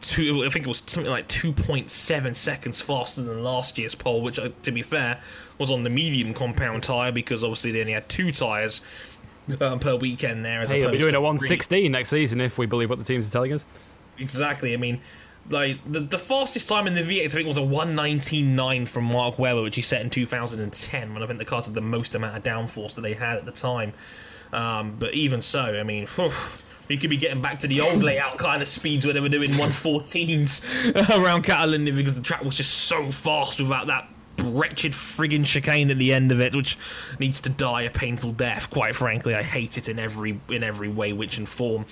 two. 0.00 0.44
I 0.44 0.48
think 0.48 0.66
it 0.66 0.68
was 0.68 0.82
something 0.86 1.10
like 1.10 1.28
2.7 1.28 2.36
seconds 2.36 2.80
faster 2.80 3.22
than 3.22 3.42
last 3.42 3.78
year's 3.78 3.94
pole, 3.94 4.22
which, 4.22 4.38
uh, 4.38 4.50
to 4.62 4.72
be 4.72 4.82
fair, 4.82 5.20
was 5.58 5.70
on 5.70 5.82
the 5.82 5.90
medium 5.90 6.34
compound 6.34 6.82
tire 6.82 7.12
because 7.12 7.44
obviously 7.44 7.72
they 7.72 7.80
only 7.80 7.92
had 7.92 8.08
two 8.08 8.32
tires. 8.32 8.80
Um, 9.60 9.78
per 9.78 9.94
weekend 9.94 10.42
there, 10.42 10.62
as 10.62 10.70
Hey, 10.70 10.80
he'll 10.80 10.90
be 10.90 10.96
doing 10.96 11.10
a 11.10 11.18
three. 11.18 11.22
116 11.22 11.92
next 11.92 12.08
season 12.08 12.40
if 12.40 12.56
we 12.56 12.64
believe 12.64 12.88
what 12.88 12.98
the 12.98 13.04
teams 13.04 13.28
are 13.28 13.30
telling 13.30 13.52
us. 13.52 13.66
Exactly. 14.18 14.72
I 14.72 14.78
mean, 14.78 15.02
like 15.50 15.78
the 15.90 16.00
the 16.00 16.18
fastest 16.18 16.68
time 16.68 16.86
in 16.86 16.94
the 16.94 17.02
V8 17.02 17.24
I 17.24 17.28
think 17.28 17.46
was 17.46 17.56
a 17.56 17.60
119.9 17.60 18.88
from 18.88 19.04
Mark 19.04 19.38
Webber, 19.38 19.62
which 19.62 19.76
he 19.76 19.82
set 19.82 20.00
in 20.00 20.10
2010 20.10 21.14
when 21.14 21.22
I 21.22 21.26
think 21.26 21.38
the 21.38 21.44
cars 21.44 21.66
had 21.66 21.74
the 21.74 21.80
most 21.80 22.14
amount 22.14 22.36
of 22.36 22.42
downforce 22.42 22.94
that 22.94 23.02
they 23.02 23.14
had 23.14 23.36
at 23.36 23.44
the 23.44 23.52
time. 23.52 23.92
Um, 24.52 24.96
but 24.98 25.14
even 25.14 25.42
so, 25.42 25.62
I 25.62 25.82
mean, 25.82 26.06
we 26.88 26.96
could 26.96 27.10
be 27.10 27.16
getting 27.16 27.42
back 27.42 27.60
to 27.60 27.66
the 27.66 27.80
old 27.80 28.02
layout 28.02 28.38
kind 28.38 28.62
of 28.62 28.68
speeds 28.68 29.04
where 29.04 29.12
they 29.12 29.20
were 29.20 29.28
doing 29.28 29.50
114s 29.50 31.18
around 31.18 31.44
Catalunya 31.44 31.94
because 31.94 32.14
the 32.14 32.22
track 32.22 32.44
was 32.44 32.54
just 32.54 32.72
so 32.72 33.10
fast 33.10 33.60
without 33.60 33.88
that 33.88 34.08
wretched 34.38 34.92
friggin' 34.92 35.44
chicane 35.44 35.90
at 35.90 35.98
the 35.98 36.12
end 36.12 36.32
of 36.32 36.40
it, 36.40 36.54
which 36.54 36.76
needs 37.18 37.40
to 37.42 37.48
die 37.48 37.82
a 37.82 37.90
painful 37.90 38.32
death. 38.32 38.70
Quite 38.70 38.96
frankly, 38.96 39.34
I 39.34 39.42
hate 39.42 39.78
it 39.78 39.88
in 39.88 39.98
every 39.98 40.40
in 40.48 40.62
every 40.62 40.88
way, 40.88 41.12
which 41.12 41.38
and 41.38 41.48
form. 41.48 41.86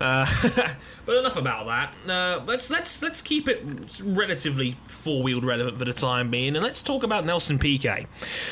Uh, 0.00 0.26
but 1.06 1.16
enough 1.16 1.36
about 1.36 1.66
that. 1.66 2.10
Uh, 2.10 2.42
let's 2.46 2.70
let's 2.70 3.02
let's 3.02 3.22
keep 3.22 3.48
it 3.48 3.64
relatively 4.02 4.76
four 4.88 5.22
wheeled 5.22 5.44
relevant 5.44 5.78
for 5.78 5.84
the 5.84 5.92
time 5.92 6.30
being, 6.30 6.56
and 6.56 6.64
let's 6.64 6.82
talk 6.82 7.02
about 7.02 7.24
Nelson 7.24 7.58
Piquet. 7.58 8.06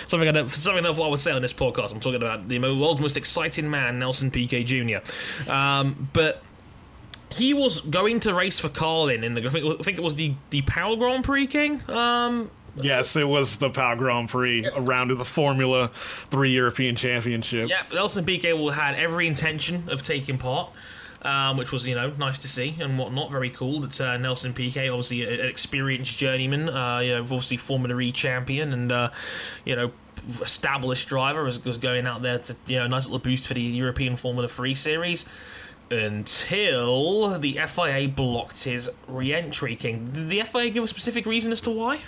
Something 0.07 0.29
I 0.29 0.33
don't, 0.33 0.51
something 0.51 0.85
enough 0.85 1.01
I 1.01 1.15
say 1.17 1.33
on 1.33 1.43
this 1.43 1.53
podcast. 1.53 1.93
I'm 1.93 2.01
talking 2.01 2.23
about 2.23 2.49
the 2.49 2.59
world's 2.59 3.01
most 3.01 3.17
exciting 3.17 3.71
man, 3.71 3.99
Nelson 3.99 4.31
Piquet 4.31 4.65
Jr. 4.65 5.51
Um, 5.51 6.09
but 6.13 6.43
he 7.31 7.55
was 7.55 7.81
going 7.81 8.21
to 8.21 8.35
race 8.35 8.61
for 8.61 8.69
Carlin 8.69 9.25
in 9.25 9.35
the 9.35 9.45
I 9.47 9.51
think, 9.51 9.99
it 9.99 10.03
was 10.03 10.15
the 10.15 10.35
the 10.51 10.63
Pau 10.63 10.97
Grand 10.97 11.25
Prix 11.25 11.47
King. 11.47 11.91
Um, 11.91 12.51
Yes, 12.77 13.17
it 13.17 13.29
was 13.29 13.57
the 13.57 13.71
Pau 13.71 13.95
Grand 13.95 14.29
Prix, 14.29 14.65
a 14.65 14.81
round 14.81 15.11
of 15.11 15.19
the 15.19 15.25
Formula 15.25 15.89
3 15.89 16.51
European 16.51 16.97
Championship. 16.97 17.69
Yeah, 17.69 17.83
Nelson 17.93 18.25
Piquet 18.25 18.55
will 18.55 18.71
had 18.71 18.95
every 18.95 19.27
intention 19.27 19.89
of 19.89 20.03
taking 20.03 20.39
part. 20.39 20.71
Um, 21.25 21.57
which 21.57 21.71
was, 21.71 21.87
you 21.87 21.95
know, 21.95 22.11
nice 22.19 22.41
to 22.41 22.49
see 22.49 22.75
and 22.81 22.99
whatnot. 22.99 23.31
Very 23.31 23.49
cool 23.51 23.79
that 23.83 24.01
uh, 24.01 24.17
Nelson 24.17 24.53
Piquet, 24.53 24.89
obviously 24.89 25.23
an 25.23 25.47
experienced 25.47 26.19
journeyman, 26.19 26.69
uh, 26.69 26.99
you 26.99 27.13
know, 27.13 27.23
obviously 27.23 27.59
Formula 27.59 27.97
E 28.01 28.11
champion 28.11 28.73
and, 28.73 28.91
uh, 28.91 29.11
you 29.65 29.77
know, 29.77 29.93
established 30.41 31.07
driver, 31.07 31.45
was, 31.45 31.65
was 31.65 31.79
going 31.79 32.09
out 32.09 32.23
there 32.23 32.41
to, 32.41 32.57
you 32.67 32.81
know, 32.81 32.89
nice 32.89 33.05
little 33.05 33.21
boost 33.21 33.47
for 33.47 33.55
the 33.55 33.61
European 33.61 34.17
Formula 34.17 34.49
3 34.49 34.75
series 34.75 35.25
until 35.93 37.39
the 37.39 37.61
FIA 37.69 38.09
blocked 38.09 38.65
his 38.65 38.91
re-entry. 39.07 39.77
King, 39.77 40.11
did 40.13 40.29
the 40.29 40.43
FIA 40.43 40.71
give 40.71 40.83
a 40.83 40.89
specific 40.89 41.25
reason 41.25 41.53
as 41.53 41.61
to 41.61 41.71
why? 41.71 42.01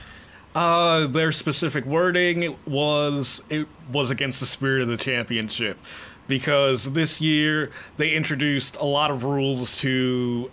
Uh, 0.54 1.08
their 1.08 1.32
specific 1.32 1.84
wording 1.84 2.56
was 2.64 3.42
it 3.50 3.66
was 3.90 4.10
against 4.10 4.38
the 4.38 4.46
spirit 4.46 4.82
of 4.82 4.88
the 4.88 4.96
championship 4.96 5.76
because 6.28 6.92
this 6.92 7.20
year 7.20 7.70
they 7.96 8.12
introduced 8.12 8.76
a 8.76 8.84
lot 8.84 9.10
of 9.10 9.24
rules 9.24 9.76
to 9.80 10.50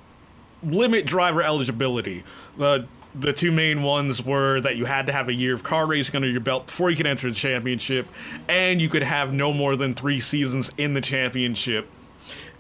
limit 0.63 1.05
driver 1.05 1.41
eligibility. 1.41 2.23
The 2.57 2.87
the 3.13 3.33
two 3.33 3.51
main 3.51 3.83
ones 3.83 4.23
were 4.23 4.61
that 4.61 4.77
you 4.77 4.85
had 4.85 5.05
to 5.07 5.11
have 5.11 5.27
a 5.27 5.33
year 5.33 5.53
of 5.53 5.63
car 5.63 5.85
racing 5.85 6.15
under 6.15 6.29
your 6.29 6.39
belt 6.39 6.67
before 6.67 6.89
you 6.89 6.95
could 6.95 7.07
enter 7.07 7.29
the 7.29 7.35
championship, 7.35 8.07
and 8.47 8.81
you 8.81 8.87
could 8.87 9.03
have 9.03 9.33
no 9.33 9.51
more 9.51 9.75
than 9.75 9.93
three 9.93 10.19
seasons 10.19 10.71
in 10.77 10.93
the 10.93 11.01
championship 11.01 11.89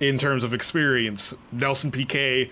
in 0.01 0.17
terms 0.17 0.43
of 0.43 0.53
experience. 0.53 1.33
Nelson 1.53 1.89
Piquet 1.89 2.51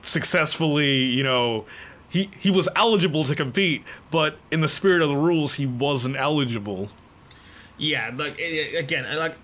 successfully, 0.00 1.02
you 1.02 1.22
know, 1.22 1.66
he 2.08 2.30
he 2.38 2.50
was 2.50 2.68
eligible 2.76 3.24
to 3.24 3.34
compete, 3.34 3.82
but 4.10 4.38
in 4.50 4.60
the 4.60 4.68
spirit 4.68 5.02
of 5.02 5.08
the 5.08 5.16
rules, 5.16 5.54
he 5.54 5.66
wasn't 5.66 6.16
eligible. 6.16 6.90
Yeah, 7.78 8.10
like 8.14 8.38
eh, 8.38 8.68
eh, 8.72 8.78
again, 8.78 9.04
eh, 9.04 9.16
like 9.16 9.36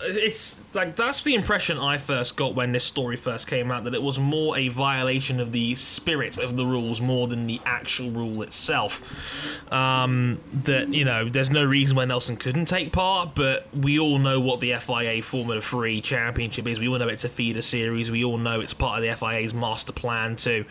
it's 0.00 0.60
like 0.74 0.96
that's 0.96 1.22
the 1.22 1.34
impression 1.34 1.78
I 1.78 1.98
first 1.98 2.36
got 2.36 2.54
when 2.54 2.72
this 2.72 2.84
story 2.84 3.16
first 3.16 3.46
came 3.46 3.70
out 3.70 3.84
that 3.84 3.94
it 3.94 4.02
was 4.02 4.18
more 4.18 4.56
a 4.58 4.68
violation 4.68 5.40
of 5.40 5.52
the 5.52 5.74
spirit 5.76 6.36
of 6.36 6.56
the 6.56 6.66
rules 6.66 7.00
more 7.00 7.26
than 7.26 7.46
the 7.46 7.60
actual 7.64 8.10
rule 8.10 8.42
itself. 8.42 9.72
Um, 9.72 10.40
that 10.52 10.92
you 10.92 11.04
know, 11.04 11.28
there's 11.28 11.50
no 11.50 11.64
reason 11.64 11.96
why 11.96 12.04
Nelson 12.04 12.36
couldn't 12.36 12.66
take 12.66 12.92
part, 12.92 13.34
but 13.34 13.66
we 13.74 13.98
all 13.98 14.18
know 14.18 14.40
what 14.40 14.60
the 14.60 14.74
FIA 14.76 15.22
Formula 15.22 15.60
Three 15.60 16.00
Championship 16.00 16.66
is. 16.66 16.78
We 16.78 16.88
all 16.88 16.98
know 16.98 17.08
it's 17.08 17.24
a 17.24 17.28
feeder 17.28 17.62
series. 17.62 18.10
We 18.10 18.24
all 18.24 18.38
know 18.38 18.60
it's 18.60 18.74
part 18.74 19.02
of 19.02 19.08
the 19.08 19.16
FIA's 19.16 19.54
master 19.54 19.92
plan 19.92 20.36
to 20.36 20.64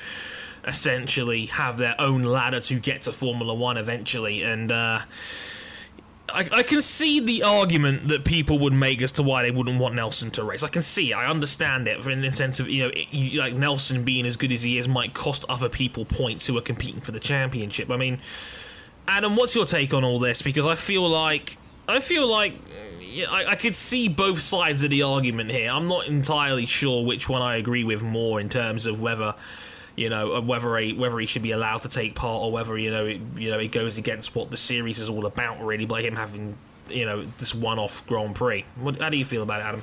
essentially 0.66 1.47
have 1.47 1.78
their 1.78 1.95
own 1.99 2.24
ladder 2.24 2.59
to 2.61 2.80
get 2.80 3.03
to 3.03 3.14
Formula 3.14 3.53
One 3.53 3.78
eventually, 3.78 4.43
and. 4.43 4.72
Uh, 4.72 5.01
I, 6.30 6.49
I, 6.51 6.64
can 6.64 6.82
see 6.82 7.20
the 7.20 7.43
argument 7.43 8.07
that 8.07 8.24
people 8.24 8.57
would 8.59 8.74
make 8.74 9.01
as 9.01 9.11
to 9.14 9.24
why 9.24 9.43
they 9.43 9.51
wouldn't 9.51 9.78
want 9.78 9.93
Nelson 9.93 10.32
to 10.32 10.43
race. 10.43 10.64
I 10.64 10.70
can 10.70 10.82
see, 10.82 11.11
it. 11.11 11.16
I 11.16 11.28
understand 11.28 11.88
it, 11.88 12.03
in 12.07 12.22
the 12.22 12.32
sense 12.32 12.61
of 12.61 12.70
you 12.70 12.84
know, 12.84 12.89
it, 12.89 13.07
you, 13.11 13.39
like 13.39 13.53
Nelson 13.53 14.03
being 14.03 14.26
as 14.26 14.38
good 14.38 14.51
as 14.51 14.64
he 14.64 14.78
is 14.78 14.88
might 14.88 15.14
cost 15.14 15.43
other 15.49 15.68
people 15.68 16.05
points 16.05 16.47
who 16.47 16.57
are 16.57 16.61
competing 16.61 17.01
for 17.01 17.11
the 17.11 17.20
championship. 17.20 17.91
I 17.91 17.97
mean, 17.97 18.20
Adam, 19.07 19.36
what's 19.36 19.53
your 19.53 19.66
take 19.66 19.93
on 19.93 20.03
all 20.03 20.18
this? 20.18 20.41
Because 20.41 20.66
I 20.66 20.76
feel 20.76 21.07
like 21.07 21.57
I 21.88 21.99
feel 21.99 22.26
like 22.26 22.53
yeah, 23.01 23.30
I, 23.30 23.51
I 23.51 23.55
could 23.55 23.76
see 23.76 24.07
both 24.07 24.41
sides 24.41 24.82
of 24.84 24.89
the 24.89 25.03
argument 25.03 25.51
here. 25.51 25.70
I'm 25.70 25.88
not 25.88 26.07
entirely 26.07 26.66
sure 26.66 27.05
which 27.05 27.28
one 27.28 27.41
I 27.41 27.57
agree 27.57 27.84
with 27.84 28.01
more 28.01 28.39
in 28.39 28.49
terms 28.49 28.86
of 28.86 29.01
whether 29.01 29.36
you 29.96 30.10
know 30.10 30.41
whether 30.41 30.78
he 30.78 30.94
whether 30.94 31.20
he 31.20 31.26
should 31.26 31.44
be 31.44 31.52
allowed 31.52 31.84
to 31.84 31.89
take 31.89 32.16
part 32.16 32.41
or 32.41 32.52
whether 32.52 32.78
you 32.78 32.91
know 32.91 33.06
it, 33.06 33.22
you 33.38 33.52
know 33.52 33.60
it 33.60 33.72
goes 33.72 33.98
against 33.98 34.36
what 34.36 34.50
the 34.50 34.58
series 34.58 35.00
is 35.00 35.10
all 35.10 35.26
about 35.26 35.64
really 35.64 35.86
by 35.86 36.02
him 36.02 36.16
having 36.16 36.56
you 36.89 37.06
know 37.06 37.26
this 37.39 37.54
one-off 37.54 38.06
Grand 38.08 38.36
Prix. 38.36 38.66
What, 38.76 39.00
how 39.00 39.10
do 39.10 39.18
you 39.18 39.26
feel 39.26 39.44
about 39.44 39.62
it, 39.62 39.66
Adam? 39.66 39.82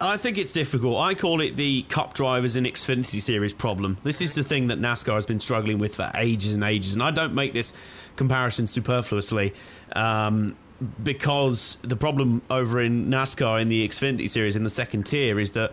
I 0.00 0.16
think 0.16 0.38
it's 0.38 0.52
difficult. 0.52 0.98
I 0.98 1.14
call 1.14 1.40
it 1.40 1.56
the 1.56 1.82
Cup 1.82 2.14
Drivers 2.14 2.56
in 2.56 2.64
Xfinity 2.64 3.20
Series 3.20 3.52
problem. 3.52 3.96
This 4.02 4.20
is 4.20 4.34
the 4.34 4.42
thing 4.42 4.66
that 4.66 4.80
NASCAR 4.80 5.14
has 5.14 5.24
been 5.24 5.38
struggling 5.38 5.78
with 5.78 5.94
for 5.94 6.10
ages 6.16 6.54
and 6.54 6.64
ages, 6.64 6.94
and 6.94 7.02
I 7.02 7.12
don't 7.12 7.34
make 7.34 7.52
this 7.52 7.72
comparison 8.16 8.66
superfluously. 8.66 9.54
Um, 9.94 10.56
because 11.02 11.76
the 11.82 11.96
problem 11.96 12.42
over 12.50 12.80
in 12.80 13.06
NASCAR 13.06 13.62
in 13.62 13.68
the 13.68 13.86
Xfinity 13.88 14.28
Series 14.28 14.56
in 14.56 14.64
the 14.64 14.70
second 14.70 15.04
tier 15.04 15.38
is 15.38 15.52
that 15.52 15.72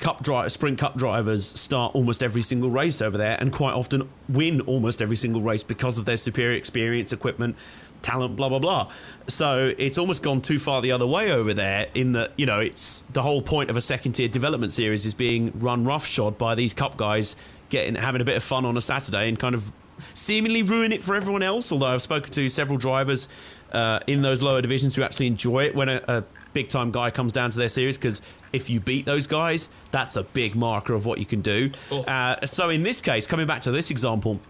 cup 0.00 0.22
drive, 0.22 0.50
sprint 0.50 0.78
cup 0.78 0.96
drivers 0.96 1.46
start 1.46 1.94
almost 1.94 2.22
every 2.22 2.42
single 2.42 2.70
race 2.70 3.00
over 3.00 3.16
there 3.16 3.36
and 3.38 3.52
quite 3.52 3.74
often 3.74 4.08
win 4.28 4.60
almost 4.62 5.00
every 5.00 5.16
single 5.16 5.42
race 5.42 5.62
because 5.62 5.98
of 5.98 6.04
their 6.04 6.16
superior 6.16 6.56
experience, 6.56 7.12
equipment, 7.12 7.56
talent, 8.02 8.36
blah 8.36 8.48
blah 8.48 8.58
blah. 8.58 8.90
So 9.28 9.74
it's 9.78 9.98
almost 9.98 10.22
gone 10.22 10.40
too 10.40 10.58
far 10.58 10.82
the 10.82 10.92
other 10.92 11.06
way 11.06 11.32
over 11.32 11.54
there. 11.54 11.86
In 11.94 12.12
that 12.12 12.32
you 12.36 12.46
know, 12.46 12.58
it's 12.58 13.02
the 13.12 13.22
whole 13.22 13.42
point 13.42 13.70
of 13.70 13.76
a 13.76 13.80
second 13.80 14.12
tier 14.12 14.28
development 14.28 14.72
series 14.72 15.06
is 15.06 15.14
being 15.14 15.52
run 15.58 15.84
roughshod 15.84 16.38
by 16.38 16.54
these 16.54 16.74
cup 16.74 16.96
guys, 16.96 17.36
getting 17.68 17.94
having 17.94 18.20
a 18.20 18.24
bit 18.24 18.36
of 18.36 18.42
fun 18.42 18.64
on 18.64 18.76
a 18.76 18.80
Saturday 18.80 19.28
and 19.28 19.38
kind 19.38 19.54
of 19.54 19.72
seemingly 20.14 20.62
ruin 20.62 20.92
it 20.92 21.02
for 21.02 21.14
everyone 21.14 21.42
else. 21.42 21.70
Although 21.70 21.86
I've 21.86 22.02
spoken 22.02 22.30
to 22.32 22.48
several 22.48 22.78
drivers 22.78 23.28
uh, 23.72 24.00
in 24.06 24.22
those 24.22 24.42
lower 24.42 24.62
divisions 24.62 24.96
who 24.96 25.02
actually 25.02 25.26
enjoy 25.26 25.64
it 25.64 25.74
when 25.74 25.88
a, 25.88 26.02
a 26.08 26.24
big 26.52 26.68
time 26.68 26.90
guy 26.90 27.10
comes 27.10 27.32
down 27.32 27.50
to 27.50 27.58
their 27.58 27.68
series 27.68 27.96
because 27.96 28.20
if 28.52 28.70
you 28.70 28.80
beat 28.80 29.06
those 29.06 29.26
guys, 29.26 29.68
that's 29.90 30.16
a 30.16 30.22
big 30.22 30.54
marker 30.54 30.94
of 30.94 31.06
what 31.06 31.18
you 31.18 31.26
can 31.26 31.40
do. 31.40 31.70
Cool. 31.88 32.04
Uh, 32.06 32.46
so 32.46 32.68
in 32.68 32.82
this 32.82 33.00
case, 33.00 33.26
coming 33.26 33.46
back 33.46 33.62
to 33.62 33.70
this 33.70 33.90
example, 33.90 34.40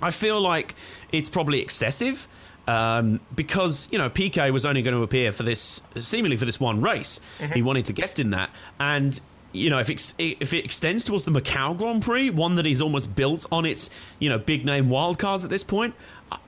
I 0.00 0.10
feel 0.10 0.40
like 0.40 0.74
it's 1.12 1.28
probably 1.28 1.60
excessive. 1.60 2.28
Um, 2.66 3.20
because 3.34 3.88
you 3.90 3.96
know 3.96 4.10
Piquet 4.10 4.50
was 4.50 4.66
only 4.66 4.82
going 4.82 4.94
to 4.94 5.02
appear 5.02 5.32
for 5.32 5.42
this 5.42 5.80
seemingly 5.96 6.36
for 6.36 6.44
this 6.44 6.60
one 6.60 6.82
race. 6.82 7.18
Mm-hmm. 7.38 7.54
He 7.54 7.62
wanted 7.62 7.86
to 7.86 7.94
guest 7.94 8.20
in 8.20 8.28
that, 8.30 8.50
and 8.78 9.18
you 9.52 9.70
know 9.70 9.78
if 9.78 9.88
it, 9.88 10.14
if 10.18 10.52
it 10.52 10.66
extends 10.66 11.02
towards 11.06 11.24
the 11.24 11.30
Macau 11.30 11.78
Grand 11.78 12.02
Prix, 12.02 12.28
one 12.28 12.56
that 12.56 12.66
is 12.66 12.82
almost 12.82 13.16
built 13.16 13.46
on 13.50 13.64
its 13.64 13.88
you 14.18 14.28
know 14.28 14.38
big 14.38 14.66
name 14.66 14.88
wildcards 14.88 15.44
at 15.44 15.50
this 15.50 15.64
point, 15.64 15.94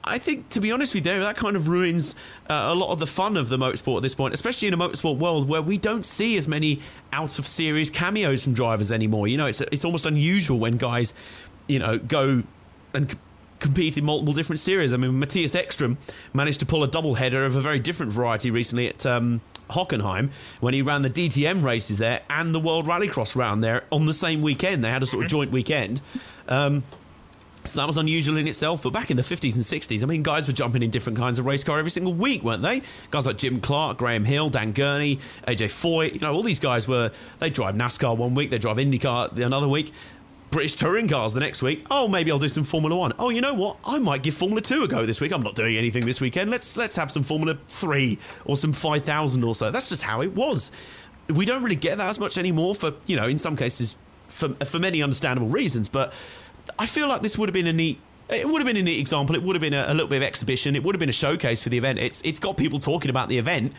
I 0.05 0.19
think, 0.19 0.49
to 0.51 0.61
be 0.61 0.73
honest 0.73 0.95
with 0.95 1.07
you, 1.07 1.21
that 1.21 1.37
kind 1.37 1.57
of 1.57 1.69
ruins 1.69 2.15
uh, 2.49 2.69
a 2.69 2.75
lot 2.75 2.91
of 2.91 2.99
the 2.99 3.07
fun 3.07 3.37
of 3.37 3.49
the 3.49 3.57
motorsport 3.57 3.99
at 3.99 4.03
this 4.03 4.15
point, 4.15 4.35
especially 4.35 4.69
in 4.69 4.75
a 4.75 4.79
motorsport 4.79 5.19
world 5.19 5.49
where 5.49 5.63
we 5.63 5.79
don't 5.79 6.05
see 6.05 6.37
as 6.37 6.49
many 6.49 6.81
out 7.13 7.39
of 7.39 7.47
series 7.47 7.91
cameos 7.91 8.45
from 8.45 8.53
drivers 8.53 8.93
anymore. 8.93 9.29
You 9.29 9.37
know, 9.37 9.47
it's 9.47 9.61
it's 9.61 9.85
almost 9.85 10.07
unusual 10.07 10.59
when 10.59 10.77
guys, 10.77 11.15
you 11.67 11.79
know, 11.79 11.99
go 11.99 12.43
and 12.93 13.11
c- 13.11 13.19
compete 13.61 13.97
in 13.97 14.05
multiple 14.05 14.35
different 14.35 14.61
series. 14.61 14.93
I 14.93 14.97
mean, 14.97 15.13
Mattias 15.13 15.55
Ekstrom 15.55 15.97
managed 16.35 16.61
to 16.61 16.67
pull 16.67 16.83
a 16.83 16.89
double 16.89 17.15
header 17.15 17.45
of 17.45 17.57
a 17.57 17.61
very 17.61 17.79
different 17.79 18.13
variety 18.13 18.51
recently 18.51 18.89
at. 18.89 19.07
Um, 19.07 19.41
Hockenheim 19.71 20.31
when 20.59 20.75
he 20.75 20.83
ran 20.83 21.03
the 21.03 21.11
DTM 21.11 21.63
races 21.63 21.99
there 21.99 22.23
and 22.29 22.53
the 22.53 22.59
World 22.59 22.87
Rallycross 22.87 23.37
round 23.37 23.63
there 23.63 23.85
on 23.93 24.07
the 24.07 24.13
same 24.13 24.43
weekend. 24.43 24.83
They 24.83 24.91
had 24.91 25.05
a 25.05 25.07
sort 25.07 25.25
of 25.25 25.31
mm-hmm. 25.31 25.37
joint 25.37 25.51
weekend. 25.53 26.01
Um, 26.49 26.83
so 27.65 27.81
that 27.81 27.87
was 27.87 27.99
unusual 27.99 28.37
in 28.37 28.49
itself. 28.49 28.83
But 28.83 28.93
back 28.93 29.11
in 29.11 29.17
the 29.17 29.23
50s 29.23 29.55
and 29.55 29.83
60s, 29.83 30.03
I 30.03 30.07
mean, 30.07 30.23
guys 30.23 30.47
were 30.47 30.55
jumping 30.55 30.83
in 30.83 30.91
different 30.91 31.19
kinds 31.19 31.39
of 31.39 31.47
race 31.47 31.63
car 31.63 31.79
every 31.79 31.91
single 31.91 32.15
week, 32.15 32.43
weren't 32.43 32.63
they? 32.63 32.83
Guys 33.11 33.27
like 33.27 33.37
Jim 33.37 33.61
Clark, 33.61 33.99
Graham 33.99 34.25
Hill, 34.25 34.49
Dan 34.49 34.73
Gurney, 34.73 35.17
AJ 35.47 35.67
Foyt, 35.67 36.15
you 36.15 36.21
know, 36.21 36.33
all 36.33 36.43
these 36.43 36.61
guys 36.61 36.89
were, 36.89 37.11
they 37.39 37.51
drive 37.51 37.75
NASCAR 37.75 38.17
one 38.17 38.35
week, 38.35 38.51
they 38.51 38.59
drive 38.59 38.79
IndyCar 38.79 39.37
another 39.39 39.69
week. 39.69 39.93
British 40.51 40.75
touring 40.75 41.07
cars 41.07 41.33
the 41.33 41.39
next 41.39 41.63
week. 41.63 41.87
Oh, 41.93 42.09
maybe 42.09 42.33
I'll 42.33 42.39
do 42.39 42.49
some 42.49 42.65
Formula 42.65 42.97
One. 42.97 43.13
Oh, 43.21 43.29
you 43.31 43.41
know 43.41 43.55
what? 43.55 43.77
I 43.85 44.01
might 44.01 44.25
give 44.25 44.35
Formula 44.35 44.61
Two 44.61 44.83
a 44.83 44.89
go 44.89 45.07
this 45.07 45.21
week. 45.21 45.33
I'm 45.33 45.43
not 45.43 45.55
doing 45.55 45.77
anything 45.77 46.05
this 46.05 46.21
weekend. 46.21 46.51
Let's 46.51 46.77
let's 46.77 46.97
have 46.97 47.13
some 47.13 47.23
Formula 47.23 47.57
Three 47.69 48.19
or 48.45 48.57
some 48.57 48.73
five 48.73 49.05
thousand 49.05 49.45
or 49.45 49.55
so. 49.55 49.71
That's 49.71 49.89
just 49.89 50.03
how 50.03 50.23
it 50.23 50.35
was. 50.35 50.73
We 51.29 51.45
don't 51.45 51.63
really 51.63 51.77
get 51.77 51.99
that 51.99 52.09
as 52.09 52.19
much 52.19 52.37
anymore. 52.37 52.75
For 52.75 52.95
you 53.07 53.15
know, 53.15 53.29
in 53.29 53.39
some 53.39 53.57
cases, 53.57 53.95
for 54.27 54.49
for 54.65 54.81
many 54.81 55.05
understandable 55.05 55.49
reasons. 55.49 55.89
But 55.89 56.13
I 56.79 56.87
feel 56.87 57.09
like 57.09 57.23
this 57.23 57.37
would 57.39 57.49
have 57.49 57.55
been 57.55 57.67
a 57.67 57.73
neat 57.73 58.01
it 58.31 58.47
would 58.47 58.61
have 58.61 58.67
been 58.67 58.77
a 58.77 58.83
neat 58.83 58.99
example. 58.99 59.35
It 59.35 59.43
would 59.43 59.57
have 59.57 59.61
been 59.61 59.75
a, 59.75 59.87
a, 59.89 59.93
little 59.93 60.09
bit 60.09 60.19
of 60.19 60.23
exhibition. 60.23 60.77
It 60.77 60.85
would 60.85 60.95
have 60.95 61.01
been 61.01 61.09
a 61.09 61.13
showcase 61.13 61.63
for 61.63 61.69
the 61.69 61.79
event. 61.79 61.99
It's 61.99 62.23
it's 62.23 62.41
got 62.41 62.57
people 62.57 62.79
talking 62.79 63.11
about 63.11 63.29
the 63.29 63.39
event. 63.39 63.73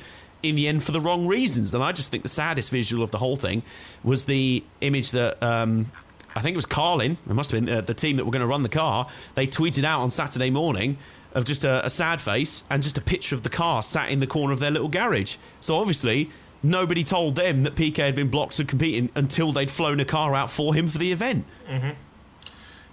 in 0.44 0.56
the 0.56 0.68
end 0.68 0.84
for 0.84 0.92
the 0.92 1.00
wrong 1.00 1.28
reasons. 1.28 1.74
And 1.74 1.84
I 1.84 1.92
just 1.92 2.10
think 2.10 2.24
the 2.24 2.30
saddest 2.30 2.72
visual 2.72 3.04
of 3.04 3.12
the 3.12 3.20
whole 3.20 3.36
thing 3.36 3.62
was 4.04 4.26
the 4.26 4.64
image 4.82 5.12
that 5.12 5.42
um, 5.44 5.92
I 6.36 6.42
think 6.42 6.56
it 6.56 6.58
was 6.58 6.66
Carlin, 6.66 7.18
it 7.30 7.34
must 7.34 7.52
have 7.52 7.64
been 7.64 7.78
uh, 7.78 7.82
the 7.82 7.94
team 7.94 8.18
that 8.18 8.26
were 8.26 8.32
going 8.32 8.42
to 8.42 8.48
run 8.48 8.64
the 8.64 8.70
car. 8.70 9.08
They 9.36 9.46
tweeted 9.46 9.84
out 9.84 10.02
on 10.02 10.10
Saturday 10.10 10.50
morning 10.50 10.98
of 11.34 11.46
just 11.46 11.64
a, 11.64 11.86
a 11.86 11.90
sad 11.90 12.20
face 12.20 12.64
and 12.70 12.82
just 12.82 12.98
a 12.98 13.02
picture 13.02 13.36
of 13.36 13.44
the 13.44 13.50
car 13.50 13.84
sat 13.84 14.10
in 14.10 14.20
the 14.20 14.28
corner 14.28 14.52
of 14.52 14.60
their 14.60 14.72
little 14.72 14.90
garage. 14.90 15.38
So 15.60 15.78
obviously. 15.78 16.30
Nobody 16.64 17.04
told 17.04 17.38
them 17.38 17.64
that 17.64 17.74
Piquet 17.74 18.04
had 18.04 18.16
been 18.16 18.28
blocked 18.28 18.58
from 18.58 18.68
competing 18.68 19.10
until 19.16 19.52
they'd 19.52 19.72
flown 19.72 20.00
a 20.00 20.06
car 20.06 20.36
out 20.36 20.52
for 20.52 20.76
him 20.76 20.88
for 20.88 21.00
the 21.00 21.12
event. 21.12 21.44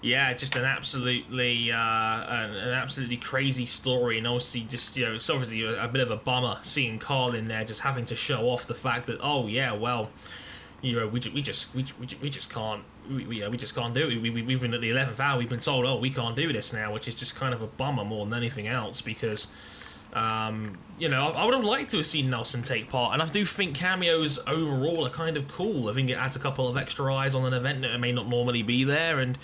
Yeah, 0.01 0.33
just 0.33 0.55
an 0.55 0.65
absolutely, 0.65 1.73
uh, 1.73 1.77
an, 1.77 2.55
an 2.55 2.69
absolutely 2.69 3.17
crazy 3.17 3.67
story, 3.67 4.19
and 4.19 4.29
obviously, 4.29 4.61
just 4.61 4.97
you 4.97 5.07
know, 5.07 5.15
it's 5.15 5.29
obviously 5.29 5.65
a, 5.65 5.89
bit 5.89 6.03
of 6.03 6.11
a 6.11 6.17
bummer 6.17 6.61
seeing 6.63 7.01
Carl 7.01 7.35
in 7.35 7.49
there, 7.49 7.65
just 7.65 7.81
having 7.81 8.05
to 8.07 8.15
show 8.15 8.49
off 8.49 8.67
the 8.67 8.77
fact 8.77 9.09
that, 9.09 9.19
oh 9.21 9.49
yeah, 9.49 9.73
well, 9.73 10.11
you 10.83 10.95
know, 10.95 11.09
we, 11.09 11.21
we 11.35 11.43
just 11.43 11.75
we, 11.75 11.85
we, 11.99 12.09
we 12.23 12.31
just 12.31 12.53
can't 12.53 12.85
we, 13.11 13.27
we, 13.27 13.41
yeah, 13.41 13.49
we 13.49 13.57
just 13.57 13.75
can't 13.75 13.93
do 13.93 14.09
it. 14.09 14.23
We, 14.23 14.31
we, 14.31 14.43
we've 14.43 14.61
been 14.61 14.73
at 14.73 14.81
the 14.81 14.91
eleventh 14.91 15.19
hour. 15.19 15.37
We've 15.37 15.49
been 15.49 15.59
told, 15.59 15.85
oh, 15.85 15.97
we 15.97 16.11
can't 16.11 16.37
do 16.37 16.53
this 16.53 16.73
now, 16.73 16.93
which 16.93 17.09
is 17.09 17.17
just 17.17 17.35
kind 17.35 17.53
of 17.53 17.63
a 17.63 17.67
bummer 17.67 18.05
more 18.05 18.25
than 18.25 18.35
anything 18.35 18.69
else 18.69 19.01
because. 19.01 19.49
Um, 20.11 20.79
you 20.99 21.11
know, 21.11 21.29
I, 21.29 21.43
I 21.43 21.45
would 21.45 21.53
have 21.53 21.65
liked 21.65 21.91
to 21.91 21.99
have 21.99 22.07
seen 22.07 22.31
Nelson 22.31 22.63
take 22.63 22.89
part, 22.89 23.13
and 23.13 23.21
I 23.21 23.27
do 23.27 23.45
think 23.45 23.77
cameos 23.77 24.39
overall 24.47 25.05
are 25.05 25.11
kind 25.11 25.37
of 25.37 25.49
cool. 25.49 25.91
I 25.91 25.93
think 25.93 26.09
it 26.09 26.17
adds 26.17 26.35
a 26.35 26.39
couple 26.39 26.67
of 26.67 26.79
extra 26.79 27.15
eyes 27.15 27.35
on 27.35 27.45
an 27.45 27.53
event 27.53 27.83
that 27.83 28.01
may 28.01 28.13
not 28.13 28.27
normally 28.27 28.63
be 28.63 28.85
there, 28.85 29.19
and 29.19 29.37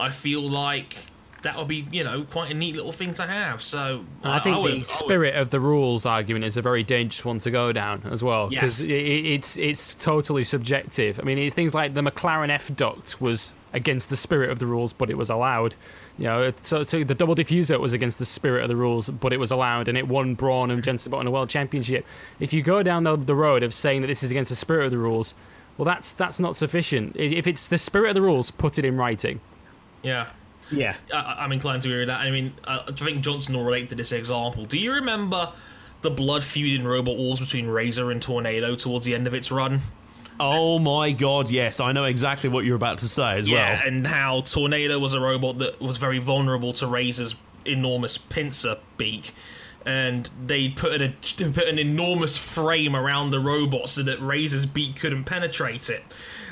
I 0.00 0.10
feel 0.10 0.42
like 0.48 0.96
that 1.42 1.56
would 1.56 1.68
be, 1.68 1.86
you 1.90 2.04
know, 2.04 2.22
quite 2.24 2.50
a 2.50 2.54
neat 2.54 2.76
little 2.76 2.92
thing 2.92 3.14
to 3.14 3.26
have. 3.26 3.62
So 3.62 4.04
I 4.22 4.40
think 4.40 4.58
would- 4.58 4.70
I 4.70 4.74
the 4.74 4.78
would- 4.80 4.86
spirit 4.86 5.36
of 5.36 5.48
the 5.48 5.58
rules 5.58 6.04
argument 6.04 6.44
is 6.44 6.58
a 6.58 6.62
very 6.62 6.82
dangerous 6.82 7.24
one 7.24 7.38
to 7.38 7.50
go 7.50 7.72
down 7.72 8.02
as 8.10 8.22
well 8.22 8.48
because 8.50 8.86
Yes. 8.86 8.98
it's 8.98 9.56
it's 9.56 9.94
totally 9.94 10.44
subjective. 10.44 11.18
I 11.18 11.22
mean, 11.22 11.38
it's 11.38 11.54
things 11.54 11.74
like 11.74 11.94
the 11.94 12.02
McLaren 12.02 12.50
F 12.50 12.70
duct 12.76 13.20
was 13.22 13.54
against 13.72 14.10
the 14.10 14.16
spirit 14.16 14.50
of 14.50 14.58
the 14.58 14.66
rules, 14.66 14.92
but 14.92 15.08
it 15.08 15.16
was 15.16 15.30
allowed. 15.30 15.76
You 16.18 16.26
know, 16.26 16.52
so 16.60 16.82
so 16.82 17.02
the 17.04 17.14
double 17.14 17.34
diffuser 17.34 17.80
was 17.80 17.94
against 17.94 18.18
the 18.18 18.26
spirit 18.26 18.62
of 18.62 18.68
the 18.68 18.76
rules, 18.76 19.08
but 19.08 19.32
it 19.32 19.40
was 19.40 19.50
allowed, 19.50 19.88
and 19.88 19.96
it 19.96 20.06
won 20.08 20.34
Brawn 20.34 20.70
and 20.70 20.82
Jensen 20.84 21.10
Button 21.10 21.26
a 21.26 21.30
world 21.30 21.48
championship. 21.48 22.04
If 22.38 22.52
you 22.52 22.60
go 22.60 22.82
down 22.82 23.04
the, 23.04 23.16
the 23.16 23.34
road 23.34 23.62
of 23.62 23.72
saying 23.72 24.02
that 24.02 24.08
this 24.08 24.22
is 24.22 24.30
against 24.30 24.50
the 24.50 24.56
spirit 24.56 24.84
of 24.84 24.90
the 24.90 24.98
rules, 24.98 25.34
well, 25.78 25.86
that's 25.86 26.12
that's 26.12 26.38
not 26.38 26.54
sufficient. 26.54 27.16
If 27.16 27.46
it's 27.46 27.66
the 27.66 27.78
spirit 27.78 28.08
of 28.10 28.14
the 28.14 28.20
rules, 28.20 28.50
put 28.50 28.78
it 28.78 28.84
in 28.84 28.98
writing. 28.98 29.40
Yeah. 30.02 30.28
Yeah. 30.70 30.96
I, 31.12 31.36
I'm 31.40 31.52
inclined 31.52 31.82
to 31.82 31.88
agree 31.88 32.00
with 32.00 32.08
that. 32.08 32.20
I 32.20 32.30
mean, 32.30 32.52
uh, 32.64 32.80
I 32.88 32.92
think 32.92 33.22
Johnson 33.22 33.54
will 33.56 33.64
relate 33.64 33.88
to 33.90 33.94
this 33.94 34.12
example. 34.12 34.64
Do 34.66 34.78
you 34.78 34.92
remember 34.94 35.52
the 36.02 36.10
blood 36.10 36.42
feud 36.44 36.80
in 36.80 36.86
Robot 36.86 37.16
Wars 37.16 37.40
between 37.40 37.66
Razor 37.66 38.10
and 38.10 38.22
Tornado 38.22 38.76
towards 38.76 39.04
the 39.04 39.14
end 39.14 39.26
of 39.26 39.34
its 39.34 39.50
run? 39.50 39.80
Oh 40.42 40.78
my 40.78 41.12
god, 41.12 41.50
yes, 41.50 41.80
I 41.80 41.92
know 41.92 42.04
exactly 42.04 42.48
what 42.48 42.64
you're 42.64 42.76
about 42.76 42.98
to 42.98 43.08
say 43.08 43.36
as 43.36 43.46
Yeah, 43.46 43.74
well. 43.74 43.82
and 43.86 44.06
how 44.06 44.40
Tornado 44.40 44.98
was 44.98 45.12
a 45.12 45.20
robot 45.20 45.58
that 45.58 45.82
was 45.82 45.98
very 45.98 46.18
vulnerable 46.18 46.72
to 46.74 46.86
Razor's 46.86 47.36
enormous 47.66 48.16
pincer 48.16 48.78
beak. 48.96 49.34
And 49.84 50.30
they 50.46 50.70
put, 50.70 50.92
put 51.36 51.68
an 51.68 51.78
enormous 51.78 52.38
frame 52.38 52.96
around 52.96 53.30
the 53.30 53.40
robot 53.40 53.90
so 53.90 54.02
that 54.04 54.18
Razor's 54.22 54.64
beak 54.64 54.96
couldn't 54.96 55.24
penetrate 55.24 55.90
it. 55.90 56.04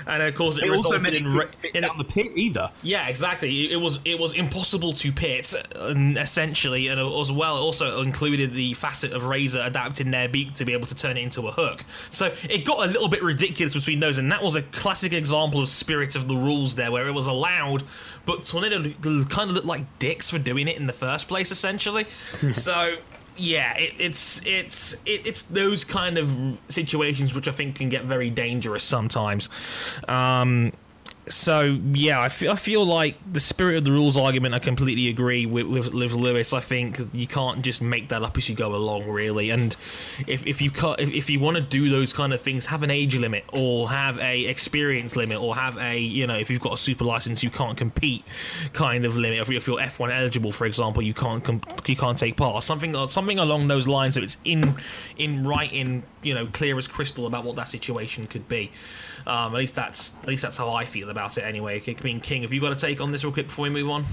And 0.08 0.22
of 0.22 0.34
course, 0.34 0.56
it, 0.56 0.64
It 0.64 0.70
also 0.70 0.98
resulted 0.98 1.02
meant 1.02 1.14
it 1.14 1.22
in, 1.26 1.34
ra- 1.34 1.70
in 1.74 1.82
down 1.82 1.98
the 1.98 2.04
pit 2.04 2.32
either. 2.34 2.70
Yeah, 2.82 3.08
exactly. 3.08 3.66
It 3.66 3.72
it 3.72 3.76
was 3.76 4.00
it 4.04 4.18
was 4.18 4.32
impossible 4.32 4.94
to 4.94 5.12
pit, 5.12 5.54
um, 5.76 6.16
essentially, 6.16 6.88
and 6.88 6.98
as 6.98 7.30
well 7.30 7.58
it 7.58 7.60
also 7.60 8.00
included 8.00 8.52
the 8.52 8.74
facet 8.74 9.12
of 9.12 9.24
Razor 9.24 9.60
adapting 9.60 10.10
their 10.10 10.28
beak 10.28 10.54
to 10.54 10.64
be 10.64 10.72
able 10.72 10.86
to 10.86 10.94
turn 10.94 11.16
it 11.16 11.22
into 11.22 11.46
a 11.46 11.52
hook. 11.52 11.84
So 12.10 12.34
it 12.48 12.64
got 12.64 12.88
a 12.88 12.90
little 12.90 13.08
bit 13.08 13.22
ridiculous 13.22 13.74
between 13.74 14.00
those, 14.00 14.16
and 14.18 14.32
that 14.32 14.42
was 14.42 14.56
a 14.56 14.62
classic 14.62 15.12
example 15.12 15.60
of 15.60 15.68
spirit 15.68 16.16
of 16.16 16.26
the 16.26 16.36
rules 16.36 16.74
there, 16.74 16.90
where 16.90 17.06
it 17.06 17.12
was 17.12 17.26
allowed, 17.26 17.82
but 18.24 18.46
Tornado 18.46 18.82
kind 19.02 19.50
of 19.50 19.50
looked 19.50 19.66
like 19.66 19.98
dicks 19.98 20.30
for 20.30 20.38
doing 20.38 20.68
it 20.68 20.76
in 20.76 20.86
the 20.86 20.92
first 20.92 21.28
place, 21.28 21.50
essentially. 21.50 22.06
so. 22.54 22.96
Yeah, 23.38 23.76
it, 23.76 23.94
it's 23.98 24.44
it's 24.44 24.94
it, 25.06 25.26
it's 25.26 25.42
those 25.42 25.84
kind 25.84 26.18
of 26.18 26.58
situations 26.68 27.34
which 27.34 27.46
I 27.46 27.52
think 27.52 27.76
can 27.76 27.88
get 27.88 28.04
very 28.04 28.30
dangerous 28.30 28.82
sometimes. 28.82 29.48
Um, 30.08 30.72
so 31.28 31.78
yeah, 31.92 32.20
I 32.20 32.28
feel, 32.28 32.52
I 32.52 32.54
feel 32.54 32.84
like 32.84 33.16
the 33.30 33.40
spirit 33.40 33.76
of 33.76 33.84
the 33.84 33.92
rules 33.92 34.16
argument. 34.16 34.54
I 34.54 34.58
completely 34.58 35.08
agree 35.08 35.46
with, 35.46 35.66
with, 35.66 35.92
Lewis. 35.92 36.52
I 36.52 36.60
think 36.60 37.00
you 37.12 37.26
can't 37.26 37.62
just 37.62 37.80
make 37.82 38.08
that 38.08 38.22
up 38.22 38.36
as 38.36 38.48
you 38.48 38.54
go 38.54 38.74
along, 38.74 39.08
really. 39.08 39.50
And 39.50 39.74
if, 40.26 40.46
if 40.46 40.60
you 40.60 40.70
cut, 40.70 41.00
if, 41.00 41.10
if 41.10 41.30
you 41.30 41.40
want 41.40 41.56
to 41.56 41.62
do 41.62 41.90
those 41.90 42.12
kind 42.12 42.32
of 42.32 42.40
things, 42.40 42.66
have 42.66 42.82
an 42.82 42.90
age 42.90 43.16
limit 43.16 43.44
or 43.52 43.90
have 43.90 44.18
a 44.18 44.46
experience 44.46 45.16
limit 45.16 45.40
or 45.40 45.54
have 45.54 45.78
a 45.78 45.98
you 45.98 46.26
know 46.26 46.38
if 46.38 46.50
you've 46.50 46.62
got 46.62 46.72
a 46.72 46.78
super 46.78 47.04
license 47.04 47.42
you 47.42 47.50
can't 47.50 47.76
compete 47.76 48.24
kind 48.72 49.04
of 49.04 49.16
limit. 49.16 49.40
If, 49.40 49.66
you're 49.66 49.78
F1 49.78 50.14
eligible, 50.14 50.52
for 50.52 50.66
example, 50.66 51.02
you 51.02 51.14
can't 51.14 51.46
you 51.86 51.96
can't 51.96 52.18
take 52.18 52.36
part. 52.36 52.62
Something 52.62 52.94
something 53.08 53.38
along 53.38 53.68
those 53.68 53.86
lines. 53.86 54.14
So 54.14 54.22
it's 54.22 54.36
in 54.44 54.76
in 55.16 55.46
writing, 55.46 56.04
you 56.22 56.34
know, 56.34 56.46
clear 56.46 56.78
as 56.78 56.88
crystal 56.88 57.26
about 57.26 57.44
what 57.44 57.56
that 57.56 57.68
situation 57.68 58.24
could 58.24 58.48
be. 58.48 58.70
Um, 59.26 59.54
at 59.54 59.58
least 59.58 59.74
that's 59.74 60.14
at 60.22 60.28
least 60.28 60.42
that's 60.42 60.56
how 60.56 60.70
I 60.70 60.84
feel 60.84 61.10
about 61.10 61.36
it 61.38 61.42
anyway. 61.42 61.82
I 61.86 62.02
mean, 62.02 62.20
King, 62.20 62.42
have 62.42 62.52
you 62.52 62.60
got 62.60 62.72
a 62.72 62.76
take 62.76 63.00
on 63.00 63.12
this 63.12 63.24
real 63.24 63.32
quick 63.32 63.46
before 63.46 63.64
we 63.64 63.70
move 63.70 63.88
on? 63.88 64.04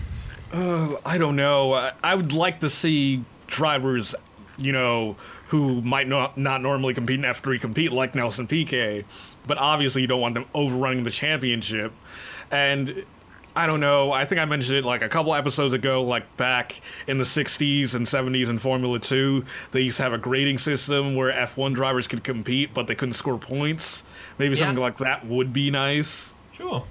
I 0.54 1.18
don't 1.18 1.36
know. 1.36 1.74
I, 1.74 1.92
I 2.04 2.16
would 2.16 2.34
like 2.34 2.60
to 2.62 2.70
see 2.70 3.24
drivers, 3.48 4.16
you 4.58 4.72
know, 4.72 5.18
who 5.48 5.82
might 5.82 6.08
not 6.08 6.38
not 6.38 6.62
normally 6.62 6.94
compete 6.94 7.20
in 7.20 7.26
F3 7.26 7.60
compete 7.60 7.92
like 7.92 8.16
Nelson 8.16 8.48
Piquet, 8.48 9.06
but 9.46 9.58
obviously 9.58 10.02
you 10.02 10.08
don't 10.08 10.22
want 10.22 10.34
them 10.36 10.46
overrunning 10.54 11.04
the 11.04 11.12
championship. 11.12 11.94
And 12.52 13.06
I 13.58 13.68
don't 13.68 13.80
know. 13.80 14.12
I 14.12 14.26
think 14.26 14.42
I 14.42 14.46
mentioned 14.46 14.78
it 14.78 14.86
like 14.86 15.02
a 15.02 15.08
couple 15.08 15.34
episodes 15.34 15.74
ago, 15.74 16.04
like 16.04 16.36
back 16.36 16.82
in 17.08 17.18
the 17.18 17.24
60s 17.24 17.96
and 17.96 18.06
70s 18.06 18.50
in 18.50 18.58
Formula 18.58 19.00
2, 19.00 19.46
they 19.72 19.82
used 19.82 19.98
to 19.98 20.04
have 20.04 20.12
a 20.12 20.18
grading 20.18 20.58
system 20.58 21.16
where 21.16 21.32
F1 21.32 21.74
drivers 21.74 22.06
could 22.06 22.22
compete, 22.24 22.74
but 22.74 22.88
they 22.88 22.96
couldn't 22.96 23.14
score 23.14 23.38
points. 23.38 24.04
Maybe 24.38 24.56
something 24.56 24.82
like 24.82 24.98
that 24.98 25.26
would 25.26 25.54
be 25.54 25.72
nice. 25.72 26.34
Sure. 26.54 26.84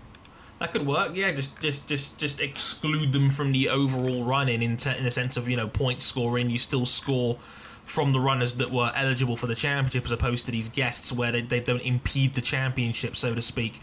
That 0.61 0.73
could 0.73 0.87
work, 0.87 1.15
yeah. 1.15 1.33
Just, 1.33 1.61
just, 1.61 1.89
just, 1.89 2.19
just 2.19 2.41
exclude 2.41 3.13
them 3.13 3.31
from 3.31 3.53
the 3.53 3.69
overall 3.69 4.25
running 4.25 4.63
in, 4.63 4.77
te- 4.77 4.97
in 4.97 5.05
a 5.05 5.11
sense 5.11 5.37
of 5.37 5.49
you 5.49 5.57
know 5.57 5.69
point 5.69 6.01
scoring. 6.01 6.49
You 6.49 6.59
still 6.59 6.87
score 6.87 7.39
from 7.85 8.13
the 8.13 8.21
runners 8.21 8.55
that 8.55 8.71
were 8.71 8.93
eligible 8.95 9.37
for 9.37 9.47
the 9.47 9.55
championship, 9.55 10.05
as 10.07 10.13
opposed 10.13 10.47
to 10.47 10.53
these 10.53 10.69
guests 10.69 11.13
where 11.13 11.33
they, 11.33 11.43
they 11.43 11.61
don't 11.61 11.83
impede 11.83 12.35
the 12.35 12.41
championship, 12.41 13.17
so 13.17 13.35
to 13.35 13.43
speak. 13.43 13.81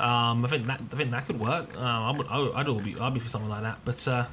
Um, 0.00 0.44
I 0.44 0.48
think 0.48 0.66
that 0.66 0.80
I 0.92 0.96
think 0.96 1.10
that 1.12 1.26
could 1.26 1.38
work. 1.40 1.76
Uh, 1.76 1.80
I 1.80 2.10
would, 2.10 2.26
I 2.28 2.38
would, 2.38 2.54
I'd 2.54 2.68
all 2.68 2.80
be, 2.80 2.98
I'd 2.98 3.14
be 3.14 3.20
for 3.20 3.28
something 3.28 3.48
like 3.48 3.62
that. 3.62 3.78
But 3.84 4.06
uh, 4.08 4.26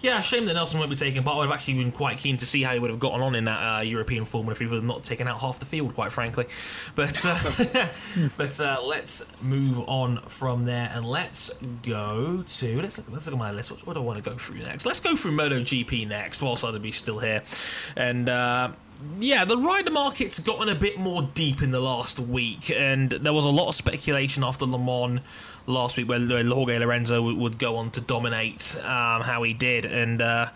yeah, 0.00 0.20
shame 0.20 0.46
that 0.46 0.54
Nelson 0.54 0.78
won't 0.78 0.90
be 0.90 0.96
taking 0.96 1.22
part. 1.22 1.36
I 1.36 1.38
would 1.40 1.48
have 1.48 1.54
actually 1.54 1.74
been 1.74 1.92
quite 1.92 2.18
keen 2.18 2.38
to 2.38 2.46
see 2.46 2.62
how 2.62 2.72
he 2.72 2.78
would 2.78 2.90
have 2.90 2.98
gotten 2.98 3.20
on 3.20 3.34
in 3.34 3.44
that 3.44 3.78
uh, 3.78 3.80
European 3.82 4.24
Formula 4.24 4.52
if 4.52 4.58
he 4.58 4.66
would 4.66 4.76
have 4.76 4.84
not 4.84 5.04
taken 5.04 5.28
out 5.28 5.40
half 5.40 5.58
the 5.58 5.66
field, 5.66 5.94
quite 5.94 6.12
frankly. 6.12 6.46
But 6.94 7.20
uh, 7.24 7.88
but 8.38 8.60
uh, 8.60 8.80
let's 8.82 9.30
move 9.42 9.80
on 9.88 10.22
from 10.22 10.64
there 10.64 10.90
and 10.94 11.04
let's 11.04 11.52
go 11.82 12.42
to 12.46 12.80
let's 12.80 12.98
look, 12.98 13.10
let's 13.10 13.26
look 13.26 13.34
at 13.34 13.38
my 13.38 13.50
list. 13.50 13.70
What, 13.70 13.86
what 13.86 13.94
do 13.94 14.00
I 14.00 14.02
want 14.02 14.22
to 14.22 14.30
go 14.30 14.36
through 14.36 14.60
next? 14.60 14.86
Let's 14.86 15.00
go 15.00 15.16
through 15.16 15.32
MotoGP 15.32 16.08
next, 16.08 16.40
whilst 16.40 16.64
I'd 16.64 16.80
be 16.82 16.92
still 16.92 17.18
here, 17.18 17.42
and. 17.96 18.28
Uh, 18.28 18.72
yeah, 19.18 19.46
the 19.46 19.56
rider 19.56 19.90
market's 19.90 20.38
gotten 20.40 20.68
a 20.68 20.74
bit 20.74 20.98
more 20.98 21.22
deep 21.34 21.62
in 21.62 21.70
the 21.70 21.80
last 21.80 22.18
week, 22.20 22.70
and 22.70 23.10
there 23.10 23.32
was 23.32 23.46
a 23.46 23.48
lot 23.48 23.68
of 23.68 23.74
speculation 23.74 24.44
after 24.44 24.66
Le 24.66 24.78
Mans 24.78 25.20
last 25.70 25.96
week 25.96 26.08
where 26.08 26.18
Jorge 26.18 26.78
Lorenzo 26.78 27.22
would, 27.22 27.58
go 27.58 27.76
on 27.76 27.90
to 27.92 28.00
dominate 28.00 28.76
um, 28.78 29.22
how 29.22 29.42
he 29.42 29.52
did, 29.52 29.84
and 29.84 30.20
uh, 30.20 30.50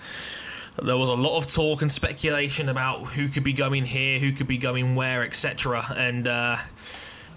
there 0.83 0.97
was 0.97 1.09
a 1.09 1.15
lot 1.15 1.39
of 1.39 1.47
talk 1.47 1.83
and 1.83 1.91
speculation 1.91 2.69
about 2.69 3.05
who 3.09 3.29
could 3.29 3.45
be 3.45 3.53
going 3.53 3.85
here, 3.85 4.19
who 4.19 4.33
could 4.33 4.47
be 4.47 4.59
going 4.59 4.95
where, 4.95 5.23
etc. 5.23 5.85
And 5.97 6.27
uh, 6.27 6.57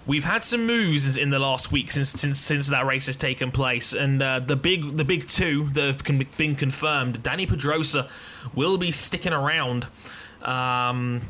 we've 0.06 0.24
had 0.24 0.42
some 0.42 0.66
moves 0.66 1.16
in 1.16 1.30
the 1.30 1.38
last 1.38 1.70
week 1.70 1.90
since 1.90 2.10
since 2.10 2.38
since 2.38 2.66
that 2.68 2.84
race 2.86 3.06
has 3.06 3.16
taken 3.16 3.50
place, 3.50 3.92
and 3.92 4.22
uh, 4.22 4.40
the 4.40 4.56
big 4.56 4.96
the 4.96 5.04
big 5.04 5.28
two 5.28 5.68
that 5.74 6.08
have 6.08 6.36
been 6.36 6.56
confirmed. 6.56 7.22
Dani 7.22 7.48
Pedrosa 7.48 8.08
will 8.54 8.78
be 8.78 8.90
sticking 8.90 9.32
around 9.32 9.86
um, 10.42 11.20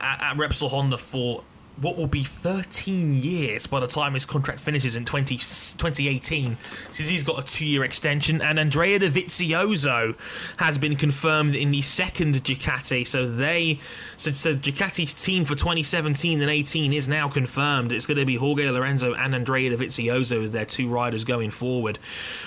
at, 0.00 0.20
at 0.20 0.36
Repsol 0.36 0.70
Honda 0.70 0.96
for 0.96 1.42
what 1.80 1.96
will 1.96 2.06
be 2.06 2.24
13 2.24 3.12
years 3.14 3.66
by 3.66 3.78
the 3.80 3.86
time 3.86 4.14
his 4.14 4.24
contract 4.24 4.58
finishes 4.58 4.96
in 4.96 5.04
20, 5.04 5.36
2018, 5.36 6.56
since 6.90 7.08
he's 7.08 7.22
got 7.22 7.38
a 7.38 7.42
two-year 7.42 7.84
extension. 7.84 8.42
And 8.42 8.58
Andrea 8.58 8.98
Dovizioso 8.98 10.16
has 10.56 10.78
been 10.78 10.96
confirmed 10.96 11.54
in 11.54 11.70
the 11.70 11.82
second 11.82 12.34
Ducati. 12.36 13.06
So 13.06 13.26
they, 13.26 13.78
so, 14.16 14.32
so 14.32 14.54
Ducati's 14.54 15.14
team 15.14 15.44
for 15.44 15.54
2017 15.54 16.40
and 16.40 16.50
18 16.50 16.92
is 16.92 17.06
now 17.06 17.28
confirmed. 17.28 17.92
It's 17.92 18.06
going 18.06 18.18
to 18.18 18.24
be 18.24 18.36
Jorge 18.36 18.68
Lorenzo 18.68 19.14
and 19.14 19.34
Andrea 19.34 19.76
Dovizioso 19.76 20.42
as 20.42 20.50
their 20.50 20.64
two 20.64 20.88
riders 20.88 21.24
going 21.24 21.50
forward, 21.50 21.98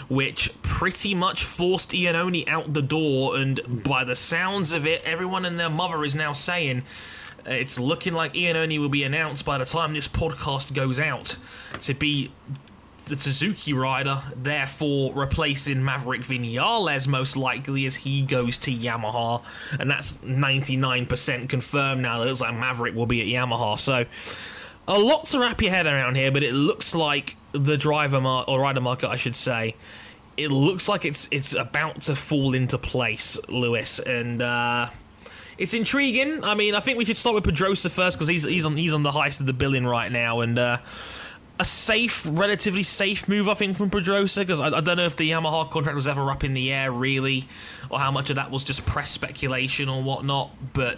which 0.09 0.51
pretty 0.61 1.15
much 1.15 1.45
forced 1.45 1.91
Iannone 1.91 2.47
out 2.47 2.73
the 2.73 2.81
door. 2.81 3.37
And 3.37 3.83
by 3.83 4.03
the 4.03 4.15
sounds 4.15 4.73
of 4.73 4.85
it, 4.85 5.01
everyone 5.05 5.45
and 5.45 5.59
their 5.59 5.69
mother 5.69 6.03
is 6.03 6.15
now 6.15 6.33
saying 6.33 6.83
It's 7.45 7.79
looking 7.79 8.13
like 8.13 8.33
Iannone 8.33 8.79
will 8.79 8.89
be 8.89 9.03
announced 9.03 9.45
by 9.45 9.57
the 9.57 9.65
time 9.65 9.93
this 9.93 10.07
podcast 10.07 10.73
goes 10.73 10.99
out 10.99 11.37
to 11.81 11.93
be 11.93 12.31
the 13.07 13.17
Suzuki 13.17 13.73
rider, 13.73 14.21
therefore 14.35 15.13
replacing 15.13 15.83
Maverick 15.83 16.21
Vinales 16.21 17.07
most 17.07 17.35
likely 17.35 17.85
as 17.85 17.95
he 17.95 18.21
goes 18.21 18.57
to 18.59 18.71
Yamaha, 18.71 19.43
and 19.79 19.89
that's 19.89 20.13
99% 20.19 21.49
confirmed 21.49 22.01
now. 22.03 22.21
It 22.21 22.25
looks 22.25 22.41
like 22.41 22.53
Maverick 22.55 22.95
will 22.95 23.07
be 23.07 23.21
at 23.21 23.27
Yamaha. 23.27 23.77
So 23.79 24.05
a 24.87 24.99
lot 24.99 25.25
to 25.25 25.39
wrap 25.39 25.61
your 25.61 25.71
head 25.71 25.87
around 25.87 26.15
here, 26.15 26.31
but 26.31 26.43
it 26.43 26.53
looks 26.53 26.93
like 26.93 27.35
the 27.53 27.75
driver 27.75 28.21
mar- 28.21 28.45
or 28.47 28.61
rider 28.61 28.81
market, 28.81 29.09
I 29.09 29.15
should 29.15 29.35
say, 29.35 29.75
it 30.37 30.49
looks 30.49 30.87
like 30.87 31.03
it's 31.03 31.27
it's 31.31 31.53
about 31.53 32.03
to 32.03 32.15
fall 32.15 32.53
into 32.53 32.77
place, 32.77 33.37
Lewis, 33.49 33.99
and. 33.99 34.41
uh 34.41 34.89
it's 35.61 35.75
intriguing. 35.75 36.43
I 36.43 36.55
mean, 36.55 36.73
I 36.73 36.79
think 36.79 36.97
we 36.97 37.05
should 37.05 37.17
start 37.17 37.35
with 37.35 37.43
Pedrosa 37.43 37.89
first 37.89 38.17
because 38.17 38.27
he's 38.27 38.43
he's 38.43 38.65
on 38.65 38.75
he's 38.75 38.93
on 38.93 39.03
the 39.03 39.11
highest 39.11 39.39
of 39.39 39.45
the 39.45 39.53
billing 39.53 39.85
right 39.85 40.11
now, 40.11 40.41
and 40.41 40.57
uh, 40.57 40.77
a 41.59 41.65
safe, 41.65 42.27
relatively 42.31 42.81
safe 42.81 43.27
move, 43.29 43.47
I 43.47 43.53
think, 43.53 43.77
from 43.77 43.91
Pedrosa 43.91 44.39
because 44.39 44.59
I, 44.59 44.67
I, 44.67 44.81
don't 44.81 44.97
know 44.97 45.05
if 45.05 45.15
the 45.15 45.29
Yamaha 45.29 45.69
contract 45.69 45.95
was 45.95 46.07
ever 46.07 46.31
up 46.31 46.43
in 46.43 46.55
the 46.55 46.73
air 46.73 46.91
really, 46.91 47.47
or 47.91 47.99
how 47.99 48.09
much 48.09 48.31
of 48.31 48.37
that 48.37 48.49
was 48.49 48.63
just 48.63 48.87
press 48.87 49.11
speculation 49.11 49.87
or 49.87 50.01
whatnot. 50.01 50.49
But 50.73 50.97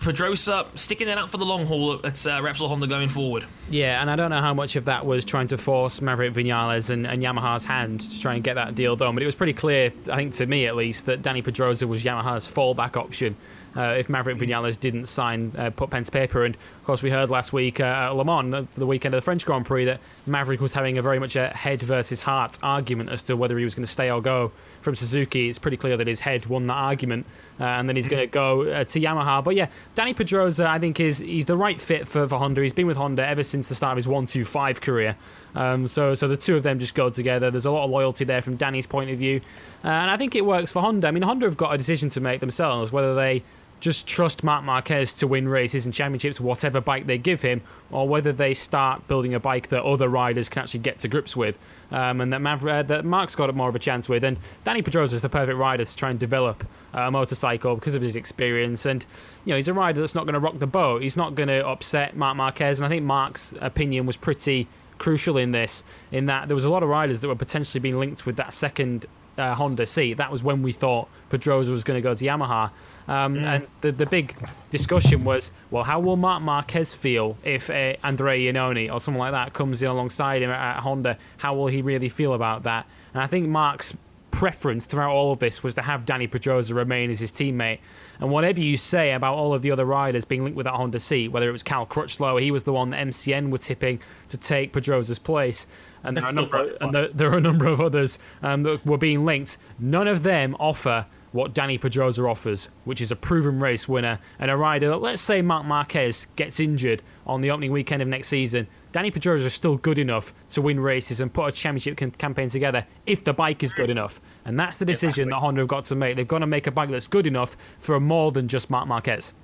Pedrosa 0.00 0.66
sticking 0.74 1.08
it 1.08 1.18
out 1.18 1.28
for 1.28 1.36
the 1.36 1.44
long 1.44 1.66
haul 1.66 1.94
at 1.94 2.26
uh, 2.26 2.40
Repsol 2.40 2.68
Honda 2.68 2.86
going 2.86 3.08
forward. 3.08 3.46
Yeah, 3.68 4.00
and 4.00 4.10
I 4.10 4.16
don't 4.16 4.30
know 4.30 4.40
how 4.40 4.54
much 4.54 4.76
of 4.76 4.86
that 4.86 5.04
was 5.04 5.24
trying 5.24 5.46
to 5.48 5.58
force 5.58 6.00
Maverick 6.00 6.32
Vinales 6.32 6.90
and, 6.90 7.06
and 7.06 7.22
Yamaha's 7.22 7.64
hand 7.64 8.00
to 8.00 8.20
try 8.20 8.34
and 8.34 8.42
get 8.42 8.54
that 8.54 8.74
deal 8.74 8.96
done. 8.96 9.14
But 9.14 9.22
it 9.22 9.26
was 9.26 9.34
pretty 9.34 9.52
clear, 9.52 9.92
I 10.10 10.16
think 10.16 10.32
to 10.34 10.46
me 10.46 10.66
at 10.66 10.74
least, 10.74 11.06
that 11.06 11.22
Dani 11.22 11.44
Pedrosa 11.44 11.86
was 11.86 12.02
Yamaha's 12.02 12.50
fallback 12.50 12.96
option 12.96 13.36
uh, 13.76 13.94
if 13.98 14.08
Maverick 14.08 14.38
Vinales 14.38 14.78
didn't 14.78 15.06
sign, 15.06 15.52
uh, 15.56 15.70
put 15.70 15.90
pen 15.90 16.04
to 16.04 16.10
paper. 16.10 16.44
And 16.44 16.56
course, 16.90 17.04
we 17.04 17.10
heard 17.10 17.30
last 17.30 17.52
week 17.52 17.78
uh, 17.78 17.84
at 17.84 18.08
Le 18.16 18.24
Mans, 18.24 18.50
the, 18.50 18.66
the, 18.80 18.84
weekend 18.84 19.14
of 19.14 19.18
the 19.18 19.24
French 19.24 19.46
Grand 19.46 19.64
Prix, 19.64 19.84
that 19.84 20.00
Maverick 20.26 20.60
was 20.60 20.72
having 20.72 20.98
a 20.98 21.02
very 21.02 21.20
much 21.20 21.36
a 21.36 21.46
head 21.50 21.80
versus 21.82 22.18
heart 22.18 22.58
argument 22.64 23.10
as 23.10 23.22
to 23.22 23.36
whether 23.36 23.56
he 23.56 23.62
was 23.62 23.76
going 23.76 23.84
to 23.84 23.92
stay 23.92 24.10
or 24.10 24.20
go 24.20 24.50
from 24.80 24.96
Suzuki. 24.96 25.48
It's 25.48 25.56
pretty 25.56 25.76
clear 25.76 25.96
that 25.96 26.08
his 26.08 26.18
head 26.18 26.46
won 26.46 26.66
that 26.66 26.74
argument, 26.74 27.26
uh, 27.60 27.64
and 27.64 27.88
then 27.88 27.94
he's 27.94 28.08
going 28.08 28.22
to 28.22 28.26
go 28.26 28.62
uh, 28.62 28.82
to 28.82 29.00
Yamaha. 29.00 29.44
But 29.44 29.54
yeah, 29.54 29.68
Dani 29.94 30.16
Pedrosa, 30.16 30.68
I 30.68 30.80
think, 30.80 30.98
is 30.98 31.20
he's 31.20 31.46
the 31.46 31.56
right 31.56 31.80
fit 31.80 32.08
for, 32.08 32.26
for 32.26 32.38
Honda. 32.38 32.60
He's 32.60 32.72
been 32.72 32.88
with 32.88 32.96
Honda 32.96 33.24
ever 33.24 33.44
since 33.44 33.68
the 33.68 33.76
start 33.76 33.92
of 33.92 33.96
his 33.98 34.08
one-two-five 34.08 34.80
career. 34.80 35.16
Um, 35.54 35.86
so, 35.86 36.16
so 36.16 36.26
the 36.26 36.36
two 36.36 36.56
of 36.56 36.64
them 36.64 36.80
just 36.80 36.96
go 36.96 37.08
together. 37.08 37.52
There's 37.52 37.66
a 37.66 37.70
lot 37.70 37.84
of 37.84 37.90
loyalty 37.90 38.24
there 38.24 38.42
from 38.42 38.56
Dani's 38.56 38.86
point 38.86 39.10
of 39.10 39.18
view, 39.18 39.40
uh, 39.84 39.88
and 39.88 40.10
I 40.10 40.16
think 40.16 40.34
it 40.34 40.44
works 40.44 40.72
for 40.72 40.82
Honda. 40.82 41.06
I 41.06 41.12
mean, 41.12 41.22
Honda 41.22 41.46
have 41.46 41.56
got 41.56 41.72
a 41.72 41.78
decision 41.78 42.08
to 42.10 42.20
make 42.20 42.40
themselves 42.40 42.90
whether 42.90 43.14
they 43.14 43.44
just 43.80 44.06
trust 44.06 44.44
Marc 44.44 44.62
Marquez 44.64 45.14
to 45.14 45.26
win 45.26 45.48
races 45.48 45.86
and 45.86 45.94
championships, 45.94 46.40
whatever 46.40 46.80
bike 46.80 47.06
they 47.06 47.18
give 47.18 47.42
him, 47.42 47.62
or 47.90 48.06
whether 48.06 48.32
they 48.32 48.54
start 48.54 49.08
building 49.08 49.34
a 49.34 49.40
bike 49.40 49.68
that 49.68 49.82
other 49.82 50.08
riders 50.08 50.48
can 50.48 50.62
actually 50.62 50.80
get 50.80 50.98
to 50.98 51.08
grips 51.08 51.34
with, 51.36 51.58
um, 51.90 52.20
and 52.20 52.32
that, 52.32 52.40
Mav- 52.40 52.66
uh, 52.66 52.82
that 52.84 53.04
Marc's 53.04 53.34
got 53.34 53.52
more 53.54 53.68
of 53.68 53.74
a 53.74 53.78
chance 53.78 54.08
with. 54.08 54.22
And 54.22 54.38
Dani 54.64 54.84
Pedrosa 54.84 55.14
is 55.14 55.22
the 55.22 55.28
perfect 55.28 55.56
rider 55.56 55.84
to 55.84 55.96
try 55.96 56.10
and 56.10 56.18
develop 56.18 56.64
a 56.92 57.10
motorcycle 57.10 57.74
because 57.74 57.94
of 57.94 58.02
his 58.02 58.16
experience. 58.16 58.86
And 58.86 59.04
you 59.44 59.50
know, 59.50 59.56
he's 59.56 59.68
a 59.68 59.74
rider 59.74 60.00
that's 60.00 60.14
not 60.14 60.24
going 60.26 60.34
to 60.34 60.40
rock 60.40 60.58
the 60.58 60.66
boat. 60.66 61.02
He's 61.02 61.16
not 61.16 61.34
going 61.34 61.48
to 61.48 61.66
upset 61.66 62.16
Marc 62.16 62.36
Marquez. 62.36 62.78
And 62.78 62.86
I 62.86 62.88
think 62.88 63.04
Mark's 63.04 63.54
opinion 63.60 64.06
was 64.06 64.16
pretty 64.16 64.68
crucial 64.98 65.38
in 65.38 65.50
this, 65.50 65.82
in 66.12 66.26
that 66.26 66.48
there 66.48 66.54
was 66.54 66.66
a 66.66 66.70
lot 66.70 66.82
of 66.82 66.88
riders 66.88 67.20
that 67.20 67.28
were 67.28 67.34
potentially 67.34 67.80
being 67.80 67.98
linked 67.98 68.26
with 68.26 68.36
that 68.36 68.52
second 68.52 69.06
uh, 69.40 69.54
Honda 69.54 69.86
seat. 69.86 70.14
That 70.14 70.30
was 70.30 70.44
when 70.44 70.62
we 70.62 70.72
thought 70.72 71.08
Pedrosa 71.30 71.72
was 71.72 71.84
going 71.84 71.96
to 71.96 72.02
go 72.02 72.14
to 72.14 72.24
Yamaha. 72.24 72.70
Um, 73.08 73.34
mm. 73.34 73.42
And 73.42 73.66
the, 73.80 73.92
the 73.92 74.06
big 74.06 74.36
discussion 74.70 75.24
was, 75.24 75.50
well, 75.70 75.84
how 75.84 75.98
will 75.98 76.16
Marc 76.16 76.42
Marquez 76.42 76.94
feel 76.94 77.36
if 77.42 77.70
uh, 77.70 77.94
Andrea 78.04 78.52
Iannone 78.52 78.92
or 78.92 79.00
someone 79.00 79.30
like 79.30 79.32
that 79.32 79.52
comes 79.52 79.82
in 79.82 79.88
alongside 79.88 80.42
him 80.42 80.50
at, 80.50 80.76
at 80.76 80.80
Honda? 80.80 81.18
How 81.38 81.54
will 81.54 81.68
he 81.68 81.82
really 81.82 82.08
feel 82.08 82.34
about 82.34 82.64
that? 82.64 82.86
And 83.14 83.22
I 83.22 83.26
think 83.26 83.48
Marc's 83.48 83.96
preference 84.30 84.86
throughout 84.86 85.10
all 85.10 85.32
of 85.32 85.38
this 85.38 85.62
was 85.62 85.74
to 85.74 85.82
have 85.82 86.06
Dani 86.06 86.30
Pedrosa 86.30 86.74
remain 86.74 87.10
as 87.10 87.20
his 87.20 87.32
teammate. 87.32 87.80
And 88.20 88.30
whatever 88.30 88.60
you 88.60 88.76
say 88.76 89.12
about 89.12 89.34
all 89.34 89.54
of 89.54 89.62
the 89.62 89.70
other 89.70 89.84
riders 89.84 90.24
being 90.24 90.44
linked 90.44 90.56
with 90.56 90.64
that 90.64 90.74
Honda 90.74 91.00
seat, 91.00 91.28
whether 91.28 91.48
it 91.48 91.52
was 91.52 91.62
Cal 91.62 91.86
Crutchlow, 91.86 92.40
he 92.40 92.50
was 92.50 92.64
the 92.64 92.72
one 92.72 92.90
that 92.90 93.06
MCN 93.06 93.50
were 93.50 93.58
tipping 93.58 94.00
to 94.28 94.36
take 94.36 94.72
Pedrosa's 94.72 95.18
place, 95.18 95.66
and 96.04 96.16
there, 96.16 96.24
are 96.24 96.30
a, 96.30 96.32
number, 96.32 96.76
and 96.80 96.94
there, 96.94 97.08
there 97.08 97.32
are 97.32 97.38
a 97.38 97.40
number 97.40 97.66
of 97.66 97.80
others 97.80 98.18
um, 98.42 98.62
that 98.62 98.84
were 98.84 98.98
being 98.98 99.24
linked. 99.24 99.56
None 99.78 100.06
of 100.06 100.22
them 100.22 100.54
offer 100.60 101.06
what 101.32 101.54
Dani 101.54 101.80
Pedrosa 101.80 102.24
offers, 102.24 102.68
which 102.84 103.00
is 103.00 103.10
a 103.10 103.16
proven 103.16 103.60
race 103.60 103.88
winner 103.88 104.18
and 104.38 104.50
a 104.50 104.56
rider. 104.56 104.96
Let's 104.96 105.22
say 105.22 105.42
Marc 105.42 105.64
Marquez 105.64 106.26
gets 106.36 106.60
injured 106.60 107.02
on 107.26 107.40
the 107.40 107.50
opening 107.50 107.72
weekend 107.72 108.02
of 108.02 108.08
next 108.08 108.28
season. 108.28 108.66
Dani 108.92 109.12
Pedrosa 109.12 109.46
is 109.46 109.54
still 109.54 109.76
good 109.76 109.98
enough 109.98 110.34
to 110.50 110.62
win 110.62 110.80
races 110.80 111.20
and 111.20 111.32
put 111.32 111.46
a 111.46 111.52
championship 111.52 111.96
campaign 112.18 112.48
together 112.48 112.84
if 113.06 113.22
the 113.22 113.32
bike 113.32 113.62
is 113.62 113.72
good 113.72 113.90
enough. 113.90 114.20
And 114.44 114.58
that's 114.58 114.78
the 114.78 114.84
decision 114.84 115.28
exactly. 115.28 115.30
that 115.30 115.36
Honda 115.36 115.60
have 115.60 115.68
got 115.68 115.84
to 115.84 115.94
make. 115.94 116.16
They've 116.16 116.26
got 116.26 116.40
to 116.40 116.46
make 116.46 116.66
a 116.66 116.72
bike 116.72 116.90
that's 116.90 117.06
good 117.06 117.26
enough 117.26 117.56
for 117.78 118.00
more 118.00 118.32
than 118.32 118.48
just 118.48 118.68
Marc 118.68 118.88
Marquez. 118.88 119.34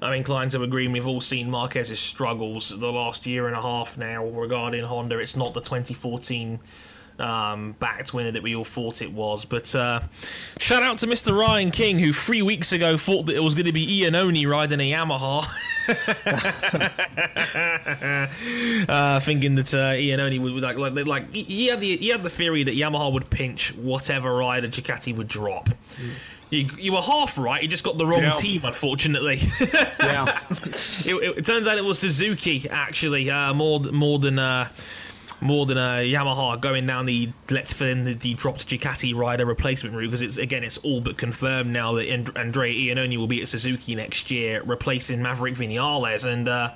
I'm 0.00 0.12
inclined 0.12 0.50
to 0.52 0.62
agree. 0.62 0.86
We've 0.86 1.06
all 1.06 1.20
seen 1.20 1.50
Marquez's 1.50 1.98
struggles 1.98 2.68
the 2.68 2.92
last 2.92 3.26
year 3.26 3.46
and 3.46 3.56
a 3.56 3.62
half 3.62 3.96
now 3.96 4.26
regarding 4.26 4.84
Honda. 4.84 5.18
It's 5.18 5.36
not 5.36 5.54
the 5.54 5.60
2014 5.60 6.60
um, 7.18 7.76
backed 7.78 8.12
winner 8.12 8.32
that 8.32 8.42
we 8.42 8.54
all 8.54 8.64
thought 8.64 9.02
it 9.02 9.12
was. 9.12 9.44
But 9.44 9.74
uh, 9.74 10.00
shout 10.58 10.82
out 10.82 10.98
to 11.00 11.06
Mr. 11.06 11.38
Ryan 11.38 11.70
King, 11.70 11.98
who 11.98 12.12
three 12.12 12.42
weeks 12.42 12.72
ago 12.72 12.96
thought 12.96 13.26
that 13.26 13.36
it 13.36 13.42
was 13.42 13.54
going 13.54 13.66
to 13.66 13.72
be 13.72 14.02
Iannone 14.02 14.50
riding 14.50 14.80
a 14.80 14.92
Yamaha. 14.92 15.46
uh, 18.88 19.20
thinking 19.20 19.54
that 19.56 19.74
uh, 19.74 19.92
Iannone 19.92 20.40
would 20.40 20.62
like, 20.62 20.78
like 20.78 21.06
like 21.06 21.34
he 21.34 21.66
had 21.66 21.80
the 21.80 21.96
he 21.96 22.08
had 22.08 22.22
the 22.22 22.30
theory 22.30 22.64
that 22.64 22.74
Yamaha 22.74 23.12
would 23.12 23.30
pinch 23.30 23.74
whatever 23.74 24.34
rider 24.34 24.68
Ducati 24.68 25.14
would 25.14 25.28
drop. 25.28 25.68
Mm. 25.68 26.10
You, 26.50 26.68
you 26.78 26.92
were 26.92 27.00
half 27.00 27.36
right. 27.36 27.62
You 27.62 27.68
just 27.68 27.84
got 27.84 27.98
the 27.98 28.06
wrong 28.06 28.22
yeah. 28.22 28.32
team, 28.32 28.62
unfortunately. 28.64 29.40
yeah. 30.00 30.38
It, 31.06 31.14
it, 31.16 31.38
it, 31.38 31.44
turns 31.44 31.66
out 31.66 31.76
it 31.76 31.84
was 31.84 31.98
Suzuki 31.98 32.66
actually, 32.70 33.28
uh, 33.28 33.52
more 33.52 33.80
more 33.80 34.18
than 34.18 34.38
uh, 34.38 34.68
more 35.44 35.66
than 35.66 35.76
a 35.76 36.10
Yamaha 36.10 36.58
going 36.58 36.86
down 36.86 37.06
the 37.06 37.30
let's 37.50 37.72
fill 37.72 37.88
in 37.88 38.04
the, 38.04 38.14
the 38.14 38.34
dropped 38.34 38.66
Ducati 38.66 39.14
rider 39.14 39.44
replacement 39.44 39.94
route 39.94 40.06
because 40.06 40.22
it's 40.22 40.38
again 40.38 40.64
it's 40.64 40.78
all 40.78 41.00
but 41.00 41.18
confirmed 41.18 41.70
now 41.70 41.92
that 41.92 42.08
Andrea 42.36 42.94
Iannone 42.94 43.18
will 43.18 43.26
be 43.26 43.42
at 43.42 43.48
Suzuki 43.48 43.94
next 43.94 44.30
year, 44.30 44.62
replacing 44.64 45.22
Maverick 45.22 45.54
Vinales 45.54 46.24
and. 46.24 46.48
Uh, 46.48 46.70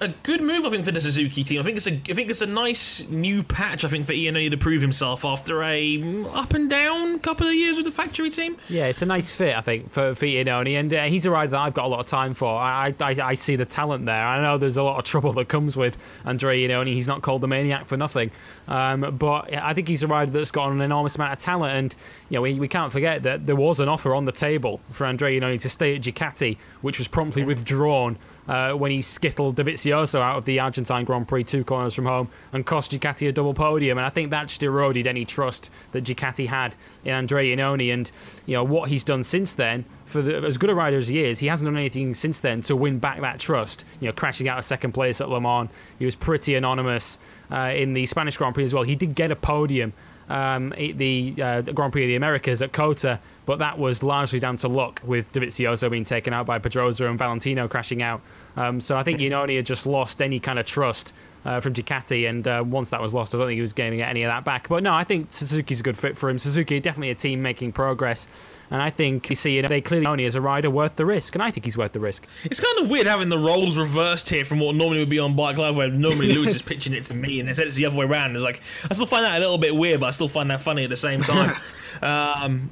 a 0.00 0.08
good 0.08 0.42
move, 0.42 0.64
I 0.64 0.70
think, 0.70 0.84
for 0.84 0.92
the 0.92 1.00
Suzuki 1.00 1.42
team. 1.42 1.60
I 1.60 1.62
think 1.62 1.76
it's 1.78 1.86
a, 1.86 1.94
I 1.94 2.14
think 2.14 2.28
it's 2.28 2.42
a 2.42 2.46
nice 2.46 3.08
new 3.08 3.42
patch. 3.42 3.84
I 3.84 3.88
think 3.88 4.06
for 4.06 4.12
Iannone 4.12 4.50
to 4.50 4.56
prove 4.56 4.82
himself 4.82 5.24
after 5.24 5.62
a 5.62 6.24
up 6.34 6.52
and 6.52 6.68
down 6.68 7.18
couple 7.20 7.46
of 7.46 7.54
years 7.54 7.76
with 7.76 7.86
the 7.86 7.92
factory 7.92 8.30
team. 8.30 8.56
Yeah, 8.68 8.86
it's 8.86 9.02
a 9.02 9.06
nice 9.06 9.34
fit, 9.34 9.56
I 9.56 9.62
think, 9.62 9.90
for, 9.90 10.14
for 10.14 10.26
Iannone, 10.26 10.78
and 10.78 10.92
uh, 10.92 11.04
he's 11.04 11.24
a 11.24 11.30
rider 11.30 11.52
that 11.52 11.60
I've 11.60 11.74
got 11.74 11.86
a 11.86 11.88
lot 11.88 12.00
of 12.00 12.06
time 12.06 12.34
for. 12.34 12.48
I, 12.48 12.94
I, 13.00 13.16
I 13.22 13.34
see 13.34 13.56
the 13.56 13.64
talent 13.64 14.06
there. 14.06 14.26
I 14.26 14.40
know 14.40 14.58
there's 14.58 14.76
a 14.76 14.82
lot 14.82 14.98
of 14.98 15.04
trouble 15.04 15.32
that 15.32 15.48
comes 15.48 15.76
with 15.76 15.96
Andrea 16.24 16.68
Iannone. 16.68 16.88
He's 16.88 17.08
not 17.08 17.22
called 17.22 17.40
the 17.40 17.48
maniac 17.48 17.86
for 17.86 17.96
nothing, 17.96 18.30
um, 18.68 19.16
but 19.18 19.52
I 19.54 19.72
think 19.72 19.88
he's 19.88 20.02
a 20.02 20.06
rider 20.06 20.30
that's 20.30 20.50
got 20.50 20.70
an 20.70 20.80
enormous 20.80 21.16
amount 21.16 21.32
of 21.32 21.38
talent, 21.38 21.74
and 21.74 21.96
you 22.28 22.36
know 22.36 22.42
we, 22.42 22.54
we 22.54 22.68
can't 22.68 22.92
forget 22.92 23.22
that 23.22 23.46
there 23.46 23.56
was 23.56 23.80
an 23.80 23.88
offer 23.88 24.14
on 24.14 24.26
the 24.26 24.32
table 24.32 24.80
for 24.90 25.06
Andrea 25.06 25.40
Iannone 25.40 25.60
to 25.62 25.70
stay 25.70 25.94
at 25.94 26.02
Ducati, 26.02 26.58
which 26.82 26.98
was 26.98 27.08
promptly 27.08 27.44
withdrawn 27.44 28.18
uh, 28.48 28.72
when 28.72 28.90
he 28.90 29.02
skittled 29.02 29.56
Dovizioso 29.56 30.20
out 30.20 30.36
of 30.36 30.44
the 30.44 30.60
Argentine 30.60 31.04
Grand 31.04 31.26
Prix 31.28 31.44
two 31.44 31.64
corners 31.64 31.94
from 31.94 32.06
home 32.06 32.28
and 32.52 32.64
cost 32.64 32.92
Ducati 32.92 33.28
a 33.28 33.32
double 33.32 33.54
podium. 33.54 33.98
And 33.98 34.06
I 34.06 34.10
think 34.10 34.30
that 34.30 34.48
just 34.48 34.62
eroded 34.62 35.06
any 35.06 35.24
trust 35.24 35.70
that 35.92 36.04
Ducati 36.04 36.46
had 36.46 36.76
in 37.04 37.12
Andrea 37.12 37.56
Iannone. 37.56 37.92
And 37.92 38.10
you 38.46 38.54
know 38.54 38.64
what 38.64 38.88
he's 38.88 39.04
done 39.04 39.22
since 39.22 39.54
then. 39.54 39.84
For 40.04 40.22
the, 40.22 40.36
as 40.36 40.56
good 40.56 40.70
a 40.70 40.74
rider 40.74 40.96
as 40.96 41.08
he 41.08 41.24
is, 41.24 41.40
he 41.40 41.48
hasn't 41.48 41.66
done 41.66 41.76
anything 41.76 42.14
since 42.14 42.40
then 42.40 42.62
to 42.62 42.76
win 42.76 42.98
back 42.98 43.20
that 43.20 43.40
trust. 43.40 43.84
You 44.00 44.06
know, 44.06 44.12
crashing 44.12 44.48
out 44.48 44.58
of 44.58 44.64
second 44.64 44.92
place 44.92 45.20
at 45.20 45.28
Le 45.28 45.40
Mans, 45.40 45.68
he 45.98 46.04
was 46.04 46.14
pretty 46.14 46.54
anonymous 46.54 47.18
uh, 47.50 47.72
in 47.74 47.92
the 47.92 48.06
Spanish 48.06 48.36
Grand 48.36 48.54
Prix 48.54 48.64
as 48.64 48.74
well. 48.74 48.84
He 48.84 48.94
did 48.94 49.14
get 49.14 49.30
a 49.32 49.36
podium 49.36 49.92
um, 50.28 50.74
the, 50.76 51.34
uh, 51.40 51.60
the 51.60 51.72
Grand 51.72 51.92
Prix 51.92 52.04
of 52.04 52.08
the 52.08 52.16
Americas 52.16 52.62
at 52.62 52.72
COTA, 52.72 53.20
but 53.44 53.58
that 53.60 53.78
was 53.78 54.02
largely 54.02 54.38
down 54.38 54.56
to 54.58 54.68
luck 54.68 55.00
with 55.04 55.32
Dovizioso 55.32 55.90
being 55.90 56.04
taken 56.04 56.32
out 56.32 56.46
by 56.46 56.58
Pedrosa 56.58 57.08
and 57.08 57.18
Valentino 57.18 57.68
crashing 57.68 58.02
out. 58.02 58.20
Um, 58.56 58.80
so 58.80 58.96
I 58.96 59.02
think 59.02 59.20
Iannone 59.20 59.56
had 59.56 59.66
just 59.66 59.86
lost 59.86 60.20
any 60.20 60.40
kind 60.40 60.58
of 60.58 60.66
trust 60.66 61.12
uh, 61.46 61.60
from 61.60 61.72
Ducati, 61.72 62.28
and 62.28 62.46
uh, 62.46 62.64
once 62.66 62.88
that 62.88 63.00
was 63.00 63.14
lost, 63.14 63.32
I 63.32 63.38
don't 63.38 63.46
think 63.46 63.56
he 63.56 63.60
was 63.60 63.72
gaining 63.72 64.02
any 64.02 64.24
of 64.24 64.30
that 64.30 64.44
back. 64.44 64.68
But 64.68 64.82
no, 64.82 64.92
I 64.92 65.04
think 65.04 65.30
Suzuki's 65.30 65.78
a 65.78 65.82
good 65.84 65.96
fit 65.96 66.16
for 66.16 66.28
him. 66.28 66.38
Suzuki 66.38 66.80
definitely 66.80 67.10
a 67.10 67.14
team 67.14 67.40
making 67.40 67.70
progress, 67.70 68.26
and 68.68 68.82
I 68.82 68.90
think 68.90 69.30
you 69.30 69.36
see 69.36 69.54
you 69.54 69.62
know, 69.62 69.68
they 69.68 69.80
clearly 69.80 70.06
only 70.06 70.24
as 70.24 70.34
a 70.34 70.40
rider 70.40 70.68
worth 70.68 70.96
the 70.96 71.06
risk, 71.06 71.36
and 71.36 71.42
I 71.42 71.52
think 71.52 71.64
he's 71.64 71.78
worth 71.78 71.92
the 71.92 72.00
risk. 72.00 72.26
It's 72.42 72.58
kind 72.58 72.80
of 72.80 72.90
weird 72.90 73.06
having 73.06 73.28
the 73.28 73.38
roles 73.38 73.78
reversed 73.78 74.28
here 74.28 74.44
from 74.44 74.58
what 74.58 74.74
normally 74.74 74.98
would 74.98 75.08
be 75.08 75.20
on 75.20 75.36
Bike 75.36 75.56
Live, 75.56 75.76
where 75.76 75.88
normally 75.88 76.32
Lewis 76.32 76.56
is 76.56 76.62
pitching 76.62 76.94
it 76.94 77.04
to 77.04 77.14
me, 77.14 77.38
and 77.38 77.48
instead 77.48 77.68
it's 77.68 77.76
the 77.76 77.86
other 77.86 77.96
way 77.96 78.06
around. 78.06 78.34
It's 78.34 78.44
like 78.44 78.60
I 78.90 78.94
still 78.94 79.06
find 79.06 79.24
that 79.24 79.36
a 79.36 79.38
little 79.38 79.58
bit 79.58 79.74
weird, 79.74 80.00
but 80.00 80.06
I 80.06 80.10
still 80.10 80.28
find 80.28 80.50
that 80.50 80.60
funny 80.60 80.82
at 80.82 80.90
the 80.90 80.96
same 80.96 81.20
time. 81.20 81.54
um, 82.02 82.70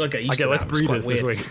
okay, 0.00 0.26
okay, 0.30 0.46
let's 0.46 0.64
breathe 0.64 0.88
this, 0.88 1.04
this 1.04 1.22
week. 1.22 1.46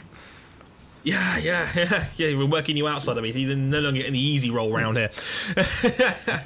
Yeah, 1.06 1.38
yeah, 1.38 1.70
yeah, 1.76 2.08
yeah. 2.18 2.38
We're 2.38 2.46
working 2.48 2.76
you 2.76 2.88
outside 2.88 3.16
of 3.16 3.24
me. 3.24 3.32
You're 3.32 3.56
no 3.56 3.80
longer 3.80 4.00
get 4.00 4.08
any 4.08 4.20
easy 4.20 4.50
roll 4.52 4.74
round 4.74 4.98
here. 4.98 5.12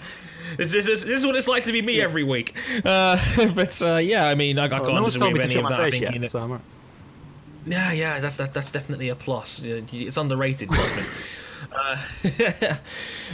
This, 0.57 0.71
this, 0.71 0.87
this, 0.87 1.03
this 1.03 1.19
is 1.19 1.25
what 1.27 1.35
it's 1.35 1.47
like 1.47 1.65
to 1.65 1.71
be 1.71 1.81
me 1.81 2.01
every 2.01 2.23
week. 2.23 2.55
Uh, 2.83 3.17
but 3.53 3.79
uh, 3.83 3.97
yeah, 3.97 4.25
I 4.27 4.33
mean, 4.33 4.57
I, 4.57 4.65
I 4.65 4.67
Well, 4.67 4.79
can't 4.83 4.95
no 4.95 5.05
disagree 5.05 5.33
with 5.33 5.41
any 5.43 5.55
of 5.61 5.69
that. 5.69 5.79
I 5.79 5.83
face 5.83 5.91
think, 5.93 6.03
yet, 6.03 6.13
you 6.13 6.19
know- 6.19 6.27
so 6.27 6.43
right. 6.45 6.61
Yeah, 7.67 7.91
yeah, 7.91 8.19
that's 8.19 8.37
that, 8.37 8.53
that's 8.53 8.71
definitely 8.71 9.09
a 9.09 9.15
plus. 9.15 9.61
It's 9.63 10.17
underrated, 10.17 10.69
uh, 11.71 12.03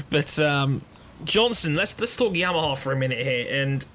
but 0.10 0.38
um, 0.40 0.82
Johnson, 1.24 1.76
let's 1.76 1.98
let's 2.02 2.18
talk 2.18 2.34
Yamaha 2.34 2.78
for 2.78 2.92
a 2.92 2.98
minute 2.98 3.26
here. 3.26 3.48
And 3.50 3.86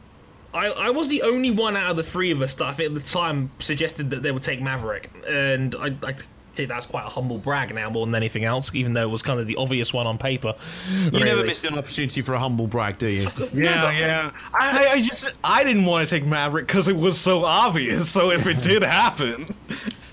I, 0.54 0.68
I 0.68 0.90
was 0.90 1.08
the 1.08 1.22
only 1.22 1.50
one 1.50 1.76
out 1.76 1.90
of 1.90 1.96
the 1.98 2.02
three 2.04 2.30
of 2.30 2.40
us 2.40 2.54
that 2.54 2.66
I 2.66 2.72
think 2.72 2.88
at 2.88 2.94
the 2.94 3.06
time 3.06 3.50
suggested 3.58 4.10
that 4.10 4.22
they 4.22 4.32
would 4.32 4.42
take 4.44 4.62
Maverick, 4.62 5.10
and 5.28 5.74
I. 5.74 5.94
I 6.02 6.14
think 6.60 6.68
that's 6.70 6.86
quite 6.86 7.06
a 7.06 7.08
humble 7.08 7.38
brag 7.38 7.74
now 7.74 7.90
more 7.90 8.06
than 8.06 8.14
anything 8.14 8.44
else, 8.44 8.74
even 8.74 8.92
though 8.92 9.02
it 9.02 9.10
was 9.10 9.22
kind 9.22 9.40
of 9.40 9.46
the 9.46 9.56
obvious 9.56 9.92
one 9.92 10.06
on 10.06 10.18
paper. 10.18 10.54
You 10.90 11.10
never 11.10 11.44
missed 11.44 11.64
an 11.64 11.76
opportunity 11.76 12.20
for 12.20 12.34
a 12.34 12.38
humble 12.38 12.66
brag, 12.66 12.98
do 12.98 13.08
you? 13.08 13.28
Yeah, 13.52 13.90
yeah. 13.90 14.30
I, 14.54 14.86
I- 14.86 14.92
I 14.92 15.02
just 15.02 15.34
I 15.44 15.64
didn't 15.64 15.84
want 15.84 16.08
to 16.08 16.14
take 16.18 16.26
Maverick 16.26 16.66
because 16.66 16.88
it 16.88 16.96
was 16.96 17.18
so 17.18 17.44
obvious. 17.44 18.08
So 18.10 18.30
if 18.30 18.46
it 18.46 18.60
did 18.62 18.82
happen, 18.82 19.46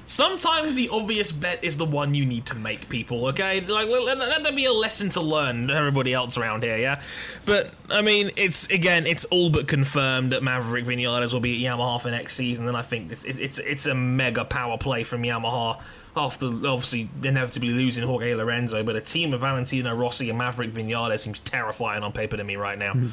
Sometimes 0.06 0.74
the 0.76 0.90
obvious 0.90 1.32
bet 1.34 1.64
is 1.64 1.76
the 1.78 1.86
one 1.86 2.16
you 2.16 2.26
need 2.26 2.46
to 2.48 2.56
make, 2.56 2.88
people. 2.90 3.28
Okay, 3.28 3.60
like 3.60 3.88
let, 3.90 4.04
let, 4.04 4.18
let 4.18 4.42
there 4.42 4.54
be 4.54 4.66
a 4.66 4.72
lesson 4.72 5.10
to 5.10 5.22
learn 5.22 5.68
to 5.68 5.74
everybody 5.76 6.14
else 6.14 6.38
around 6.38 6.64
here. 6.64 6.78
Yeah, 6.78 7.02
but 7.46 7.72
I 7.90 8.02
mean, 8.02 8.32
it's 8.38 8.68
again, 8.70 9.06
it's 9.06 9.26
all 9.26 9.50
but 9.50 9.68
confirmed 9.68 10.32
that 10.32 10.42
Maverick 10.42 10.86
Vinales 10.86 11.34
will 11.34 11.42
be 11.42 11.64
at 11.66 11.72
Yamaha 11.78 12.02
for 12.02 12.10
next 12.10 12.36
season, 12.36 12.68
and 12.68 12.78
I 12.78 12.82
think 12.84 13.12
it's 13.12 13.26
it's 13.26 13.58
it's 13.60 13.86
a 13.86 13.94
mega 13.94 14.46
power 14.46 14.78
play 14.78 15.04
from 15.04 15.22
Yamaha. 15.24 15.80
After 16.18 16.48
obviously 16.48 17.10
inevitably 17.24 17.70
losing 17.70 18.04
Jorge 18.04 18.34
Lorenzo, 18.34 18.84
but 18.84 18.96
a 18.96 19.02
team 19.02 19.34
of 19.34 19.42
Valentino 19.42 19.94
Rossi 19.96 20.30
and 20.30 20.38
Maverick 20.38 20.72
Vinales 20.72 21.20
seems 21.20 21.40
terrifying 21.40 22.04
on 22.04 22.12
paper 22.12 22.38
to 22.38 22.44
me 22.44 22.56
right 22.56 22.78
now. 22.78 22.94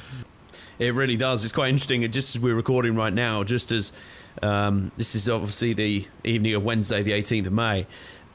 It 0.79 0.95
really 0.95 1.17
does. 1.17 1.45
It's 1.45 1.53
quite 1.53 1.69
interesting. 1.69 2.03
Just 2.11 2.35
as 2.35 2.43
we're 2.43 2.55
recording 2.55 2.97
right 2.97 3.13
now, 3.13 3.45
just 3.45 3.71
as 3.71 3.93
um, 4.43 4.91
this 4.97 5.15
is 5.15 5.29
obviously 5.29 5.73
the 5.73 6.07
evening 6.25 6.55
of 6.55 6.65
Wednesday, 6.65 7.03
the 7.03 7.13
18th 7.13 7.47
of 7.47 7.53
May, 7.53 7.87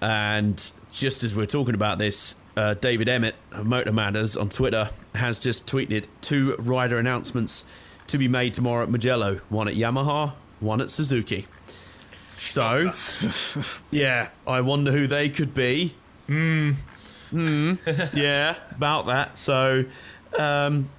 and 0.02 0.72
just 0.91 1.24
as 1.24 1.36
we're 1.36 1.46
talking 1.46 1.76
about 1.76 1.98
this, 1.98 2.36
uh, 2.56 2.76
David 2.76 3.10
Emmett 3.10 3.36
of 3.52 3.66
MotoMatters 3.66 4.40
on 4.40 4.50
Twitter 4.50 4.90
has 5.16 5.40
just 5.40 5.68
tweeted 5.68 6.08
two 6.22 6.56
rider 6.60 6.98
announcements 6.98 7.66
to 8.08 8.18
be 8.18 8.28
made 8.28 8.54
tomorrow 8.54 8.84
at 8.84 8.90
Mugello. 8.90 9.41
One 9.50 9.68
at 9.68 9.76
Yamaha, 9.76 10.34
one 10.60 10.82
at 10.82 10.90
Suzuki. 10.90 11.46
So, 12.40 12.94
yeah, 13.91 14.30
I 14.48 14.61
wonder 14.61 14.91
who 14.91 15.07
they 15.07 15.30
could 15.30 15.53
be. 15.53 15.94
Hmm. 16.28 16.72
Hmm. 17.30 17.74
yeah, 18.14 18.56
about 18.72 19.07
that. 19.07 19.38
So, 19.38 19.86
um, 20.38 20.90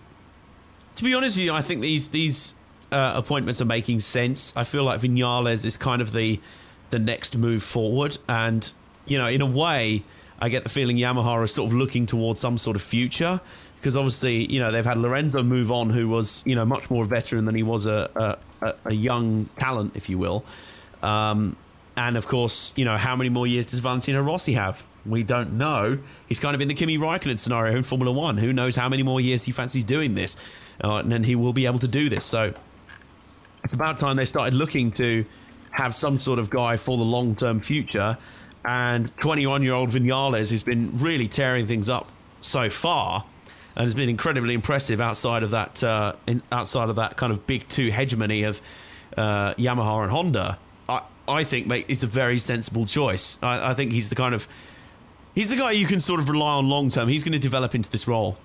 to 0.97 1.05
be 1.05 1.15
honest 1.15 1.37
with 1.37 1.47
you, 1.47 1.55
I 1.55 1.62
think 1.62 1.81
these 1.81 2.09
these 2.09 2.55
uh, 2.93 3.15
appointments 3.17 3.61
are 3.61 3.67
making 3.67 4.01
sense. 4.01 4.55
I 4.57 4.65
feel 4.65 4.85
like 4.85 5.01
Vinales 5.01 5.65
is 5.65 5.77
kind 5.77 6.03
of 6.03 6.12
the 6.12 6.41
the 6.91 6.99
next 6.99 7.37
move 7.37 7.62
forward, 7.62 8.19
and 8.29 8.71
you 9.07 9.19
know, 9.19 9.27
in 9.27 9.41
a 9.41 9.47
way, 9.47 10.05
I 10.41 10.49
get 10.49 10.62
the 10.62 10.69
feeling 10.69 10.97
Yamaha 10.97 11.43
is 11.45 11.55
sort 11.55 11.71
of 11.71 11.77
looking 11.77 12.07
towards 12.07 12.41
some 12.41 12.59
sort 12.59 12.77
of 12.77 12.83
future 12.83 13.41
because 13.77 13.97
obviously, 13.97 14.45
you 14.53 14.61
know, 14.61 14.71
they've 14.71 14.85
had 14.85 14.99
Lorenzo 14.99 15.43
move 15.43 15.73
on, 15.73 15.91
who 15.91 16.09
was 16.09 16.43
you 16.45 16.55
know 16.55 16.65
much 16.65 16.91
more 16.91 17.05
a 17.05 17.07
veteran 17.07 17.45
than 17.45 17.55
he 17.55 17.62
was 17.62 17.87
a 17.87 18.39
a, 18.61 18.67
a, 18.67 18.75
a 18.87 18.95
young 18.95 19.49
talent, 19.59 19.93
if 19.97 20.09
you 20.09 20.19
will. 20.19 20.45
Um, 21.03 21.57
and 21.97 22.17
of 22.17 22.27
course, 22.27 22.73
you 22.77 22.85
know, 22.85 22.97
how 22.97 23.17
many 23.17 23.31
more 23.31 23.47
years 23.47 23.67
does 23.67 23.81
Valentino 23.81 24.23
Rossi 24.23 24.55
have? 24.55 24.87
We 25.07 25.23
don't 25.23 25.55
know. 25.55 25.99
He's 26.29 26.41
kind 26.41 26.55
of 26.55 26.61
in 26.61 26.69
the 26.69 26.75
Kimi 26.75 26.99
Raikkonen 26.99 27.39
scenario 27.39 27.77
in 27.77 27.83
Formula 27.83 28.13
One. 28.13 28.37
Who 28.39 28.53
knows 28.53 28.77
how 28.77 28.89
many 28.89 29.03
more 29.03 29.21
years 29.21 29.45
he 29.45 29.53
fancies 29.53 29.85
doing 29.85 30.15
this? 30.15 30.37
Uh, 30.83 30.97
and 30.97 31.11
then 31.11 31.25
he 31.25 31.35
will 31.35 31.53
be 31.53 31.67
able 31.67 31.79
to 31.79 31.89
do 31.89 32.09
this. 32.09 32.25
So 32.25 32.55
it's 33.65 33.75
about 33.75 33.99
time 33.99 34.17
they 34.17 34.27
started 34.27 34.55
looking 34.55 34.91
to 34.93 35.25
have 35.71 35.95
some 35.95 36.19
sort 36.19 36.39
of 36.39 36.51
guy 36.51 36.77
for 36.77 36.97
the 36.97 37.05
long 37.05 37.35
term 37.35 37.61
future. 37.61 38.19
And 38.65 39.15
21 39.19 39.63
year 39.63 39.73
old 39.73 39.91
Vinales, 39.91 40.51
who's 40.51 40.63
been 40.63 40.91
really 40.99 41.29
tearing 41.29 41.67
things 41.67 41.89
up 41.89 42.09
so 42.41 42.69
far 42.69 43.25
and 43.77 43.85
has 43.85 43.95
been 43.95 44.09
incredibly 44.09 44.55
impressive 44.55 45.01
outside 45.01 45.43
of 45.43 45.51
that 45.51 45.83
uh, 45.83 46.15
in, 46.27 46.43
outside 46.53 46.91
of 46.91 46.97
that 46.97 47.17
kind 47.17 47.33
of 47.33 47.47
big 47.47 47.69
two 47.69 47.91
hegemony 47.91 48.43
of 48.43 48.61
uh, 49.17 49.55
Yamaha 49.55 50.03
and 50.03 50.11
Honda. 50.11 50.59
I, 51.31 51.44
think 51.44 51.66
mate, 51.66 51.86
it's 51.89 52.02
a 52.02 52.07
very 52.07 52.39
sensible 52.39 52.85
choice. 52.85 53.39
I, 53.43 53.70
I 53.70 53.74
think 53.74 53.93
he's 53.93 54.09
the 54.09 54.15
kind 54.15 54.35
of 54.35 54.48
he's 55.35 55.48
the 55.48 55.57
guy 55.57 55.73
you 55.73 55.86
can 55.86 56.01
sort 56.01 56.20
of 56.20 56.28
rely 56.28 56.55
on 56.55 56.69
long 56.69 56.89
term. 56.89 57.09
He's 57.09 57.24
going 57.24 57.32
to 57.32 57.39
develop 57.39 57.74
into 57.74 57.90
this 57.90 58.07
role. 58.09 58.36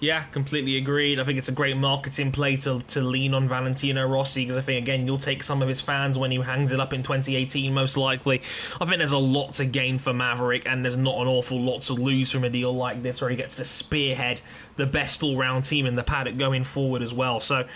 Yeah, 0.00 0.22
completely 0.32 0.78
agreed. 0.78 1.20
I 1.20 1.24
think 1.24 1.38
it's 1.38 1.50
a 1.50 1.52
great 1.52 1.76
marketing 1.76 2.32
play 2.32 2.56
to, 2.56 2.80
to 2.80 3.02
lean 3.02 3.34
on 3.34 3.48
Valentino 3.48 4.08
Rossi 4.08 4.42
because 4.42 4.56
I 4.56 4.62
think, 4.62 4.82
again, 4.82 5.06
you'll 5.06 5.18
take 5.18 5.42
some 5.42 5.60
of 5.60 5.68
his 5.68 5.82
fans 5.82 6.18
when 6.18 6.30
he 6.30 6.40
hangs 6.40 6.72
it 6.72 6.80
up 6.80 6.94
in 6.94 7.02
2018, 7.02 7.74
most 7.74 7.98
likely. 7.98 8.40
I 8.80 8.86
think 8.86 8.96
there's 8.96 9.12
a 9.12 9.18
lot 9.18 9.52
to 9.54 9.66
gain 9.66 9.98
for 9.98 10.14
Maverick, 10.14 10.66
and 10.66 10.82
there's 10.82 10.96
not 10.96 11.20
an 11.20 11.28
awful 11.28 11.60
lot 11.60 11.82
to 11.82 11.92
lose 11.92 12.30
from 12.30 12.44
a 12.44 12.50
deal 12.50 12.74
like 12.74 13.02
this 13.02 13.20
where 13.20 13.28
he 13.28 13.36
gets 13.36 13.56
to 13.56 13.64
spearhead 13.64 14.40
the 14.76 14.86
best 14.86 15.22
all 15.22 15.36
round 15.36 15.66
team 15.66 15.84
in 15.84 15.96
the 15.96 16.02
paddock 16.02 16.38
going 16.38 16.64
forward 16.64 17.02
as 17.02 17.12
well. 17.12 17.40
So. 17.40 17.66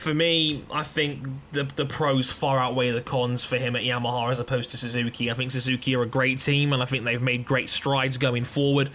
For 0.00 0.14
me, 0.14 0.64
I 0.70 0.82
think 0.82 1.28
the 1.52 1.64
the 1.64 1.84
pros 1.84 2.32
far 2.32 2.58
outweigh 2.58 2.90
the 2.90 3.02
cons 3.02 3.44
for 3.44 3.58
him 3.58 3.76
at 3.76 3.82
Yamaha 3.82 4.30
as 4.30 4.40
opposed 4.40 4.70
to 4.70 4.78
Suzuki. 4.78 5.30
I 5.30 5.34
think 5.34 5.50
Suzuki 5.50 5.94
are 5.94 6.00
a 6.00 6.06
great 6.06 6.38
team, 6.38 6.72
and 6.72 6.82
I 6.82 6.86
think 6.86 7.04
they've 7.04 7.20
made 7.20 7.44
great 7.44 7.68
strides 7.68 8.16
going 8.16 8.44
forward. 8.44 8.88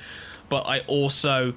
But 0.50 0.62
I 0.62 0.80
also 0.88 1.54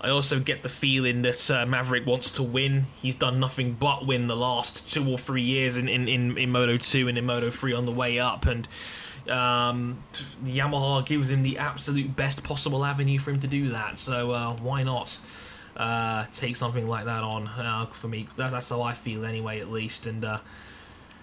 I 0.00 0.08
also 0.08 0.40
get 0.40 0.62
the 0.62 0.70
feeling 0.70 1.20
that 1.22 1.50
uh, 1.50 1.66
Maverick 1.66 2.06
wants 2.06 2.30
to 2.32 2.42
win. 2.42 2.86
He's 3.02 3.16
done 3.16 3.38
nothing 3.38 3.74
but 3.74 4.06
win 4.06 4.28
the 4.28 4.36
last 4.36 4.88
two 4.88 5.06
or 5.10 5.18
three 5.18 5.42
years 5.42 5.76
in, 5.76 5.90
in, 5.90 6.08
in, 6.08 6.38
in 6.38 6.50
Moto 6.50 6.78
2 6.78 7.08
and 7.08 7.18
in 7.18 7.26
Moto 7.26 7.50
3 7.50 7.74
on 7.74 7.84
the 7.84 7.92
way 7.92 8.18
up. 8.18 8.46
And 8.46 8.66
um, 9.28 10.02
Yamaha 10.42 11.04
gives 11.04 11.30
him 11.30 11.42
the 11.42 11.58
absolute 11.58 12.16
best 12.16 12.42
possible 12.42 12.82
avenue 12.82 13.18
for 13.18 13.30
him 13.30 13.40
to 13.40 13.46
do 13.46 13.70
that. 13.70 13.98
So 13.98 14.30
uh, 14.30 14.56
why 14.62 14.82
not 14.84 15.18
uh, 15.76 16.26
take 16.32 16.56
something 16.56 16.86
like 16.86 17.04
that 17.04 17.22
on 17.22 17.48
uh, 17.48 17.86
for 17.86 18.08
me? 18.08 18.28
That, 18.36 18.50
that's 18.50 18.68
how 18.68 18.82
I 18.82 18.94
feel 18.94 19.24
anyway, 19.24 19.60
at 19.60 19.70
least. 19.70 20.06
And 20.06 20.24
uh, 20.24 20.38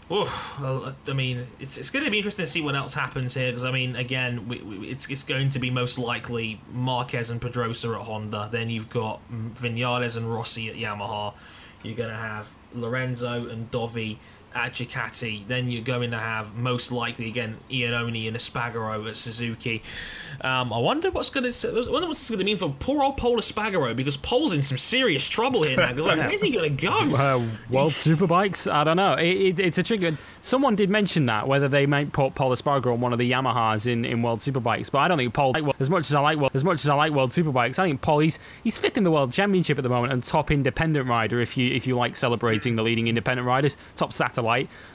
well, 0.10 0.94
I 1.08 1.14
mean, 1.14 1.48
it's, 1.60 1.78
it's 1.78 1.90
going 1.90 2.06
to 2.06 2.12
be 2.12 2.18
interesting 2.18 2.46
to 2.46 2.52
see 2.52 2.62
what 2.62 2.76
else 2.76 2.94
happens 2.94 3.34
here 3.34 3.52
because 3.52 3.64
I 3.64 3.72
mean, 3.72 3.96
again, 3.96 4.48
we, 4.48 4.60
we, 4.60 4.88
it's 4.90 5.10
it's 5.10 5.24
going 5.24 5.50
to 5.52 5.60
be 5.60 5.70
most 5.70 5.98
likely 5.98 6.62
Marquez 6.72 7.30
and 7.30 7.42
Pedrosa 7.42 7.94
at 7.94 8.02
Honda. 8.02 8.50
Then 8.52 8.70
you've 8.70 8.90
got 8.90 9.22
Vinales 9.32 10.18
and 10.18 10.32
Rossi 10.32 10.70
at 10.70 10.76
Yamaha. 10.76 11.34
You're 11.82 11.96
going 11.96 12.10
to 12.10 12.16
have 12.16 12.54
Lorenzo 12.74 13.48
and 13.48 13.70
Dovi 13.72 14.18
at 14.56 14.74
Ducati. 14.74 15.48
Then 15.48 15.70
you're 15.72 15.84
going 15.84 16.12
to 16.12 16.20
have 16.20 16.56
most 16.56 16.92
likely 16.92 17.28
again 17.28 17.58
Iannone 17.72 18.28
and 18.28 18.36
Espargaro 18.38 19.08
at 19.10 19.18
Suzuki. 19.18 19.82
Um, 20.42 20.72
I 20.74 20.80
wonder 20.80 21.12
what's 21.12 21.30
going 21.30 21.52
to 21.52 21.68
I 21.70 21.90
wonder 21.92 22.08
what's 22.08 22.28
going 22.30 22.40
to 22.40 22.46
mean 22.46 22.58
for 22.58 22.74
poor 22.80 23.04
old 23.04 23.18
Paul 23.18 23.38
Espargaro 23.38 23.96
because 23.96 24.18
Paul's 24.18 24.54
in 24.54 24.62
some 24.62 24.78
serious 24.78 25.28
trouble 25.28 25.64
here 25.64 25.78
now. 25.78 25.88
'cause, 25.90 25.98
like, 26.00 26.18
where's 26.18 26.42
he 26.42 26.52
going 26.52 26.76
to 26.76 26.82
go? 26.88 26.94
Uh, 27.24 27.42
World 27.70 27.94
Superbikes? 27.94 28.72
I 28.72 28.84
don't 28.84 28.98
know. 28.98 29.14
It, 29.14 29.26
it, 29.28 29.60
it's 29.60 29.78
a 29.78 29.84
tricky. 29.84 30.18
Someone 30.42 30.76
did 30.76 30.90
mention 30.90 31.28
that 31.28 31.48
whether 31.48 31.68
they 31.68 31.86
might 31.86 32.12
put 32.12 32.36
Paul 32.36 32.52
Espargaro 32.52 32.94
on 32.94 33.02
one 33.02 33.14
of 33.14 33.20
the 33.20 33.32
Yamahas 33.32 33.88
in, 33.88 34.04
in 34.04 34.22
World 34.22 34.40
Superbikes, 34.40 34.92
but 34.92 35.00
I 35.00 35.08
don't 35.08 35.18
think 35.18 35.34
Paul. 35.34 35.54
As 35.80 35.90
much 35.90 36.10
as 36.10 36.16
I 36.16 36.20
like 36.20 36.38
as 36.54 36.64
much 36.64 36.84
as 36.84 36.90
I 36.90 36.96
like 36.96 37.12
World 37.14 37.30
Superbikes, 37.30 37.80
I 37.80 37.88
think 37.88 38.02
Paul 38.02 38.20
he's 38.20 38.40
he's 38.64 38.78
fifth 38.78 38.98
in 38.98 39.04
the 39.04 39.12
World 39.12 39.32
Championship 39.32 39.78
at 39.78 39.84
the 39.84 39.90
moment 39.90 40.12
and 40.14 40.24
top 40.24 40.52
independent 40.52 41.08
rider 41.08 41.40
if 41.40 41.56
you 41.58 41.72
if 41.74 41.88
you 41.88 41.96
like 41.96 42.16
celebrating 42.16 42.76
the 42.76 42.84
leading 42.84 43.08
independent 43.08 43.48
riders, 43.48 43.78
top 43.96 44.12
satellite. 44.12 44.43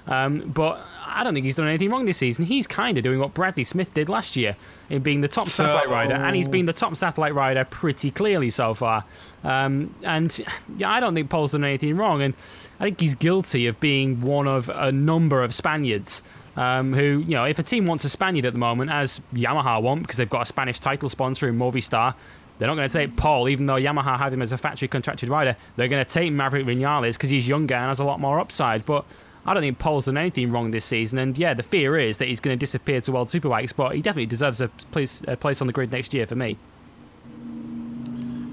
Um, 0.07 0.51
but 0.51 0.85
I 1.07 1.25
don't 1.25 1.35
think 1.35 1.45
he's 1.45 1.57
done 1.57 1.67
anything 1.67 1.91
wrong 1.91 2.05
this 2.05 2.19
season. 2.19 2.45
He's 2.45 2.67
kind 2.67 2.97
of 2.97 3.05
doing 3.05 3.19
what 3.19 3.35
Bradley 3.35 3.65
Smith 3.65 3.93
did 3.95 4.09
last 4.09 4.37
year 4.37 4.57
in 4.91 5.03
being 5.03 5.21
the 5.21 5.29
top 5.29 5.49
satellite 5.49 5.89
rider, 5.89 6.15
and 6.15 6.37
he's 6.37 6.49
been 6.49 6.67
the 6.67 6.73
top 6.73 6.97
satellite 6.97 7.35
rider 7.35 7.65
pretty 7.65 8.11
clearly 8.11 8.51
so 8.51 8.75
far. 8.75 9.05
Um, 9.45 9.95
and 10.03 10.39
yeah, 10.77 10.91
I 10.91 11.01
don't 11.01 11.15
think 11.15 11.31
Paul's 11.31 11.53
done 11.53 11.65
anything 11.65 11.97
wrong, 11.97 12.23
and 12.23 12.35
I 12.81 12.85
think 12.85 13.01
he's 13.01 13.15
guilty 13.15 13.67
of 13.67 13.81
being 13.81 14.21
one 14.21 14.47
of 14.47 14.69
a 14.69 14.93
number 14.93 15.43
of 15.43 15.55
Spaniards. 15.55 16.23
Um, 16.57 16.93
who, 16.93 17.23
you 17.25 17.37
know, 17.37 17.45
if 17.45 17.61
a 17.61 17.63
team 17.63 17.87
wants 17.87 18.05
a 18.05 18.09
Spaniard 18.09 18.45
at 18.45 18.53
the 18.53 18.59
moment, 18.59 18.91
as 18.91 19.21
Yamaha 19.33 19.81
want, 19.81 20.03
because 20.03 20.17
they've 20.17 20.29
got 20.29 20.43
a 20.43 20.47
Spanish 20.47 20.81
title 20.81 21.09
sponsor 21.09 21.49
in 21.49 21.57
Movistar, 21.57 22.15
they're 22.59 22.67
not 22.67 22.75
going 22.75 22.89
to 22.89 22.93
take 22.93 23.17
Paul, 23.17 23.49
even 23.49 23.67
though 23.67 23.77
Yamaha 23.77 24.19
have 24.19 24.33
him 24.33 24.43
as 24.43 24.51
a 24.51 24.59
factory 24.59 24.89
contracted 24.89 25.29
rider. 25.29 25.57
They're 25.77 25.89
going 25.89 26.05
to 26.05 26.11
take 26.11 26.33
Maverick 26.33 26.67
Vinales 26.67 27.13
because 27.13 27.31
he's 27.31 27.47
younger 27.47 27.77
and 27.77 27.87
has 27.87 28.01
a 28.01 28.05
lot 28.05 28.19
more 28.19 28.41
upside. 28.41 28.85
But 28.85 29.05
I 29.47 29.55
don't 29.55 29.63
think 29.63 29.79
Paul's 29.79 30.07
done 30.07 30.17
anything 30.17 30.51
wrong 30.51 30.71
this 30.71 30.85
season. 30.85 31.19
And 31.19 31.37
yeah, 31.39 31.55
the 31.55 31.63
fear 31.63 31.99
is 31.99 32.19
that 32.19 32.29
he's 32.29 32.41
going 32.41 32.57
to 32.57 32.61
disappear 32.61 33.01
to 33.01 33.13
World 33.13 33.29
Superbikes, 33.29 33.75
but 33.75 33.95
he 33.95 34.03
definitely 34.03 34.27
deserves 34.27 34.61
a 34.61 34.69
place, 34.69 35.23
a 35.27 35.37
place 35.37 35.61
on 35.61 35.67
the 35.67 35.73
grid 35.73 35.91
next 35.93 36.13
year 36.13 36.27
for 36.27 36.35
me. 36.35 36.59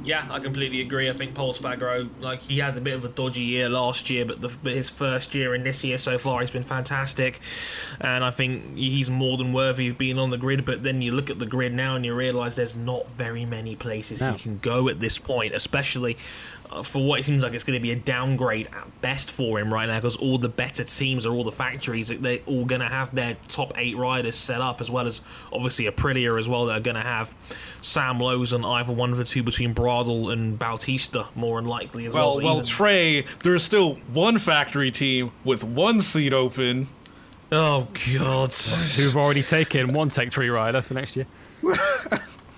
Yeah, 0.06 0.28
I 0.30 0.40
completely 0.40 0.82
agree. 0.82 1.10
I 1.10 1.14
think 1.14 1.34
Paul 1.34 1.52
Espargaro, 1.52 2.07
like 2.22 2.41
he 2.44 2.60
had 2.60 2.78
a 2.78 2.82
bit 2.82 2.94
of 2.94 3.03
a 3.03 3.07
dodgy 3.07 3.41
year 3.41 3.70
last 3.70 4.07
year, 4.12 4.24
but, 4.24 4.40
the, 4.40 4.56
but 4.62 4.74
his 4.74 4.88
first 4.88 5.34
year 5.34 5.56
in 5.56 5.64
this 5.64 5.84
year 5.84 5.98
so 5.98 6.20
far, 6.20 6.41
he's 6.41 6.52
been 6.52 6.62
fantastic, 6.62 7.40
and 7.99 8.24
I 8.24 8.30
think 8.30 8.76
he's 8.76 9.10
more 9.10 9.36
than 9.36 9.52
worthy 9.52 9.90
of 9.90 9.98
being 9.98 10.20
on 10.20 10.30
the 10.30 10.38
grid. 10.38 10.64
But 10.64 10.84
then 10.84 11.02
you 11.02 11.12
look 11.12 11.32
at 11.32 11.40
the 11.40 11.48
grid 11.48 11.74
now 11.74 11.95
and 11.95 12.06
you 12.06 12.14
realise 12.14 12.56
there's 12.56 12.76
not 12.76 13.10
very 13.10 13.45
many 13.45 13.76
places 13.76 14.22
No. 14.22 14.34
he 14.34 14.40
can 14.40 14.60
go 14.60 14.88
at 14.90 14.99
this 14.99 15.18
point, 15.18 15.56
especially 15.56 16.18
Uh, 16.71 16.81
for 16.83 17.03
what 17.05 17.19
it 17.19 17.23
seems 17.23 17.43
like 17.43 17.53
it's 17.53 17.63
going 17.63 17.77
to 17.77 17.81
be 17.83 17.91
a 17.91 17.95
downgrade 17.95 18.67
at 18.67 19.01
best 19.01 19.31
for 19.31 19.59
him 19.59 19.73
right 19.73 19.85
now, 19.87 19.95
because 19.95 20.15
all 20.17 20.37
the 20.37 20.49
better 20.49 20.83
teams 20.83 21.25
are 21.25 21.33
all 21.33 21.43
the 21.43 21.51
factories. 21.51 22.07
They're 22.07 22.39
all 22.45 22.65
going 22.65 22.81
to 22.81 22.87
have 22.87 23.13
their 23.13 23.37
top 23.47 23.73
eight 23.77 23.95
riders 23.97 24.35
set 24.35 24.61
up, 24.61 24.81
as 24.81 24.89
well 24.89 25.05
as 25.07 25.21
obviously 25.53 25.85
Aprilia 25.85 26.37
as 26.39 26.49
well. 26.49 26.65
That 26.65 26.77
are 26.77 26.81
going 26.81 26.95
to 26.95 27.01
have 27.01 27.35
Sam 27.81 28.19
Lowes 28.19 28.53
on 28.53 28.65
either 28.65 28.91
one 28.93 29.11
of 29.11 29.17
the 29.17 29.23
two 29.25 29.43
between 29.43 29.73
Bradl 29.75 30.31
and 30.33 30.57
Bautista, 30.57 31.27
more 31.35 31.61
than 31.61 31.69
likely 31.69 32.05
as 32.07 32.13
well. 32.13 32.37
Well, 32.37 32.43
well, 32.45 32.53
even- 32.55 32.65
Trey, 32.65 33.21
there's 33.43 33.63
still 33.63 33.95
one 34.11 34.37
factory 34.37 34.91
team 34.91 35.31
with 35.43 35.63
one 35.63 36.01
seat 36.01 36.33
open. 36.33 36.87
oh 37.51 37.87
god, 38.17 38.51
Who've 38.51 39.15
already 39.15 39.43
taken 39.43 39.93
one 39.93 40.09
Tech 40.09 40.31
3 40.31 40.49
rider 40.49 40.81
for 40.81 40.95
next 40.95 41.15
year. 41.15 41.27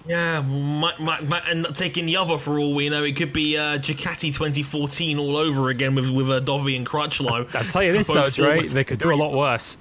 yeah, 0.07 0.41
might, 0.41 0.99
might, 0.99 1.27
might 1.27 1.47
end 1.47 1.65
up 1.65 1.75
taking 1.75 2.05
the 2.05 2.17
other 2.17 2.37
for 2.37 2.59
all 2.59 2.73
we 2.73 2.89
know. 2.89 3.03
It 3.03 3.15
could 3.15 3.33
be 3.33 3.57
uh, 3.57 3.77
Ducati 3.77 4.33
2014 4.33 5.17
all 5.17 5.37
over 5.37 5.69
again 5.69 5.95
with 5.95 6.09
with 6.09 6.29
uh, 6.29 6.39
Dovi 6.39 6.75
and 6.77 6.85
Crutchlow. 6.85 7.53
I'll 7.55 7.65
tell 7.65 7.83
you 7.83 7.93
this, 7.93 8.07
though, 8.07 8.29
forward- 8.29 8.65
they 8.65 8.83
could 8.83 8.99
do 8.99 9.11
a 9.11 9.15
lot 9.15 9.33
worse. 9.33 9.77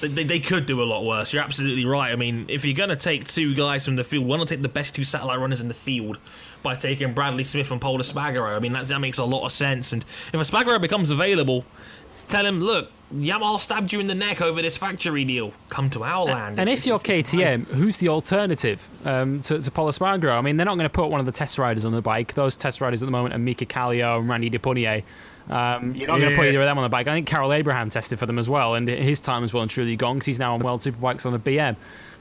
They, 0.00 0.08
they, 0.08 0.24
they 0.24 0.40
could 0.40 0.66
do 0.66 0.82
a 0.82 0.84
lot 0.84 1.04
worse. 1.04 1.32
You're 1.32 1.42
absolutely 1.42 1.84
right. 1.84 2.12
I 2.12 2.16
mean, 2.16 2.46
if 2.48 2.64
you're 2.64 2.74
going 2.76 2.90
to 2.90 2.96
take 2.96 3.26
two 3.26 3.54
guys 3.54 3.84
from 3.84 3.96
the 3.96 4.04
field, 4.04 4.24
why 4.24 4.36
not 4.36 4.48
take 4.48 4.62
the 4.62 4.68
best 4.68 4.94
two 4.94 5.04
satellite 5.04 5.40
runners 5.40 5.60
in 5.60 5.68
the 5.68 5.74
field 5.74 6.18
by 6.62 6.76
taking 6.76 7.12
Bradley 7.12 7.42
Smith 7.42 7.70
and 7.72 7.80
Paul 7.80 7.98
Espargaro? 7.98 8.54
I 8.54 8.60
mean, 8.60 8.72
that, 8.72 8.86
that 8.86 9.00
makes 9.00 9.18
a 9.18 9.24
lot 9.24 9.44
of 9.44 9.52
sense. 9.52 9.92
And 9.92 10.04
if 10.32 10.34
a 10.34 10.38
Espargaro 10.38 10.80
becomes 10.80 11.10
available, 11.10 11.64
tell 12.28 12.46
him, 12.46 12.60
look, 12.60 12.90
Yamaha 13.14 13.58
stabbed 13.58 13.92
you 13.92 13.98
in 14.00 14.06
the 14.06 14.14
neck 14.14 14.40
over 14.40 14.62
this 14.62 14.76
factory 14.76 15.24
deal. 15.24 15.52
Come 15.68 15.90
to 15.90 16.04
our 16.04 16.24
land. 16.26 16.60
And 16.60 16.68
It's- 16.68 16.78
if 16.78 16.86
you're 16.86 16.96
it's- 16.96 17.18
it's 17.18 17.34
nice. 17.34 17.56
KTM, 17.58 17.66
who's 17.74 17.96
the 17.96 18.08
alternative 18.08 18.88
um, 19.04 19.40
to, 19.40 19.60
to 19.60 19.70
Paul 19.70 19.88
Espargaro? 19.88 20.32
I 20.36 20.40
mean, 20.42 20.56
they're 20.56 20.66
not 20.66 20.76
going 20.78 20.88
to 20.88 20.92
put 20.92 21.10
one 21.10 21.18
of 21.20 21.26
the 21.26 21.32
test 21.32 21.58
riders 21.58 21.84
on 21.84 21.92
the 21.92 22.02
bike. 22.02 22.34
Those 22.34 22.56
test 22.56 22.80
riders 22.80 23.02
at 23.02 23.06
the 23.06 23.10
moment 23.12 23.34
are 23.34 23.38
Mika 23.38 23.66
Kallio 23.66 24.18
and 24.20 24.28
Randy 24.28 24.48
de 24.48 24.58
Puniet. 24.58 25.02
Um, 25.48 25.96
you're 25.96 26.06
not 26.06 26.18
going 26.20 26.30
to 26.30 26.36
put 26.36 26.46
either 26.46 26.60
of 26.60 26.66
them 26.66 26.78
on 26.78 26.84
the 26.84 26.88
bike. 26.88 27.08
I 27.08 27.12
think 27.12 27.26
Karel 27.26 27.52
Abraham 27.52 27.90
tested 27.90 28.20
for 28.20 28.26
them 28.26 28.38
as 28.38 28.48
well, 28.48 28.74
and 28.76 28.86
his 28.86 29.20
time 29.20 29.42
is 29.42 29.52
well 29.52 29.62
and 29.62 29.70
truly 29.70 29.96
gone 29.96 30.16
because 30.16 30.26
he's 30.26 30.38
now 30.38 30.54
on 30.54 30.60
World 30.60 30.80
Superbikes 30.80 31.26
on 31.26 31.32
the 31.32 31.40
BM. 31.40 31.74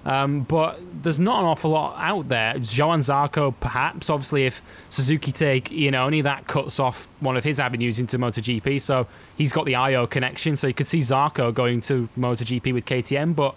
Um, 0.05 0.41
but 0.41 0.79
there's 1.03 1.19
not 1.19 1.39
an 1.41 1.45
awful 1.45 1.71
lot 1.71 1.95
out 1.97 2.29
there. 2.29 2.57
Johann 2.57 3.01
Zarco, 3.01 3.53
perhaps. 3.59 4.09
Obviously, 4.09 4.45
if 4.45 4.61
Suzuki 4.89 5.31
take 5.31 5.65
Iannone, 5.65 6.23
that 6.23 6.47
cuts 6.47 6.79
off 6.79 7.09
one 7.19 7.37
of 7.37 7.43
his 7.43 7.59
avenues 7.59 7.99
into 7.99 8.17
MotoGP. 8.17 8.81
So 8.81 9.07
he's 9.37 9.51
got 9.51 9.65
the 9.65 9.75
Ajo 9.75 10.07
connection. 10.07 10.55
So 10.55 10.67
you 10.67 10.73
could 10.73 10.87
see 10.87 10.99
Zarco 10.99 11.53
going 11.53 11.81
to 11.81 12.07
MotoGP 12.17 12.73
with 12.73 12.85
KTM. 12.85 13.35
But 13.35 13.55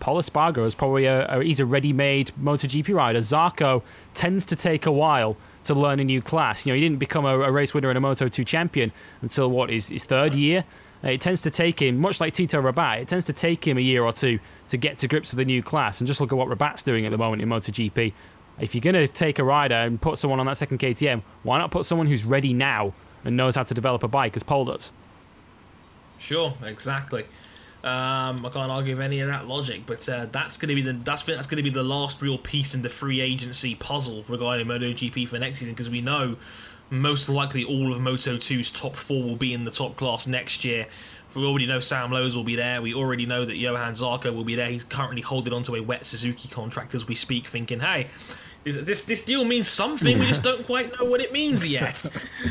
Paul 0.00 0.16
Espargaro 0.20 0.66
is 0.66 0.74
probably 0.74 1.06
a, 1.06 1.26
a 1.26 1.42
he's 1.42 1.60
a 1.60 1.66
ready-made 1.66 2.32
MotoGP 2.40 2.94
rider. 2.94 3.20
Zarco 3.20 3.82
tends 4.12 4.44
to 4.46 4.56
take 4.56 4.86
a 4.86 4.92
while 4.92 5.36
to 5.64 5.74
learn 5.74 6.00
a 6.00 6.04
new 6.04 6.20
class. 6.20 6.66
You 6.66 6.72
know, 6.72 6.74
he 6.74 6.82
didn't 6.82 6.98
become 6.98 7.24
a, 7.24 7.40
a 7.40 7.50
race 7.50 7.72
winner 7.72 7.88
and 7.88 7.98
a 7.98 8.00
Moto2 8.00 8.44
champion 8.46 8.92
until 9.22 9.50
what 9.50 9.70
his, 9.70 9.88
his 9.88 10.04
third 10.04 10.34
year. 10.34 10.64
Uh, 11.04 11.10
It 11.10 11.20
tends 11.20 11.42
to 11.42 11.50
take 11.50 11.82
him, 11.82 11.98
much 11.98 12.20
like 12.20 12.32
Tito 12.32 12.60
Rabat, 12.60 13.02
it 13.02 13.08
tends 13.08 13.26
to 13.26 13.32
take 13.32 13.66
him 13.66 13.76
a 13.76 13.80
year 13.80 14.02
or 14.04 14.12
two 14.12 14.38
to 14.68 14.76
get 14.76 14.98
to 14.98 15.08
grips 15.08 15.32
with 15.32 15.40
a 15.40 15.44
new 15.44 15.62
class. 15.62 16.00
And 16.00 16.06
just 16.06 16.20
look 16.20 16.32
at 16.32 16.38
what 16.38 16.48
Rabat's 16.48 16.82
doing 16.82 17.04
at 17.04 17.10
the 17.10 17.18
moment 17.18 17.42
in 17.42 17.48
MotoGP. 17.48 18.12
If 18.60 18.74
you're 18.74 18.82
going 18.82 18.94
to 18.94 19.08
take 19.08 19.38
a 19.38 19.44
rider 19.44 19.74
and 19.74 20.00
put 20.00 20.16
someone 20.16 20.40
on 20.40 20.46
that 20.46 20.56
second 20.56 20.78
KTM, 20.78 21.22
why 21.42 21.58
not 21.58 21.70
put 21.70 21.84
someone 21.84 22.06
who's 22.06 22.24
ready 22.24 22.52
now 22.52 22.94
and 23.24 23.36
knows 23.36 23.56
how 23.56 23.64
to 23.64 23.74
develop 23.74 24.02
a 24.02 24.08
bike 24.08 24.36
as 24.36 24.42
Paul 24.42 24.64
does? 24.66 24.92
Sure, 26.18 26.54
exactly. 26.62 27.24
Um, 27.82 28.46
I 28.46 28.50
can't 28.50 28.70
argue 28.70 28.96
with 28.96 29.04
any 29.04 29.20
of 29.20 29.28
that 29.28 29.46
logic, 29.46 29.82
but 29.84 30.08
uh, 30.08 30.26
that's 30.32 30.56
going 30.56 30.70
to 30.70 30.74
be 30.74 30.80
the 30.80 30.94
that's 30.94 31.22
that's 31.24 31.46
going 31.46 31.58
to 31.58 31.62
be 31.62 31.68
the 31.68 31.82
last 31.82 32.22
real 32.22 32.38
piece 32.38 32.74
in 32.74 32.80
the 32.80 32.88
free 32.88 33.20
agency 33.20 33.74
puzzle 33.74 34.24
regarding 34.26 34.66
MotoGP 34.66 35.28
for 35.28 35.38
next 35.38 35.58
season 35.58 35.74
because 35.74 35.90
we 35.90 36.00
know 36.00 36.36
most 36.90 37.28
likely 37.28 37.64
all 37.64 37.92
of 37.92 38.00
Moto 38.00 38.36
2's 38.36 38.70
top 38.70 38.96
four 38.96 39.22
will 39.22 39.36
be 39.36 39.52
in 39.52 39.64
the 39.64 39.70
top 39.70 39.96
class 39.96 40.26
next 40.26 40.64
year. 40.64 40.86
We 41.34 41.44
already 41.44 41.66
know 41.66 41.80
Sam 41.80 42.12
Lowes 42.12 42.36
will 42.36 42.44
be 42.44 42.54
there. 42.54 42.80
We 42.80 42.94
already 42.94 43.26
know 43.26 43.44
that 43.44 43.56
Johann 43.56 43.94
Zarco 43.94 44.34
will 44.34 44.44
be 44.44 44.54
there. 44.54 44.68
He's 44.68 44.84
currently 44.84 45.20
holding 45.20 45.52
onto 45.52 45.74
a 45.74 45.80
wet 45.82 46.06
Suzuki 46.06 46.48
contract 46.48 46.94
as 46.94 47.08
we 47.08 47.16
speak, 47.16 47.48
thinking, 47.48 47.80
"Hey, 47.80 48.06
this 48.62 48.76
this, 48.76 49.04
this 49.04 49.24
deal 49.24 49.44
means 49.44 49.66
something. 49.66 50.18
We 50.20 50.26
just 50.26 50.44
don't 50.44 50.64
quite 50.64 50.96
know 50.96 51.06
what 51.06 51.20
it 51.20 51.32
means 51.32 51.66
yet." 51.68 52.06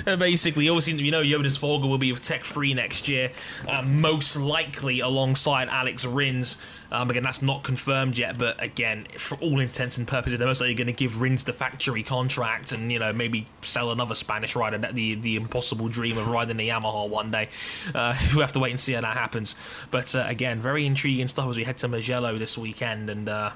Uh, 0.06 0.18
basically, 0.18 0.68
obviously, 0.68 1.02
you 1.02 1.12
know, 1.12 1.24
Jonas 1.24 1.56
Folger 1.56 1.88
will 1.88 1.98
be 1.98 2.12
with 2.12 2.24
Tech 2.24 2.44
3 2.44 2.74
next 2.74 3.08
year, 3.08 3.32
uh, 3.70 3.82
most 3.84 4.36
likely 4.36 5.00
alongside 5.00 5.70
Alex 5.70 6.04
Rins. 6.06 6.62
Um, 6.94 7.10
again, 7.10 7.24
that's 7.24 7.42
not 7.42 7.64
confirmed 7.64 8.20
yet, 8.20 8.38
but 8.38 8.62
again, 8.64 9.08
for 9.18 9.36
all 9.40 9.60
intents 9.60 9.98
and 9.98 10.08
purposes, 10.08 10.38
they're 10.38 10.48
most 10.48 10.62
likely 10.62 10.76
going 10.76 10.88
to 10.88 10.94
give 10.94 11.22
Rins 11.22 11.44
the 11.44 11.52
factory 11.52 12.04
contract 12.04 12.72
and 12.72 12.92
you 12.92 13.00
know 13.00 13.12
maybe 13.12 13.48
sell 13.64 13.92
another 13.92 14.14
Spanish 14.14 14.56
rider, 14.56 14.78
the 14.78 15.16
the 15.16 15.36
impossible 15.36 15.90
dream 15.90 16.20
of 16.20 16.28
riding 16.28 16.58
the 16.58 16.70
Yamaha 16.70 17.10
one 17.10 17.32
day. 17.32 17.50
Uh, 17.96 18.16
we'll 18.34 18.42
have 18.42 18.54
to 18.54 18.60
wait 18.60 18.70
and 18.70 18.80
see 18.80 18.94
how 18.94 19.02
that 19.02 19.18
happens. 19.18 19.56
But 19.90 20.16
uh, 20.16 20.26
again, 20.28 20.62
very 20.62 20.86
intriguing 20.86 21.28
stuff 21.28 21.50
as 21.50 21.58
we 21.58 21.64
head 21.64 21.80
to 21.80 21.88
Mugello 21.88 22.38
this 22.38 22.58
weekend, 22.58 23.10
and. 23.10 23.28
Uh, 23.28 23.52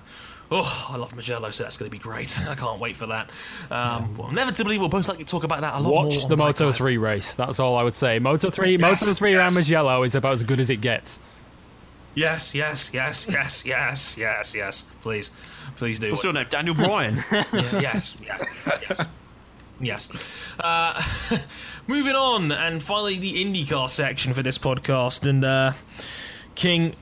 Oh, 0.49 0.87
I 0.89 0.95
love 0.95 1.13
Mugello, 1.13 1.51
so 1.51 1.63
that's 1.63 1.75
going 1.75 1.91
to 1.91 1.91
be 1.91 2.01
great. 2.01 2.39
I 2.47 2.55
can't 2.55 2.79
wait 2.79 2.95
for 2.95 3.05
that. 3.07 3.29
Um, 3.69 4.17
well, 4.17 4.29
inevitably, 4.29 4.77
we'll 4.77 4.87
most 4.87 5.09
likely 5.09 5.25
talk 5.25 5.43
about 5.43 5.59
that 5.59 5.73
a 5.75 5.79
lot 5.79 5.89
more. 5.89 6.03
Watch 6.05 6.25
the 6.27 6.37
Moto 6.37 6.71
3 6.71 6.97
race. 6.97 7.33
That's 7.33 7.59
all 7.59 7.75
I 7.75 7.83
would 7.83 7.93
say. 7.93 8.17
Moto 8.19 8.49
3, 8.49 8.77
Moto 8.77 9.13
3 9.13 9.35
around 9.35 9.55
Mugello 9.55 10.03
is 10.03 10.15
about 10.15 10.31
as 10.31 10.43
good 10.43 10.61
as 10.61 10.69
it 10.69 10.79
gets. 10.79 11.19
Yes, 12.17 12.55
yes, 12.55 12.89
yes, 12.95 13.27
yes, 13.29 13.63
yes, 13.63 14.17
yes, 14.17 14.55
yes. 14.55 14.85
Please, 15.03 15.29
please 15.75 15.99
do. 15.99 16.09
What's 16.09 16.23
your 16.23 16.33
name? 16.33 16.47
Daniel 16.49 16.73
Bryan. 16.73 17.15
yes, 17.31 18.15
yes, 18.19 18.57
yes. 18.89 19.05
Yes. 19.79 20.09
Uh, 20.59 21.03
moving 21.87 22.15
on, 22.15 22.51
and 22.51 22.81
finally 22.81 23.19
the 23.19 23.35
IndyCar 23.45 23.87
section 23.91 24.33
for 24.33 24.41
this 24.41 24.57
podcast. 24.57 25.29
And 25.29 25.45
uh, 25.45 25.73
King, 26.55 26.95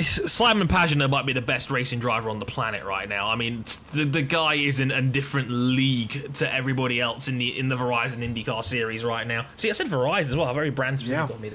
Simon 0.00 0.66
Pagenaud 0.66 1.10
might 1.10 1.24
be 1.26 1.32
the 1.32 1.40
best 1.40 1.70
racing 1.70 2.00
driver 2.00 2.28
on 2.28 2.40
the 2.40 2.44
planet 2.44 2.84
right 2.84 3.08
now. 3.08 3.28
I 3.30 3.36
mean, 3.36 3.60
the, 3.92 4.04
the 4.04 4.22
guy 4.22 4.54
is 4.54 4.80
in 4.80 4.90
a 4.90 5.00
different 5.00 5.50
league 5.50 6.34
to 6.34 6.52
everybody 6.52 7.00
else 7.00 7.28
in 7.28 7.38
the 7.38 7.56
in 7.56 7.68
the 7.68 7.76
Verizon 7.76 8.16
IndyCar 8.28 8.64
series 8.64 9.04
right 9.04 9.24
now. 9.26 9.46
See, 9.54 9.70
I 9.70 9.72
said 9.72 9.86
Verizon 9.86 10.20
as 10.30 10.36
well. 10.36 10.52
Very 10.52 10.70
brand 10.70 10.98
specific 10.98 11.30
Yeah. 11.30 11.36
on 11.36 11.40
me 11.40 11.52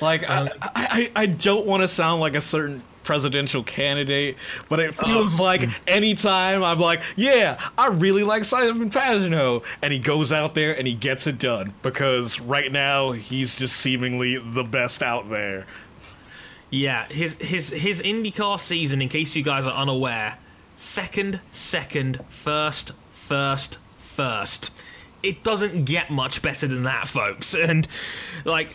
Like, 0.00 0.28
I, 0.28 0.36
um, 0.36 0.48
I, 0.62 1.10
I 1.14 1.22
I 1.22 1.26
don't 1.26 1.66
want 1.66 1.82
to 1.82 1.88
sound 1.88 2.20
like 2.20 2.34
a 2.34 2.40
certain 2.40 2.82
presidential 3.04 3.62
candidate, 3.62 4.36
but 4.68 4.80
it 4.80 4.94
oh. 4.98 5.06
feels 5.06 5.40
like 5.40 5.62
anytime 5.86 6.62
I'm 6.62 6.78
like, 6.78 7.02
yeah, 7.16 7.58
I 7.76 7.88
really 7.88 8.24
like 8.24 8.44
Simon 8.44 8.90
Pagenaud, 8.90 9.64
and 9.82 9.92
he 9.92 9.98
goes 9.98 10.32
out 10.32 10.54
there 10.54 10.76
and 10.76 10.86
he 10.86 10.94
gets 10.94 11.26
it 11.26 11.38
done 11.38 11.74
because 11.82 12.40
right 12.40 12.70
now 12.70 13.12
he's 13.12 13.56
just 13.56 13.76
seemingly 13.76 14.38
the 14.38 14.64
best 14.64 15.02
out 15.02 15.28
there. 15.30 15.66
Yeah, 16.70 17.04
his 17.06 17.34
his 17.34 17.70
his 17.70 18.00
IndyCar 18.00 18.58
season, 18.58 19.02
in 19.02 19.08
case 19.08 19.36
you 19.36 19.42
guys 19.42 19.66
are 19.66 19.74
unaware, 19.74 20.38
second, 20.76 21.40
second, 21.52 22.24
first, 22.28 22.92
first, 23.10 23.78
first. 23.96 24.70
It 25.22 25.44
doesn't 25.44 25.84
get 25.84 26.10
much 26.10 26.42
better 26.42 26.66
than 26.66 26.82
that, 26.84 27.06
folks. 27.06 27.54
And 27.62 27.86
like 28.44 28.70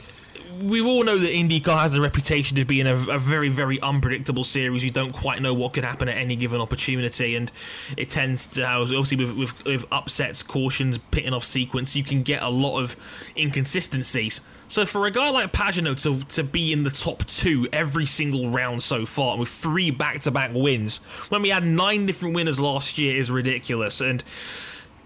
we 0.61 0.81
all 0.81 1.03
know 1.03 1.17
that 1.17 1.29
IndyCar 1.29 1.79
has 1.79 1.91
the 1.91 2.01
reputation 2.01 2.59
of 2.59 2.67
being 2.67 2.87
a, 2.87 2.93
a 2.93 3.19
very, 3.19 3.49
very 3.49 3.79
unpredictable 3.81 4.43
series. 4.43 4.83
You 4.83 4.91
don't 4.91 5.13
quite 5.13 5.41
know 5.41 5.53
what 5.53 5.73
could 5.73 5.83
happen 5.83 6.09
at 6.09 6.17
any 6.17 6.35
given 6.35 6.61
opportunity, 6.61 7.35
and 7.35 7.51
it 7.95 8.09
tends 8.09 8.47
to 8.47 8.67
have, 8.67 8.81
obviously 8.81 9.17
with, 9.17 9.37
with, 9.37 9.65
with 9.65 9.85
upsets, 9.91 10.43
cautions, 10.43 10.97
pitting 11.11 11.33
off 11.33 11.43
sequence, 11.43 11.95
you 11.95 12.03
can 12.03 12.23
get 12.23 12.41
a 12.41 12.49
lot 12.49 12.79
of 12.79 12.95
inconsistencies. 13.35 14.41
So 14.69 14.85
for 14.85 15.05
a 15.05 15.11
guy 15.11 15.29
like 15.29 15.53
Pagenaud 15.53 16.01
to, 16.03 16.25
to 16.35 16.43
be 16.43 16.73
in 16.73 16.83
the 16.83 16.89
top 16.89 17.25
two 17.25 17.69
every 17.71 18.05
single 18.05 18.49
round 18.49 18.83
so 18.83 19.05
far, 19.05 19.37
with 19.37 19.47
three 19.47 19.91
back-to-back 19.91 20.51
wins, 20.53 20.97
when 21.29 21.41
we 21.41 21.49
had 21.49 21.63
nine 21.63 22.05
different 22.05 22.35
winners 22.35 22.59
last 22.59 22.97
year, 22.97 23.15
is 23.15 23.31
ridiculous. 23.31 24.01
And 24.01 24.23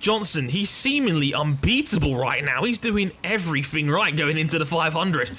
Johnson, 0.01 0.49
he's 0.49 0.71
seemingly 0.71 1.31
unbeatable 1.31 2.15
right 2.15 2.43
now. 2.43 2.63
He's 2.63 2.79
doing 2.79 3.11
everything 3.23 3.87
right 3.87 4.15
going 4.15 4.37
into 4.37 4.57
the 4.57 4.65
500. 4.65 5.31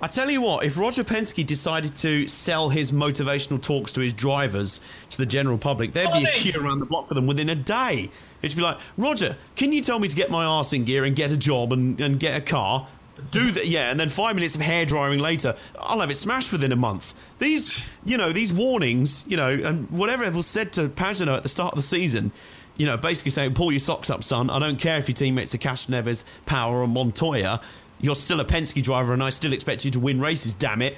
I 0.00 0.06
tell 0.06 0.30
you 0.30 0.42
what, 0.42 0.64
if 0.64 0.78
Roger 0.78 1.02
Penske 1.02 1.44
decided 1.44 1.94
to 1.96 2.28
sell 2.28 2.68
his 2.68 2.92
motivational 2.92 3.60
talks 3.60 3.92
to 3.94 4.00
his 4.00 4.12
drivers 4.12 4.80
to 5.10 5.18
the 5.18 5.26
general 5.26 5.58
public, 5.58 5.92
there'd 5.92 6.12
be 6.12 6.24
a 6.24 6.32
queue 6.32 6.60
around 6.60 6.80
the 6.80 6.86
block 6.86 7.08
for 7.08 7.14
them 7.14 7.26
within 7.26 7.48
a 7.48 7.54
day. 7.54 8.10
It'd 8.42 8.56
be 8.56 8.62
like, 8.62 8.78
Roger, 8.96 9.36
can 9.56 9.72
you 9.72 9.82
tell 9.82 9.98
me 9.98 10.06
to 10.06 10.14
get 10.14 10.30
my 10.30 10.44
arse 10.44 10.72
in 10.72 10.84
gear 10.84 11.04
and 11.04 11.16
get 11.16 11.32
a 11.32 11.36
job 11.36 11.72
and, 11.72 12.00
and 12.00 12.20
get 12.20 12.36
a 12.36 12.40
car? 12.40 12.86
Do 13.30 13.50
that, 13.52 13.66
yeah, 13.66 13.90
and 13.90 13.98
then 13.98 14.08
five 14.08 14.34
minutes 14.34 14.54
of 14.54 14.60
hair 14.60 14.84
drying 14.84 15.18
later, 15.18 15.56
I'll 15.78 16.00
have 16.00 16.10
it 16.10 16.16
smashed 16.16 16.52
within 16.52 16.70
a 16.70 16.76
month. 16.76 17.14
These, 17.38 17.86
you 18.04 18.18
know, 18.18 18.32
these 18.32 18.52
warnings, 18.52 19.24
you 19.26 19.36
know, 19.36 19.50
and 19.50 19.90
whatever 19.90 20.30
was 20.30 20.46
said 20.46 20.72
to 20.74 20.88
Pagenaud 20.88 21.36
at 21.36 21.42
the 21.42 21.48
start 21.48 21.72
of 21.72 21.76
the 21.76 21.82
season, 21.82 22.30
you 22.76 22.86
know, 22.86 22.96
basically 22.96 23.30
saying, 23.30 23.54
pull 23.54 23.70
your 23.70 23.78
socks 23.78 24.10
up, 24.10 24.24
son. 24.24 24.50
I 24.50 24.58
don't 24.58 24.80
care 24.80 24.98
if 24.98 25.08
your 25.08 25.14
teammates 25.14 25.54
are 25.54 25.58
Castroneves, 25.58 26.24
Power, 26.46 26.80
or 26.80 26.88
Montoya. 26.88 27.60
You're 28.00 28.14
still 28.14 28.40
a 28.40 28.44
Penske 28.44 28.82
driver, 28.82 29.12
and 29.12 29.22
I 29.22 29.30
still 29.30 29.52
expect 29.52 29.84
you 29.84 29.90
to 29.92 30.00
win 30.00 30.20
races, 30.20 30.54
damn 30.54 30.82
it. 30.82 30.96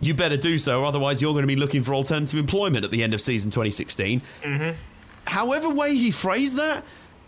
You 0.00 0.14
better 0.14 0.36
do 0.36 0.58
so, 0.58 0.84
otherwise 0.84 1.20
you're 1.20 1.32
going 1.32 1.42
to 1.42 1.48
be 1.48 1.56
looking 1.56 1.82
for 1.82 1.94
alternative 1.94 2.38
employment 2.38 2.84
at 2.84 2.90
the 2.90 3.02
end 3.02 3.14
of 3.14 3.20
season 3.20 3.50
2016. 3.50 4.22
Mm-hmm. 4.42 4.76
However 5.26 5.70
way 5.70 5.94
he 5.94 6.10
phrased 6.10 6.56
that, 6.56 6.84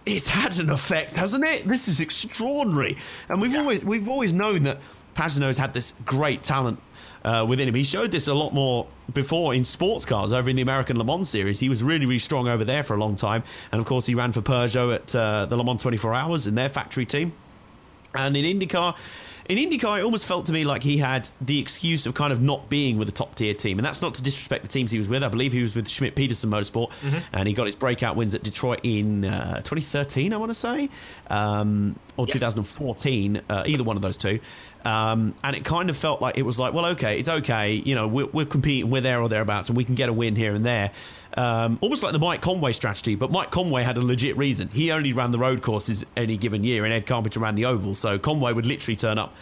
it's 0.06 0.28
had 0.28 0.58
an 0.58 0.70
effect, 0.70 1.12
hasn't 1.12 1.44
it? 1.44 1.64
This 1.64 1.88
is 1.88 2.00
extraordinary, 2.00 2.96
and 3.28 3.40
we've 3.40 3.54
always 3.54 3.84
we've 3.84 4.08
always 4.08 4.32
known 4.32 4.62
that 4.62 4.78
Pagenaud's 5.14 5.58
had 5.58 5.74
this 5.74 5.92
great 6.04 6.42
talent 6.42 6.80
uh, 7.24 7.44
within 7.48 7.68
him. 7.68 7.74
He 7.74 7.84
showed 7.84 8.10
this 8.10 8.28
a 8.28 8.34
lot 8.34 8.52
more 8.52 8.86
before 9.12 9.54
in 9.54 9.64
sports 9.64 10.04
cars 10.04 10.32
over 10.32 10.48
in 10.48 10.56
the 10.56 10.62
American 10.62 10.98
Le 10.98 11.04
Mans 11.04 11.28
series. 11.28 11.60
He 11.60 11.68
was 11.68 11.82
really, 11.82 12.06
really 12.06 12.18
strong 12.18 12.48
over 12.48 12.64
there 12.64 12.82
for 12.82 12.94
a 12.94 12.98
long 12.98 13.16
time. 13.16 13.42
And 13.72 13.80
of 13.80 13.86
course, 13.86 14.06
he 14.06 14.14
ran 14.14 14.32
for 14.32 14.40
Peugeot 14.40 14.94
at 14.94 15.14
uh, 15.14 15.46
the 15.46 15.56
Le 15.56 15.64
Mans 15.64 15.80
24 15.82 16.14
Hours 16.14 16.46
in 16.46 16.54
their 16.54 16.68
factory 16.68 17.06
team. 17.06 17.32
And 18.14 18.36
in 18.36 18.58
IndyCar, 18.58 18.96
in 19.48 19.58
IndyCar, 19.58 19.98
it 19.98 20.04
almost 20.04 20.26
felt 20.26 20.46
to 20.46 20.52
me 20.52 20.64
like 20.64 20.82
he 20.82 20.98
had 20.98 21.28
the 21.40 21.58
excuse 21.58 22.06
of 22.06 22.14
kind 22.14 22.32
of 22.32 22.40
not 22.40 22.68
being 22.68 22.98
with 22.98 23.08
a 23.08 23.12
top 23.12 23.34
tier 23.34 23.54
team. 23.54 23.78
And 23.78 23.86
that's 23.86 24.02
not 24.02 24.14
to 24.14 24.22
disrespect 24.22 24.62
the 24.62 24.68
teams 24.68 24.90
he 24.90 24.98
was 24.98 25.08
with. 25.08 25.22
I 25.22 25.28
believe 25.28 25.52
he 25.52 25.62
was 25.62 25.74
with 25.74 25.88
Schmidt 25.88 26.14
Peterson 26.14 26.50
Motorsport, 26.50 26.92
and 27.32 27.48
he 27.48 27.54
got 27.54 27.66
his 27.66 27.74
breakout 27.76 28.16
wins 28.16 28.34
at 28.34 28.42
Detroit 28.42 28.80
in 28.82 29.24
uh, 29.24 29.56
2013, 29.62 30.32
I 30.32 30.36
want 30.36 30.50
to 30.50 30.54
say, 30.54 30.88
um, 31.28 31.96
or 32.16 32.26
2014, 32.26 33.40
uh, 33.48 33.64
either 33.66 33.84
one 33.84 33.96
of 33.96 34.02
those 34.02 34.16
two. 34.16 34.40
Um, 34.84 35.34
and 35.44 35.54
it 35.56 35.64
kind 35.64 35.90
of 35.90 35.96
felt 35.96 36.22
like 36.22 36.38
it 36.38 36.42
was 36.42 36.58
like, 36.58 36.72
well, 36.72 36.86
okay, 36.86 37.18
it's 37.18 37.28
okay. 37.28 37.72
You 37.72 37.94
know, 37.94 38.08
we're, 38.08 38.26
we're 38.26 38.46
competing, 38.46 38.90
we're 38.90 39.02
there 39.02 39.20
or 39.20 39.28
thereabouts, 39.28 39.68
and 39.68 39.76
we 39.76 39.84
can 39.84 39.94
get 39.94 40.08
a 40.08 40.12
win 40.12 40.36
here 40.36 40.54
and 40.54 40.64
there. 40.64 40.90
Um, 41.36 41.78
almost 41.80 42.02
like 42.02 42.12
the 42.12 42.18
Mike 42.18 42.40
Conway 42.40 42.72
strategy, 42.72 43.14
but 43.14 43.30
Mike 43.30 43.50
Conway 43.50 43.84
had 43.84 43.96
a 43.96 44.00
legit 44.02 44.36
reason. 44.36 44.68
He 44.68 44.90
only 44.90 45.12
ran 45.12 45.30
the 45.30 45.38
road 45.38 45.62
courses 45.62 46.04
any 46.16 46.36
given 46.36 46.64
year, 46.64 46.84
and 46.84 46.92
Ed 46.92 47.06
Carpenter 47.06 47.38
ran 47.40 47.54
the 47.54 47.66
oval. 47.66 47.94
So 47.94 48.18
Conway 48.18 48.52
would 48.52 48.66
literally 48.66 48.96
turn 48.96 49.16
up 49.18 49.34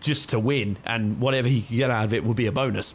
just 0.00 0.30
to 0.30 0.38
win, 0.38 0.76
and 0.84 1.20
whatever 1.20 1.48
he 1.48 1.62
could 1.62 1.76
get 1.76 1.90
out 1.90 2.04
of 2.04 2.12
it 2.12 2.24
would 2.24 2.36
be 2.36 2.46
a 2.46 2.52
bonus. 2.52 2.94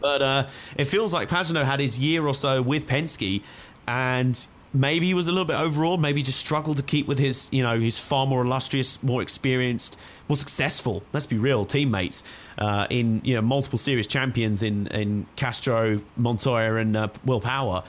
But 0.00 0.22
uh, 0.22 0.46
it 0.76 0.84
feels 0.86 1.12
like 1.12 1.28
Pagenaud 1.28 1.64
had 1.64 1.80
his 1.80 1.98
year 1.98 2.26
or 2.26 2.34
so 2.34 2.62
with 2.62 2.86
Penske, 2.86 3.42
and 3.86 4.46
maybe 4.74 5.06
he 5.06 5.14
was 5.14 5.28
a 5.28 5.32
little 5.32 5.46
bit 5.46 5.56
overawed. 5.56 6.00
Maybe 6.00 6.22
just 6.22 6.38
struggled 6.38 6.76
to 6.76 6.82
keep 6.82 7.06
with 7.06 7.18
his, 7.18 7.48
you 7.52 7.62
know, 7.62 7.78
his 7.78 7.98
far 7.98 8.26
more 8.26 8.42
illustrious, 8.42 9.02
more 9.02 9.22
experienced, 9.22 9.98
more 10.28 10.36
successful. 10.36 11.02
Let's 11.12 11.26
be 11.26 11.38
real, 11.38 11.64
teammates 11.64 12.24
uh, 12.58 12.86
in 12.90 13.20
you 13.24 13.36
know 13.36 13.42
multiple 13.42 13.78
series 13.78 14.06
champions 14.06 14.62
in 14.62 14.88
in 14.88 15.26
Castro, 15.36 16.02
Montoya, 16.16 16.76
and 16.76 16.96
uh, 16.96 17.08
Will 17.24 17.40
Power. 17.40 17.84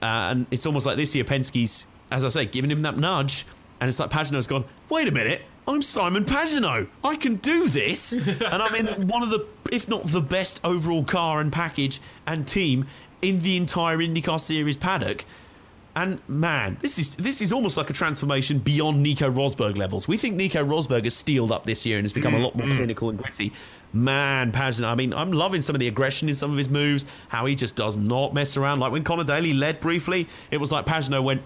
Uh, 0.00 0.30
and 0.30 0.46
it's 0.50 0.64
almost 0.64 0.86
like 0.86 0.96
this 0.96 1.14
year 1.14 1.24
Penske's, 1.24 1.86
as 2.10 2.24
I 2.24 2.28
say, 2.28 2.46
giving 2.46 2.70
him 2.70 2.82
that 2.82 2.96
nudge, 2.96 3.44
and 3.80 3.88
it's 3.88 4.00
like 4.00 4.10
Pagenaud's 4.10 4.46
gone. 4.46 4.64
Wait 4.88 5.08
a 5.08 5.12
minute. 5.12 5.42
I'm 5.68 5.82
Simon 5.82 6.24
Pagenaud. 6.24 6.88
I 7.04 7.16
can 7.16 7.36
do 7.36 7.68
this, 7.68 8.12
and 8.12 8.42
I'm 8.42 8.74
in 8.74 9.08
one 9.08 9.22
of 9.22 9.30
the, 9.30 9.46
if 9.70 9.88
not 9.88 10.06
the 10.06 10.22
best 10.22 10.60
overall 10.64 11.04
car 11.04 11.40
and 11.40 11.52
package 11.52 12.00
and 12.26 12.48
team 12.48 12.86
in 13.22 13.40
the 13.40 13.56
entire 13.56 13.98
IndyCar 13.98 14.40
Series 14.40 14.76
paddock. 14.76 15.24
And 15.96 16.20
man, 16.28 16.76
this 16.80 16.98
is 16.98 17.16
this 17.16 17.40
is 17.42 17.52
almost 17.52 17.76
like 17.76 17.90
a 17.90 17.92
transformation 17.92 18.58
beyond 18.58 19.02
Nico 19.02 19.30
Rosberg 19.30 19.76
levels. 19.76 20.06
We 20.06 20.16
think 20.16 20.36
Nico 20.36 20.64
Rosberg 20.64 21.04
has 21.04 21.16
steeled 21.16 21.50
up 21.50 21.64
this 21.64 21.84
year 21.84 21.98
and 21.98 22.04
has 22.04 22.12
become 22.12 22.34
a 22.34 22.38
mm, 22.38 22.44
lot 22.44 22.54
more 22.54 22.66
mm. 22.66 22.76
clinical 22.76 23.10
and 23.10 23.18
gritty. 23.18 23.52
Man, 23.92 24.52
Pagenaud, 24.52 24.88
I 24.88 24.94
mean, 24.94 25.12
I'm 25.12 25.32
loving 25.32 25.60
some 25.60 25.74
of 25.74 25.80
the 25.80 25.88
aggression 25.88 26.28
in 26.28 26.36
some 26.36 26.52
of 26.52 26.56
his 26.56 26.68
moves. 26.68 27.06
How 27.28 27.46
he 27.46 27.56
just 27.56 27.74
does 27.74 27.96
not 27.96 28.32
mess 28.32 28.56
around. 28.56 28.78
Like 28.78 28.92
when 28.92 29.02
Conor 29.02 29.24
Daly 29.24 29.52
led 29.52 29.80
briefly, 29.80 30.28
it 30.52 30.58
was 30.58 30.70
like 30.70 30.86
Pagenaud 30.86 31.24
went, 31.24 31.42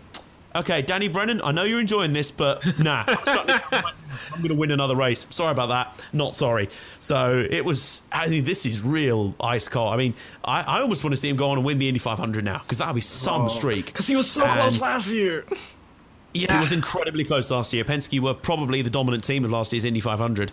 "Okay, 0.55 0.83
Danny 0.83 1.09
Brennan, 1.09 1.41
I 1.43 1.53
know 1.53 1.65
you're 1.65 1.81
enjoying 1.81 2.13
this, 2.13 2.31
but 2.31 2.79
nah, 2.79 3.05
I'm 3.09 4.39
going 4.39 4.49
to 4.49 4.55
win 4.55 4.71
another 4.71 4.97
race. 4.97 5.27
Sorry 5.31 5.51
about 5.51 5.69
that. 5.69 6.05
Not 6.13 6.35
sorry." 6.35 6.69
So 6.99 7.47
it 7.49 7.65
was. 7.65 8.03
I 8.13 8.29
think 8.29 8.45
this 8.47 8.67
is 8.67 8.83
real 8.83 9.35
ice 9.41 9.69
cold. 9.69 9.93
I 9.93 9.97
mean, 9.97 10.15
I, 10.45 10.63
I 10.63 10.81
almost 10.81 11.05
want 11.05 11.13
to 11.13 11.17
see 11.17 11.29
him 11.29 11.37
go 11.37 11.51
on 11.51 11.59
and 11.59 11.67
win 11.67 11.79
the 11.79 11.89
Indy 11.89 12.01
500 12.01 12.45
now 12.45 12.59
because 12.59 12.79
that 12.79 12.89
would 12.89 12.95
be 12.95 13.01
some 13.01 13.43
oh. 13.43 13.49
streak. 13.49 13.87
Because 13.87 14.07
he 14.07 14.17
was 14.17 14.31
so 14.31 14.45
And- 14.45 14.53
close 14.53 14.81
last 14.81 15.11
year. 15.11 15.45
Yeah. 16.35 16.57
It 16.57 16.61
was 16.61 16.73
incredibly 16.73 17.25
close 17.25 17.49
last 17.51 17.73
year. 17.73 17.85
Penske 17.85 18.19
were 18.19 18.35
probably 18.35 18.83
the 18.83 18.91
dominant 18.91 19.23
team 19.23 19.45
of 19.45 19.53
last 19.53 19.73
year's 19.73 19.85
Indy 19.85 20.01
500. 20.01 20.51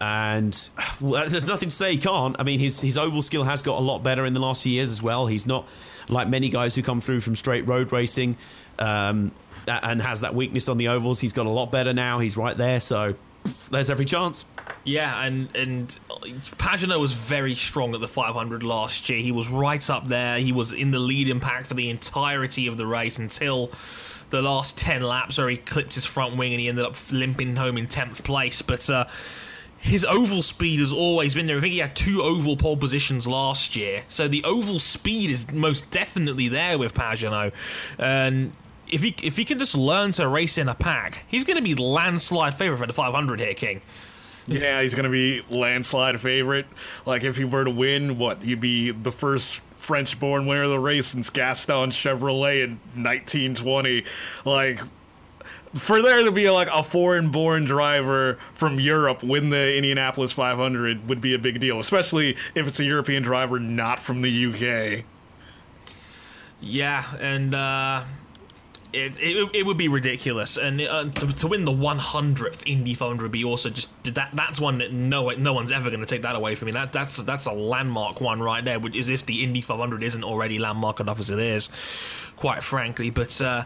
And 0.00 0.70
well, 1.00 1.28
there's 1.28 1.48
nothing 1.48 1.68
to 1.68 1.74
say 1.74 1.92
he 1.92 1.98
can't. 1.98 2.36
I 2.38 2.44
mean, 2.44 2.60
his, 2.60 2.80
his 2.80 2.96
oval 2.96 3.20
skill 3.20 3.44
has 3.44 3.62
got 3.62 3.78
a 3.78 3.82
lot 3.82 4.02
better 4.02 4.24
in 4.24 4.32
the 4.32 4.40
last 4.40 4.62
few 4.62 4.72
years 4.72 4.90
as 4.90 5.02
well. 5.02 5.26
He's 5.26 5.46
not 5.46 5.68
like 6.08 6.28
many 6.28 6.48
guys 6.48 6.74
who 6.74 6.82
come 6.82 7.00
through 7.00 7.20
from 7.20 7.36
straight 7.36 7.66
road 7.66 7.92
racing 7.92 8.36
um, 8.78 9.32
and 9.66 10.02
has 10.02 10.22
that 10.22 10.34
weakness 10.34 10.68
on 10.68 10.78
the 10.78 10.88
ovals. 10.88 11.20
He's 11.20 11.32
got 11.32 11.46
a 11.46 11.50
lot 11.50 11.70
better 11.70 11.92
now. 11.92 12.18
He's 12.18 12.36
right 12.36 12.56
there. 12.56 12.80
So 12.80 13.14
there's 13.70 13.90
every 13.90 14.04
chance. 14.04 14.44
Yeah, 14.84 15.22
and 15.22 15.54
and 15.54 15.98
Pagenaud 16.56 17.00
was 17.00 17.12
very 17.12 17.54
strong 17.54 17.94
at 17.94 18.00
the 18.00 18.08
500 18.08 18.62
last 18.62 19.08
year. 19.08 19.20
He 19.20 19.32
was 19.32 19.48
right 19.48 19.88
up 19.90 20.08
there. 20.08 20.38
He 20.38 20.52
was 20.52 20.72
in 20.72 20.90
the 20.90 20.98
lead 20.98 21.40
pack 21.40 21.66
for 21.66 21.74
the 21.74 21.90
entirety 21.90 22.66
of 22.66 22.76
the 22.76 22.86
race 22.86 23.18
until 23.18 23.70
the 24.30 24.42
last 24.42 24.76
10 24.78 25.02
laps, 25.02 25.38
where 25.38 25.48
he 25.48 25.56
clipped 25.56 25.94
his 25.94 26.04
front 26.04 26.36
wing 26.36 26.52
and 26.52 26.60
he 26.60 26.68
ended 26.68 26.84
up 26.84 26.96
limping 27.10 27.56
home 27.56 27.78
in 27.78 27.86
10th 27.86 28.24
place. 28.24 28.62
But 28.62 28.88
uh, 28.90 29.06
his 29.78 30.04
oval 30.04 30.42
speed 30.42 30.80
has 30.80 30.92
always 30.92 31.34
been 31.34 31.46
there. 31.46 31.58
I 31.58 31.60
think 31.60 31.72
he 31.72 31.78
had 31.78 31.94
two 31.94 32.22
oval 32.22 32.56
pole 32.56 32.76
positions 32.76 33.26
last 33.26 33.76
year, 33.76 34.04
so 34.08 34.28
the 34.28 34.44
oval 34.44 34.78
speed 34.78 35.30
is 35.30 35.50
most 35.52 35.90
definitely 35.90 36.48
there 36.48 36.78
with 36.78 36.94
Pagenaud. 36.94 37.52
And 37.98 38.52
if 38.90 39.02
he 39.02 39.14
if 39.22 39.36
he 39.36 39.44
can 39.44 39.58
just 39.58 39.76
learn 39.76 40.12
to 40.12 40.28
race 40.28 40.58
in 40.58 40.68
a 40.68 40.74
pack, 40.74 41.24
he's 41.28 41.44
going 41.44 41.56
to 41.56 41.62
be 41.62 41.74
landslide 41.74 42.54
favorite 42.54 42.78
for 42.78 42.86
the 42.86 42.92
500 42.92 43.40
here, 43.40 43.54
King. 43.54 43.80
Yeah, 44.48 44.80
he's 44.80 44.94
gonna 44.94 45.10
be 45.10 45.42
landslide 45.50 46.20
favorite. 46.20 46.66
Like 47.04 47.22
if 47.22 47.36
he 47.36 47.44
were 47.44 47.64
to 47.64 47.70
win, 47.70 48.18
what 48.18 48.42
he'd 48.42 48.60
be 48.60 48.92
the 48.92 49.12
first 49.12 49.60
French-born 49.76 50.46
winner 50.46 50.64
of 50.64 50.70
the 50.70 50.78
race 50.78 51.08
since 51.08 51.30
Gaston 51.30 51.90
Chevrolet 51.90 52.64
in 52.64 52.70
1920. 52.94 54.04
Like 54.44 54.80
for 55.74 56.02
there 56.02 56.24
to 56.24 56.32
be 56.32 56.48
like 56.50 56.68
a 56.72 56.82
foreign-born 56.82 57.64
driver 57.64 58.38
from 58.54 58.80
Europe 58.80 59.22
win 59.22 59.50
the 59.50 59.76
Indianapolis 59.76 60.32
500 60.32 61.08
would 61.08 61.20
be 61.20 61.34
a 61.34 61.38
big 61.38 61.60
deal, 61.60 61.78
especially 61.78 62.36
if 62.54 62.66
it's 62.66 62.80
a 62.80 62.84
European 62.84 63.22
driver 63.22 63.58
not 63.58 63.98
from 63.98 64.22
the 64.22 64.46
UK. 64.46 65.04
Yeah, 66.60 67.04
and 67.20 67.54
uh, 67.54 68.04
it, 68.92 69.12
it 69.18 69.50
it 69.54 69.66
would 69.66 69.76
be 69.76 69.86
ridiculous, 69.86 70.56
and 70.56 70.80
uh, 70.80 71.04
to, 71.04 71.26
to 71.36 71.46
win 71.46 71.64
the 71.64 71.72
100th 71.72 72.62
Indy 72.66 72.94
500 72.94 73.22
would 73.22 73.32
be 73.32 73.44
also 73.44 73.70
just 73.70 73.90
that. 74.14 74.30
That's 74.32 74.60
one 74.60 74.78
that 74.78 74.92
no 74.92 75.30
no 75.30 75.52
one's 75.52 75.70
ever 75.70 75.90
going 75.90 76.00
to 76.00 76.06
take 76.06 76.22
that 76.22 76.34
away 76.34 76.54
from 76.54 76.66
me. 76.66 76.72
That 76.72 76.92
that's 76.92 77.16
that's 77.18 77.46
a 77.46 77.52
landmark 77.52 78.20
one 78.20 78.40
right 78.40 78.64
there. 78.64 78.80
Which 78.80 78.96
is 78.96 79.08
if 79.08 79.26
the 79.26 79.44
Indy 79.44 79.60
500 79.60 80.02
isn't 80.02 80.24
already 80.24 80.58
landmark 80.58 81.00
enough 81.00 81.20
as 81.20 81.30
it 81.30 81.38
is, 81.38 81.68
quite 82.36 82.64
frankly. 82.64 83.10
But 83.10 83.40
uh, 83.40 83.64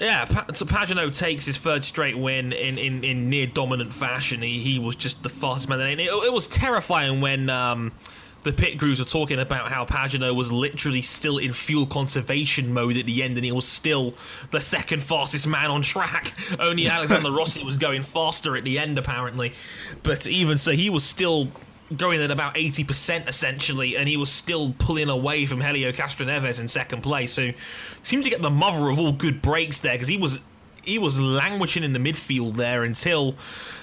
yeah, 0.00 0.24
so 0.52 0.64
Pagenaud 0.64 1.16
takes 1.16 1.46
his 1.46 1.56
third 1.56 1.84
straight 1.84 2.16
win 2.18 2.52
in, 2.52 2.78
in, 2.78 3.04
in 3.04 3.28
near 3.28 3.46
dominant 3.46 3.92
fashion. 3.92 4.42
He, 4.42 4.60
he 4.60 4.78
was 4.78 4.96
just 4.96 5.22
the 5.22 5.28
fastest 5.28 5.68
man. 5.68 5.80
And 5.80 6.00
it, 6.00 6.06
it 6.08 6.32
was 6.32 6.46
terrifying 6.48 7.20
when 7.20 7.50
um, 7.50 7.92
the 8.42 8.52
pit 8.52 8.78
crews 8.78 8.98
were 8.98 9.04
talking 9.04 9.38
about 9.38 9.70
how 9.70 9.84
Pagenaud 9.84 10.34
was 10.34 10.50
literally 10.50 11.02
still 11.02 11.38
in 11.38 11.52
fuel 11.52 11.86
conservation 11.86 12.72
mode 12.72 12.96
at 12.96 13.06
the 13.06 13.22
end, 13.22 13.36
and 13.36 13.44
he 13.44 13.52
was 13.52 13.68
still 13.68 14.14
the 14.50 14.60
second 14.60 15.02
fastest 15.02 15.46
man 15.46 15.70
on 15.70 15.82
track. 15.82 16.32
Only 16.58 16.88
Alexander 16.88 17.30
Rossi 17.36 17.62
was 17.62 17.76
going 17.76 18.02
faster 18.02 18.56
at 18.56 18.64
the 18.64 18.78
end, 18.78 18.98
apparently. 18.98 19.52
But 20.02 20.26
even 20.26 20.58
so, 20.58 20.72
he 20.72 20.90
was 20.90 21.04
still 21.04 21.48
going 21.96 22.20
at 22.20 22.30
about 22.30 22.54
80% 22.54 23.28
essentially, 23.28 23.96
and 23.96 24.08
he 24.08 24.16
was 24.16 24.30
still 24.30 24.74
pulling 24.78 25.08
away 25.08 25.46
from 25.46 25.60
Helio 25.60 25.92
Castroneves 25.92 26.60
in 26.60 26.68
second 26.68 27.02
place. 27.02 27.36
who 27.36 27.52
seemed 28.02 28.24
to 28.24 28.30
get 28.30 28.42
the 28.42 28.50
mother 28.50 28.88
of 28.88 28.98
all 28.98 29.12
good 29.12 29.42
breaks 29.42 29.80
there 29.80 29.92
because 29.92 30.08
he 30.08 30.16
was 30.16 30.40
he 30.82 30.98
was 30.98 31.18
languishing 31.18 31.84
in 31.84 31.92
the 31.92 31.98
midfield 31.98 32.54
there 32.54 32.82
until 32.82 33.36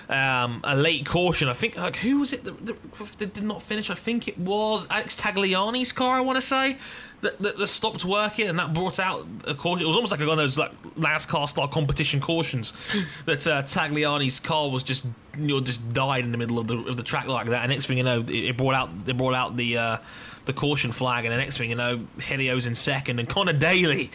um, 0.10 0.62
a 0.64 0.76
late 0.76 1.06
caution. 1.06 1.48
I 1.48 1.54
think 1.54 1.78
like 1.78 1.98
who 1.98 2.20
was 2.20 2.34
it 2.34 2.44
that, 2.44 2.66
that, 2.66 2.78
that 3.18 3.34
did 3.34 3.44
not 3.44 3.62
finish? 3.62 3.90
I 3.90 3.96
think 3.96 4.28
it 4.28 4.38
was 4.38 4.88
Alex 4.90 5.20
Tagliani's 5.20 5.92
car. 5.92 6.18
I 6.18 6.22
want 6.22 6.38
to 6.38 6.42
say. 6.42 6.78
That, 7.22 7.38
that, 7.40 7.58
that 7.58 7.68
stopped 7.68 8.06
working 8.06 8.48
and 8.48 8.58
that 8.60 8.74
brought 8.74 8.98
out 8.98 9.28
a 9.44 9.54
caution. 9.54 9.84
It 9.84 9.88
was 9.88 9.98
almost 9.98 10.12
like 10.12 10.22
one 10.22 10.30
of 10.30 10.38
those 10.38 10.58
like 10.58 10.72
NASCAR 10.96 11.50
style 11.50 11.68
competition 11.68 12.22
cautions 12.22 12.72
that 13.26 13.46
uh, 13.46 13.62
Tagliani's 13.64 14.40
car 14.40 14.70
was 14.70 14.84
just 14.84 15.06
you 15.38 15.48
know, 15.48 15.60
just 15.60 15.94
died 15.94 16.24
in 16.24 16.32
the 16.32 16.38
middle 16.38 16.60
of 16.60 16.68
the 16.68 16.78
of 16.78 16.96
the 16.96 17.04
track 17.04 17.28
like 17.28 17.48
that. 17.48 17.64
And 17.64 17.72
next 17.74 17.88
thing 17.88 17.98
you 17.98 18.06
know, 18.06 18.22
it, 18.22 18.30
it 18.30 18.58
brought 18.58 18.74
out 18.74 19.06
they 19.06 19.12
brought 19.12 19.34
out 19.34 19.58
the. 19.58 19.78
Uh, 19.78 19.98
the 20.46 20.54
caution 20.54 20.92
flag, 20.92 21.26
and 21.26 21.34
the 21.34 21.38
next 21.38 21.58
thing 21.58 21.70
you 21.70 21.76
know, 21.76 22.06
Helio's 22.22 22.66
in 22.66 22.76
second, 22.76 23.20
and 23.20 23.30
Conor 23.30 23.54
Daly 23.54 24.12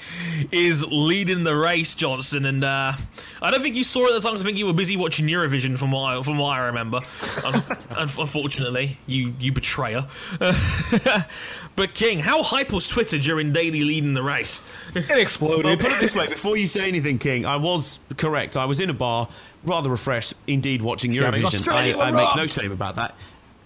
is 0.51 0.85
leading 0.87 1.45
the 1.45 1.55
race, 1.55 1.95
Johnson. 1.95 2.45
And 2.45 2.65
uh, 2.65 2.95
I 3.41 3.51
don't 3.51 3.63
think 3.63 3.77
you 3.77 3.85
saw 3.85 4.07
it 4.07 4.15
at 4.15 4.23
the 4.23 4.29
time. 4.29 4.37
I 4.37 4.43
think 4.43 4.59
you 4.59 4.67
were 4.67 4.73
busy 4.73 4.97
watching 4.97 5.27
Eurovision, 5.27 5.79
from 5.79 5.91
what 5.91 6.03
I, 6.03 6.23
from 6.23 6.39
what 6.39 6.51
I 6.51 6.67
remember. 6.67 7.01
Un- 7.45 7.55
un- 7.91 8.11
unfortunately, 8.19 8.99
you 9.07 9.35
you 9.39 9.53
betrayer. 9.53 10.07
but 11.77 11.95
King, 11.95 12.21
how 12.21 12.43
hype 12.43 12.73
was 12.73 12.89
Twitter 12.89 13.19
during 13.19 13.53
Daly 13.53 13.83
leading 13.83 14.15
the 14.15 14.23
race? 14.23 14.67
It 14.95 15.11
exploded. 15.11 15.67
Well, 15.67 15.77
put 15.77 15.93
it 15.93 16.01
this 16.01 16.15
way: 16.15 16.29
before 16.29 16.57
you 16.57 16.67
say 16.67 16.89
anything, 16.89 17.19
King, 17.19 17.47
I 17.47 17.57
was 17.57 17.99
correct. 18.17 18.57
I 18.57 18.65
was 18.65 18.81
in 18.81 18.91
a 18.91 18.95
bar, 18.95 19.29
rather 19.65 19.91
refreshed, 19.91 20.35
indeed, 20.47 20.83
watching 20.83 21.13
Eurovision. 21.13 21.45
Australia 21.45 21.95
I, 21.95 22.11
were 22.11 22.19
I 22.19 22.25
make 22.25 22.37
no 22.37 22.47
shame 22.47 22.73
about 22.73 22.97
that. 22.97 23.15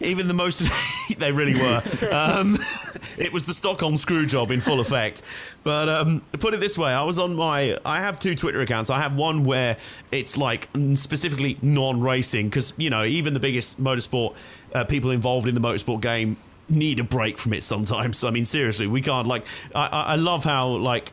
Even 0.01 0.29
the 0.29 0.35
most, 0.35 0.63
they 1.19 1.33
really 1.33 1.55
were. 1.55 1.83
Um, 2.13 2.57
it 3.19 3.33
was 3.33 3.47
the 3.47 3.55
Stockholm 3.55 3.97
screw 3.97 4.27
job 4.27 4.51
in 4.51 4.61
full 4.61 4.81
effect. 4.81 5.23
But 5.65 5.89
um, 5.89 6.23
put 6.39 6.55
it 6.55 6.61
this 6.61 6.79
way: 6.79 6.93
I 6.93 7.03
was 7.03 7.19
on 7.19 7.35
my. 7.35 7.79
I 7.85 8.01
have 8.01 8.19
two 8.19 8.35
Twitter 8.35 8.61
accounts. 8.61 8.91
I 8.91 9.01
have 9.01 9.17
one 9.17 9.45
where 9.45 9.77
it's 10.13 10.37
like 10.37 10.73
mm, 10.73 10.97
specifically 10.97 11.59
non-racing 11.63 12.49
because 12.49 12.73
you 12.77 12.91
know 12.91 13.05
even 13.05 13.35
the 13.35 13.41
biggest 13.41 13.83
motorsport 13.83 14.37
uh, 14.75 14.85
people 14.85 15.11
involved 15.11 15.49
in 15.49 15.55
the 15.55 15.61
motorsport 15.61 16.01
game 16.01 16.37
need 16.69 17.01
a 17.01 17.05
break 17.05 17.39
from 17.39 17.53
it 17.53 17.65
sometimes. 17.65 18.23
I 18.25 18.31
mean, 18.31 18.45
seriously, 18.45 18.87
we 18.87 19.03
can't 19.03 19.27
like. 19.27 19.45
I, 19.75 19.87
I 19.87 20.03
I 20.03 20.15
love 20.17 20.45
how 20.45 20.69
like 20.69 21.13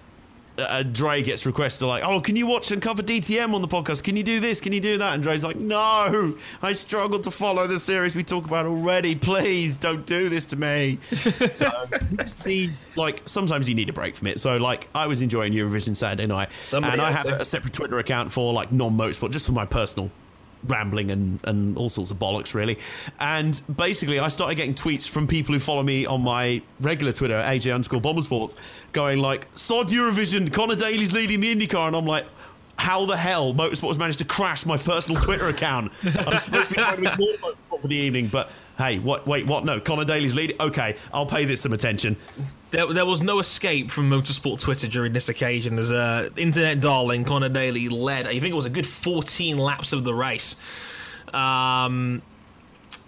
uh, 0.58 0.84
Dre 0.84 1.22
gets 1.22 1.46
requested 1.46 1.88
like, 1.88 2.04
"Oh, 2.04 2.22
can 2.22 2.36
you 2.36 2.48
watch 2.48 2.72
and 2.72 2.82
cover 2.82 3.02
DTM 3.02 3.54
on 3.54 3.62
the 3.62 3.68
podcast? 3.68 4.04
Can 4.04 4.16
you 4.16 4.24
do 4.24 4.40
this? 4.40 4.62
Can 4.62 4.74
you 4.74 4.80
do 4.80 4.98
that?" 4.98 5.14
And 5.14 5.24
Dre's 5.24 5.44
like, 5.44 5.58
"No, 5.58 6.36
I 6.62 6.74
struggle 6.74 7.20
to 7.20 7.32
follow 7.32 7.68
the 7.68 7.80
series 7.80 8.16
we 8.16 8.24
talk 8.24 8.46
about 8.46 8.66
already. 8.66 9.16
Please 9.16 9.78
don't 9.78 10.06
do 10.06 10.30
this 10.30 10.46
to 10.48 10.56
me." 10.56 11.00
so, 11.12 11.72
need, 12.46 12.74
like, 12.96 13.22
sometimes 13.26 13.68
you 13.68 13.76
need 13.76 13.90
a 13.90 13.94
break 13.94 14.16
from 14.16 14.28
it. 14.28 14.40
So, 14.40 14.58
like, 14.58 14.88
I 14.96 15.08
was 15.08 15.22
enjoying 15.22 15.54
Eurovision 15.54 15.96
Saturday 15.96 16.28
night, 16.28 16.50
Somebody 16.66 16.94
and 16.94 17.02
I 17.02 17.12
have 17.12 17.26
a 17.28 17.46
separate 17.46 17.74
Twitter 17.74 18.00
account 18.00 18.32
for 18.32 18.54
like 18.54 18.72
non-motorsport, 18.72 19.32
just 19.32 19.46
for 19.46 19.52
my 19.52 19.66
personal 19.66 20.12
rambling 20.68 21.12
and, 21.12 21.40
and 21.46 21.78
all 21.78 21.90
sorts 21.90 22.12
of 22.12 22.18
bollocks, 22.18 22.54
really. 22.54 22.78
And 23.20 23.60
basically, 23.76 24.20
I 24.20 24.28
started 24.28 24.56
getting 24.56 24.74
tweets 24.74 25.08
from 25.08 25.28
people 25.28 25.54
who 25.54 25.60
follow 25.60 25.84
me 25.84 26.06
on 26.06 26.22
my 26.22 26.62
regular 26.80 27.12
Twitter, 27.14 27.42
AJ 27.42 27.74
underscore 27.74 28.02
Bombersports, 28.02 28.56
going 28.92 29.20
like, 29.20 29.48
Sod 29.54 29.90
Eurovision, 29.90 30.52
Conor 30.52 30.76
Daly's 30.76 31.14
leading 31.14 31.40
the 31.40 31.56
IndyCar. 31.56 31.88
And 31.88 31.96
I'm 31.96 32.06
like, 32.06 32.26
how 32.78 33.06
the 33.06 33.18
hell 33.18 33.54
Motorsport 33.54 33.88
has 33.88 33.98
managed 33.98 34.20
to 34.20 34.26
crash 34.26 34.66
my 34.66 34.78
personal 34.78 35.22
Twitter 35.22 35.48
account? 35.48 35.92
I'm 36.04 36.38
supposed 36.38 36.70
to 36.70 36.76
be 36.76 36.82
trying 36.82 37.04
to 37.04 37.18
more 37.18 37.34
motorsport 37.38 37.82
for 37.82 37.88
the 37.88 37.96
evening, 37.96 38.28
but 38.28 38.52
hey, 38.78 39.00
what? 39.00 39.26
Wait, 39.26 39.46
what? 39.48 39.64
No, 39.64 39.80
Conor 39.80 40.06
Daly's 40.06 40.36
leading. 40.36 40.58
Okay, 40.60 40.98
I'll 41.14 41.26
pay 41.26 41.46
this 41.46 41.62
some 41.62 41.74
attention. 41.74 42.18
There, 42.72 42.92
there 42.92 43.06
was 43.06 43.22
no 43.22 43.40
escape 43.40 43.92
from 43.92 44.10
motorsport 44.10 44.60
Twitter 44.60 44.88
during 44.88 45.14
this 45.14 45.30
occasion 45.30 45.78
as 45.80 45.92
uh, 45.92 46.30
internet 46.36 46.80
darling 46.80 47.24
Conor 47.24 47.50
Daly 47.50 47.90
led. 47.90 48.28
I 48.28 48.40
think 48.40 48.52
it 48.52 48.56
was 48.56 48.66
a 48.66 48.72
good 48.72 48.88
14 48.88 49.58
laps 49.58 49.94
of 49.94 50.04
the 50.04 50.14
race. 50.14 50.56
Um, 51.34 52.22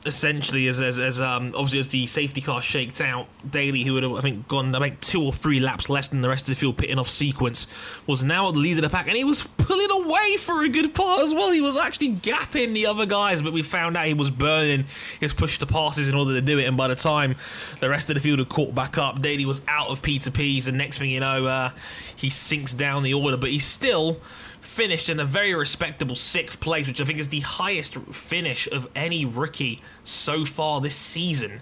essentially, 0.05 0.67
as 0.67 0.79
as, 0.79 0.99
as 0.99 1.19
um, 1.19 1.47
obviously 1.55 1.79
as 1.79 1.87
the 1.89 2.07
safety 2.07 2.41
car 2.41 2.61
shaked 2.61 3.01
out, 3.01 3.27
Daly, 3.49 3.83
who 3.83 3.95
had 3.95 4.03
I 4.05 4.21
think 4.21 4.47
gone 4.47 4.73
I 4.73 4.79
think 4.79 5.01
two 5.01 5.23
or 5.23 5.33
three 5.33 5.59
laps 5.59 5.89
less 5.89 6.07
than 6.07 6.21
the 6.21 6.29
rest 6.29 6.43
of 6.43 6.49
the 6.49 6.55
field, 6.55 6.77
pitting 6.77 6.99
off 6.99 7.09
sequence, 7.09 7.67
was 8.05 8.23
now 8.23 8.47
at 8.47 8.53
the 8.53 8.59
lead 8.59 8.77
of 8.77 8.83
the 8.83 8.89
pack, 8.89 9.07
and 9.07 9.17
he 9.17 9.23
was 9.23 9.45
pulling 9.57 9.91
away 9.91 10.37
for 10.37 10.63
a 10.63 10.69
good 10.69 10.93
part 10.93 11.23
as 11.23 11.33
well. 11.33 11.51
He 11.51 11.61
was 11.61 11.77
actually 11.77 12.13
gapping 12.15 12.73
the 12.73 12.85
other 12.85 13.05
guys, 13.05 13.41
but 13.41 13.53
we 13.53 13.61
found 13.61 13.97
out 13.97 14.05
he 14.05 14.13
was 14.13 14.29
burning 14.29 14.85
his 15.19 15.33
push 15.33 15.59
to 15.59 15.65
passes 15.65 16.07
in 16.07 16.15
order 16.15 16.33
to 16.33 16.41
do 16.41 16.59
it. 16.59 16.65
And 16.65 16.77
by 16.77 16.87
the 16.87 16.95
time 16.95 17.35
the 17.81 17.89
rest 17.89 18.09
of 18.09 18.15
the 18.15 18.21
field 18.21 18.39
had 18.39 18.49
caught 18.49 18.73
back 18.73 18.97
up, 18.97 19.21
Daly 19.21 19.45
was 19.45 19.61
out 19.67 19.87
of 19.87 20.01
P2Ps, 20.01 20.67
and 20.67 20.77
next 20.77 20.99
thing 20.99 21.09
you 21.09 21.19
know, 21.19 21.45
uh, 21.45 21.71
he 22.15 22.29
sinks 22.29 22.73
down 22.73 23.03
the 23.03 23.13
order, 23.13 23.37
but 23.37 23.49
he's 23.49 23.65
still 23.65 24.21
finished 24.67 25.09
in 25.09 25.19
a 25.19 25.25
very 25.25 25.55
respectable 25.55 26.15
sixth 26.15 26.59
place, 26.59 26.87
which 26.87 27.01
I 27.01 27.05
think 27.05 27.19
is 27.19 27.29
the 27.29 27.39
highest 27.39 27.95
finish 27.95 28.67
of 28.67 28.87
any 28.95 29.25
rookie 29.25 29.81
so 30.03 30.45
far 30.45 30.81
this 30.81 30.95
season. 30.95 31.61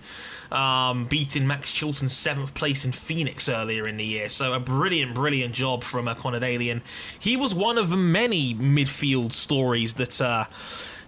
Um, 0.52 1.06
beating 1.06 1.48
Max 1.48 1.72
Chilton's 1.72 2.16
seventh 2.16 2.54
place 2.54 2.84
in 2.84 2.92
Phoenix 2.92 3.48
earlier 3.48 3.88
in 3.88 3.98
the 3.98 4.06
year. 4.06 4.30
So 4.30 4.54
a 4.54 4.60
brilliant, 4.60 5.14
brilliant 5.14 5.54
job 5.54 5.84
from 5.84 6.08
Daly, 6.40 6.70
and 6.70 6.82
he 7.20 7.38
was 7.38 7.54
one 7.54 7.78
of 7.78 7.96
many 7.98 8.54
midfield 8.54 9.32
stories 9.32 9.94
that. 9.94 10.20
Uh, 10.20 10.46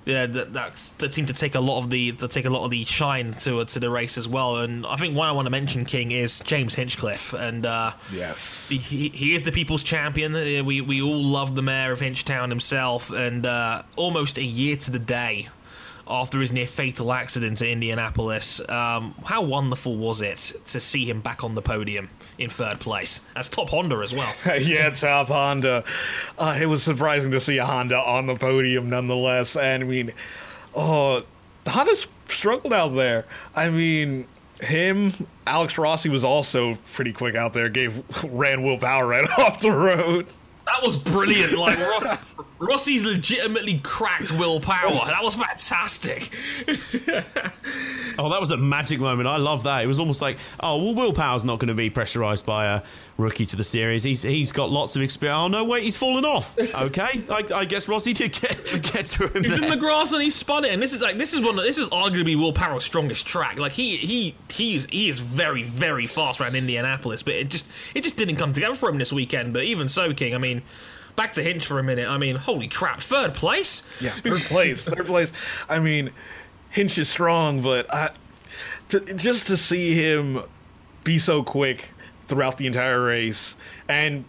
yeah, 0.07 0.25
that, 0.25 0.53
that 0.53 0.75
that 0.99 1.13
seemed 1.13 1.27
to 1.27 1.33
take 1.33 1.53
a 1.55 1.59
lot 1.59 1.79
of 1.79 1.89
the 1.89 2.13
to 2.13 2.27
take 2.27 2.45
a 2.45 2.49
lot 2.49 2.63
of 2.63 2.71
the 2.71 2.85
shine 2.85 3.33
to 3.41 3.65
to 3.65 3.79
the 3.79 3.89
race 3.89 4.17
as 4.17 4.27
well. 4.27 4.57
And 4.57 4.85
I 4.85 4.95
think 4.95 5.15
one 5.15 5.27
I 5.27 5.33
want 5.33 5.45
to 5.45 5.49
mention, 5.51 5.85
King, 5.85 6.11
is 6.11 6.39
James 6.39 6.75
Hinchcliffe, 6.75 7.33
and 7.33 7.65
uh, 7.65 7.91
yes. 8.11 8.69
he, 8.69 9.09
he 9.09 9.35
is 9.35 9.43
the 9.43 9.51
people's 9.51 9.83
champion. 9.83 10.33
Uh, 10.33 10.63
We 10.63 10.81
we 10.81 11.01
all 11.01 11.21
love 11.21 11.55
the 11.55 11.61
mayor 11.61 11.91
of 11.91 11.99
Hinchtown 11.99 12.49
himself, 12.49 13.11
and 13.11 13.45
uh, 13.45 13.83
almost 13.95 14.37
a 14.37 14.43
year 14.43 14.77
to 14.77 14.91
the 14.91 14.99
day 14.99 15.49
after 16.09 16.39
his 16.39 16.51
near 16.51 16.67
fatal 16.67 17.11
accident 17.13 17.61
at 17.61 17.67
Indianapolis, 17.67 18.67
um, 18.69 19.15
how 19.25 19.41
wonderful 19.41 19.95
was 19.95 20.21
it 20.21 20.37
to 20.67 20.79
see 20.79 21.09
him 21.09 21.21
back 21.21 21.43
on 21.43 21.55
the 21.55 21.61
podium 21.61 22.09
in 22.37 22.49
third 22.49 22.79
place 22.79 23.25
as 23.35 23.49
top 23.49 23.69
Honda 23.69 23.97
as 23.97 24.13
well? 24.13 24.33
yeah, 24.59 24.89
top 24.91 25.27
Honda. 25.27 25.83
Uh, 26.37 26.57
it 26.61 26.67
was 26.67 26.83
surprising 26.83 27.31
to 27.31 27.39
see 27.39 27.57
a 27.57 27.65
Honda 27.65 27.97
on 27.97 28.25
the 28.27 28.35
podium, 28.35 28.89
nonetheless. 28.89 29.55
And 29.55 29.83
I 29.83 29.87
mean, 29.87 30.13
oh, 30.75 31.23
Honda's 31.67 32.07
struggled 32.27 32.73
out 32.73 32.95
there. 32.95 33.25
I 33.55 33.69
mean, 33.69 34.27
him, 34.61 35.11
Alex 35.45 35.77
Rossi 35.77 36.09
was 36.09 36.23
also 36.23 36.77
pretty 36.93 37.13
quick 37.13 37.35
out 37.35 37.53
there. 37.53 37.69
Gave 37.69 38.03
ran 38.31 38.63
Will 38.63 38.77
Power 38.77 39.07
right 39.07 39.25
off 39.39 39.61
the 39.61 39.71
road. 39.71 40.27
That 40.77 40.85
was 40.85 40.95
brilliant. 40.95 41.53
Like 41.53 41.79
Ro- 41.79 42.17
Rossi's 42.59 43.03
legitimately 43.03 43.79
cracked 43.83 44.31
Will 44.37 44.59
Power. 44.59 44.91
That 45.07 45.23
was 45.23 45.33
fantastic. 45.33 46.31
Oh, 48.27 48.29
that 48.29 48.39
was 48.39 48.49
a 48.51 48.57
magic 48.57 48.99
moment. 48.99 49.27
I 49.27 49.37
love 49.37 49.63
that. 49.63 49.83
It 49.83 49.87
was 49.87 49.99
almost 49.99 50.21
like, 50.21 50.37
oh, 50.59 50.83
well, 50.83 50.95
Will 50.95 51.13
Power's 51.13 51.45
not 51.45 51.59
going 51.59 51.67
to 51.67 51.75
be 51.75 51.89
pressurised 51.89 52.45
by 52.45 52.65
a 52.65 52.81
rookie 53.17 53.45
to 53.45 53.55
the 53.55 53.63
series. 53.63 54.03
He's 54.03 54.23
he's 54.23 54.51
got 54.51 54.69
lots 54.69 54.95
of 54.95 55.01
experience. 55.01 55.37
Oh 55.39 55.47
no, 55.47 55.63
wait, 55.63 55.83
he's 55.83 55.97
fallen 55.97 56.25
off. 56.25 56.55
Okay, 56.77 57.23
I, 57.29 57.43
I 57.55 57.65
guess 57.65 57.87
Rossi 57.87 58.13
did 58.13 58.33
get 58.33 58.51
get 58.93 59.05
to 59.05 59.27
him 59.27 59.43
He 59.43 59.49
was 59.49 59.59
in 59.59 59.69
the 59.69 59.77
grass 59.77 60.11
and 60.11 60.21
he 60.21 60.29
spun 60.29 60.63
it, 60.63 60.71
and 60.71 60.81
this 60.81 60.93
is 60.93 61.01
like 61.01 61.17
this 61.17 61.33
is 61.33 61.41
one. 61.41 61.57
Of, 61.57 61.65
this 61.65 61.77
is 61.77 61.89
arguably 61.89 62.37
Will 62.37 62.53
Power's 62.53 62.83
strongest 62.83 63.25
track. 63.25 63.57
Like 63.57 63.71
he 63.71 63.97
he 63.97 64.35
he 64.49 64.75
is 64.75 64.85
he 64.85 65.09
is 65.09 65.19
very 65.19 65.63
very 65.63 66.05
fast 66.05 66.39
around 66.39 66.55
Indianapolis, 66.55 67.23
but 67.23 67.33
it 67.35 67.49
just 67.49 67.67
it 67.95 68.01
just 68.01 68.17
didn't 68.17 68.35
come 68.35 68.53
together 68.53 68.75
for 68.75 68.89
him 68.89 68.97
this 68.97 69.11
weekend. 69.11 69.53
But 69.53 69.63
even 69.63 69.89
so, 69.89 70.13
King, 70.13 70.35
I 70.35 70.37
mean, 70.37 70.61
back 71.15 71.33
to 71.33 71.43
Hinch 71.43 71.65
for 71.65 71.79
a 71.79 71.83
minute. 71.83 72.07
I 72.07 72.17
mean, 72.17 72.37
holy 72.37 72.67
crap, 72.69 73.01
third 73.01 73.33
place. 73.33 73.89
Yeah, 73.99 74.11
third 74.11 74.41
place. 74.41 74.85
Third 74.85 75.05
place. 75.05 75.33
I 75.67 75.79
mean, 75.79 76.11
Hinch 76.69 76.97
is 76.97 77.09
strong, 77.09 77.61
but 77.61 77.91
I, 77.93 78.11
to, 78.89 78.99
just 79.15 79.47
to 79.47 79.57
see 79.57 79.93
him 79.93 80.41
be 81.03 81.17
so 81.17 81.43
quick 81.43 81.91
throughout 82.27 82.57
the 82.57 82.67
entire 82.67 83.03
race 83.03 83.55
and 83.87 84.25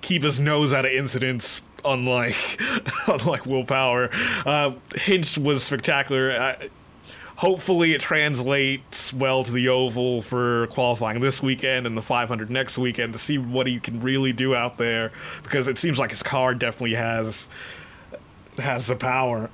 keep 0.00 0.22
his 0.22 0.40
nose 0.40 0.72
out 0.72 0.84
of 0.84 0.90
incidents, 0.90 1.62
unlike 1.84 2.36
unlike 3.08 3.46
Will 3.46 3.64
Power, 3.64 4.10
uh, 4.44 4.72
Hinch 4.94 5.38
was 5.38 5.62
spectacular. 5.62 6.32
I, 6.32 6.68
hopefully, 7.36 7.94
it 7.94 8.00
translates 8.00 9.12
well 9.12 9.44
to 9.44 9.50
the 9.50 9.68
oval 9.68 10.22
for 10.22 10.66
qualifying 10.68 11.20
this 11.20 11.42
weekend 11.42 11.86
and 11.86 11.96
the 11.96 12.02
500 12.02 12.50
next 12.50 12.76
weekend 12.78 13.12
to 13.12 13.18
see 13.18 13.38
what 13.38 13.66
he 13.66 13.80
can 13.80 14.00
really 14.00 14.32
do 14.32 14.54
out 14.54 14.78
there 14.78 15.12
because 15.42 15.68
it 15.68 15.78
seems 15.78 15.98
like 15.98 16.10
his 16.10 16.22
car 16.22 16.54
definitely 16.54 16.94
has 16.94 17.48
has 18.58 18.86
the 18.86 18.96
power. 18.96 19.50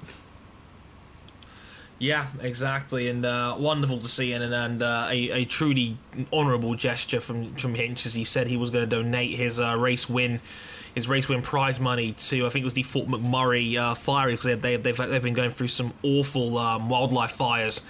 Yeah, 1.98 2.26
exactly, 2.40 3.08
and 3.08 3.24
uh, 3.24 3.56
wonderful 3.58 4.00
to 4.00 4.08
see, 4.08 4.32
and 4.32 4.44
and 4.44 4.82
uh, 4.82 5.06
a, 5.08 5.30
a 5.30 5.44
truly 5.46 5.96
honourable 6.30 6.74
gesture 6.74 7.20
from 7.20 7.54
from 7.54 7.74
Hinch 7.74 8.04
as 8.04 8.12
he 8.12 8.24
said 8.24 8.48
he 8.48 8.58
was 8.58 8.68
going 8.68 8.88
to 8.88 8.96
donate 8.96 9.36
his 9.36 9.58
uh, 9.58 9.74
race 9.76 10.06
win, 10.06 10.42
his 10.94 11.08
race 11.08 11.26
win 11.26 11.40
prize 11.40 11.80
money 11.80 12.12
to 12.12 12.44
I 12.44 12.50
think 12.50 12.62
it 12.62 12.66
was 12.66 12.74
the 12.74 12.82
Fort 12.82 13.08
McMurray 13.08 13.78
uh, 13.78 13.94
fire 13.94 14.30
because 14.30 14.60
they, 14.60 14.76
they've 14.76 14.96
they've 14.96 15.22
been 15.22 15.32
going 15.32 15.50
through 15.50 15.68
some 15.68 15.94
awful 16.02 16.58
um, 16.58 16.90
wildlife 16.90 17.30
fires. 17.30 17.84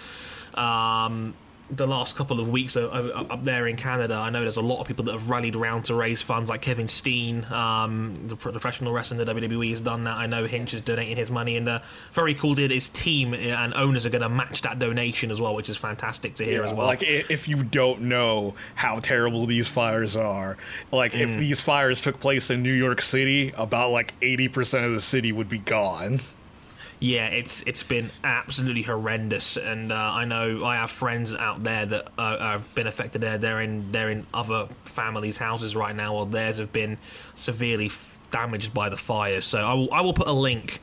Um, 0.54 1.34
the 1.68 1.86
last 1.86 2.14
couple 2.16 2.38
of 2.38 2.48
weeks 2.48 2.76
up 2.76 3.42
there 3.42 3.66
in 3.66 3.76
Canada, 3.76 4.14
I 4.14 4.30
know 4.30 4.42
there's 4.42 4.56
a 4.56 4.60
lot 4.62 4.80
of 4.80 4.86
people 4.86 5.04
that 5.06 5.12
have 5.12 5.28
rallied 5.28 5.56
around 5.56 5.86
to 5.86 5.94
raise 5.96 6.22
funds, 6.22 6.48
like 6.48 6.62
Kevin 6.62 6.86
Steen, 6.86 7.44
um, 7.52 8.28
the 8.28 8.36
professional 8.36 8.92
wrestler 8.92 9.20
in 9.20 9.26
the 9.26 9.34
WWE, 9.34 9.70
has 9.70 9.80
done 9.80 10.04
that. 10.04 10.16
I 10.16 10.26
know 10.26 10.46
Hinch 10.46 10.74
is 10.74 10.80
donating 10.82 11.16
his 11.16 11.28
money, 11.30 11.56
and 11.56 11.68
uh, 11.68 11.80
very 12.12 12.34
cool 12.34 12.54
that 12.54 12.70
his 12.70 12.88
team 12.88 13.34
and 13.34 13.74
owners 13.74 14.06
are 14.06 14.10
going 14.10 14.22
to 14.22 14.28
match 14.28 14.62
that 14.62 14.78
donation 14.78 15.30
as 15.32 15.40
well, 15.40 15.56
which 15.56 15.68
is 15.68 15.76
fantastic 15.76 16.34
to 16.36 16.44
hear 16.44 16.62
Yeah, 16.62 16.70
as 16.70 16.76
well. 16.76 16.86
Like 16.86 17.02
if 17.02 17.48
you 17.48 17.64
don't 17.64 18.02
know 18.02 18.54
how 18.76 19.00
terrible 19.00 19.46
these 19.46 19.66
fires 19.68 20.14
are, 20.14 20.56
like 20.92 21.12
Mm. 21.12 21.20
if 21.32 21.36
these 21.38 21.60
fires 21.60 22.00
took 22.00 22.20
place 22.20 22.48
in 22.50 22.62
New 22.62 22.72
York 22.72 23.02
City, 23.02 23.52
about 23.56 23.90
like 23.90 24.14
eighty 24.22 24.48
percent 24.48 24.84
of 24.84 24.92
the 24.92 25.00
city 25.00 25.32
would 25.32 25.48
be 25.48 25.58
gone. 25.58 26.20
Yeah, 26.98 27.26
it's 27.26 27.62
it's 27.62 27.82
been 27.82 28.10
absolutely 28.24 28.82
horrendous, 28.82 29.58
and 29.58 29.92
uh, 29.92 29.94
I 29.94 30.24
know 30.24 30.64
I 30.64 30.76
have 30.76 30.90
friends 30.90 31.34
out 31.34 31.62
there 31.62 31.84
that 31.84 32.08
uh, 32.16 32.38
have 32.38 32.74
been 32.74 32.86
affected. 32.86 33.20
There, 33.20 33.36
they're 33.36 33.60
in 33.60 33.92
they're 33.92 34.08
in 34.08 34.26
other 34.32 34.68
families' 34.84 35.36
houses 35.36 35.76
right 35.76 35.94
now, 35.94 36.14
or 36.14 36.24
theirs 36.24 36.56
have 36.56 36.72
been 36.72 36.96
severely 37.34 37.86
f- 37.86 38.18
damaged 38.30 38.72
by 38.72 38.88
the 38.88 38.96
fires. 38.96 39.44
So 39.44 39.58
I 39.60 39.74
will 39.74 39.92
I 39.92 40.00
will 40.00 40.14
put 40.14 40.26
a 40.26 40.32
link 40.32 40.80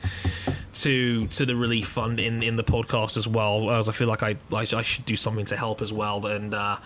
to 0.74 1.26
to 1.26 1.44
the 1.44 1.56
relief 1.56 1.88
fund 1.88 2.20
in 2.20 2.44
in 2.44 2.54
the 2.54 2.64
podcast 2.64 3.16
as 3.16 3.26
well, 3.26 3.72
as 3.72 3.88
I 3.88 3.92
feel 3.92 4.06
like 4.06 4.22
I 4.22 4.36
I, 4.52 4.66
I 4.72 4.82
should 4.82 5.04
do 5.06 5.16
something 5.16 5.46
to 5.46 5.56
help 5.56 5.82
as 5.82 5.92
well, 5.92 6.24
and. 6.26 6.54
Uh, 6.54 6.76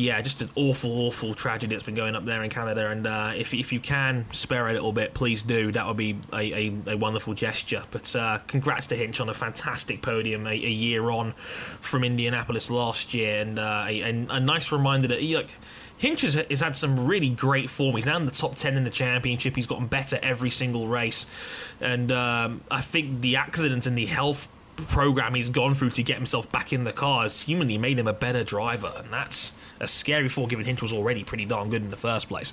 yeah, 0.00 0.20
just 0.22 0.40
an 0.40 0.50
awful, 0.54 0.90
awful 1.06 1.34
tragedy 1.34 1.74
that's 1.74 1.84
been 1.84 1.94
going 1.94 2.16
up 2.16 2.24
there 2.24 2.42
in 2.42 2.50
Canada. 2.50 2.88
And 2.88 3.06
uh, 3.06 3.32
if, 3.36 3.52
if 3.52 3.72
you 3.72 3.80
can 3.80 4.24
spare 4.32 4.68
a 4.68 4.72
little 4.72 4.92
bit, 4.92 5.14
please 5.14 5.42
do. 5.42 5.70
That 5.72 5.86
would 5.86 5.96
be 5.96 6.18
a, 6.32 6.36
a, 6.36 6.74
a 6.92 6.96
wonderful 6.96 7.34
gesture. 7.34 7.84
But 7.90 8.14
uh, 8.16 8.38
congrats 8.46 8.86
to 8.88 8.96
Hinch 8.96 9.20
on 9.20 9.28
a 9.28 9.34
fantastic 9.34 10.02
podium 10.02 10.46
a, 10.46 10.52
a 10.52 10.54
year 10.54 11.10
on 11.10 11.32
from 11.80 12.04
Indianapolis 12.04 12.70
last 12.70 13.12
year. 13.14 13.40
And 13.42 13.58
uh, 13.58 13.84
a, 13.88 14.00
a, 14.02 14.40
nice 14.40 14.72
reminder 14.72 15.08
that 15.08 15.22
like, 15.22 15.50
Hinch 15.98 16.22
has, 16.22 16.34
has 16.34 16.60
had 16.60 16.76
some 16.76 17.06
really 17.06 17.30
great 17.30 17.68
form. 17.68 17.94
He's 17.94 18.06
now 18.06 18.16
in 18.16 18.24
the 18.24 18.32
top 18.32 18.54
10 18.54 18.76
in 18.76 18.84
the 18.84 18.90
championship. 18.90 19.54
He's 19.54 19.66
gotten 19.66 19.86
better 19.86 20.18
every 20.22 20.50
single 20.50 20.88
race. 20.88 21.30
And 21.80 22.10
um, 22.10 22.62
I 22.70 22.80
think 22.80 23.20
the 23.20 23.36
accident 23.36 23.86
and 23.86 23.98
the 23.98 24.06
health 24.06 24.48
program 24.88 25.34
he's 25.34 25.50
gone 25.50 25.74
through 25.74 25.90
to 25.90 26.02
get 26.02 26.16
himself 26.16 26.50
back 26.50 26.72
in 26.72 26.84
the 26.84 26.92
car 26.92 27.24
has 27.24 27.42
humanly 27.42 27.76
made 27.76 27.98
him 27.98 28.06
a 28.06 28.14
better 28.14 28.42
driver. 28.42 28.92
And 28.96 29.12
that's 29.12 29.58
a 29.80 29.88
scary 29.88 30.28
four-given 30.28 30.64
Hinch 30.64 30.82
was 30.82 30.92
already 30.92 31.24
pretty 31.24 31.44
darn 31.44 31.70
good 31.70 31.82
in 31.82 31.90
the 31.90 31.96
first 31.96 32.28
place. 32.28 32.52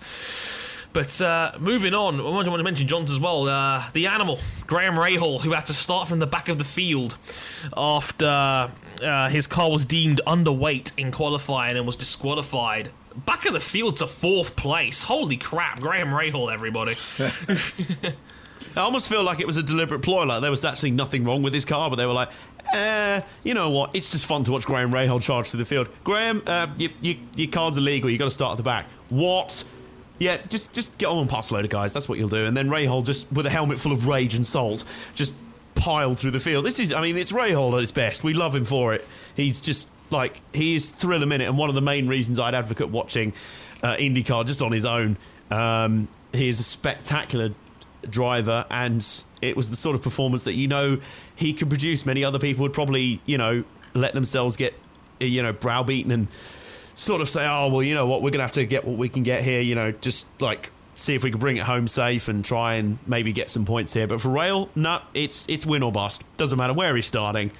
But 0.93 1.21
uh, 1.21 1.51
moving 1.59 1.93
on, 1.93 2.19
I 2.19 2.23
want 2.23 2.45
to 2.45 2.63
mention 2.63 2.87
Johns 2.87 3.11
as 3.11 3.19
well. 3.19 3.47
Uh, 3.47 3.83
the 3.93 4.07
animal, 4.07 4.39
Graham 4.65 4.95
Rahal, 4.95 5.41
who 5.41 5.51
had 5.51 5.65
to 5.67 5.73
start 5.73 6.07
from 6.07 6.19
the 6.19 6.27
back 6.27 6.49
of 6.49 6.57
the 6.57 6.63
field 6.63 7.17
after 7.75 8.71
uh, 9.03 9.29
his 9.29 9.47
car 9.47 9.69
was 9.69 9.85
deemed 9.85 10.21
underweight 10.25 10.97
in 10.97 11.11
qualifying 11.11 11.77
and 11.77 11.85
was 11.85 11.97
disqualified. 11.97 12.91
Back 13.15 13.45
of 13.45 13.53
the 13.53 13.59
field 13.59 13.97
to 13.97 14.07
fourth 14.07 14.55
place. 14.55 15.03
Holy 15.03 15.37
crap, 15.37 15.79
Graham 15.79 16.09
Rahal, 16.09 16.51
everybody. 16.51 16.95
I 18.75 18.81
almost 18.81 19.09
feel 19.09 19.23
like 19.23 19.39
it 19.39 19.47
was 19.47 19.57
a 19.57 19.63
deliberate 19.63 20.01
ploy. 20.01 20.23
Like 20.25 20.41
there 20.41 20.51
was 20.51 20.63
actually 20.63 20.91
nothing 20.91 21.23
wrong 21.23 21.41
with 21.41 21.53
his 21.53 21.65
car, 21.65 21.89
but 21.89 21.95
they 21.95 22.05
were 22.05 22.13
like, 22.13 22.29
eh, 22.73 23.21
you 23.43 23.53
know 23.53 23.69
what? 23.69 23.95
It's 23.95 24.11
just 24.11 24.25
fun 24.25 24.43
to 24.45 24.51
watch 24.51 24.65
Graham 24.65 24.91
Rahal 24.91 25.21
charge 25.21 25.49
through 25.49 25.59
the 25.59 25.65
field. 25.65 25.87
Graham, 26.03 26.41
uh, 26.45 26.67
you, 26.77 26.89
you, 27.01 27.15
your 27.35 27.49
car's 27.49 27.77
illegal. 27.77 28.09
You've 28.09 28.19
got 28.19 28.25
to 28.25 28.31
start 28.31 28.51
at 28.51 28.57
the 28.57 28.63
back. 28.63 28.87
What? 29.09 29.63
Yeah, 30.19 30.37
just 30.49 30.73
just 30.73 30.97
get 30.97 31.07
on 31.07 31.19
and 31.19 31.29
pass 31.29 31.51
a 31.51 31.53
load 31.53 31.65
of 31.65 31.69
guys. 31.69 31.93
That's 31.93 32.09
what 32.09 32.17
you'll 32.17 32.29
do. 32.29 32.45
And 32.45 32.57
then 32.57 32.69
Rahal 32.69 33.05
just 33.05 33.31
with 33.31 33.45
a 33.45 33.49
helmet 33.49 33.77
full 33.77 33.91
of 33.91 34.07
rage 34.07 34.33
and 34.33 34.45
salt, 34.45 34.83
just 35.13 35.35
piled 35.75 36.19
through 36.19 36.31
the 36.31 36.39
field. 36.39 36.65
This 36.65 36.79
is, 36.79 36.91
I 36.91 37.01
mean, 37.01 37.17
it's 37.17 37.31
Rahal 37.31 37.73
at 37.73 37.81
his 37.81 37.91
best. 37.91 38.23
We 38.23 38.33
love 38.33 38.55
him 38.55 38.65
for 38.65 38.93
it. 38.93 39.07
He's 39.35 39.61
just 39.61 39.89
like 40.09 40.41
he 40.53 40.75
is 40.75 40.91
thrill 40.91 41.21
a 41.23 41.25
minute, 41.25 41.47
and 41.47 41.57
one 41.57 41.69
of 41.69 41.75
the 41.75 41.81
main 41.81 42.07
reasons 42.07 42.39
I'd 42.39 42.55
advocate 42.55 42.89
watching 42.89 43.33
uh, 43.83 43.95
IndyCar 43.95 44.45
just 44.45 44.61
on 44.61 44.71
his 44.71 44.85
own. 44.85 45.17
Um, 45.51 46.07
he 46.33 46.49
is 46.49 46.59
a 46.59 46.63
spectacular 46.63 47.51
driver, 48.09 48.65
and 48.69 49.05
it 49.41 49.55
was 49.55 49.69
the 49.69 49.75
sort 49.75 49.95
of 49.95 50.01
performance 50.01 50.43
that 50.43 50.53
you 50.53 50.67
know 50.67 50.99
he 51.35 51.53
could 51.53 51.69
produce. 51.69 52.05
Many 52.05 52.23
other 52.23 52.39
people 52.39 52.63
would 52.63 52.73
probably, 52.73 53.21
you 53.25 53.37
know, 53.37 53.63
let 53.93 54.13
themselves 54.13 54.55
get, 54.55 54.73
you 55.19 55.41
know, 55.41 55.53
browbeaten 55.53 56.11
and 56.11 56.27
sort 56.95 57.21
of 57.21 57.29
say, 57.29 57.47
oh, 57.47 57.69
well, 57.71 57.83
you 57.83 57.93
know 57.93 58.07
what, 58.07 58.21
we're 58.21 58.31
going 58.31 58.39
to 58.39 58.43
have 58.43 58.51
to 58.53 58.65
get 58.65 58.85
what 58.85 58.97
we 58.97 59.09
can 59.09 59.23
get 59.23 59.43
here, 59.43 59.61
you 59.61 59.75
know, 59.75 59.91
just 59.91 60.27
like 60.41 60.71
see 60.95 61.13
if 61.13 61.23
we 61.23 61.29
can 61.29 61.39
bring 61.39 61.57
it 61.57 61.63
home 61.63 61.87
safe 61.87 62.27
and 62.27 62.43
try 62.43 62.75
and 62.75 62.97
maybe 63.05 63.31
get 63.31 63.49
some 63.49 63.65
points 63.65 63.93
here. 63.93 64.07
But 64.07 64.19
for 64.19 64.29
Rahal, 64.29 64.69
no, 64.75 65.01
it's 65.13 65.47
it's 65.47 65.65
win 65.65 65.83
or 65.83 65.91
bust. 65.91 66.23
Doesn't 66.37 66.57
matter 66.57 66.73
where 66.73 66.95
he's 66.95 67.05
starting. 67.05 67.51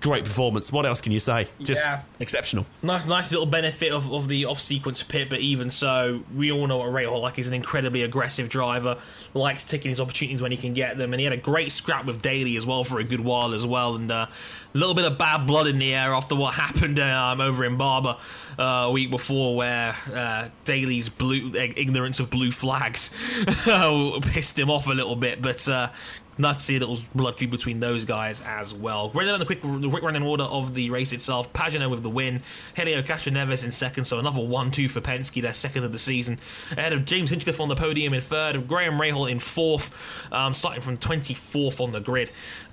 Great 0.00 0.22
performance. 0.22 0.72
What 0.72 0.86
else 0.86 1.00
can 1.00 1.10
you 1.10 1.18
say? 1.18 1.48
Just 1.60 1.84
Yeah. 1.84 2.02
exceptional. 2.20 2.64
Nice, 2.80 3.06
nice 3.06 3.32
little 3.32 3.46
benefit 3.46 3.90
of, 3.92 4.12
of 4.12 4.28
the 4.28 4.44
off 4.44 4.60
sequence 4.60 5.02
pit, 5.02 5.28
but 5.28 5.40
even 5.40 5.68
so, 5.68 6.22
we 6.32 6.52
all 6.52 6.68
know 6.68 6.78
what 6.78 6.90
Rahal 6.90 7.20
like. 7.20 7.34
He's 7.36 7.48
an 7.48 7.54
incredibly 7.54 8.02
aggressive 8.02 8.48
driver, 8.48 8.98
likes 9.34 9.64
taking 9.64 9.90
his 9.90 10.00
opportunities 10.00 10.40
when 10.40 10.52
he 10.52 10.56
can 10.56 10.74
get 10.74 10.96
them, 10.96 11.12
and 11.12 11.18
he 11.18 11.24
had 11.24 11.32
a 11.32 11.36
great 11.36 11.72
scrap 11.72 12.04
with 12.04 12.22
Daly 12.22 12.56
as 12.56 12.64
well 12.64 12.84
for 12.84 13.00
a 13.00 13.04
good 13.04 13.18
while 13.20 13.52
as 13.52 13.66
well, 13.66 13.96
and 13.96 14.12
uh, 14.12 14.26
a 14.72 14.78
little 14.78 14.94
bit 14.94 15.04
of 15.06 15.18
bad 15.18 15.46
blood 15.46 15.66
in 15.66 15.78
the 15.80 15.92
air 15.92 16.14
after 16.14 16.36
what 16.36 16.54
happened 16.66 17.00
um, 17.00 17.40
over 17.40 17.64
in 17.64 17.76
Barber 17.76 18.16
uh, 18.60 18.62
a 18.62 18.90
week 18.92 19.10
before, 19.10 19.56
where 19.56 19.96
uh, 20.14 20.48
Daly's 20.64 21.08
blue 21.08 21.52
ignorance 21.56 22.20
of 22.20 22.30
blue 22.30 22.52
flags 22.52 23.12
pissed 24.22 24.56
him 24.56 24.70
off 24.70 24.86
a 24.86 24.92
little 24.92 25.16
bit, 25.16 25.42
but. 25.42 25.68
Nice 26.40 26.56
to 26.56 26.62
see 26.62 26.76
a 26.76 26.80
little 26.80 26.98
blood 27.14 27.36
feud 27.36 27.50
between 27.50 27.80
those 27.80 28.06
guys 28.06 28.40
as 28.40 28.72
well. 28.72 29.10
Running 29.10 29.30
down 29.30 29.40
the 29.40 29.44
quick, 29.44 29.60
the 29.60 29.90
quick 29.90 30.02
running 30.02 30.22
order 30.22 30.44
of 30.44 30.72
the 30.74 30.88
race 30.88 31.12
itself. 31.12 31.52
Pagenaud 31.52 31.90
with 31.90 32.02
the 32.02 32.08
win. 32.08 32.42
Helio 32.74 33.02
Castroneves 33.02 33.62
in 33.62 33.72
second, 33.72 34.06
so 34.06 34.18
another 34.18 34.40
1 34.40 34.70
2 34.70 34.88
for 34.88 35.02
Penske, 35.02 35.42
their 35.42 35.52
second 35.52 35.84
of 35.84 35.92
the 35.92 35.98
season. 35.98 36.38
Ahead 36.72 36.94
of 36.94 37.04
James 37.04 37.28
Hinchcliffe 37.28 37.60
on 37.60 37.68
the 37.68 37.76
podium 37.76 38.14
in 38.14 38.22
third. 38.22 38.66
Graham 38.66 38.94
Rahal 38.94 39.30
in 39.30 39.38
fourth, 39.38 39.94
um, 40.32 40.54
starting 40.54 40.80
from 40.80 40.96
24th 40.96 41.78
on 41.78 41.92
the 41.92 42.00
grid. 42.00 42.30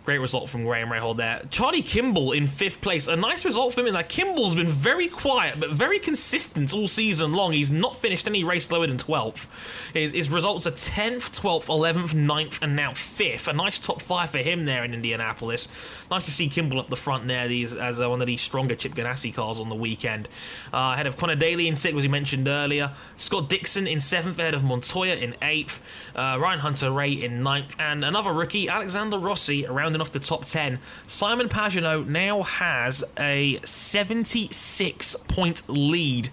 Great 0.07 0.21
result 0.21 0.49
from 0.49 0.63
Graham 0.63 0.87
Rahal 0.87 1.17
there. 1.17 1.41
Charlie 1.49 1.81
Kimball 1.81 2.31
in 2.31 2.47
fifth 2.47 2.79
place. 2.79 3.07
A 3.07 3.17
nice 3.17 3.43
result 3.43 3.73
for 3.73 3.81
him 3.81 3.87
in 3.87 3.93
that 3.93 4.07
Kimball's 4.07 4.55
been 4.55 4.69
very 4.69 5.09
quiet 5.09 5.59
but 5.59 5.71
very 5.71 5.99
consistent 5.99 6.73
all 6.73 6.87
season 6.87 7.33
long. 7.33 7.51
He's 7.51 7.73
not 7.73 7.97
finished 7.97 8.25
any 8.25 8.41
race 8.41 8.71
lower 8.71 8.87
than 8.87 8.95
12th. 8.95 9.47
His, 9.93 10.13
his 10.13 10.29
results 10.29 10.65
are 10.65 10.71
10th, 10.71 11.37
12th, 11.37 11.65
11th, 11.65 12.13
9th, 12.13 12.61
and 12.61 12.73
now 12.73 12.91
5th. 12.91 13.49
A 13.49 13.53
nice 13.53 13.81
top 13.81 14.01
five 14.01 14.29
for 14.29 14.37
him 14.37 14.63
there 14.63 14.85
in 14.85 14.93
Indianapolis. 14.93 15.67
Nice 16.09 16.23
to 16.23 16.31
see 16.31 16.47
Kimball 16.47 16.79
up 16.79 16.87
the 16.87 16.95
front 16.95 17.27
there 17.27 17.49
these, 17.49 17.75
as 17.75 17.99
uh, 17.99 18.09
one 18.09 18.21
of 18.21 18.27
these 18.27 18.39
stronger 18.39 18.75
Chip 18.75 18.93
Ganassi 18.93 19.35
cars 19.35 19.59
on 19.59 19.67
the 19.67 19.75
weekend. 19.75 20.29
Uh, 20.71 20.91
ahead 20.93 21.07
of 21.07 21.17
Conor 21.17 21.35
Daly 21.35 21.67
in 21.67 21.75
sixth, 21.75 21.97
as 21.97 22.03
we 22.03 22.07
mentioned 22.07 22.47
earlier. 22.47 22.93
Scott 23.17 23.49
Dixon 23.49 23.85
in 23.85 23.99
seventh, 23.99 24.39
ahead 24.39 24.53
of 24.53 24.63
Montoya 24.63 25.15
in 25.15 25.35
eighth. 25.41 25.83
Uh, 26.17 26.37
Ryan 26.39 26.59
Hunter-Reay 26.59 27.21
in 27.21 27.43
ninth. 27.43 27.75
And 27.77 28.03
another 28.03 28.33
rookie, 28.33 28.67
Alexander 28.67 29.19
Rossi, 29.19 29.67
rounding 29.67 30.01
off 30.01 30.11
the 30.11 30.19
top 30.19 30.45
10. 30.45 30.79
Simon 31.05 31.47
Pagenaud 31.47 32.07
now 32.07 32.41
has 32.41 33.03
a 33.19 33.59
76 33.63 35.15
point 35.27 35.69
lead 35.69 36.29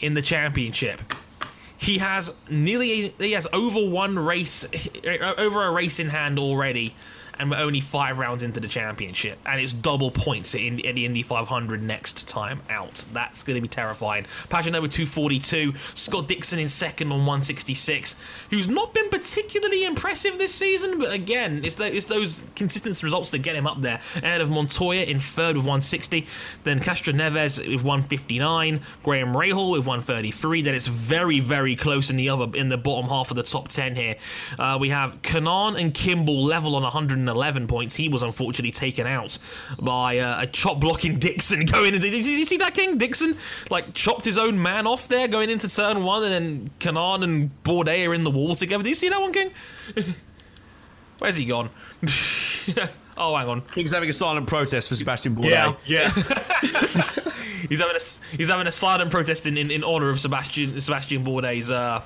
in 0.00 0.14
the 0.14 0.22
championship. 0.22 1.00
He 1.76 1.98
has 1.98 2.34
nearly 2.50 3.14
he 3.18 3.32
has 3.32 3.46
over 3.52 3.88
one 3.88 4.18
race 4.18 4.66
over 5.04 5.64
a 5.64 5.70
race 5.70 6.00
in 6.00 6.08
hand 6.08 6.38
already, 6.38 6.96
and 7.38 7.50
we're 7.50 7.58
only 7.58 7.80
five 7.80 8.18
rounds 8.18 8.42
into 8.42 8.60
the 8.60 8.68
championship, 8.68 9.38
and 9.46 9.60
it's 9.60 9.72
double 9.72 10.10
points 10.10 10.54
in, 10.54 10.76
the 10.76 11.04
Indy 11.04 11.22
500 11.22 11.82
next 11.82 12.28
time 12.28 12.60
out. 12.68 13.04
That's 13.12 13.42
going 13.42 13.56
to 13.56 13.60
be 13.60 13.68
terrifying. 13.68 14.24
Pagenaud 14.48 14.82
with 14.82 14.92
242, 14.92 15.74
Scott 15.94 16.28
Dixon 16.28 16.58
in 16.58 16.68
second 16.68 17.08
on 17.12 17.20
166, 17.20 18.20
who's 18.50 18.68
not 18.68 18.94
been 18.94 19.08
particularly 19.08 19.84
impressive 19.84 20.38
this 20.38 20.54
season, 20.54 20.98
but 20.98 21.12
again, 21.12 21.64
it's, 21.64 21.76
the, 21.76 21.94
it's 21.94 22.06
those 22.06 22.42
consistent 22.56 23.02
results 23.02 23.30
that 23.30 23.38
get 23.38 23.54
him 23.54 23.66
up 23.66 23.80
there. 23.80 24.00
Ahead 24.16 24.40
of 24.40 24.50
Montoya 24.50 25.02
in 25.02 25.20
third 25.20 25.56
with 25.56 25.64
160, 25.64 26.26
then 26.64 26.80
Castroneves 26.80 27.58
with 27.58 27.84
159, 27.84 28.80
Graham 29.02 29.32
Rahal 29.34 29.72
with 29.72 29.86
133. 29.86 30.62
Then 30.62 30.74
it's 30.74 30.86
very, 30.86 31.40
very 31.40 31.76
close 31.76 32.10
in 32.10 32.16
the 32.16 32.28
other 32.28 32.48
in 32.56 32.68
the 32.68 32.76
bottom 32.76 33.08
half 33.08 33.30
of 33.30 33.36
the 33.36 33.42
top 33.42 33.68
10 33.68 33.96
here. 33.96 34.16
Uh, 34.58 34.78
we 34.80 34.90
have 34.90 35.22
Kanaan 35.22 35.80
and 35.80 35.94
Kimball 35.94 36.42
level 36.42 36.74
on 36.74 36.82
111 37.28 37.68
points. 37.68 37.96
He 37.96 38.08
was 38.08 38.22
unfortunately 38.22 38.72
taken 38.72 39.06
out 39.06 39.38
by 39.80 40.18
uh, 40.18 40.42
a 40.42 40.46
chop 40.46 40.80
blocking 40.80 41.18
Dixon 41.18 41.66
going 41.66 41.94
into. 41.94 42.10
Did 42.10 42.24
you 42.24 42.44
see 42.44 42.56
that, 42.58 42.74
King? 42.74 42.98
Dixon 42.98 43.36
like 43.70 43.94
chopped 43.94 44.24
his 44.24 44.38
own 44.38 44.60
man 44.60 44.86
off 44.86 45.08
there 45.08 45.28
going 45.28 45.50
into 45.50 45.68
turn 45.68 46.02
one, 46.02 46.24
and 46.24 46.32
then 46.32 46.70
Kanaan 46.80 47.22
and 47.22 47.50
Bourdais 47.64 48.08
are 48.08 48.14
in 48.14 48.24
the 48.24 48.30
wall 48.30 48.54
together. 48.54 48.82
Did 48.82 48.90
you 48.90 48.94
see 48.94 49.08
that 49.08 49.20
one, 49.20 49.32
King? 49.32 49.52
Where's 51.18 51.36
he 51.36 51.44
gone? 51.44 51.70
oh, 53.16 53.36
hang 53.36 53.48
on. 53.48 53.62
King's 53.62 53.92
having 53.92 54.08
a 54.08 54.12
silent 54.12 54.46
protest 54.46 54.88
for 54.88 54.94
Sebastian 54.94 55.34
Bourdais. 55.34 55.76
Yeah, 55.84 56.08
yeah. 56.08 56.08
He's 57.68 57.80
having 57.80 57.96
a 57.96 58.36
he's 58.36 58.48
having 58.48 58.66
a 58.66 58.72
silent 58.72 59.10
protest 59.10 59.46
in, 59.46 59.58
in, 59.58 59.70
in 59.70 59.84
honor 59.84 60.10
of 60.10 60.20
Sebastian 60.20 60.80
Sebastian 60.80 61.24
Bourdais. 61.24 61.70
Uh, 61.70 62.00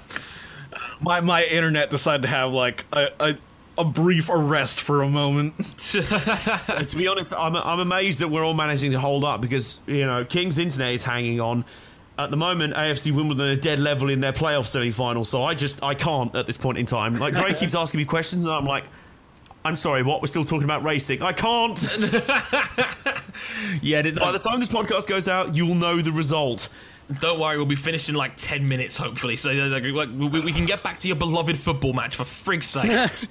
my 1.00 1.20
my 1.20 1.44
internet 1.44 1.90
decided 1.90 2.22
to 2.22 2.28
have 2.28 2.52
like 2.52 2.86
a, 2.92 3.08
a 3.20 3.36
a 3.82 3.84
brief 3.84 4.28
arrest 4.30 4.80
for 4.80 5.02
a 5.02 5.08
moment. 5.08 5.54
to 5.78 6.94
be 6.96 7.08
honest, 7.08 7.34
I'm, 7.36 7.56
I'm 7.56 7.80
amazed 7.80 8.20
that 8.20 8.28
we're 8.28 8.44
all 8.44 8.54
managing 8.54 8.92
to 8.92 9.00
hold 9.00 9.24
up 9.24 9.40
because, 9.40 9.80
you 9.86 10.06
know, 10.06 10.24
King's 10.24 10.58
internet 10.58 10.94
is 10.94 11.02
hanging 11.02 11.40
on. 11.40 11.64
At 12.18 12.30
the 12.30 12.36
moment, 12.36 12.74
AFC 12.74 13.10
Wimbledon 13.10 13.48
are 13.48 13.56
dead 13.56 13.78
level 13.78 14.08
in 14.08 14.20
their 14.20 14.32
playoff 14.32 14.66
semi 14.66 14.92
final, 14.92 15.24
so 15.24 15.42
I 15.42 15.54
just, 15.54 15.82
I 15.82 15.94
can't 15.94 16.34
at 16.36 16.46
this 16.46 16.56
point 16.56 16.78
in 16.78 16.86
time. 16.86 17.16
Like, 17.16 17.34
Drake 17.34 17.56
keeps 17.56 17.74
asking 17.74 17.98
me 17.98 18.04
questions, 18.04 18.44
and 18.44 18.54
I'm 18.54 18.66
like, 18.66 18.84
I'm 19.64 19.76
sorry, 19.76 20.02
what? 20.02 20.20
We're 20.20 20.28
still 20.28 20.44
talking 20.44 20.64
about 20.64 20.84
racing. 20.84 21.22
I 21.22 21.32
can't. 21.32 21.80
yeah, 23.82 24.02
did, 24.02 24.18
By 24.18 24.32
the 24.32 24.38
time 24.38 24.60
this 24.60 24.68
podcast 24.68 25.08
goes 25.08 25.26
out, 25.26 25.54
you 25.54 25.66
will 25.66 25.74
know 25.74 26.00
the 26.00 26.12
result. 26.12 26.68
Don't 27.20 27.40
worry, 27.40 27.56
we'll 27.56 27.66
be 27.66 27.74
finished 27.74 28.08
in 28.08 28.14
like 28.14 28.36
10 28.36 28.68
minutes, 28.68 28.96
hopefully. 28.96 29.36
So 29.36 29.50
like, 29.52 29.82
we, 29.82 29.92
we 30.40 30.52
can 30.52 30.66
get 30.66 30.82
back 30.82 30.98
to 31.00 31.08
your 31.08 31.16
beloved 31.16 31.58
football 31.58 31.92
match 31.92 32.16
for 32.16 32.24
frig's 32.24 32.66
sake. 32.66 32.90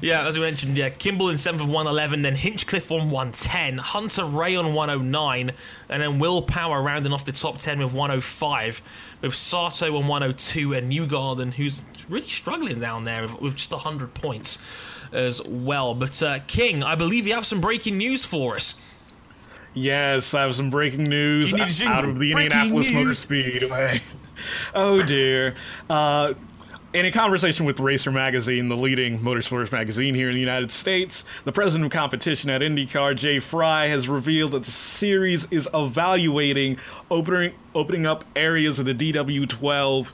yeah, 0.00 0.26
as 0.26 0.36
we 0.36 0.44
mentioned, 0.44 0.76
yeah, 0.76 0.90
Kimball 0.90 1.28
in 1.30 1.36
7th 1.36 1.54
of 1.54 1.68
111, 1.68 2.22
then 2.22 2.34
Hinchcliffe 2.34 2.90
on 2.90 3.10
110, 3.10 3.78
Hunter-Reay 3.78 4.58
on 4.58 4.74
109, 4.74 5.52
and 5.88 6.02
then 6.02 6.18
Will 6.18 6.42
Power 6.42 6.82
rounding 6.82 7.12
off 7.12 7.24
the 7.24 7.32
top 7.32 7.58
10 7.58 7.78
with 7.78 7.92
105, 7.92 8.82
with 9.20 9.34
Sato 9.34 9.96
on 9.96 10.06
102, 10.06 10.74
and 10.74 10.92
Newgarden, 10.92 11.54
who's 11.54 11.82
really 12.08 12.28
struggling 12.28 12.80
down 12.80 13.04
there 13.04 13.22
with, 13.22 13.40
with 13.40 13.56
just 13.56 13.70
100 13.70 14.14
points 14.14 14.62
as 15.12 15.42
well. 15.46 15.94
But 15.94 16.22
uh, 16.22 16.40
King, 16.46 16.82
I 16.82 16.94
believe 16.94 17.26
you 17.26 17.34
have 17.34 17.46
some 17.46 17.60
breaking 17.60 17.98
news 17.98 18.24
for 18.24 18.56
us. 18.56 18.80
Yes, 19.74 20.34
I 20.34 20.42
have 20.42 20.54
some 20.54 20.70
breaking 20.70 21.04
news 21.04 21.50
Do 21.50 21.56
you 21.56 21.64
need 21.64 21.70
a 21.70 21.74
jingle? 21.74 21.96
out 21.96 22.04
of 22.04 22.18
the 22.18 22.32
Indianapolis 22.32 22.92
Motor. 22.92 23.14
Speedway. 23.14 24.00
oh 24.74 25.04
dear. 25.04 25.54
Uh, 25.88 26.34
in 26.92 27.06
a 27.06 27.10
conversation 27.10 27.64
with 27.64 27.80
Racer 27.80 28.12
Magazine, 28.12 28.68
the 28.68 28.76
leading 28.76 29.18
motorsports 29.18 29.72
magazine 29.72 30.14
here 30.14 30.28
in 30.28 30.34
the 30.34 30.40
United 30.40 30.70
States, 30.70 31.24
the 31.44 31.52
president 31.52 31.86
of 31.86 31.92
competition 31.92 32.50
at 32.50 32.60
IndyCar, 32.60 33.16
Jay 33.16 33.38
Frye, 33.38 33.86
has 33.86 34.08
revealed 34.10 34.50
that 34.50 34.64
the 34.64 34.70
series 34.70 35.50
is 35.50 35.68
evaluating 35.72 36.76
opening 37.10 37.54
opening 37.74 38.04
up 38.04 38.24
areas 38.36 38.78
of 38.78 38.84
the 38.84 38.94
DW12 38.94 40.12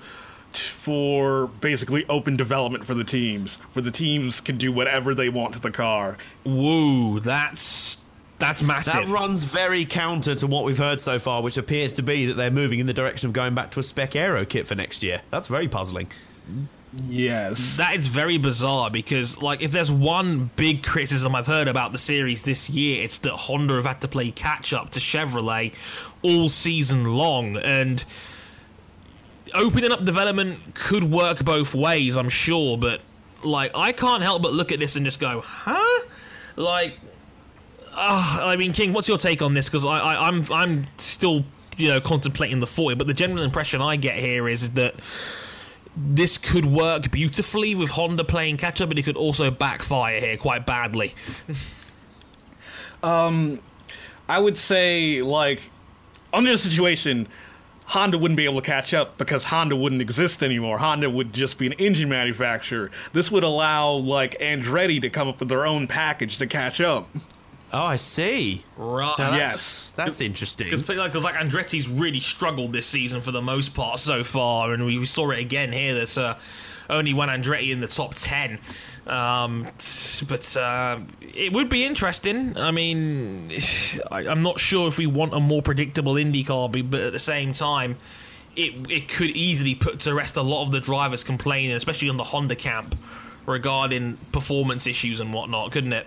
for 0.52 1.48
basically 1.48 2.06
open 2.08 2.36
development 2.36 2.84
for 2.84 2.94
the 2.94 3.04
teams, 3.04 3.56
where 3.72 3.82
the 3.82 3.90
teams 3.90 4.40
can 4.40 4.56
do 4.56 4.72
whatever 4.72 5.14
they 5.14 5.28
want 5.28 5.54
to 5.54 5.60
the 5.60 5.70
car. 5.70 6.16
Whoa, 6.44 7.18
that's 7.18 8.02
that's 8.38 8.62
massive. 8.62 8.92
That 8.94 9.08
runs 9.08 9.44
very 9.44 9.84
counter 9.84 10.34
to 10.36 10.46
what 10.46 10.64
we've 10.64 10.78
heard 10.78 11.00
so 11.00 11.18
far, 11.18 11.42
which 11.42 11.56
appears 11.56 11.92
to 11.94 12.02
be 12.02 12.26
that 12.26 12.34
they're 12.34 12.50
moving 12.50 12.78
in 12.78 12.86
the 12.86 12.94
direction 12.94 13.26
of 13.28 13.32
going 13.32 13.54
back 13.54 13.70
to 13.72 13.80
a 13.80 13.82
spec 13.82 14.14
aero 14.14 14.44
kit 14.44 14.66
for 14.66 14.74
next 14.74 15.02
year. 15.02 15.22
That's 15.30 15.48
very 15.48 15.68
puzzling. 15.68 16.08
Yes. 17.04 17.76
That 17.76 17.96
is 17.96 18.06
very 18.06 18.38
bizarre 18.38 18.90
because, 18.90 19.42
like, 19.42 19.60
if 19.60 19.72
there's 19.72 19.90
one 19.90 20.50
big 20.56 20.82
criticism 20.82 21.34
I've 21.34 21.46
heard 21.46 21.68
about 21.68 21.92
the 21.92 21.98
series 21.98 22.44
this 22.44 22.70
year, 22.70 23.02
it's 23.02 23.18
that 23.18 23.32
Honda 23.32 23.74
have 23.74 23.84
had 23.84 24.00
to 24.00 24.08
play 24.08 24.30
catch 24.30 24.72
up 24.72 24.90
to 24.92 25.00
Chevrolet 25.00 25.74
all 26.22 26.48
season 26.48 27.04
long. 27.04 27.56
And 27.56 28.04
opening 29.52 29.92
up 29.92 30.04
development 30.04 30.74
could 30.74 31.04
work 31.04 31.44
both 31.44 31.74
ways, 31.74 32.16
I'm 32.16 32.30
sure, 32.30 32.78
but, 32.78 33.02
like, 33.42 33.70
I 33.74 33.92
can't 33.92 34.22
help 34.22 34.40
but 34.40 34.54
look 34.54 34.72
at 34.72 34.78
this 34.78 34.96
and 34.96 35.04
just 35.04 35.20
go, 35.20 35.42
huh? 35.44 36.04
Like, 36.56 36.98
uh, 37.98 38.46
I 38.46 38.56
mean, 38.56 38.72
King, 38.72 38.92
what's 38.92 39.08
your 39.08 39.18
take 39.18 39.42
on 39.42 39.54
this? 39.54 39.66
Because 39.66 39.84
I, 39.84 39.98
I, 39.98 40.28
I'm, 40.28 40.44
I'm 40.52 40.86
still, 40.98 41.44
you 41.76 41.88
know, 41.88 42.00
contemplating 42.00 42.60
the 42.60 42.66
40, 42.66 42.96
but 42.96 43.06
the 43.06 43.14
general 43.14 43.42
impression 43.42 43.82
I 43.82 43.96
get 43.96 44.18
here 44.18 44.48
is 44.48 44.72
that 44.72 44.94
this 45.96 46.38
could 46.38 46.64
work 46.64 47.10
beautifully 47.10 47.74
with 47.74 47.90
Honda 47.90 48.24
playing 48.24 48.56
catch 48.56 48.80
up, 48.80 48.88
but 48.88 48.98
it 48.98 49.02
could 49.02 49.16
also 49.16 49.50
backfire 49.50 50.20
here 50.20 50.36
quite 50.36 50.64
badly. 50.64 51.14
um, 53.02 53.58
I 54.28 54.38
would 54.38 54.56
say, 54.56 55.22
like, 55.22 55.70
under 56.32 56.50
the 56.52 56.58
situation, 56.58 57.26
Honda 57.86 58.18
wouldn't 58.18 58.36
be 58.36 58.44
able 58.44 58.60
to 58.60 58.66
catch 58.66 58.94
up 58.94 59.18
because 59.18 59.44
Honda 59.44 59.74
wouldn't 59.74 60.02
exist 60.02 60.42
anymore. 60.42 60.78
Honda 60.78 61.10
would 61.10 61.32
just 61.32 61.58
be 61.58 61.66
an 61.66 61.72
engine 61.74 62.10
manufacturer. 62.10 62.90
This 63.12 63.32
would 63.32 63.44
allow, 63.44 63.90
like, 63.92 64.38
Andretti 64.38 65.00
to 65.00 65.10
come 65.10 65.26
up 65.26 65.40
with 65.40 65.48
their 65.48 65.66
own 65.66 65.88
package 65.88 66.38
to 66.38 66.46
catch 66.46 66.80
up. 66.80 67.08
Oh, 67.72 67.84
I 67.84 67.96
see. 67.96 68.64
Right. 68.76 69.14
Now 69.18 69.30
that's, 69.30 69.40
Yes. 69.52 69.92
that's 69.96 70.20
interesting. 70.22 70.70
Because 70.70 70.88
like, 70.88 71.12
'cause, 71.12 71.24
like 71.24 71.34
Andretti's 71.34 71.88
really 71.88 72.20
struggled 72.20 72.72
this 72.72 72.86
season 72.86 73.20
for 73.20 73.30
the 73.30 73.42
most 73.42 73.74
part 73.74 73.98
so 73.98 74.24
far, 74.24 74.72
and 74.72 74.86
we 74.86 75.04
saw 75.04 75.30
it 75.30 75.38
again 75.38 75.72
here. 75.72 75.94
There's 75.94 76.16
uh, 76.16 76.38
only 76.88 77.12
one 77.12 77.28
Andretti 77.28 77.70
in 77.70 77.80
the 77.80 77.86
top 77.86 78.14
ten, 78.14 78.58
um, 79.06 79.64
but 80.28 80.56
uh, 80.56 81.00
it 81.20 81.52
would 81.52 81.68
be 81.68 81.84
interesting. 81.84 82.56
I 82.56 82.70
mean, 82.70 83.52
I, 84.10 84.20
I'm 84.26 84.42
not 84.42 84.58
sure 84.58 84.88
if 84.88 84.96
we 84.96 85.06
want 85.06 85.34
a 85.34 85.40
more 85.40 85.60
predictable 85.60 86.14
IndyCar, 86.14 86.90
but 86.90 87.00
at 87.00 87.12
the 87.12 87.18
same 87.18 87.52
time, 87.52 87.98
it 88.56 88.90
it 88.90 89.08
could 89.08 89.30
easily 89.30 89.74
put 89.74 90.00
to 90.00 90.14
rest 90.14 90.36
a 90.36 90.42
lot 90.42 90.64
of 90.64 90.72
the 90.72 90.80
drivers 90.80 91.22
complaining, 91.22 91.72
especially 91.72 92.08
on 92.08 92.16
the 92.16 92.24
Honda 92.24 92.56
camp, 92.56 92.94
regarding 93.44 94.16
performance 94.32 94.86
issues 94.86 95.20
and 95.20 95.34
whatnot, 95.34 95.70
couldn't 95.70 95.92
it? 95.92 96.06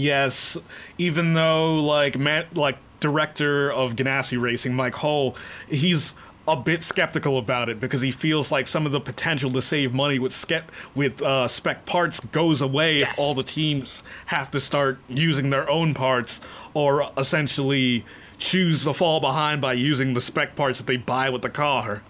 Yes, 0.00 0.56
even 0.98 1.34
though, 1.34 1.74
like, 1.80 2.18
man, 2.18 2.46
like, 2.54 2.78
director 3.00 3.70
of 3.72 3.96
Ganassi 3.96 4.40
Racing, 4.40 4.74
Mike 4.74 4.94
Hull, 4.94 5.36
he's 5.68 6.14
a 6.48 6.56
bit 6.56 6.82
skeptical 6.82 7.38
about 7.38 7.68
it 7.68 7.78
because 7.78 8.00
he 8.00 8.10
feels 8.10 8.50
like 8.50 8.66
some 8.66 8.86
of 8.86 8.92
the 8.92 9.00
potential 9.00 9.50
to 9.52 9.62
save 9.62 9.92
money 9.92 10.18
with 10.18 10.32
skep- 10.32 10.70
with 10.94 11.22
uh, 11.22 11.46
spec 11.46 11.84
parts 11.84 12.18
goes 12.20 12.60
away 12.60 12.98
Yes. 13.00 13.12
if 13.12 13.18
all 13.18 13.34
the 13.34 13.42
teams 13.44 14.02
have 14.26 14.50
to 14.50 14.58
start 14.58 14.98
using 15.08 15.50
their 15.50 15.68
own 15.70 15.94
parts 15.94 16.40
or 16.74 17.04
essentially 17.16 18.04
choose 18.38 18.84
to 18.84 18.92
fall 18.94 19.20
behind 19.20 19.60
by 19.60 19.74
using 19.74 20.14
the 20.14 20.20
spec 20.20 20.56
parts 20.56 20.78
that 20.78 20.86
they 20.86 20.96
buy 20.96 21.28
with 21.30 21.42
the 21.42 21.50
car. 21.50 22.02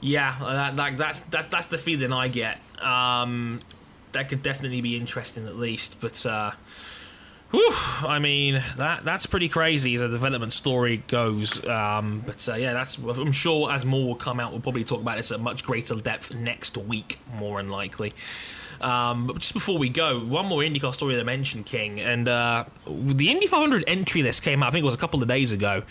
Yeah, 0.00 0.36
uh, 0.40 0.52
that, 0.52 0.76
that, 0.76 0.96
that's 0.96 1.20
that's 1.20 1.46
that's 1.48 1.66
the 1.66 1.78
feeling 1.78 2.12
I 2.12 2.28
get. 2.28 2.60
Um, 2.80 3.60
that 4.12 4.28
could 4.28 4.42
definitely 4.42 4.80
be 4.80 4.96
interesting, 4.96 5.46
at 5.46 5.56
least. 5.56 6.00
But 6.00 6.24
uh, 6.24 6.52
whew, 7.50 7.72
I 8.06 8.18
mean, 8.18 8.62
that 8.76 9.04
that's 9.04 9.26
pretty 9.26 9.48
crazy 9.48 9.94
as 9.94 10.02
a 10.02 10.08
development 10.08 10.52
story 10.52 11.02
goes. 11.08 11.64
Um, 11.64 12.22
but 12.26 12.48
uh, 12.48 12.54
yeah, 12.54 12.72
that's 12.72 12.98
I'm 12.98 13.32
sure 13.32 13.70
as 13.70 13.84
more 13.84 14.06
will 14.06 14.16
come 14.16 14.40
out, 14.40 14.52
we'll 14.52 14.60
probably 14.60 14.84
talk 14.84 15.00
about 15.00 15.16
this 15.16 15.32
at 15.32 15.40
much 15.40 15.64
greater 15.64 15.94
depth 15.96 16.34
next 16.34 16.76
week, 16.76 17.18
more 17.34 17.60
than 17.60 17.70
likely. 17.70 18.12
Um, 18.80 19.26
but 19.26 19.38
just 19.38 19.54
before 19.54 19.76
we 19.76 19.88
go, 19.88 20.20
one 20.20 20.46
more 20.46 20.60
IndyCar 20.60 20.94
story 20.94 21.16
to 21.16 21.24
mention, 21.24 21.64
King, 21.64 22.00
and 22.00 22.28
uh, 22.28 22.64
the 22.86 23.30
Indy 23.30 23.46
500 23.46 23.84
entry 23.86 24.22
list 24.22 24.42
came 24.42 24.62
out. 24.62 24.68
I 24.68 24.70
think 24.70 24.82
it 24.82 24.86
was 24.86 24.94
a 24.94 24.98
couple 24.98 25.20
of 25.20 25.28
days 25.28 25.50
ago. 25.52 25.82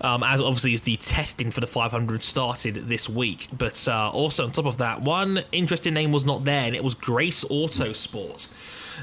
Um, 0.00 0.22
as 0.22 0.40
obviously 0.40 0.74
as 0.74 0.82
the 0.82 0.96
testing 0.98 1.50
for 1.50 1.60
the 1.60 1.66
500 1.66 2.22
started 2.22 2.88
this 2.88 3.08
week, 3.08 3.48
but 3.56 3.86
uh, 3.88 4.10
also 4.10 4.44
on 4.44 4.52
top 4.52 4.66
of 4.66 4.78
that, 4.78 5.00
one 5.00 5.44
interesting 5.52 5.94
name 5.94 6.12
was 6.12 6.24
not 6.24 6.44
there, 6.44 6.64
and 6.64 6.76
it 6.76 6.84
was 6.84 6.94
Grace 6.94 7.44
Autosports. 7.44 8.52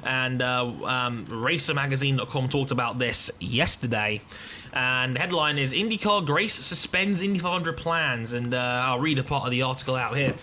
And 0.03 0.41
uh, 0.41 0.65
um, 0.83 1.25
RacerMagazine.com 1.27 2.49
talked 2.49 2.71
about 2.71 2.99
this 2.99 3.31
yesterday. 3.39 4.21
And 4.73 5.15
the 5.15 5.19
headline 5.19 5.57
is 5.57 5.73
IndyCar 5.73 6.25
Grace 6.25 6.53
suspends 6.53 7.21
Indy 7.21 7.39
500 7.39 7.75
plans. 7.77 8.33
And 8.33 8.53
uh, 8.53 8.83
I'll 8.85 8.99
read 8.99 9.19
a 9.19 9.23
part 9.23 9.45
of 9.45 9.51
the 9.51 9.63
article 9.63 9.95
out 9.95 10.15
here. 10.15 10.35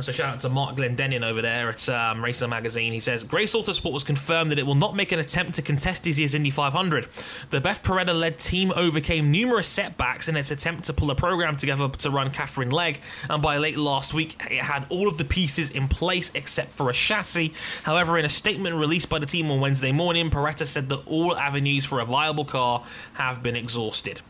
So 0.00 0.12
shout 0.12 0.34
out 0.34 0.40
to 0.40 0.48
Mark 0.48 0.76
Glendenning 0.76 1.22
over 1.22 1.42
there 1.42 1.68
at 1.68 1.86
um, 1.90 2.24
Racer 2.24 2.48
Magazine. 2.48 2.94
He 2.94 3.00
says 3.00 3.22
Grace 3.22 3.54
Autosport 3.54 3.92
has 3.92 4.04
confirmed 4.04 4.50
that 4.50 4.58
it 4.58 4.64
will 4.64 4.74
not 4.74 4.96
make 4.96 5.12
an 5.12 5.18
attempt 5.18 5.56
to 5.56 5.62
contest 5.62 6.04
this 6.04 6.18
year's 6.18 6.34
Indy 6.34 6.48
500. 6.48 7.08
The 7.50 7.60
Beth 7.60 7.82
Paretta-led 7.82 8.38
team 8.38 8.72
overcame 8.74 9.30
numerous 9.30 9.66
setbacks 9.66 10.26
in 10.26 10.36
its 10.36 10.50
attempt 10.50 10.84
to 10.84 10.94
pull 10.94 11.10
a 11.10 11.14
program 11.14 11.56
together 11.56 11.88
to 11.88 12.10
run 12.10 12.30
Katherine 12.30 12.70
Legge, 12.70 12.98
and 13.28 13.42
by 13.42 13.58
late 13.58 13.76
last 13.76 14.14
week, 14.14 14.40
it 14.50 14.62
had 14.62 14.86
all 14.88 15.06
of 15.06 15.18
the 15.18 15.24
pieces 15.24 15.70
in 15.70 15.86
place 15.86 16.30
except 16.34 16.70
for 16.70 16.88
a 16.88 16.94
chassis. 16.94 17.52
However, 17.82 18.16
in 18.16 18.24
a 18.24 18.30
statement 18.30 18.76
released 18.76 19.10
by 19.10 19.18
the 19.18 19.26
team 19.26 19.50
on 19.50 19.60
Wednesday 19.60 19.92
morning, 19.92 20.30
Paretta 20.30 20.64
said 20.64 20.88
that 20.88 21.06
all 21.06 21.36
avenues 21.36 21.84
for 21.84 22.00
a 22.00 22.06
viable 22.06 22.46
car 22.46 22.84
have 23.14 23.42
been 23.42 23.56
exhausted 23.56 23.69
exhausted. 23.70 24.20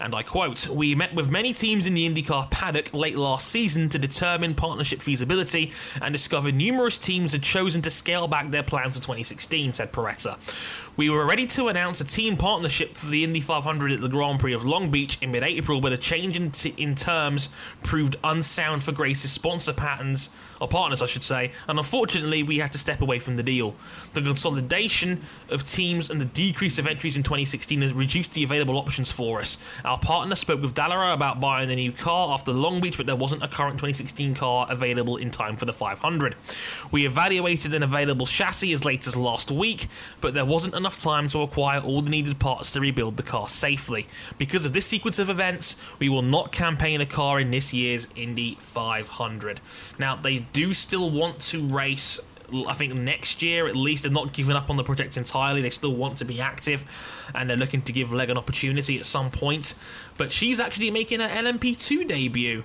And 0.00 0.14
I 0.14 0.22
quote, 0.22 0.68
We 0.68 0.94
met 0.94 1.14
with 1.14 1.30
many 1.30 1.52
teams 1.52 1.86
in 1.86 1.94
the 1.94 2.08
IndyCar 2.08 2.50
paddock 2.50 2.94
late 2.94 3.16
last 3.16 3.48
season 3.48 3.88
to 3.90 3.98
determine 3.98 4.54
partnership 4.54 5.00
feasibility 5.02 5.72
and 6.00 6.12
discovered 6.12 6.54
numerous 6.54 6.98
teams 6.98 7.32
had 7.32 7.42
chosen 7.42 7.82
to 7.82 7.90
scale 7.90 8.28
back 8.28 8.50
their 8.50 8.62
plans 8.62 8.96
for 8.96 9.02
2016, 9.02 9.72
said 9.72 9.92
Paretta. 9.92 10.38
We 10.98 11.08
were 11.10 11.24
ready 11.24 11.46
to 11.46 11.68
announce 11.68 12.00
a 12.00 12.04
team 12.04 12.36
partnership 12.36 12.96
for 12.96 13.06
the 13.06 13.22
Indy 13.22 13.40
500 13.40 13.92
at 13.92 14.00
the 14.00 14.08
Grand 14.08 14.40
Prix 14.40 14.52
of 14.52 14.64
Long 14.64 14.90
Beach 14.90 15.16
in 15.20 15.30
mid 15.30 15.44
April, 15.44 15.80
but 15.80 15.92
a 15.92 15.96
change 15.96 16.36
in, 16.36 16.50
t- 16.50 16.74
in 16.76 16.96
terms 16.96 17.50
proved 17.84 18.16
unsound 18.24 18.82
for 18.82 18.90
Grace's 18.90 19.30
sponsor 19.30 19.72
patterns, 19.72 20.30
or 20.60 20.66
partners, 20.66 21.00
I 21.00 21.06
should 21.06 21.22
say, 21.22 21.52
and 21.68 21.78
unfortunately, 21.78 22.42
we 22.42 22.58
had 22.58 22.72
to 22.72 22.78
step 22.78 23.00
away 23.00 23.20
from 23.20 23.36
the 23.36 23.44
deal. 23.44 23.76
The 24.14 24.22
consolidation 24.22 25.22
of 25.48 25.64
teams 25.64 26.10
and 26.10 26.20
the 26.20 26.24
decrease 26.24 26.80
of 26.80 26.88
entries 26.88 27.16
in 27.16 27.22
2016 27.22 27.82
has 27.82 27.92
reduced 27.92 28.34
the 28.34 28.42
available 28.42 28.76
options 28.76 29.12
for 29.12 29.38
us. 29.38 29.62
Our 29.88 29.98
partner 29.98 30.34
spoke 30.34 30.60
with 30.60 30.74
Dallara 30.74 31.14
about 31.14 31.40
buying 31.40 31.70
a 31.70 31.74
new 31.74 31.92
car 31.92 32.34
after 32.34 32.52
Long 32.52 32.82
Beach, 32.82 32.98
but 32.98 33.06
there 33.06 33.16
wasn't 33.16 33.42
a 33.42 33.48
current 33.48 33.76
2016 33.76 34.34
car 34.34 34.66
available 34.68 35.16
in 35.16 35.30
time 35.30 35.56
for 35.56 35.64
the 35.64 35.72
500. 35.72 36.34
We 36.90 37.06
evaluated 37.06 37.72
an 37.72 37.82
available 37.82 38.26
chassis 38.26 38.74
as 38.74 38.84
late 38.84 39.06
as 39.06 39.16
last 39.16 39.50
week, 39.50 39.88
but 40.20 40.34
there 40.34 40.44
wasn't 40.44 40.74
enough 40.74 41.00
time 41.00 41.26
to 41.28 41.40
acquire 41.40 41.80
all 41.80 42.02
the 42.02 42.10
needed 42.10 42.38
parts 42.38 42.70
to 42.72 42.80
rebuild 42.82 43.16
the 43.16 43.22
car 43.22 43.48
safely. 43.48 44.06
Because 44.36 44.66
of 44.66 44.74
this 44.74 44.84
sequence 44.84 45.18
of 45.18 45.30
events, 45.30 45.80
we 45.98 46.10
will 46.10 46.20
not 46.20 46.52
campaign 46.52 47.00
a 47.00 47.06
car 47.06 47.40
in 47.40 47.50
this 47.50 47.72
year's 47.72 48.08
Indy 48.14 48.58
500. 48.60 49.58
Now, 49.98 50.16
they 50.16 50.40
do 50.40 50.74
still 50.74 51.08
want 51.08 51.40
to 51.44 51.66
race 51.66 52.20
I 52.66 52.74
think 52.74 52.94
next 52.94 53.42
year 53.42 53.66
at 53.66 53.76
least 53.76 54.02
they're 54.02 54.12
not 54.12 54.32
giving 54.32 54.56
up 54.56 54.70
on 54.70 54.76
the 54.76 54.84
project 54.84 55.16
entirely. 55.16 55.62
They 55.62 55.70
still 55.70 55.94
want 55.94 56.18
to 56.18 56.24
be 56.24 56.40
active, 56.40 56.84
and 57.34 57.48
they're 57.48 57.56
looking 57.56 57.82
to 57.82 57.92
give 57.92 58.12
Legge 58.12 58.30
an 58.30 58.38
opportunity 58.38 58.98
at 58.98 59.06
some 59.06 59.30
point. 59.30 59.74
But 60.16 60.32
she's 60.32 60.60
actually 60.60 60.90
making 60.90 61.20
her 61.20 61.28
LMP2 61.28 62.06
debut 62.06 62.64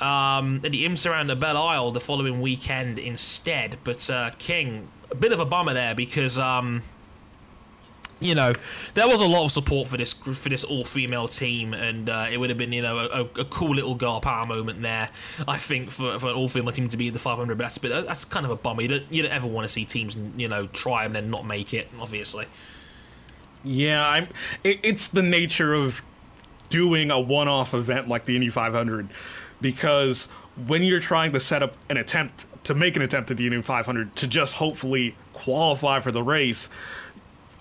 um, 0.00 0.60
at 0.64 0.72
the 0.72 0.84
IMSA 0.84 1.10
round 1.10 1.30
at 1.30 1.40
Belle 1.40 1.56
Isle 1.56 1.92
the 1.92 2.00
following 2.00 2.40
weekend 2.40 2.98
instead. 2.98 3.78
But 3.84 4.08
uh, 4.10 4.30
King, 4.38 4.88
a 5.10 5.14
bit 5.14 5.32
of 5.32 5.40
a 5.40 5.46
bummer 5.46 5.74
there 5.74 5.94
because. 5.94 6.38
Um, 6.38 6.82
you 8.22 8.34
know, 8.34 8.52
there 8.94 9.06
was 9.06 9.20
a 9.20 9.26
lot 9.26 9.44
of 9.44 9.52
support 9.52 9.88
for 9.88 9.96
this 9.96 10.12
for 10.12 10.48
this 10.48 10.64
all 10.64 10.84
female 10.84 11.28
team, 11.28 11.74
and 11.74 12.08
uh, 12.08 12.26
it 12.30 12.38
would 12.38 12.50
have 12.50 12.58
been 12.58 12.72
you 12.72 12.82
know 12.82 12.98
a, 12.98 13.40
a 13.40 13.44
cool 13.44 13.74
little 13.74 13.94
girl 13.94 14.20
power 14.20 14.46
moment 14.46 14.82
there. 14.82 15.08
I 15.46 15.56
think 15.56 15.90
for, 15.90 16.18
for 16.18 16.28
an 16.28 16.34
all 16.34 16.48
female 16.48 16.72
team 16.72 16.88
to 16.88 16.96
be 16.96 17.08
in 17.08 17.12
the 17.12 17.18
500, 17.18 17.58
but 17.58 17.64
that's 17.64 17.78
that's 17.78 18.24
kind 18.24 18.46
of 18.46 18.52
a 18.52 18.56
bummer. 18.56 18.82
You 18.82 18.88
don't 18.88 19.12
you 19.12 19.22
don't 19.22 19.32
ever 19.32 19.46
want 19.46 19.66
to 19.66 19.72
see 19.72 19.84
teams 19.84 20.16
you 20.36 20.48
know 20.48 20.66
try 20.68 21.04
and 21.04 21.14
then 21.14 21.30
not 21.30 21.46
make 21.46 21.74
it, 21.74 21.88
obviously. 22.00 22.46
Yeah, 23.64 24.06
I'm. 24.06 24.28
It, 24.64 24.80
it's 24.82 25.08
the 25.08 25.22
nature 25.22 25.74
of 25.74 26.02
doing 26.68 27.10
a 27.10 27.20
one-off 27.20 27.74
event 27.74 28.08
like 28.08 28.24
the 28.24 28.34
Indy 28.34 28.48
500, 28.48 29.08
because 29.60 30.26
when 30.66 30.82
you're 30.82 31.00
trying 31.00 31.32
to 31.32 31.40
set 31.40 31.62
up 31.62 31.76
an 31.90 31.96
attempt 31.96 32.46
to 32.64 32.74
make 32.74 32.96
an 32.96 33.02
attempt 33.02 33.30
at 33.30 33.36
the 33.36 33.46
Indy 33.46 33.60
500 33.60 34.14
to 34.16 34.26
just 34.26 34.54
hopefully 34.54 35.16
qualify 35.32 36.00
for 36.00 36.12
the 36.12 36.22
race, 36.22 36.68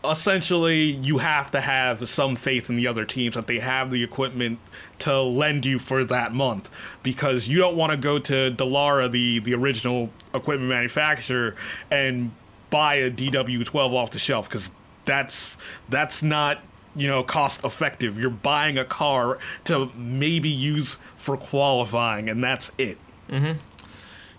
essentially 0.03 0.83
you 0.83 1.19
have 1.19 1.51
to 1.51 1.61
have 1.61 2.07
some 2.09 2.35
faith 2.35 2.69
in 2.69 2.75
the 2.75 2.87
other 2.87 3.05
teams 3.05 3.35
that 3.35 3.47
they 3.47 3.59
have 3.59 3.91
the 3.91 4.03
equipment 4.03 4.59
to 4.99 5.21
lend 5.21 5.65
you 5.65 5.77
for 5.77 6.03
that 6.03 6.31
month 6.31 6.71
because 7.03 7.47
you 7.47 7.57
don't 7.57 7.75
want 7.75 7.91
to 7.91 7.97
go 7.97 8.17
to 8.17 8.51
Dallara, 8.51 9.11
the 9.11 9.39
the 9.39 9.53
original 9.53 10.11
equipment 10.33 10.69
manufacturer, 10.69 11.55
and 11.89 12.31
buy 12.69 12.95
a 12.95 13.11
DW12 13.11 13.93
off 13.93 14.11
the 14.11 14.19
shelf 14.19 14.49
because 14.49 14.71
that's 15.05 15.57
that's 15.89 16.23
not 16.23 16.59
you 16.95 17.07
know 17.07 17.23
cost 17.23 17.63
effective. 17.63 18.17
You're 18.17 18.29
buying 18.29 18.77
a 18.77 18.85
car 18.85 19.37
to 19.65 19.91
maybe 19.95 20.49
use 20.49 20.95
for 21.15 21.37
qualifying, 21.37 22.29
and 22.29 22.43
that's 22.43 22.71
it. 22.77 22.97
Mm-hmm. 23.29 23.57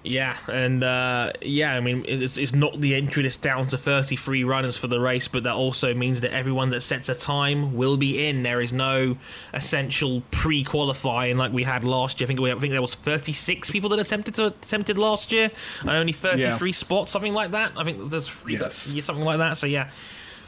Yeah, 0.05 0.37
and 0.51 0.83
uh, 0.83 1.31
yeah, 1.41 1.74
I 1.74 1.81
mean, 1.81 2.05
it's, 2.09 2.37
it's 2.37 2.53
not 2.53 2.81
the 2.81 2.97
entry 2.97 3.23
list 3.23 3.41
down 3.41 3.69
to 3.69 3.79
33 3.79 4.43
runners 4.43 4.77
for 4.77 4.89
the 4.89 4.99
race, 4.99 5.29
but 5.29 5.45
that 5.45 5.55
also 5.55 5.95
means 5.95 6.23
that 6.23 6.33
everyone 6.33 6.70
that 6.70 6.81
sets 6.81 7.09
a 7.09 7.15
time 7.15 7.77
will 7.77 7.97
be 7.97 8.27
in. 8.27 8.43
There 8.43 8.61
is 8.61 8.73
no 8.73 9.16
essential 9.55 10.23
pre-qualifying 10.33 11.37
like 11.37 11.53
we 11.53 11.62
had 11.62 11.85
last 11.85 12.20
year. 12.20 12.27
I 12.27 12.29
think 12.29 12.41
we, 12.41 12.51
I 12.51 12.59
think 12.59 12.73
there 12.73 12.83
was 12.83 12.95
36 12.97 13.70
people 13.70 13.91
that 13.91 14.01
attempted 14.01 14.35
to 14.35 14.47
attempted 14.47 14.99
last 14.99 15.31
year, 15.31 15.53
and 15.83 15.91
only 15.91 16.12
33 16.12 16.41
Yeah. 16.70 16.73
spots, 16.74 17.12
something 17.12 17.33
like 17.35 17.53
that. 17.53 17.70
I 17.77 17.85
think 17.85 18.11
there's 18.11 18.27
three, 18.29 18.59
Yes. 18.59 18.74
something 19.05 19.24
like 19.24 19.39
that. 19.39 19.57
So 19.57 19.66
yeah. 19.69 19.89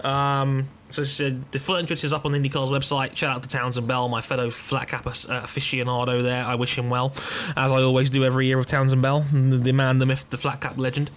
Um, 0.02 0.68
so 0.90 1.02
uh, 1.02 1.30
the 1.50 1.58
full 1.58 1.76
entrance 1.76 2.04
is 2.04 2.12
up 2.12 2.24
on 2.24 2.32
IndyCar's 2.32 2.70
website. 2.70 3.16
Shout 3.16 3.36
out 3.36 3.42
to 3.42 3.48
Townsend 3.48 3.86
Bell, 3.86 4.08
my 4.08 4.20
fellow 4.20 4.50
flat 4.50 4.88
cap 4.88 5.06
uh, 5.06 5.10
aficionado 5.10 6.22
there. 6.22 6.44
I 6.44 6.54
wish 6.54 6.78
him 6.78 6.90
well, 6.90 7.12
as 7.56 7.72
I 7.72 7.82
always 7.82 8.10
do 8.10 8.24
every 8.24 8.46
year 8.46 8.58
with 8.58 8.68
Townsend 8.68 9.02
Bell, 9.02 9.24
the, 9.32 9.72
man, 9.72 9.98
the 9.98 10.06
myth, 10.06 10.26
the 10.30 10.38
flat 10.38 10.60
cap 10.60 10.78
legend. 10.78 11.10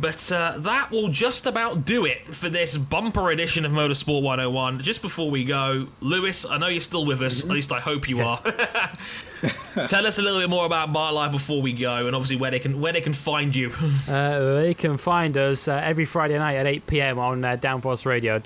But 0.00 0.30
uh, 0.30 0.58
that 0.58 0.92
will 0.92 1.08
just 1.08 1.44
about 1.46 1.84
do 1.84 2.04
it 2.04 2.32
for 2.32 2.48
this 2.48 2.76
bumper 2.76 3.30
edition 3.30 3.64
of 3.64 3.72
Motorsport 3.72 4.22
101. 4.22 4.80
Just 4.80 5.02
before 5.02 5.28
we 5.28 5.44
go, 5.44 5.88
Lewis, 6.00 6.46
I 6.48 6.56
know 6.58 6.68
you're 6.68 6.80
still 6.80 7.04
with 7.04 7.20
us. 7.20 7.42
At 7.42 7.50
least 7.50 7.72
I 7.72 7.80
hope 7.80 8.08
you 8.08 8.20
are. 8.20 8.40
Tell 9.86 10.06
us 10.06 10.18
a 10.18 10.22
little 10.22 10.40
bit 10.40 10.50
more 10.50 10.66
about 10.66 10.92
Bike 10.92 11.12
Live 11.12 11.32
before 11.32 11.62
we 11.62 11.72
go, 11.72 12.06
and 12.06 12.14
obviously 12.14 12.36
where 12.36 12.50
they 12.50 12.58
can 12.58 12.80
where 12.80 12.92
they 12.92 13.00
can 13.00 13.12
find 13.12 13.54
you. 13.54 13.72
Uh, 14.08 14.54
they 14.54 14.74
can 14.74 14.96
find 14.96 15.36
us 15.36 15.68
uh, 15.68 15.74
every 15.84 16.04
Friday 16.04 16.38
night 16.38 16.56
at 16.56 16.66
8 16.66 16.86
pm 16.86 17.18
on 17.18 17.44
uh, 17.44 17.56
Downforce 17.56 18.06
Radio. 18.06 18.38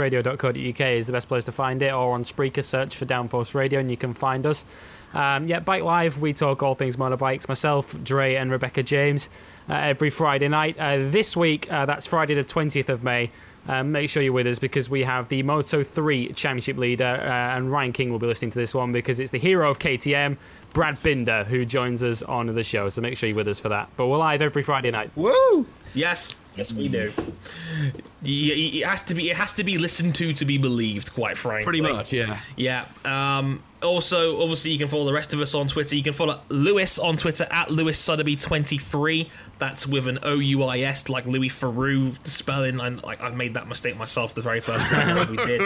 Downforce-radio.co.uk 0.00 0.80
is 0.80 1.06
the 1.06 1.12
best 1.12 1.28
place 1.28 1.44
to 1.44 1.52
find 1.52 1.82
it, 1.82 1.92
or 1.92 2.14
on 2.14 2.22
Spreaker, 2.22 2.64
search 2.64 2.96
for 2.96 3.04
Downforce 3.04 3.54
Radio 3.54 3.80
and 3.80 3.90
you 3.90 3.96
can 3.96 4.14
find 4.14 4.46
us. 4.46 4.64
Um, 5.12 5.46
yeah, 5.46 5.60
Bike 5.60 5.82
Live, 5.82 6.18
we 6.18 6.32
talk 6.32 6.62
all 6.62 6.74
things 6.74 6.96
motorbikes. 6.96 7.48
Myself, 7.48 8.00
Dre, 8.02 8.36
and 8.36 8.50
Rebecca 8.50 8.82
James 8.82 9.28
uh, 9.68 9.74
every 9.74 10.08
Friday 10.08 10.48
night. 10.48 10.78
Uh, 10.78 10.98
this 11.00 11.36
week, 11.36 11.70
uh, 11.70 11.84
that's 11.84 12.06
Friday 12.06 12.34
the 12.34 12.44
20th 12.44 12.88
of 12.88 13.02
May. 13.02 13.30
Um, 13.68 13.92
make 13.92 14.08
sure 14.08 14.22
you're 14.22 14.32
with 14.32 14.46
us 14.46 14.58
because 14.58 14.88
we 14.88 15.02
have 15.02 15.28
the 15.28 15.42
Moto 15.42 15.82
3 15.82 16.32
Championship 16.32 16.78
leader, 16.78 17.04
uh, 17.04 17.56
and 17.56 17.70
Ryan 17.70 17.92
King 17.92 18.10
will 18.10 18.18
be 18.18 18.26
listening 18.26 18.52
to 18.52 18.58
this 18.58 18.74
one 18.74 18.90
because 18.92 19.20
it's 19.20 19.32
the 19.32 19.38
hero 19.38 19.68
of 19.70 19.78
KTM, 19.78 20.38
Brad 20.72 21.02
Binder, 21.02 21.44
who 21.44 21.66
joins 21.66 22.02
us 22.02 22.22
on 22.22 22.46
the 22.46 22.62
show. 22.62 22.88
So 22.88 23.02
make 23.02 23.18
sure 23.18 23.28
you're 23.28 23.36
with 23.36 23.48
us 23.48 23.60
for 23.60 23.68
that. 23.68 23.90
But 23.96 24.06
we're 24.06 24.16
live 24.16 24.40
every 24.40 24.62
Friday 24.62 24.90
night. 24.90 25.10
Woo! 25.14 25.66
Yes, 25.92 26.36
yes, 26.56 26.72
we 26.72 26.88
do. 26.88 27.10
Y- 27.16 27.92
y- 28.22 28.70
It 28.80 28.86
has 28.86 29.02
to 29.02 29.14
be. 29.14 29.30
It 29.30 29.36
has 29.36 29.52
to 29.54 29.64
be 29.64 29.78
listened 29.78 30.14
to 30.16 30.32
to 30.34 30.44
be 30.44 30.58
believed. 30.58 31.14
Quite 31.14 31.38
frankly, 31.38 31.64
Pretty 31.64 31.80
much, 31.80 32.12
yeah. 32.12 32.40
Yeah. 32.56 32.84
Um, 33.04 33.62
also, 33.82 34.42
obviously, 34.42 34.72
you 34.72 34.78
can 34.78 34.88
follow 34.88 35.06
the 35.06 35.12
rest 35.14 35.32
of 35.32 35.40
us 35.40 35.54
on 35.54 35.66
Twitter. 35.66 35.96
You 35.96 36.02
can 36.02 36.12
follow 36.12 36.38
Lewis 36.50 36.98
on 36.98 37.16
Twitter 37.16 37.46
at 37.50 37.70
Lewis 37.70 37.96
Sotheby23. 38.06 39.30
That's 39.58 39.86
with 39.86 40.06
an 40.06 40.18
O 40.22 40.34
U 40.38 40.64
I 40.64 40.80
S, 40.80 41.08
like 41.08 41.24
Louis 41.24 41.48
Theroux 41.48 42.14
spelling. 42.26 42.78
I, 42.78 42.88
like, 42.90 43.22
I 43.22 43.30
made 43.30 43.54
that 43.54 43.68
mistake 43.68 43.96
myself 43.96 44.34
the 44.34 44.42
very 44.42 44.60
first 44.60 44.84
time 44.86 45.30
we 45.30 45.36
did. 45.38 45.62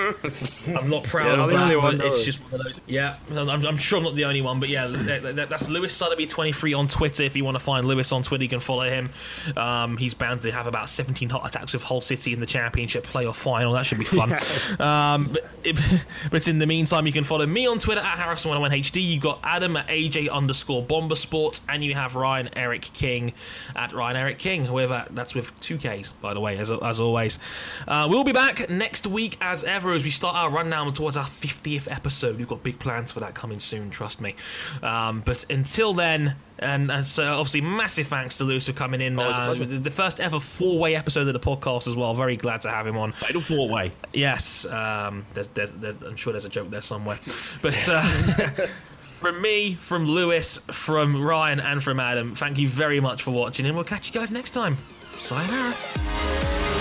I'm 0.77 0.89
not 0.91 1.03
proud 1.03 1.27
Yeah, 1.27 1.33
of 1.33 1.39
not 1.39 1.47
the 1.49 1.55
that, 1.57 1.63
only 1.63 1.75
but 1.75 1.83
one, 1.83 1.99
no. 1.99 2.07
it's 2.07 2.25
just 2.25 2.39
one 2.53 2.61
of 2.61 2.67
those. 2.67 2.81
Yeah, 2.87 3.17
I'm, 3.33 3.49
I'm 3.67 3.77
sure 3.77 3.99
I'm 3.99 4.05
not 4.05 4.15
the 4.15 4.27
only 4.27 4.43
one, 4.43 4.61
but 4.61 4.69
yeah, 4.69 4.87
that- 4.87 5.35
that- 5.37 5.49
that's 5.49 5.69
Lewis 5.69 6.01
Sotheby23 6.01 6.79
on 6.79 6.87
Twitter. 6.87 7.25
If 7.25 7.35
you 7.35 7.45
want 7.45 7.57
to 7.57 7.61
find 7.65 7.85
Lewis 7.87 8.13
on 8.13 8.23
Twitter, 8.23 8.45
you 8.45 8.49
can 8.51 8.61
follow 8.61 8.89
him. 8.89 9.11
Um, 9.57 9.97
he's 9.97 10.15
bound 10.15 10.43
to 10.43 10.53
have 10.53 10.69
about 10.75 10.89
17 10.89 11.31
hot 11.31 11.47
attacks 11.47 11.73
with 11.73 11.85
Hull 11.85 12.01
City 12.01 12.33
in 12.33 12.41
the 12.41 12.47
championship 12.47 13.07
playoff 13.07 13.37
final. 13.37 13.73
That 13.73 13.87
should 13.87 13.99
be 13.99 14.05
fun. 14.05 14.33
um, 14.81 15.33
but, 15.33 15.51
but 16.31 16.49
in 16.49 16.59
the 16.59 16.67
meantime, 16.67 17.07
you 17.07 17.13
can 17.13 17.25
follow 17.25 17.47
me 17.47 17.67
on 17.67 17.79
Twitter 17.79 18.01
at 18.01 18.19
Harrison101HD. 18.19 19.03
You've 19.03 19.23
got 19.23 19.39
Adam 19.45 19.77
at 19.77 19.87
AJ 19.87 20.31
underscore 20.31 20.83
Bomber 20.83 21.15
Sports, 21.15 21.61
and 21.69 21.85
you 21.85 21.95
have 21.95 22.17
Ryan 22.17 22.51
Eric 22.55 22.83
King 22.93 23.33
at 23.77 23.93
Ryan 23.93 24.17
Eric 24.17 24.39
King. 24.39 24.65
However, 24.67 25.07
that's 25.11 25.35
with 25.35 25.59
two 25.61 25.79
Ks, 25.79 26.11
by 26.11 26.35
the 26.35 26.41
way, 26.41 26.59
as, 26.59 26.73
as 26.73 26.99
always. 26.99 27.39
Uh, 27.87 28.09
we'll 28.11 28.25
be 28.25 28.33
back 28.33 28.69
next 28.69 29.07
week 29.07 29.37
as 29.41 29.63
ever 29.65 29.93
as 29.93 30.03
we 30.03 30.11
start 30.11 30.35
our 30.35 30.51
rundown 30.51 30.93
towards 30.93 31.17
our 31.17 31.27
50th 31.27 31.91
episode. 31.91 32.37
We've 32.37 32.49
got 32.49 32.63
big 32.63 32.81
plans 32.81 33.13
for 33.13 33.21
that 33.21 33.35
coming 33.35 33.61
soon, 33.61 33.91
trust 33.91 34.21
me. 34.21 34.35
Um, 34.83 35.23
but 35.25 35.49
until 35.49 35.95
then, 35.95 36.37
and 36.59 36.91
uh, 36.91 37.03
so 37.03 37.25
obviously 37.25 37.61
massive 37.61 38.07
thanks 38.07 38.39
to 38.39 38.45
Lewis 38.45 38.67
for 38.67 38.73
coming 38.73 39.01
in. 39.01 39.19
A 39.19 39.23
Uh, 39.23 39.55
the 39.55 39.91
first 39.91 40.21
ever 40.21 40.39
four-way 40.41 40.95
episode 40.95 41.27
of 41.27 41.33
the 41.33 41.41
podcast 41.41 41.87
as 41.87 41.95
well. 41.97 42.15
Very 42.15 42.37
glad 42.37 42.61
to 42.63 42.71
have 42.71 42.87
him 42.87 42.97
on. 42.97 43.13
Fatal 43.13 43.41
four 43.41 43.69
way. 43.69 43.93
Yes, 44.13 44.65
um, 44.67 45.27
there's, 45.35 45.49
there's, 45.49 45.71
there's, 45.73 45.97
I'm 46.03 46.17
sure 46.17 46.33
there's 46.33 46.45
a 46.45 46.49
joke 46.49 46.71
there 46.71 46.83
somewhere. 46.83 47.19
But 47.63 47.89
uh, 47.89 48.03
from 49.01 49.41
me, 49.41 49.75
from 49.75 50.07
Lewis, 50.07 50.59
from 50.71 51.21
Ryan, 51.23 51.61
and 51.61 51.83
from 51.83 51.99
Adam, 51.99 52.35
thank 52.35 52.59
you 52.59 52.69
very 52.69 53.01
much 53.01 53.23
for 53.23 53.31
watching, 53.31 53.67
and 53.67 53.75
we'll 53.75 53.85
catch 53.85 54.09
you 54.09 54.21
guys 54.21 54.31
next 54.31 54.51
time. 54.51 54.77
Sayonara. 55.19 56.74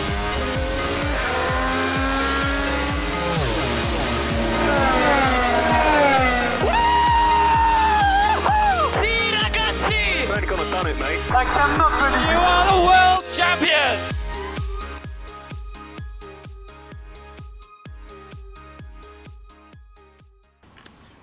Done 11.34 11.72
it, 11.74 11.94
mate. 12.02 12.32
You 12.32 12.38
are 12.38 12.66
the 12.72 12.80
world 12.86 13.24
champion! 13.34 14.14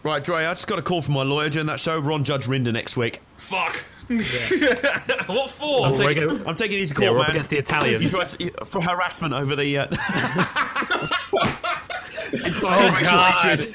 Right, 0.03 0.24
Dre, 0.24 0.47
I 0.47 0.53
just 0.53 0.66
got 0.66 0.78
a 0.78 0.82
call 0.82 1.03
from 1.03 1.15
my 1.15 1.23
lawyer 1.23 1.51
during 1.51 1.66
that 1.66 1.78
show. 1.78 1.99
Ron 2.01 2.24
Judge 2.24 2.47
Rinder 2.47 2.73
next 2.73 2.97
week. 2.97 3.20
Fuck. 3.35 3.77
what 4.09 5.51
for? 5.51 5.87
I'm, 5.87 5.93
we're 5.93 5.97
taking, 6.15 6.27
gonna- 6.28 6.45
I'm 6.47 6.55
taking 6.55 6.78
you 6.81 6.87
to 6.87 6.95
Yeah, 6.95 7.09
court, 7.09 7.12
we're 7.12 7.20
up 7.20 7.27
man. 7.28 7.31
against 7.32 7.51
the 7.51 7.57
You 7.57 7.61
Italians. 7.61 8.11
tried 8.11 8.28
to- 8.28 8.65
for 8.65 8.81
harassment 8.81 9.35
over 9.35 9.55
the. 9.57 9.78
Uh, 9.78 9.87
Oh, 12.62 12.89
racial 12.95 13.03
God. 13.03 13.59
hatred. 13.59 13.74